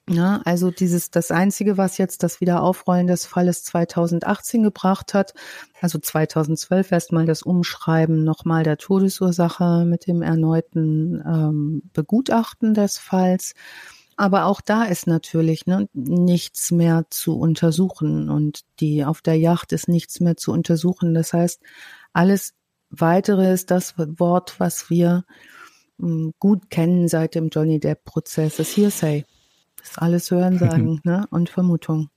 Ja, 0.10 0.41
also 0.45 0.72
dieses, 0.72 1.11
das 1.11 1.32
einzige, 1.32 1.78
was 1.78 1.98
jetzt 1.98 2.23
das 2.23 2.41
Wiederaufrollen 2.41 3.07
des 3.07 3.26
Falles 3.26 3.64
2018 3.64 4.64
gebracht 4.64 5.14
hat, 5.14 5.34
also 5.80 5.99
2012 5.99 6.91
erstmal 6.91 7.26
das 7.26 7.44
Umschreiben 7.44 8.23
nochmal 8.23 8.64
der 8.64 8.78
Todesursache 8.78 9.86
mit 9.86 10.07
dem 10.07 10.22
erneuten 10.22 11.23
ähm, 11.26 11.84
Begutachten 11.94 12.73
des 12.73 12.98
Falls. 12.98 13.53
Aber 14.18 14.45
auch 14.45 14.60
da 14.61 14.84
ist 14.84 15.07
natürlich 15.07 15.65
ne, 15.65 15.88
nichts 15.94 16.72
mehr 16.72 17.06
zu 17.10 17.38
untersuchen 17.40 18.30
und 18.30 18.61
die 18.80 19.06
auf 19.06 19.22
der 19.22 19.38
Yacht 19.38 19.72
ist 19.72 19.88
nichts 19.88 20.19
mehr 20.19 20.36
zu 20.36 20.52
untersuchen. 20.52 21.14
Das 21.14 21.34
heißt, 21.34 21.61
alles 22.11 22.53
weitere 22.90 23.53
ist 23.53 23.72
das 23.72 23.95
Wort, 23.98 24.60
was 24.60 24.90
wir 24.90 25.26
mh, 25.98 26.32
gut 26.40 26.69
kennen 26.69 27.07
seit 27.07 27.36
dem 27.36 27.49
Johnny 27.49 27.80
Depp-Prozess, 27.80 28.57
das 28.57 28.76
Hearsay. 28.76 29.26
Das 29.81 29.91
ist 29.91 30.01
alles 30.01 30.29
Hörensagen 30.31 31.01
ne? 31.03 31.25
und 31.31 31.49
Vermutung. 31.49 32.09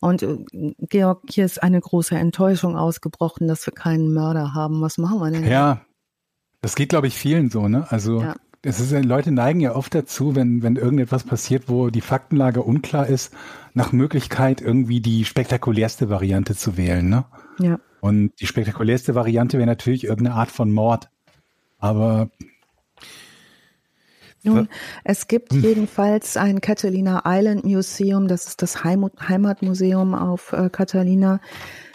Und 0.00 0.22
äh, 0.22 0.38
Georg, 0.80 1.22
hier 1.28 1.44
ist 1.44 1.62
eine 1.62 1.80
große 1.80 2.14
Enttäuschung 2.14 2.76
ausgebrochen, 2.76 3.46
dass 3.46 3.66
wir 3.66 3.72
keinen 3.72 4.12
Mörder 4.12 4.54
haben. 4.54 4.80
Was 4.80 4.98
machen 4.98 5.18
wir 5.18 5.30
denn? 5.30 5.46
Ja, 5.46 5.82
das 6.60 6.74
geht, 6.74 6.88
glaube 6.88 7.06
ich, 7.06 7.14
vielen 7.16 7.50
so, 7.50 7.68
ne? 7.68 7.86
Also 7.90 8.20
Ja. 8.20 8.34
es 8.62 8.80
ist, 8.80 8.92
Leute 9.04 9.30
neigen 9.32 9.60
ja 9.60 9.74
oft 9.74 9.94
dazu, 9.94 10.34
wenn, 10.34 10.62
wenn 10.62 10.76
irgendetwas 10.76 11.24
passiert, 11.24 11.68
wo 11.68 11.90
die 11.90 12.00
Faktenlage 12.00 12.62
unklar 12.62 13.06
ist, 13.06 13.34
nach 13.74 13.92
Möglichkeit 13.92 14.60
irgendwie 14.60 15.00
die 15.00 15.24
spektakulärste 15.24 16.08
Variante 16.08 16.54
zu 16.54 16.76
wählen, 16.76 17.08
ne? 17.08 17.24
ja. 17.58 17.78
Und 18.00 18.32
die 18.38 18.46
spektakulärste 18.46 19.14
Variante 19.14 19.56
wäre 19.56 19.66
natürlich 19.66 20.04
irgendeine 20.04 20.36
Art 20.36 20.50
von 20.50 20.70
Mord. 20.70 21.08
Aber 21.78 22.28
Nun, 24.44 24.68
es 25.04 25.26
gibt 25.26 25.52
jedenfalls 25.52 26.36
ein 26.36 26.60
Catalina 26.60 27.22
Island 27.24 27.64
Museum, 27.64 28.28
das 28.28 28.46
ist 28.46 28.62
das 28.62 28.84
Heim 28.84 29.10
Heimatmuseum 29.18 30.14
auf 30.14 30.52
äh, 30.52 30.68
Catalina. 30.70 31.40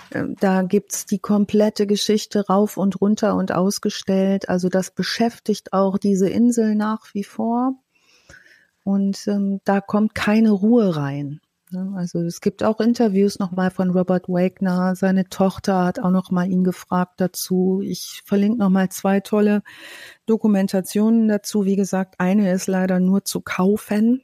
Äh, 0.10 0.26
Da 0.40 0.64
gibt's 0.64 1.06
die 1.06 1.20
komplette 1.20 1.86
Geschichte 1.86 2.48
rauf 2.48 2.78
und 2.78 3.00
runter 3.02 3.36
und 3.36 3.52
ausgestellt. 3.52 4.50
Also 4.50 4.70
das 4.70 4.92
beschäftigt 4.92 5.74
auch 5.74 5.98
diese 5.98 6.30
Insel 6.30 6.76
nach 6.76 7.14
wie 7.14 7.24
vor. 7.24 7.76
Und 8.84 9.28
ähm, 9.28 9.62
da 9.66 9.82
kommt 9.82 10.16
keine 10.16 10.52
Ruhe 10.52 10.96
rein. 10.96 11.42
Ne? 11.72 11.94
Also 11.96 12.20
es 12.22 12.42
gibt 12.42 12.64
auch 12.64 12.80
Interviews 12.80 13.40
nochmal 13.40 13.72
von 13.72 13.92
Robert 13.92 14.28
Wagner. 14.28 14.96
Seine 14.96 15.30
Tochter 15.30 15.86
hat 15.86 16.00
auch 16.00 16.12
nochmal 16.12 16.50
ihn 16.50 16.64
gefragt 16.64 17.22
dazu. 17.22 17.82
Ich 17.84 18.22
verlinke 18.26 18.60
nochmal 18.60 18.90
zwei 18.90 19.20
tolle 19.20 19.62
Dokumentationen 20.26 21.28
dazu. 21.28 21.66
Wie 21.66 21.76
gesagt, 21.76 22.16
eine 22.20 22.52
ist 22.52 22.68
leider 22.68 23.00
nur 23.00 23.26
zu 23.26 23.42
kaufen. 23.42 24.24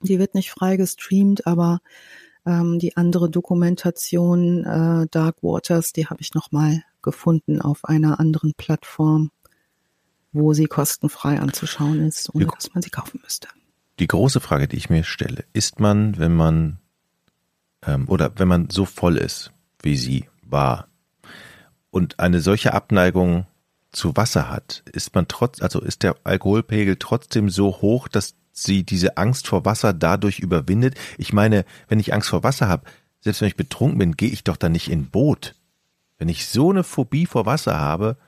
Die 0.00 0.18
wird 0.18 0.34
nicht 0.34 0.50
frei 0.50 0.76
gestreamt, 0.76 1.46
aber 1.46 1.80
ähm, 2.44 2.78
die 2.78 2.96
andere 2.96 3.30
Dokumentation, 3.30 4.64
äh, 4.64 5.06
Dark 5.10 5.42
Waters, 5.42 5.92
die 5.92 6.06
habe 6.06 6.20
ich 6.20 6.34
nochmal 6.34 6.82
gefunden 7.02 7.60
auf 7.60 7.84
einer 7.84 8.20
anderen 8.20 8.52
Plattform, 8.54 9.30
wo 10.32 10.52
sie 10.52 10.66
kostenfrei 10.66 11.40
anzuschauen 11.40 12.00
ist, 12.00 12.34
ohne 12.34 12.46
dass 12.46 12.74
man 12.74 12.82
sie 12.82 12.90
kaufen 12.90 13.20
müsste. 13.22 13.48
Die 13.98 14.06
große 14.06 14.40
Frage, 14.40 14.68
die 14.68 14.76
ich 14.76 14.90
mir 14.90 15.04
stelle, 15.04 15.44
ist 15.52 15.80
man, 15.80 16.18
wenn 16.18 16.34
man 16.34 16.78
ähm, 17.86 18.08
oder 18.08 18.32
wenn 18.36 18.48
man 18.48 18.70
so 18.70 18.84
voll 18.84 19.16
ist, 19.16 19.52
wie 19.82 19.96
sie 19.96 20.28
war, 20.42 20.88
und 21.90 22.20
eine 22.20 22.40
solche 22.40 22.74
Abneigung 22.74 23.46
zu 23.90 24.14
Wasser 24.16 24.50
hat, 24.50 24.82
ist 24.92 25.14
man 25.14 25.28
trotz, 25.28 25.62
also 25.62 25.80
ist 25.80 26.02
der 26.02 26.16
Alkoholpegel 26.24 26.96
trotzdem 26.96 27.48
so 27.48 27.80
hoch, 27.80 28.08
dass 28.08 28.34
sie 28.52 28.84
diese 28.84 29.16
Angst 29.16 29.48
vor 29.48 29.64
Wasser 29.64 29.94
dadurch 29.94 30.38
überwindet? 30.38 30.94
Ich 31.16 31.32
meine, 31.32 31.64
wenn 31.88 31.98
ich 31.98 32.12
Angst 32.12 32.28
vor 32.28 32.42
Wasser 32.42 32.68
habe, 32.68 32.84
selbst 33.22 33.40
wenn 33.40 33.48
ich 33.48 33.56
betrunken 33.56 33.98
bin, 33.98 34.16
gehe 34.16 34.28
ich 34.28 34.44
doch 34.44 34.58
dann 34.58 34.72
nicht 34.72 34.90
in 34.90 35.08
Boot. 35.08 35.54
Wenn 36.18 36.28
ich 36.28 36.46
so 36.46 36.70
eine 36.70 36.84
Phobie 36.84 37.24
vor 37.24 37.46
Wasser 37.46 37.80
habe, 37.80 38.18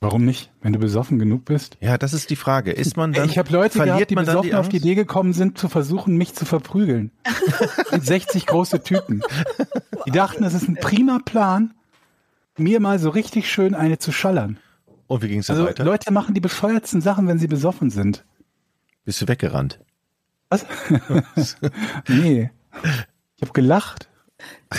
warum 0.00 0.24
nicht? 0.24 0.50
Wenn 0.62 0.72
du 0.72 0.78
besoffen 0.78 1.18
genug 1.18 1.44
bist. 1.44 1.76
ja, 1.80 1.98
das 1.98 2.12
ist 2.12 2.30
die 2.30 2.36
Frage. 2.36 2.72
Ist 2.72 2.96
man 2.96 3.12
dann, 3.12 3.28
ich 3.28 3.38
habe 3.38 3.52
Leute 3.52 3.78
gehabt, 3.78 4.10
die 4.10 4.14
besoffen 4.14 4.50
die 4.50 4.54
auf 4.54 4.68
die? 4.68 4.78
Idee 4.78 4.94
gekommen 4.94 5.32
sind, 5.32 5.58
zu 5.58 5.68
versuchen, 5.68 6.16
mich 6.16 6.34
zu 6.34 6.44
verprügeln. 6.44 7.10
Mit 7.92 8.04
60 8.04 8.46
große 8.46 8.82
Typen. 8.82 9.22
Die 10.06 10.10
dachten, 10.10 10.42
das 10.42 10.54
ist 10.54 10.68
ein 10.68 10.76
prima 10.76 11.18
Plan, 11.24 11.74
mir 12.56 12.80
mal 12.80 12.98
so 12.98 13.10
richtig 13.10 13.50
schön 13.50 13.74
eine 13.74 13.98
zu 13.98 14.12
schallern. 14.12 14.58
Und 15.06 15.22
wie 15.22 15.28
ging 15.28 15.40
es 15.40 15.46
dann 15.46 15.56
Also 15.56 15.68
weiter? 15.68 15.84
Leute 15.84 16.12
machen 16.12 16.34
die 16.34 16.40
bescheuertsten 16.40 17.00
Sachen, 17.00 17.26
wenn 17.26 17.38
sie 17.38 17.48
besoffen 17.48 17.90
sind. 17.90 18.24
Bist 19.04 19.20
du 19.22 19.28
weggerannt? 19.28 19.80
Was? 20.50 20.66
nee. 22.08 22.50
Ich 23.36 23.42
habe 23.42 23.52
gelacht. 23.52 24.08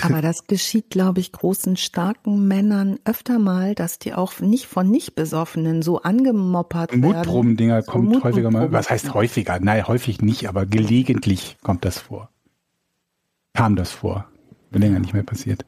Aber 0.01 0.21
das 0.21 0.47
geschieht, 0.47 0.89
glaube 0.89 1.19
ich, 1.19 1.31
großen, 1.31 1.77
starken 1.77 2.47
Männern 2.47 2.99
öfter 3.05 3.39
mal, 3.39 3.75
dass 3.75 3.99
die 3.99 4.13
auch 4.13 4.39
nicht 4.39 4.65
von 4.67 4.89
Nicht-Besoffenen 4.89 5.81
so 5.81 6.01
angemoppert 6.01 6.91
werden. 6.91 7.01
Mutproben-Dinger 7.01 7.81
So 7.83 7.91
kommt 7.91 8.23
häufiger 8.23 8.51
mal. 8.51 8.59
Mutproben. 8.61 8.73
Was 8.77 8.89
heißt 8.89 9.13
häufiger? 9.13 9.59
Nein, 9.59 9.87
häufig 9.87 10.21
nicht, 10.21 10.47
aber 10.47 10.65
gelegentlich 10.65 11.57
kommt 11.61 11.85
das 11.85 11.99
vor. 11.99 12.29
Kam 13.53 13.75
das 13.75 13.91
vor. 13.91 14.25
Wenn 14.69 14.81
länger 14.81 14.99
nicht 14.99 15.13
mehr 15.13 15.23
passiert. 15.23 15.65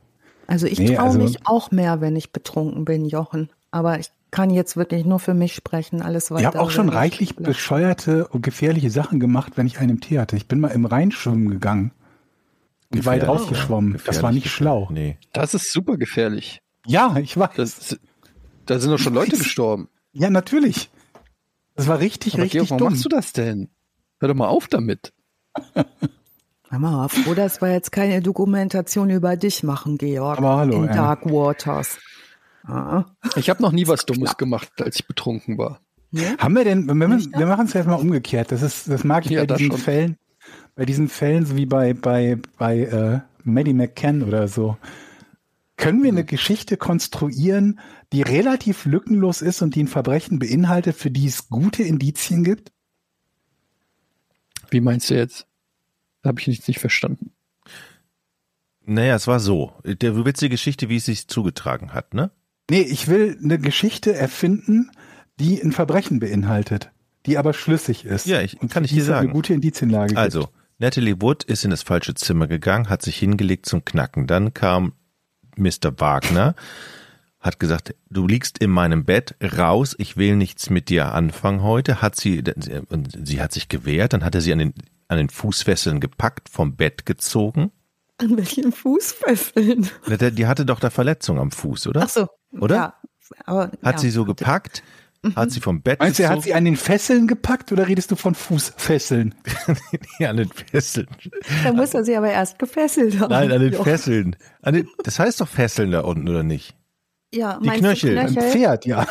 Also 0.47 0.67
ich 0.67 0.79
Nee, 0.79 0.95
traue 0.95 1.05
also- 1.07 1.19
mich 1.19 1.45
auch 1.45 1.71
mehr, 1.71 2.01
wenn 2.01 2.15
ich 2.15 2.31
betrunken 2.31 2.85
bin, 2.85 3.05
Jochen. 3.05 3.49
Aber 3.71 3.99
ich 3.99 4.09
kann 4.31 4.49
jetzt 4.49 4.77
wirklich 4.77 5.05
nur 5.05 5.19
für 5.19 5.33
mich 5.33 5.53
sprechen, 5.53 6.01
alles 6.01 6.31
weiter. 6.31 6.41
Ich 6.41 6.45
habe 6.47 6.59
auch 6.61 6.71
schon 6.71 6.89
reichlich 6.89 7.35
bescheuerte 7.35 8.27
und 8.27 8.41
gefährliche 8.41 8.89
Sachen 8.89 9.19
gemacht, 9.19 9.53
wenn 9.55 9.67
ich 9.67 9.79
einen 9.79 9.91
im 9.91 9.99
Tee 10.01 10.19
hatte. 10.19 10.35
Ich 10.35 10.47
bin 10.47 10.59
mal 10.59 10.69
im 10.69 10.85
Rhein 10.85 11.11
schwimmen 11.11 11.49
gegangen. 11.49 11.91
Weit 13.05 13.27
rausgeschwommen. 13.27 13.93
ja. 13.95 13.99
Das 14.05 14.21
war 14.23 14.31
nicht 14.31 14.49
schlau. 14.49 14.87
Nee. 14.91 15.17
Das 15.33 15.53
ist 15.53 15.71
super 15.71 15.97
gefährlich. 15.97 16.61
Ja, 16.85 17.15
ich 17.17 17.37
weiß. 17.37 17.55
Das, 17.55 17.99
da 18.65 18.79
sind 18.79 18.91
doch 18.91 18.99
schon 18.99 19.13
Leute 19.13 19.37
gestorben. 19.37 19.89
ja, 20.11 20.29
natürlich. 20.29 20.89
Das 21.75 21.87
war 21.87 21.99
richtig, 21.99 22.35
Aber 22.35 22.43
richtig 22.43 22.59
Georg, 22.59 22.69
warum 22.71 22.79
dumm. 22.79 22.89
machst 22.93 23.05
du 23.05 23.09
das 23.09 23.33
denn? 23.33 23.69
Hör 24.19 24.27
doch 24.27 24.35
mal 24.35 24.47
auf 24.47 24.67
damit. 24.67 25.11
Hör 26.69 26.79
mal 26.79 27.07
froh, 27.07 27.33
dass 27.33 27.61
wir 27.61 27.71
jetzt 27.71 27.91
keine 27.91 28.21
Dokumentation 28.21 29.09
über 29.09 29.35
dich 29.37 29.63
machen, 29.63 29.97
Georg. 29.97 30.37
Aber 30.39 30.57
hallo, 30.57 30.83
In 30.83 30.89
ey. 30.89 30.95
Dark 30.95 31.25
Waters. 31.25 31.97
Ah. 32.65 33.05
Ich 33.35 33.49
habe 33.49 33.61
noch 33.61 33.71
nie 33.71 33.87
was 33.87 34.05
Dummes 34.05 34.37
gemacht, 34.37 34.69
als 34.81 34.95
ich 34.97 35.07
betrunken 35.07 35.57
war. 35.57 35.79
Ne? 36.11 36.35
Haben 36.39 36.55
wir 36.55 36.63
denn, 36.63 36.85
wir, 36.85 36.95
wir 36.95 37.45
machen 37.47 37.65
es 37.65 37.73
jetzt 37.73 37.87
mal 37.87 37.95
umgekehrt. 37.95 38.51
Das 38.51 38.61
ist, 38.61 38.87
das 38.89 39.03
mag 39.03 39.25
ich 39.25 39.31
Ja, 39.31 39.45
bei 39.45 39.55
diesen 39.55 39.71
schon. 39.71 39.79
Fällen, 39.81 40.17
bei 40.75 40.85
diesen 40.85 41.07
Fällen, 41.09 41.45
so 41.45 41.55
wie 41.55 41.65
bei, 41.65 41.93
bei, 41.93 42.37
bei 42.57 42.79
äh, 42.79 43.19
Maddie 43.43 43.73
McCann 43.73 44.23
oder 44.23 44.47
so. 44.47 44.77
Können 45.77 46.03
wir 46.03 46.11
eine 46.11 46.23
Geschichte 46.23 46.77
konstruieren, 46.77 47.79
die 48.11 48.21
relativ 48.21 48.85
lückenlos 48.85 49.41
ist 49.41 49.61
und 49.61 49.75
die 49.75 49.83
ein 49.83 49.87
Verbrechen 49.87 50.39
beinhaltet, 50.39 50.95
für 50.95 51.11
die 51.11 51.25
es 51.27 51.49
gute 51.49 51.83
Indizien 51.83 52.43
gibt? 52.43 52.71
Wie 54.69 54.81
meinst 54.81 55.09
du 55.09 55.15
jetzt? 55.15 55.47
Habe 56.23 56.39
ich 56.39 56.47
nicht, 56.47 56.67
nicht 56.67 56.79
verstanden. 56.79 57.31
Naja, 58.85 59.15
es 59.15 59.27
war 59.27 59.39
so. 59.39 59.73
Der 59.83 60.25
witzige 60.25 60.51
Geschichte, 60.51 60.89
wie 60.89 60.97
es 60.97 61.05
sich 61.05 61.27
zugetragen 61.27 61.93
hat, 61.93 62.13
ne? 62.13 62.31
Nee, 62.69 62.81
ich 62.81 63.07
will 63.07 63.37
eine 63.43 63.59
Geschichte 63.59 64.13
erfinden, 64.13 64.89
die 65.39 65.61
ein 65.61 65.71
Verbrechen 65.71 66.19
beinhaltet, 66.19 66.91
die 67.25 67.37
aber 67.37 67.53
schlüssig 67.53 68.05
ist. 68.05 68.25
Ja, 68.25 68.41
ich, 68.41 68.61
Und 68.61 68.71
kann 68.71 68.83
ich 68.83 68.91
die 68.91 68.97
dir 68.97 69.03
es 69.03 69.09
eine 69.09 69.17
sagen. 69.17 69.33
gute 69.33 69.53
Indizienlage 69.53 70.15
gibt. 70.15 70.19
Natalie 70.79 71.21
Wood 71.21 71.43
ist 71.43 71.63
in 71.63 71.71
das 71.71 71.83
falsche 71.83 72.15
Zimmer 72.15 72.47
gegangen, 72.47 72.89
hat 72.89 73.01
sich 73.01 73.17
hingelegt 73.17 73.65
zum 73.65 73.85
Knacken. 73.85 74.27
Dann 74.27 74.53
kam 74.53 74.93
Mr. 75.55 75.97
Wagner, 75.97 76.55
hat 77.39 77.59
gesagt, 77.59 77.95
du 78.09 78.27
liegst 78.27 78.57
in 78.57 78.71
meinem 78.71 79.05
Bett, 79.05 79.35
raus, 79.41 79.95
ich 79.97 80.17
will 80.17 80.35
nichts 80.35 80.69
mit 80.69 80.89
dir 80.89 81.13
anfangen 81.13 81.61
heute. 81.61 82.01
Hat 82.01 82.15
sie, 82.15 82.43
und 82.89 83.27
sie 83.27 83.41
hat 83.41 83.51
sich 83.51 83.69
gewehrt, 83.69 84.13
dann 84.13 84.23
hat 84.23 84.35
er 84.35 84.41
sie 84.41 84.53
an 84.53 84.59
den, 84.59 84.73
an 85.07 85.17
den 85.17 85.29
Fußfesseln 85.29 85.99
gepackt, 85.99 86.49
vom 86.49 86.75
Bett 86.75 87.05
gezogen. 87.05 87.71
An 88.17 88.37
welchen 88.37 88.71
Fußfesseln? 88.71 89.89
Die 90.07 90.47
hatte 90.47 90.65
doch 90.65 90.79
da 90.79 90.89
Verletzung 90.89 91.39
am 91.39 91.51
Fuß, 91.51 91.87
oder? 91.87 92.03
Ach 92.03 92.09
so. 92.09 92.27
Oder? 92.51 92.75
Ja, 92.75 92.93
aber, 93.45 93.71
Hat 93.83 93.95
ja. 93.95 93.97
sie 93.97 94.11
so 94.11 94.25
gepackt, 94.25 94.83
hat 95.35 95.51
sie 95.51 95.61
vom 95.61 95.81
Bett 95.81 95.99
Meinst 95.99 96.19
du, 96.19 96.23
er 96.23 96.29
hat 96.29 96.43
sie 96.43 96.53
an 96.53 96.65
den 96.65 96.75
Fesseln 96.75 97.27
gepackt 97.27 97.71
oder 97.71 97.87
redest 97.87 98.11
du 98.11 98.15
von 98.15 98.35
Fußfesseln? 98.35 99.35
Nee, 100.19 100.25
an 100.27 100.37
den 100.37 100.49
Fesseln. 100.49 101.07
Da 101.63 101.73
muss 101.73 101.93
er 101.93 102.03
sie 102.03 102.15
aber 102.15 102.29
erst 102.29 102.59
gefesselt 102.59 103.19
haben. 103.19 103.29
Nein, 103.31 103.51
an 103.51 103.61
den 103.61 103.73
Jo. 103.73 103.83
Fesseln. 103.83 104.35
An 104.61 104.73
den, 104.75 104.87
das 105.03 105.19
heißt 105.19 105.39
doch 105.41 105.47
Fesseln 105.47 105.91
da 105.91 106.01
unten, 106.01 106.27
oder 106.27 106.43
nicht? 106.43 106.75
Ja, 107.33 107.57
Die 107.61 107.65
meinst 107.67 107.81
Knöchel. 107.81 108.15
Du 108.15 108.21
Ein 108.21 108.27
Knöchel? 108.27 108.51
Pferd, 108.51 108.85
ja. 108.85 109.07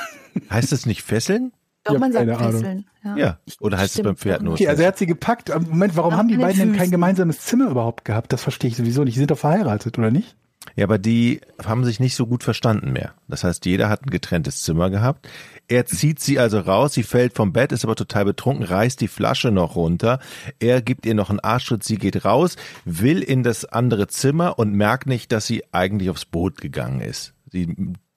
Heißt 0.50 0.70
das 0.72 0.86
nicht 0.86 1.02
Fesseln? 1.02 1.52
Doch, 1.84 1.98
man 1.98 2.12
sagt. 2.12 2.28
Fesseln. 2.36 2.86
Ja. 3.02 3.16
Ja. 3.16 3.38
Oder 3.60 3.76
heißt 3.78 3.86
es 3.86 3.92
Stimmt. 3.94 4.04
beim 4.06 4.16
Pferd 4.16 4.42
nur? 4.42 4.54
Okay, 4.54 4.68
also 4.68 4.82
er 4.82 4.88
hat 4.88 4.98
sie 4.98 5.06
gepackt. 5.06 5.50
Aber 5.50 5.66
Moment, 5.66 5.96
warum 5.96 6.12
An 6.12 6.18
haben 6.20 6.28
die 6.28 6.34
den 6.34 6.40
beiden 6.42 6.58
denn 6.60 6.76
kein 6.76 6.90
gemeinsames 6.92 7.40
Zimmer 7.40 7.68
überhaupt 7.70 8.04
gehabt? 8.04 8.32
Das 8.32 8.42
verstehe 8.42 8.70
ich 8.70 8.76
sowieso 8.76 9.02
nicht. 9.02 9.14
Die 9.16 9.18
sind 9.18 9.30
doch 9.32 9.38
verheiratet, 9.38 9.98
oder 9.98 10.10
nicht? 10.12 10.36
Ja, 10.76 10.84
aber 10.84 10.98
die 10.98 11.40
haben 11.64 11.84
sich 11.84 12.00
nicht 12.00 12.14
so 12.14 12.26
gut 12.26 12.42
verstanden 12.44 12.92
mehr. 12.92 13.14
Das 13.28 13.44
heißt, 13.44 13.66
jeder 13.66 13.88
hat 13.88 14.06
ein 14.06 14.10
getrenntes 14.10 14.62
Zimmer 14.62 14.90
gehabt. 14.90 15.28
Er 15.68 15.86
zieht 15.86 16.20
sie 16.20 16.38
also 16.38 16.60
raus, 16.60 16.94
sie 16.94 17.02
fällt 17.02 17.34
vom 17.34 17.52
Bett, 17.52 17.72
ist 17.72 17.84
aber 17.84 17.96
total 17.96 18.24
betrunken, 18.24 18.64
reißt 18.64 19.00
die 19.00 19.08
Flasche 19.08 19.50
noch 19.50 19.76
runter. 19.76 20.18
Er 20.60 20.82
gibt 20.82 21.04
ihr 21.06 21.14
noch 21.14 21.30
einen 21.30 21.40
Arschtritt, 21.40 21.84
sie 21.84 21.96
geht 21.96 22.24
raus, 22.24 22.56
will 22.84 23.22
in 23.22 23.42
das 23.42 23.64
andere 23.64 24.06
Zimmer 24.08 24.58
und 24.58 24.74
merkt 24.74 25.06
nicht, 25.06 25.32
dass 25.32 25.46
sie 25.46 25.62
eigentlich 25.72 26.10
aufs 26.10 26.24
Boot 26.24 26.60
gegangen 26.60 27.00
ist. 27.00 27.34
Sie 27.50 27.74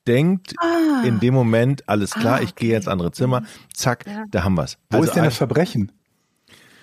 denkt 0.08 0.54
in 1.04 1.20
dem 1.20 1.34
Moment, 1.34 1.88
alles 1.90 2.12
klar, 2.12 2.36
Ah, 2.40 2.42
ich 2.42 2.56
gehe 2.56 2.76
ins 2.76 2.88
andere 2.88 3.12
Zimmer, 3.12 3.44
zack, 3.74 4.06
da 4.32 4.44
haben 4.44 4.56
wir's. 4.56 4.78
Wo 4.90 4.98
Also 4.98 5.10
ist 5.10 5.16
denn 5.16 5.24
das 5.24 5.38
Verbrechen 5.38 5.92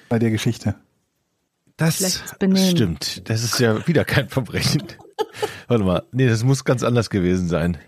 bei 0.08 0.18
der 0.18 0.30
Geschichte? 0.30 0.74
Das 1.76 2.22
stimmt. 2.56 3.28
Das 3.28 3.42
ist 3.42 3.58
ja 3.58 3.86
wieder 3.86 4.04
kein 4.04 4.28
Verbrechen. 4.28 4.82
Warte 5.68 5.84
mal. 5.84 6.02
Nee, 6.12 6.28
das 6.28 6.44
muss 6.44 6.64
ganz 6.64 6.82
anders 6.82 7.10
gewesen 7.10 7.48
sein. 7.48 7.78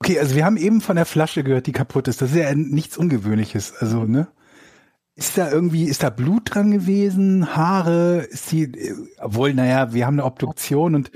Okay, 0.00 0.18
also 0.20 0.36
wir 0.36 0.44
haben 0.44 0.56
eben 0.56 0.80
von 0.80 0.96
der 0.96 1.06
Flasche 1.06 1.42
gehört, 1.42 1.66
die 1.66 1.72
kaputt 1.72 2.08
ist. 2.08 2.22
Das 2.22 2.30
ist 2.30 2.36
ja 2.36 2.54
nichts 2.54 2.96
Ungewöhnliches. 2.96 3.74
Also, 3.78 4.04
ne? 4.04 4.28
Ist 5.16 5.36
da 5.36 5.50
irgendwie, 5.50 5.84
ist 5.84 6.04
da 6.04 6.10
Blut 6.10 6.54
dran 6.54 6.70
gewesen? 6.70 7.56
Haare? 7.56 8.20
Ist 8.30 8.52
die, 8.52 8.70
obwohl, 9.18 9.52
naja, 9.54 9.92
wir 9.92 10.06
haben 10.06 10.14
eine 10.14 10.24
Obduktion 10.24 10.94
und 10.94 11.10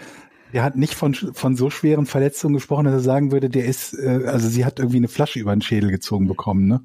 der 0.52 0.64
hat 0.64 0.76
nicht 0.76 0.94
von, 0.94 1.14
von 1.14 1.56
so 1.56 1.70
schweren 1.70 2.06
Verletzungen 2.06 2.54
gesprochen, 2.54 2.84
dass 2.84 2.94
er 2.94 3.00
sagen 3.00 3.30
würde, 3.30 3.48
der 3.48 3.64
ist, 3.64 3.94
äh, 3.94 4.24
also 4.26 4.48
sie 4.48 4.64
hat 4.64 4.80
irgendwie 4.80 4.98
eine 4.98 5.08
Flasche 5.08 5.38
über 5.38 5.54
den 5.54 5.62
Schädel 5.62 5.90
gezogen 5.90 6.26
bekommen, 6.26 6.66
ne? 6.66 6.84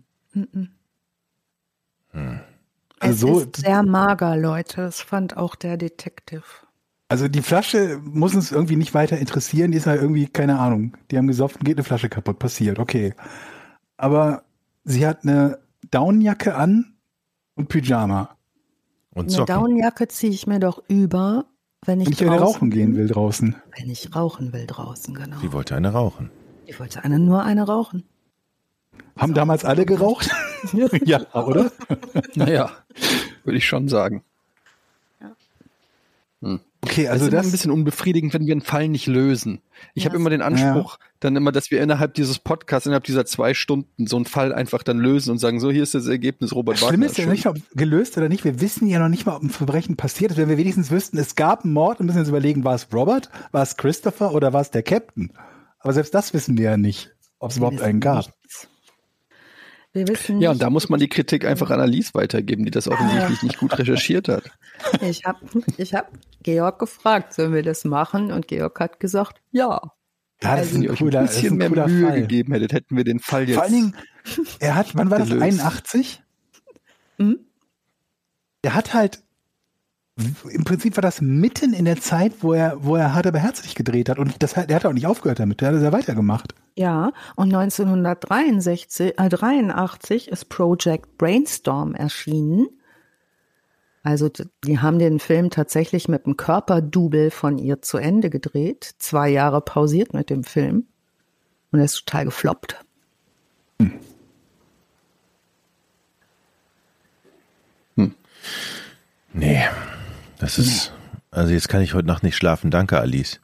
Es 2.99 3.10
Also 3.10 3.34
so, 3.34 3.40
ist 3.41 3.58
sehr 3.58 3.84
mager, 3.84 4.38
Leute. 4.38 4.82
Das 4.82 5.02
fand 5.02 5.38
auch 5.38 5.56
der 5.56 5.78
Detective. 5.78 6.44
Also 7.10 7.28
die 7.28 7.42
Flasche 7.42 8.00
muss 8.04 8.36
uns 8.36 8.52
irgendwie 8.52 8.76
nicht 8.76 8.94
weiter 8.94 9.18
interessieren. 9.18 9.72
Die 9.72 9.78
ist 9.78 9.88
halt 9.88 10.02
irgendwie, 10.02 10.28
keine 10.28 10.60
Ahnung. 10.60 10.94
Die 11.10 11.18
haben 11.18 11.28
gesoffen, 11.28 11.64
geht 11.64 11.78
eine 11.78 11.84
Flasche 11.84 12.10
kaputt, 12.10 12.40
passiert, 12.40 12.80
okay. 12.80 13.14
Aber 13.96 14.44
sie 14.84 15.08
hat 15.08 15.24
eine 15.24 15.60
Daunenjacke 15.90 16.56
an 16.56 16.96
und 17.56 17.70
Pyjama. 17.70 18.36
Und 19.12 19.26
Eine 19.26 19.32
Socken. 19.32 19.56
Daunenjacke 19.56 20.08
ziehe 20.08 20.32
ich 20.32 20.48
mir 20.48 20.60
doch 20.60 20.84
über, 20.88 21.46
wenn 21.86 22.02
ich, 22.02 22.08
Wenn 22.08 22.14
ich 22.14 22.22
eine 22.22 22.40
rauchen 22.40 22.70
gehen 22.70 22.96
will 22.96 23.08
draußen. 23.08 23.56
Wenn 23.78 23.90
ich 23.90 24.16
rauchen 24.16 24.54
will 24.54 24.68
draußen, 24.68 25.16
genau. 25.16 25.38
Sie 25.40 25.52
wollte 25.54 25.76
eine 25.76 25.92
rauchen. 25.92 26.30
Ich 26.66 26.80
wollte 26.80 27.04
eine, 27.04 27.18
nur 27.18 27.44
eine 27.44 27.66
rauchen. 27.66 28.04
Haben 29.18 29.34
damals 29.34 29.66
alle 29.66 29.86
geraucht? 29.86 30.30
ja, 31.06 31.22
oder? 31.34 31.72
Naja, 32.36 32.70
würde 33.44 33.58
ich 33.58 33.66
schon 33.66 33.88
sagen. 33.88 34.24
Okay, 36.91 37.07
Also 37.07 37.26
das 37.26 37.27
ist 37.27 37.34
das, 37.34 37.45
ein 37.45 37.51
bisschen 37.51 37.72
unbefriedigend, 37.72 38.34
wenn 38.34 38.45
wir 38.45 38.53
einen 38.53 38.61
Fall 38.61 38.88
nicht 38.88 39.07
lösen. 39.07 39.61
Ich 39.93 40.03
Ja, 40.03 40.09
habe 40.09 40.18
immer 40.18 40.30
den 40.30 40.41
Anspruch, 40.41 40.97
dann 41.19 41.35
immer, 41.35 41.51
dass 41.51 41.72
wir 41.72 41.81
innerhalb 41.81 42.14
dieses 42.14 42.39
Podcasts, 42.39 42.85
innerhalb 42.85 43.03
dieser 43.03 43.26
zwei 43.26 43.53
Stunden 43.53 44.07
so 44.07 44.15
einen 44.15 44.26
Fall 44.26 44.53
einfach 44.53 44.84
dann 44.84 44.99
lösen 44.99 45.31
und 45.31 45.38
sagen, 45.39 45.59
so, 45.59 45.72
hier 45.72 45.84
ist 45.84 45.93
das 45.93 46.07
Ergebnis, 46.07 46.53
Robert 46.53 46.76
das 46.76 46.81
Wagner. 46.84 46.93
Schlimme 46.93 47.05
ist 47.07 47.18
ja 47.18 47.26
nicht, 47.26 47.45
ob 47.47 47.57
gelöst 47.76 48.18
oder 48.18 48.30
nicht. 48.30 48.43
Wir 48.43 48.61
wissen 48.61 48.88
ja 48.88 48.99
noch 48.99 49.09
nicht 49.09 49.26
mal, 49.26 49.35
ob 49.35 49.43
ein 49.43 49.49
Verbrechen 49.49 49.97
passiert 49.97 50.31
ist. 50.31 50.38
Wenn 50.38 50.49
wir 50.49 50.57
wenigstens 50.57 50.91
wüssten, 50.91 51.18
es 51.18 51.35
gab 51.35 51.64
einen 51.64 51.73
Mord 51.73 51.99
und 51.99 52.05
müssen 52.05 52.19
jetzt 52.19 52.30
überlegen, 52.30 52.64
war 52.64 52.76
es 52.76 52.88
Robert, 52.93 53.30
war 53.51 53.64
es 53.64 53.77
Christopher 53.77 54.34
oder 54.34 54.53
war 54.53 54.61
es 54.61 54.72
der 54.72 54.84
Captain? 54.84 55.31
Aber 55.80 55.93
selbst 55.93 56.14
das 56.14 56.34
wissen 56.34 56.57
wir 56.57 56.65
ja 56.65 56.77
nicht, 56.77 57.11
ob 57.39 57.51
es 57.51 57.57
überhaupt 57.57 57.81
einen 57.81 57.99
gab. 57.99 58.18
nichts. 58.18 58.34
Wir 59.98 60.07
wissen 60.07 60.40
Ja, 60.41 60.52
und 60.52 60.61
da 60.61 60.69
muss 60.69 60.90
man 60.90 60.99
die 60.99 61.10
Kritik 61.10 61.45
einfach 61.45 61.69
an 61.72 61.80
Alice 61.82 62.14
weitergeben, 62.14 62.64
die 62.65 62.72
das 62.72 62.88
offensichtlich 62.88 63.44
nicht 63.44 63.57
gut 63.57 63.78
recherchiert 63.78 64.28
hat. 64.30 64.44
Ich 65.02 65.26
habe 65.26 65.40
ich 65.78 65.94
hab 65.95 66.11
Georg 66.44 66.78
gefragt, 66.80 67.34
sollen 67.34 67.52
wir 67.53 67.64
das 67.64 67.84
machen? 67.84 68.32
Und 68.32 68.48
Georg 68.48 68.80
hat 68.80 68.99
gesagt, 68.99 69.41
ja. 69.52 69.69
Ja, 69.72 69.91
das 70.40 70.52
Also, 70.52 70.64
ist 70.64 70.74
Wenn 70.84 70.90
ein 70.91 70.95
cooler, 70.98 71.19
ein 71.22 71.26
bisschen 71.26 71.61
ein 71.61 71.72
mehr 71.72 71.88
Mühe 71.88 72.07
Fall. 72.07 72.22
gegeben 72.22 72.53
hättet, 72.53 72.74
hätten 72.74 72.95
wir 72.95 73.03
den 73.03 73.19
Fall 73.19 73.44
jetzt. 73.48 73.56
Vor 73.56 73.64
allen 73.64 73.74
Dingen, 73.74 73.95
er 74.60 74.76
hat, 74.76 74.95
wann 74.95 75.10
war 75.10 75.18
das? 75.18 75.30
gelöst. 75.30 75.44
81? 75.44 76.24
Hm? 77.18 77.40
Er 78.61 78.76
hat 78.76 78.94
halt, 78.94 79.24
im 80.49 80.64
Prinzip 80.64 80.98
war 80.98 81.02
das 81.03 81.22
mitten 81.22 81.73
in 81.73 81.85
der 81.85 81.98
Zeit, 82.02 82.34
wo 82.41 82.53
er, 82.53 82.84
wo 82.84 82.95
er 82.95 83.14
hart 83.14 83.27
aber 83.27 83.38
herzlich 83.39 83.76
gedreht 83.76 84.10
hat. 84.10 84.18
Und 84.18 84.41
das, 84.41 84.56
hat- 84.56 84.69
der 84.69 84.77
hat 84.77 84.85
auch 84.85 84.94
nicht 84.94 85.06
aufgehört 85.06 85.39
damit, 85.39 85.61
der 85.61 85.69
hat 85.69 85.76
es 85.76 85.84
ja 85.84 85.91
weitergemacht. 85.91 86.56
Ja, 86.76 87.11
und 87.35 87.53
1963, 87.53 89.14
äh, 89.19 89.30
83 89.30 90.27
ist 90.30 90.49
Project 90.49 91.18
Brainstorm 91.18 91.94
erschienen. 91.94 92.68
Also 94.03 94.30
die 94.64 94.80
haben 94.80 94.99
den 94.99 95.19
Film 95.19 95.49
tatsächlich 95.49 96.07
mit 96.07 96.26
einem 96.26 96.38
Körperdouble 96.38 97.30
von 97.30 97.57
ihr 97.57 97.81
zu 97.81 97.98
Ende 97.98 98.30
gedreht, 98.30 98.95
zwei 98.99 99.30
Jahre 99.30 99.61
pausiert 99.61 100.14
mit 100.14 100.30
dem 100.30 100.44
Film 100.44 100.88
und 101.72 101.80
er 101.80 101.85
ist 101.85 102.06
total 102.06 102.26
gefloppt. 102.26 102.77
Nee, 109.34 109.68
das 110.39 110.57
ist, 110.57 110.93
also 111.31 111.53
jetzt 111.53 111.69
kann 111.69 111.81
ich 111.81 111.93
heute 111.93 112.07
Nacht 112.07 112.23
nicht 112.23 112.35
schlafen. 112.35 112.72
Danke, 112.72 112.99
Alice. 112.99 113.39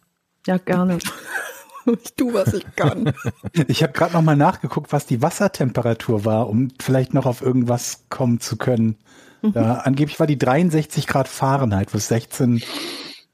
Ja, 0.47 0.57
gerne. 0.57 0.97
ich 2.03 2.15
tu, 2.15 2.33
was 2.33 2.53
ich 2.53 2.65
kann. 2.75 3.13
Ich 3.67 3.83
habe 3.83 3.93
gerade 3.93 4.13
noch 4.13 4.21
mal 4.21 4.35
nachgeguckt, 4.35 4.91
was 4.93 5.05
die 5.05 5.21
Wassertemperatur 5.21 6.25
war, 6.25 6.49
um 6.49 6.69
vielleicht 6.81 7.13
noch 7.13 7.25
auf 7.25 7.41
irgendwas 7.41 8.05
kommen 8.09 8.39
zu 8.39 8.57
können. 8.57 8.97
Da, 9.41 9.79
angeblich 9.79 10.19
war 10.21 10.27
die 10.27 10.37
63 10.37 11.05
Grad 11.05 11.27
Fahrenheit, 11.27 11.93
was 11.93 12.07
16, 12.07 12.63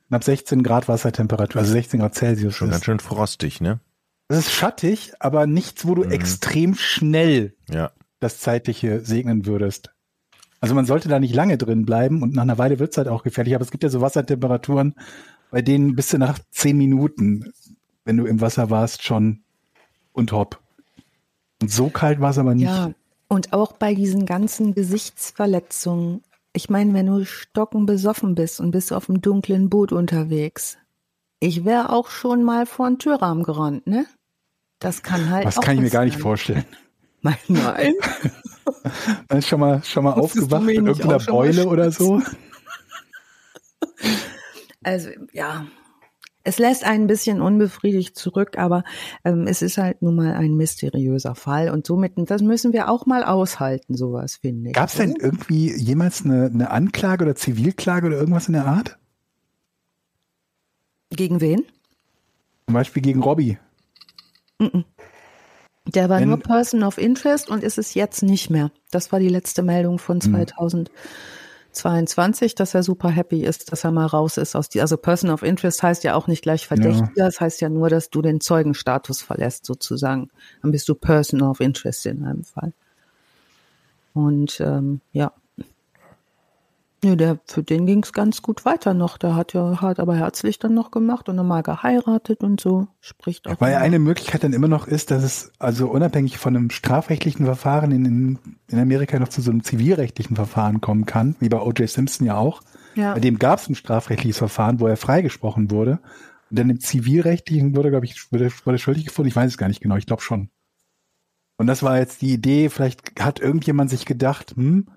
knapp 0.08 0.24
16 0.24 0.64
Grad 0.64 0.88
Wassertemperatur, 0.88 1.62
also 1.62 1.72
16 1.72 2.00
Grad 2.00 2.16
Celsius 2.16 2.56
Schon 2.56 2.70
ganz 2.70 2.80
ist. 2.82 2.86
schön 2.86 3.00
frostig, 3.00 3.62
ne? 3.62 3.80
Das 4.28 4.40
ist 4.40 4.52
schattig, 4.52 5.14
aber 5.20 5.46
nichts, 5.46 5.86
wo 5.88 5.94
du 5.94 6.04
extrem 6.04 6.74
schnell 6.76 7.56
Ja. 7.70 7.92
das 8.20 8.40
Zeitliche 8.40 9.02
segnen 9.06 9.46
würdest. 9.46 9.92
Also 10.62 10.76
man 10.76 10.86
sollte 10.86 11.08
da 11.10 11.20
nicht 11.20 11.34
lange 11.34 11.58
drin 11.58 11.86
bleiben 11.86 12.22
und 12.22 12.34
nach 12.34 12.44
einer 12.44 12.58
Weile 12.58 12.80
wird 12.80 12.92
es 12.92 12.98
halt 12.98 13.08
auch 13.08 13.24
gefährlich. 13.24 13.56
Aber 13.56 13.64
es 13.64 13.72
gibt 13.72 13.84
ja 13.84 13.90
so 13.90 14.02
Wassertemperaturen, 14.02 14.96
bei 15.52 15.62
denen 15.62 15.96
bist 15.96 16.14
du 16.14 16.18
nach 16.18 16.40
zehn 16.52 16.78
Minuten, 16.78 17.52
wenn 18.06 18.18
du 18.18 18.26
im 18.26 18.42
Wasser 18.42 18.70
warst, 18.70 19.04
schon 19.04 19.42
und 20.14 20.32
hopp. 20.32 20.60
Und 21.62 21.72
so 21.72 21.90
kalt 21.90 22.20
war 22.20 22.32
es 22.32 22.38
aber 22.38 22.56
nicht. 22.56 22.68
Ja, 22.68 22.92
und 23.28 23.54
auch 23.54 23.74
bei 23.74 23.94
diesen 23.94 24.26
ganzen 24.26 24.74
Gesichtsverletzungen. 24.74 26.24
Ich 26.54 26.70
meine, 26.70 26.94
wenn 26.94 27.06
du 27.06 27.26
stocken 27.26 27.86
besoffen 27.86 28.36
bist 28.36 28.60
und 28.60 28.72
bist 28.72 28.92
auf 28.92 29.10
einem 29.10 29.22
dunklen 29.22 29.70
Boot 29.70 29.92
unterwegs. 29.92 30.78
Ich 31.40 31.64
wäre 31.64 31.92
auch 31.92 32.10
schon 32.10 32.44
mal 32.44 32.66
vor 32.66 32.90
den 32.90 33.00
Türrahmen 33.00 33.44
gerannt, 33.44 33.88
ne? 33.88 34.06
Das 34.80 35.04
kann 35.04 35.30
halt 35.30 35.46
das 35.46 35.60
kann 35.60 35.76
ich 35.76 35.82
mir 35.82 35.90
gar 35.90 36.06
nicht 36.06 36.18
vorstellen. 36.18 36.66
Nein, 37.22 37.38
Man 39.30 39.40
ist 39.40 39.48
schon 39.48 39.60
mal, 39.60 39.84
schon 39.84 40.04
mal 40.04 40.14
aufgewacht 40.14 40.64
mit 40.64 40.76
irgendeiner 40.76 41.20
Beule 41.20 41.68
oder 41.68 41.92
so. 41.92 42.22
Also, 44.82 45.10
ja. 45.34 45.68
Es 46.46 46.58
lässt 46.58 46.86
einen 46.86 47.04
ein 47.04 47.08
bisschen 47.08 47.42
unbefriedigt 47.42 48.18
zurück, 48.18 48.58
aber 48.58 48.84
ähm, 49.26 49.46
es 49.46 49.62
ist 49.62 49.78
halt 49.78 50.02
nun 50.02 50.16
mal 50.16 50.34
ein 50.34 50.56
mysteriöser 50.56 51.36
Fall 51.36 51.70
und 51.70 51.86
somit, 51.86 52.14
das 52.16 52.42
müssen 52.42 52.72
wir 52.72 52.90
auch 52.90 53.06
mal 53.06 53.24
aushalten, 53.26 53.96
sowas 53.96 54.38
finde 54.38 54.70
ich. 54.70 54.76
Gab 54.76 54.88
es 54.88 54.96
denn 54.96 55.16
irgendwie 55.20 55.76
jemals 55.76 56.24
eine, 56.24 56.46
eine 56.46 56.72
Anklage 56.72 57.26
oder 57.26 57.36
Zivilklage 57.36 58.08
oder 58.08 58.18
irgendwas 58.18 58.48
in 58.48 58.54
der 58.54 58.66
Art? 58.66 58.98
Gegen 61.10 61.42
wen? 61.42 61.66
Zum 62.68 62.74
Beispiel 62.74 63.02
gegen 63.02 63.22
Robbie. 63.22 63.58
Der 65.96 66.10
war 66.10 66.20
Wenn- 66.20 66.30
nur 66.30 66.40
Person 66.40 66.84
of 66.84 66.98
Interest 66.98 67.50
und 67.50 67.64
ist 67.64 67.78
es 67.78 67.94
jetzt 67.94 68.22
nicht 68.24 68.50
mehr. 68.50 68.72
Das 68.92 69.12
war 69.12 69.20
die 69.20 69.30
letzte 69.30 69.62
Meldung 69.64 70.00
von 70.00 70.20
Hm. 70.22 70.46
2022, 71.72 72.56
dass 72.56 72.74
er 72.74 72.84
super 72.84 73.10
happy 73.10 73.44
ist, 73.44 73.72
dass 73.72 73.84
er 73.84 73.92
mal 73.92 74.06
raus 74.06 74.38
ist 74.38 74.56
aus 74.56 74.70
die, 74.70 74.82
also 74.82 74.98
Person 74.98 75.30
of 75.30 75.44
Interest 75.44 75.82
heißt 75.84 76.04
ja 76.04 76.16
auch 76.16 76.28
nicht 76.28 76.42
gleich 76.42 76.68
Verdächtiger, 76.68 77.26
das 77.26 77.40
heißt 77.40 77.62
ja 77.62 77.70
nur, 77.70 77.90
dass 77.90 78.10
du 78.10 78.22
den 78.22 78.42
Zeugenstatus 78.42 79.22
verlässt 79.22 79.66
sozusagen. 79.66 80.30
Dann 80.62 80.72
bist 80.72 80.90
du 80.90 80.96
Person 80.96 81.42
of 81.42 81.60
Interest 81.60 82.06
in 82.06 82.24
einem 82.24 82.44
Fall. 82.44 82.74
Und 84.14 84.60
ähm, 84.60 85.02
ja. 85.12 85.32
Nö, 87.04 87.16
der, 87.16 87.40
für 87.46 87.64
den 87.64 87.86
ging 87.86 88.04
es 88.04 88.12
ganz 88.12 88.42
gut 88.42 88.66
weiter 88.66 88.94
noch. 88.94 89.18
Der 89.18 89.36
hat 89.36 89.54
ja 89.54 89.80
hat 89.82 90.00
aber 90.00 90.16
herzlich 90.16 90.60
dann 90.60 90.74
noch 90.74 90.92
gemacht 90.92 91.30
und 91.30 91.38
nochmal 91.38 91.64
geheiratet 91.64 92.44
und 92.44 92.60
so. 92.60 92.88
Spricht 93.00 93.48
auch. 93.48 93.60
Weil 93.62 93.72
immer- 93.74 93.82
eine 93.82 94.00
Möglichkeit 94.00 94.44
dann 94.44 94.52
immer 94.54 94.68
noch 94.68 94.86
ist, 94.86 95.10
dass 95.12 95.24
es 95.24 95.52
also 95.60 95.90
unabhängig 95.90 96.38
von 96.38 96.56
einem 96.56 96.70
strafrechtlichen 96.70 97.46
Verfahren 97.46 97.92
in, 97.92 98.06
in, 98.06 98.40
in 98.68 98.80
Amerika 98.80 99.18
noch 99.18 99.30
zu 99.30 99.42
so 99.42 99.52
einem 99.52 99.64
zivilrechtlichen 99.64 100.36
Verfahren 100.36 100.82
kommen 100.82 101.06
kann, 101.06 101.36
wie 101.40 101.48
bei 101.50 101.60
O.J. 101.62 101.90
Simpson 101.90 102.28
ja 102.28 102.36
auch. 102.36 102.62
ja. 102.96 103.14
Bei 103.14 103.20
dem 103.22 103.40
gab 103.40 103.60
es 103.60 103.70
ein 103.70 103.76
strafrechtliches 103.76 104.38
Verfahren, 104.38 104.80
wo 104.82 104.88
er 104.88 104.98
freigesprochen 104.98 105.72
wurde. 105.72 106.00
Und 106.50 106.60
dann 106.60 106.70
im 106.70 106.80
zivilrechtlichen 106.82 107.76
wurde, 107.76 107.92
glaube 107.92 108.06
ich, 108.08 108.32
wurde, 108.32 108.52
wurde 108.66 108.78
schuldig 108.80 109.06
gefunden. 109.06 109.30
Ich 109.30 109.36
weiß 109.36 109.52
es 109.52 109.58
gar 109.58 109.68
nicht 109.68 109.82
genau, 109.82 109.96
ich 109.96 110.06
glaube 110.08 110.22
schon. 110.22 110.50
Und 111.58 111.68
das 111.68 111.84
war 111.84 111.98
jetzt 112.00 112.22
die 112.22 112.34
Idee, 112.34 112.70
vielleicht 112.70 113.22
hat 113.22 113.40
irgendjemand 113.40 113.90
sich 113.90 114.06
gedacht, 114.06 114.54
hm, 114.56 114.88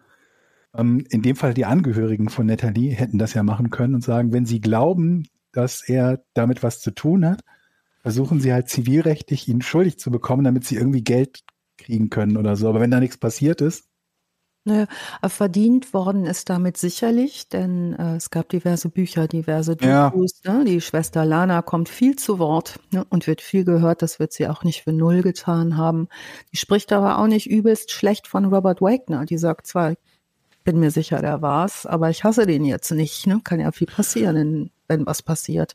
ähm, 0.77 1.05
in 1.11 1.23
dem 1.23 1.37
Fall 1.37 1.55
die 1.55 1.65
Angehörigen 1.67 2.29
von 2.29 2.47
Natalie 2.47 2.91
hätten 2.93 3.19
das 3.19 3.35
ja 3.35 3.43
machen 3.43 3.71
können 3.71 3.95
und 3.95 4.03
sagen, 4.05 4.33
wenn 4.33 4.47
sie 4.47 4.61
glauben, 4.61 5.25
dass 5.53 5.83
er 5.89 6.25
damit 6.35 6.63
was 6.63 6.81
zu 6.81 6.93
tun 6.93 7.27
hat, 7.27 7.43
versuchen 8.03 8.41
sie 8.41 8.53
halt 8.53 8.69
zivilrechtlich 8.69 9.49
ihn 9.49 9.63
schuldig 9.63 9.99
zu 9.99 10.11
bekommen, 10.11 10.45
damit 10.45 10.65
sie 10.65 10.77
irgendwie 10.77 11.05
Geld 11.05 11.41
kriegen 11.79 12.11
können 12.11 12.37
oder 12.37 12.57
so. 12.57 12.69
Aber 12.69 12.81
wenn 12.81 12.91
da 12.91 13.01
nichts 13.01 13.19
passiert 13.19 13.61
ist, 13.61 13.87
Naja, 14.65 14.87
äh, 15.23 15.29
verdient 15.29 15.93
worden 15.93 16.25
ist 16.25 16.49
damit 16.49 16.77
sicherlich, 16.77 17.49
denn 17.49 17.95
äh, 17.95 18.15
es 18.15 18.31
gab 18.31 18.49
diverse 18.49 18.89
Bücher, 18.91 19.27
diverse 19.27 19.77
Ja. 19.81 20.11
Dokus. 20.11 20.41
Ne? 20.45 20.65
Die 20.65 20.81
Schwester 20.81 21.25
Lana 21.25 21.63
kommt 21.63 21.89
viel 21.89 22.15
zu 22.15 22.39
Wort 22.39 22.79
ne? 22.93 23.05
und 23.11 23.27
wird 23.27 23.41
viel 23.41 23.65
gehört. 23.65 24.03
Das 24.03 24.21
wird 24.21 24.33
sie 24.33 24.47
auch 24.47 24.63
nicht 24.63 24.83
für 24.85 24.93
null 24.93 25.23
getan 25.23 25.77
haben. 25.77 26.07
Die 26.53 26.57
spricht 26.59 26.93
aber 26.93 27.19
auch 27.19 27.27
nicht 27.27 27.51
übelst 27.51 27.91
schlecht 27.91 28.29
von 28.29 28.45
Robert 28.45 28.81
Wagner. 28.81 29.25
Die 29.27 29.37
sagt 29.39 29.67
zwar, 29.67 29.95
bin 30.65 30.79
mir 30.81 30.91
sicher, 30.91 31.21
der 31.21 31.43
war's, 31.43 31.87
aber 31.87 32.11
ich 32.11 32.25
hasse 32.25 32.47
den 32.47 32.65
jetzt 32.65 32.91
nicht. 32.91 33.27
Ne? 33.27 33.41
Kann 33.45 33.61
ja 33.61 33.73
viel 33.73 33.87
passieren, 33.89 34.37
wenn- 34.37 34.71
wenn 34.89 35.07
was 35.07 35.23
passiert. 35.23 35.75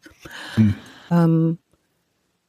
Ähm, 1.12 1.58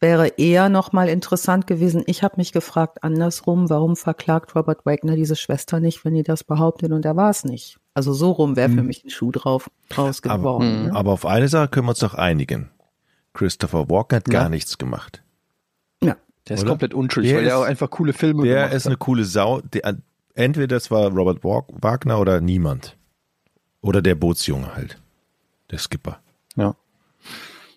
wäre 0.01 0.29
eher 0.37 0.69
noch 0.69 0.93
mal 0.93 1.09
interessant 1.09 1.67
gewesen. 1.67 2.03
Ich 2.07 2.23
habe 2.23 2.35
mich 2.37 2.53
gefragt 2.53 3.03
andersrum, 3.03 3.69
warum 3.71 3.97
verklagt 3.97 4.55
Robert 4.55 4.87
Wagner 4.87 5.17
diese 5.17 5.35
Schwester 5.37 5.81
nicht, 5.81 6.05
wenn 6.05 6.15
die 6.15 6.23
das 6.23 6.45
behauptet 6.45 6.93
und 6.93 7.05
er 7.05 7.17
war 7.17 7.31
es 7.31 7.45
nicht. 7.45 7.79
Also 7.95 8.13
so 8.13 8.31
rum 8.31 8.55
wäre 8.55 8.69
für 8.71 8.83
mich 8.83 9.05
ein 9.05 9.11
Schuh 9.11 9.33
drauf 9.33 9.71
draus 9.89 10.23
geworden. 10.23 10.87
ne? 10.87 10.95
Aber 10.95 11.13
auf 11.13 11.27
eine 11.27 11.49
Sache 11.49 11.69
können 11.69 11.87
wir 11.87 11.91
uns 11.91 11.99
doch 11.99 12.15
einigen. 12.15 12.71
Christopher 13.35 13.89
Walken 13.91 14.17
hat 14.17 14.25
gar 14.27 14.45
Ja. 14.45 14.49
nichts 14.49 14.79
gemacht. 14.79 15.23
Ja. 16.03 16.17
Der 16.49 16.55
ist 16.55 16.63
Oder? 16.63 16.71
komplett 16.71 16.95
unschuldig, 16.95 17.33
Der 17.33 17.41
weil 17.41 17.47
er 17.49 17.55
ist- 17.55 17.61
auch 17.61 17.65
einfach 17.67 17.91
coole 17.91 18.13
Filme 18.13 18.45
Der 18.45 18.55
gemacht 18.57 18.75
ist 18.75 18.85
hat. 18.85 18.91
eine 18.91 18.97
coole 18.99 19.25
Sau. 19.25 19.61
Der, 19.63 19.97
entweder 20.39 20.77
das 20.77 20.91
war 20.91 21.11
Robert 21.11 21.45
Wa- 21.45 21.65
Wagner 21.69 22.19
oder 22.21 22.41
niemand. 22.41 22.97
Oder 23.81 24.03
der 24.03 24.15
Bootsjunge 24.15 24.75
halt. 24.75 25.01
Der 25.71 25.79
Skipper. 25.79 26.21
Ja. 26.57 26.75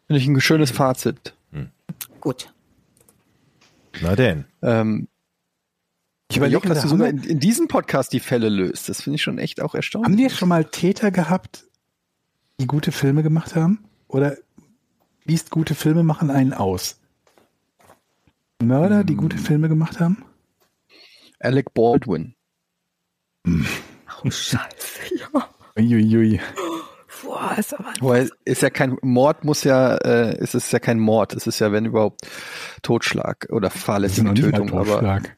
Finde 0.07 0.19
ich 0.21 0.27
ein 0.27 0.39
schönes 0.41 0.71
Fazit. 0.71 1.33
Gut. 2.19 2.53
Na 4.01 4.15
denn. 4.15 4.45
Ähm, 4.61 5.07
ich 6.29 6.37
überleg 6.37 6.59
überlege, 6.59 6.73
dass 6.73 6.83
du 6.83 6.89
sogar 6.89 7.07
in, 7.09 7.23
in 7.23 7.39
diesem 7.39 7.67
Podcast 7.67 8.13
die 8.13 8.19
Fälle 8.19 8.47
löst. 8.49 8.89
Das 8.89 9.01
finde 9.01 9.15
ich 9.15 9.23
schon 9.23 9.37
echt 9.37 9.61
auch 9.61 9.75
erstaunlich. 9.75 10.05
haben 10.11 10.17
wir 10.17 10.29
schon 10.29 10.49
mal 10.49 10.65
Täter 10.65 11.11
gehabt, 11.11 11.65
die 12.59 12.67
gute 12.67 12.91
Filme 12.91 13.23
gemacht 13.23 13.55
haben? 13.55 13.83
Oder 14.07 14.37
liest 15.25 15.49
gute 15.51 15.75
Filme 15.75 16.03
machen 16.03 16.29
einen 16.29 16.53
aus? 16.53 16.99
Mörder, 18.61 19.03
die 19.03 19.15
gute 19.15 19.37
Filme 19.37 19.67
gemacht 19.67 19.99
haben? 19.99 20.23
Alec 21.39 21.73
Baldwin. 21.73 22.35
Oh, 23.45 24.29
scheiße, 24.29 25.15
ja. 25.17 25.49
Uiuiui. 25.77 26.39
Boah, 27.23 27.55
ist 27.57 27.73
aber 27.73 27.93
Weil 27.99 28.29
ist 28.45 28.61
ja 28.61 28.69
kein 28.69 28.97
Mord, 29.01 29.43
muss 29.43 29.63
ja, 29.63 29.95
äh, 29.97 30.37
es 30.37 30.55
ist 30.55 30.71
ja 30.73 30.79
kein 30.79 30.99
Mord. 30.99 31.33
Es 31.33 31.47
ist 31.47 31.59
ja, 31.59 31.71
wenn 31.71 31.85
überhaupt, 31.85 32.21
Totschlag 32.81 33.47
oder 33.51 33.69
fahrlässige 33.69 34.27
noch 34.27 34.33
nicht 34.33 34.43
mal 34.43 34.51
Tötung. 34.51 34.71
Aber 34.73 34.85
Totschlag. 34.85 35.37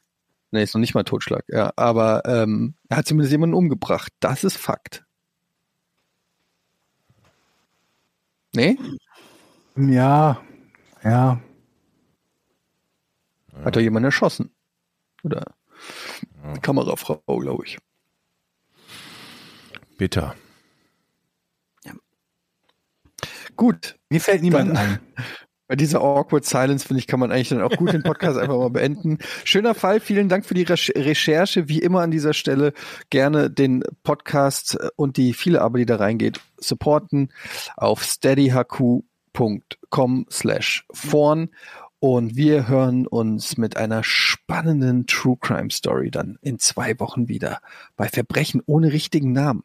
nee, 0.50 0.62
ist 0.62 0.74
noch 0.74 0.80
nicht 0.80 0.94
mal 0.94 1.04
Totschlag. 1.04 1.44
Ja, 1.48 1.72
aber 1.76 2.22
ähm, 2.26 2.74
er 2.88 2.98
hat 2.98 3.06
zumindest 3.06 3.32
jemanden 3.32 3.54
umgebracht. 3.54 4.12
Das 4.20 4.44
ist 4.44 4.56
Fakt. 4.56 5.04
Nee? 8.54 8.78
Ja, 9.76 10.40
ja. 11.02 11.40
Hat 13.64 13.76
er 13.76 13.82
jemanden 13.82 14.06
erschossen? 14.06 14.50
Oder 15.22 15.54
eine 16.42 16.60
Kamerafrau, 16.60 17.20
glaube 17.26 17.64
ich. 17.66 17.78
Bitter. 19.96 20.34
Gut, 23.56 23.96
Mir 24.08 24.20
fällt 24.20 24.42
niemand 24.42 24.76
ein. 24.76 24.98
Bei 25.68 25.76
dieser 25.76 26.00
awkward 26.02 26.44
silence, 26.44 26.86
finde 26.86 26.98
ich, 27.00 27.06
kann 27.06 27.20
man 27.20 27.30
eigentlich 27.32 27.48
dann 27.50 27.62
auch 27.62 27.74
gut 27.76 27.92
den 27.92 28.02
Podcast 28.02 28.36
einfach 28.36 28.58
mal 28.58 28.68
beenden. 28.70 29.18
Schöner 29.44 29.74
Fall. 29.74 30.00
Vielen 30.00 30.28
Dank 30.28 30.44
für 30.44 30.52
die 30.54 30.64
Reche- 30.64 30.92
Recherche. 30.94 31.68
Wie 31.68 31.78
immer 31.78 32.00
an 32.02 32.10
dieser 32.10 32.34
Stelle 32.34 32.72
gerne 33.10 33.48
den 33.50 33.82
Podcast 34.02 34.76
und 34.96 35.16
die 35.16 35.32
viele 35.32 35.62
Arbeit, 35.62 35.80
die 35.80 35.86
da 35.86 35.96
reingeht, 35.96 36.40
supporten 36.58 37.32
auf 37.76 38.02
steadyhq.com 38.04 40.26
slash 40.30 40.86
vorn. 40.92 41.48
Und 41.98 42.36
wir 42.36 42.68
hören 42.68 43.06
uns 43.06 43.56
mit 43.56 43.78
einer 43.78 44.04
spannenden 44.04 45.06
True 45.06 45.38
Crime 45.40 45.70
Story 45.70 46.10
dann 46.10 46.36
in 46.42 46.58
zwei 46.58 47.00
Wochen 47.00 47.28
wieder 47.28 47.60
bei 47.96 48.08
Verbrechen 48.08 48.60
ohne 48.66 48.92
richtigen 48.92 49.32
Namen. 49.32 49.64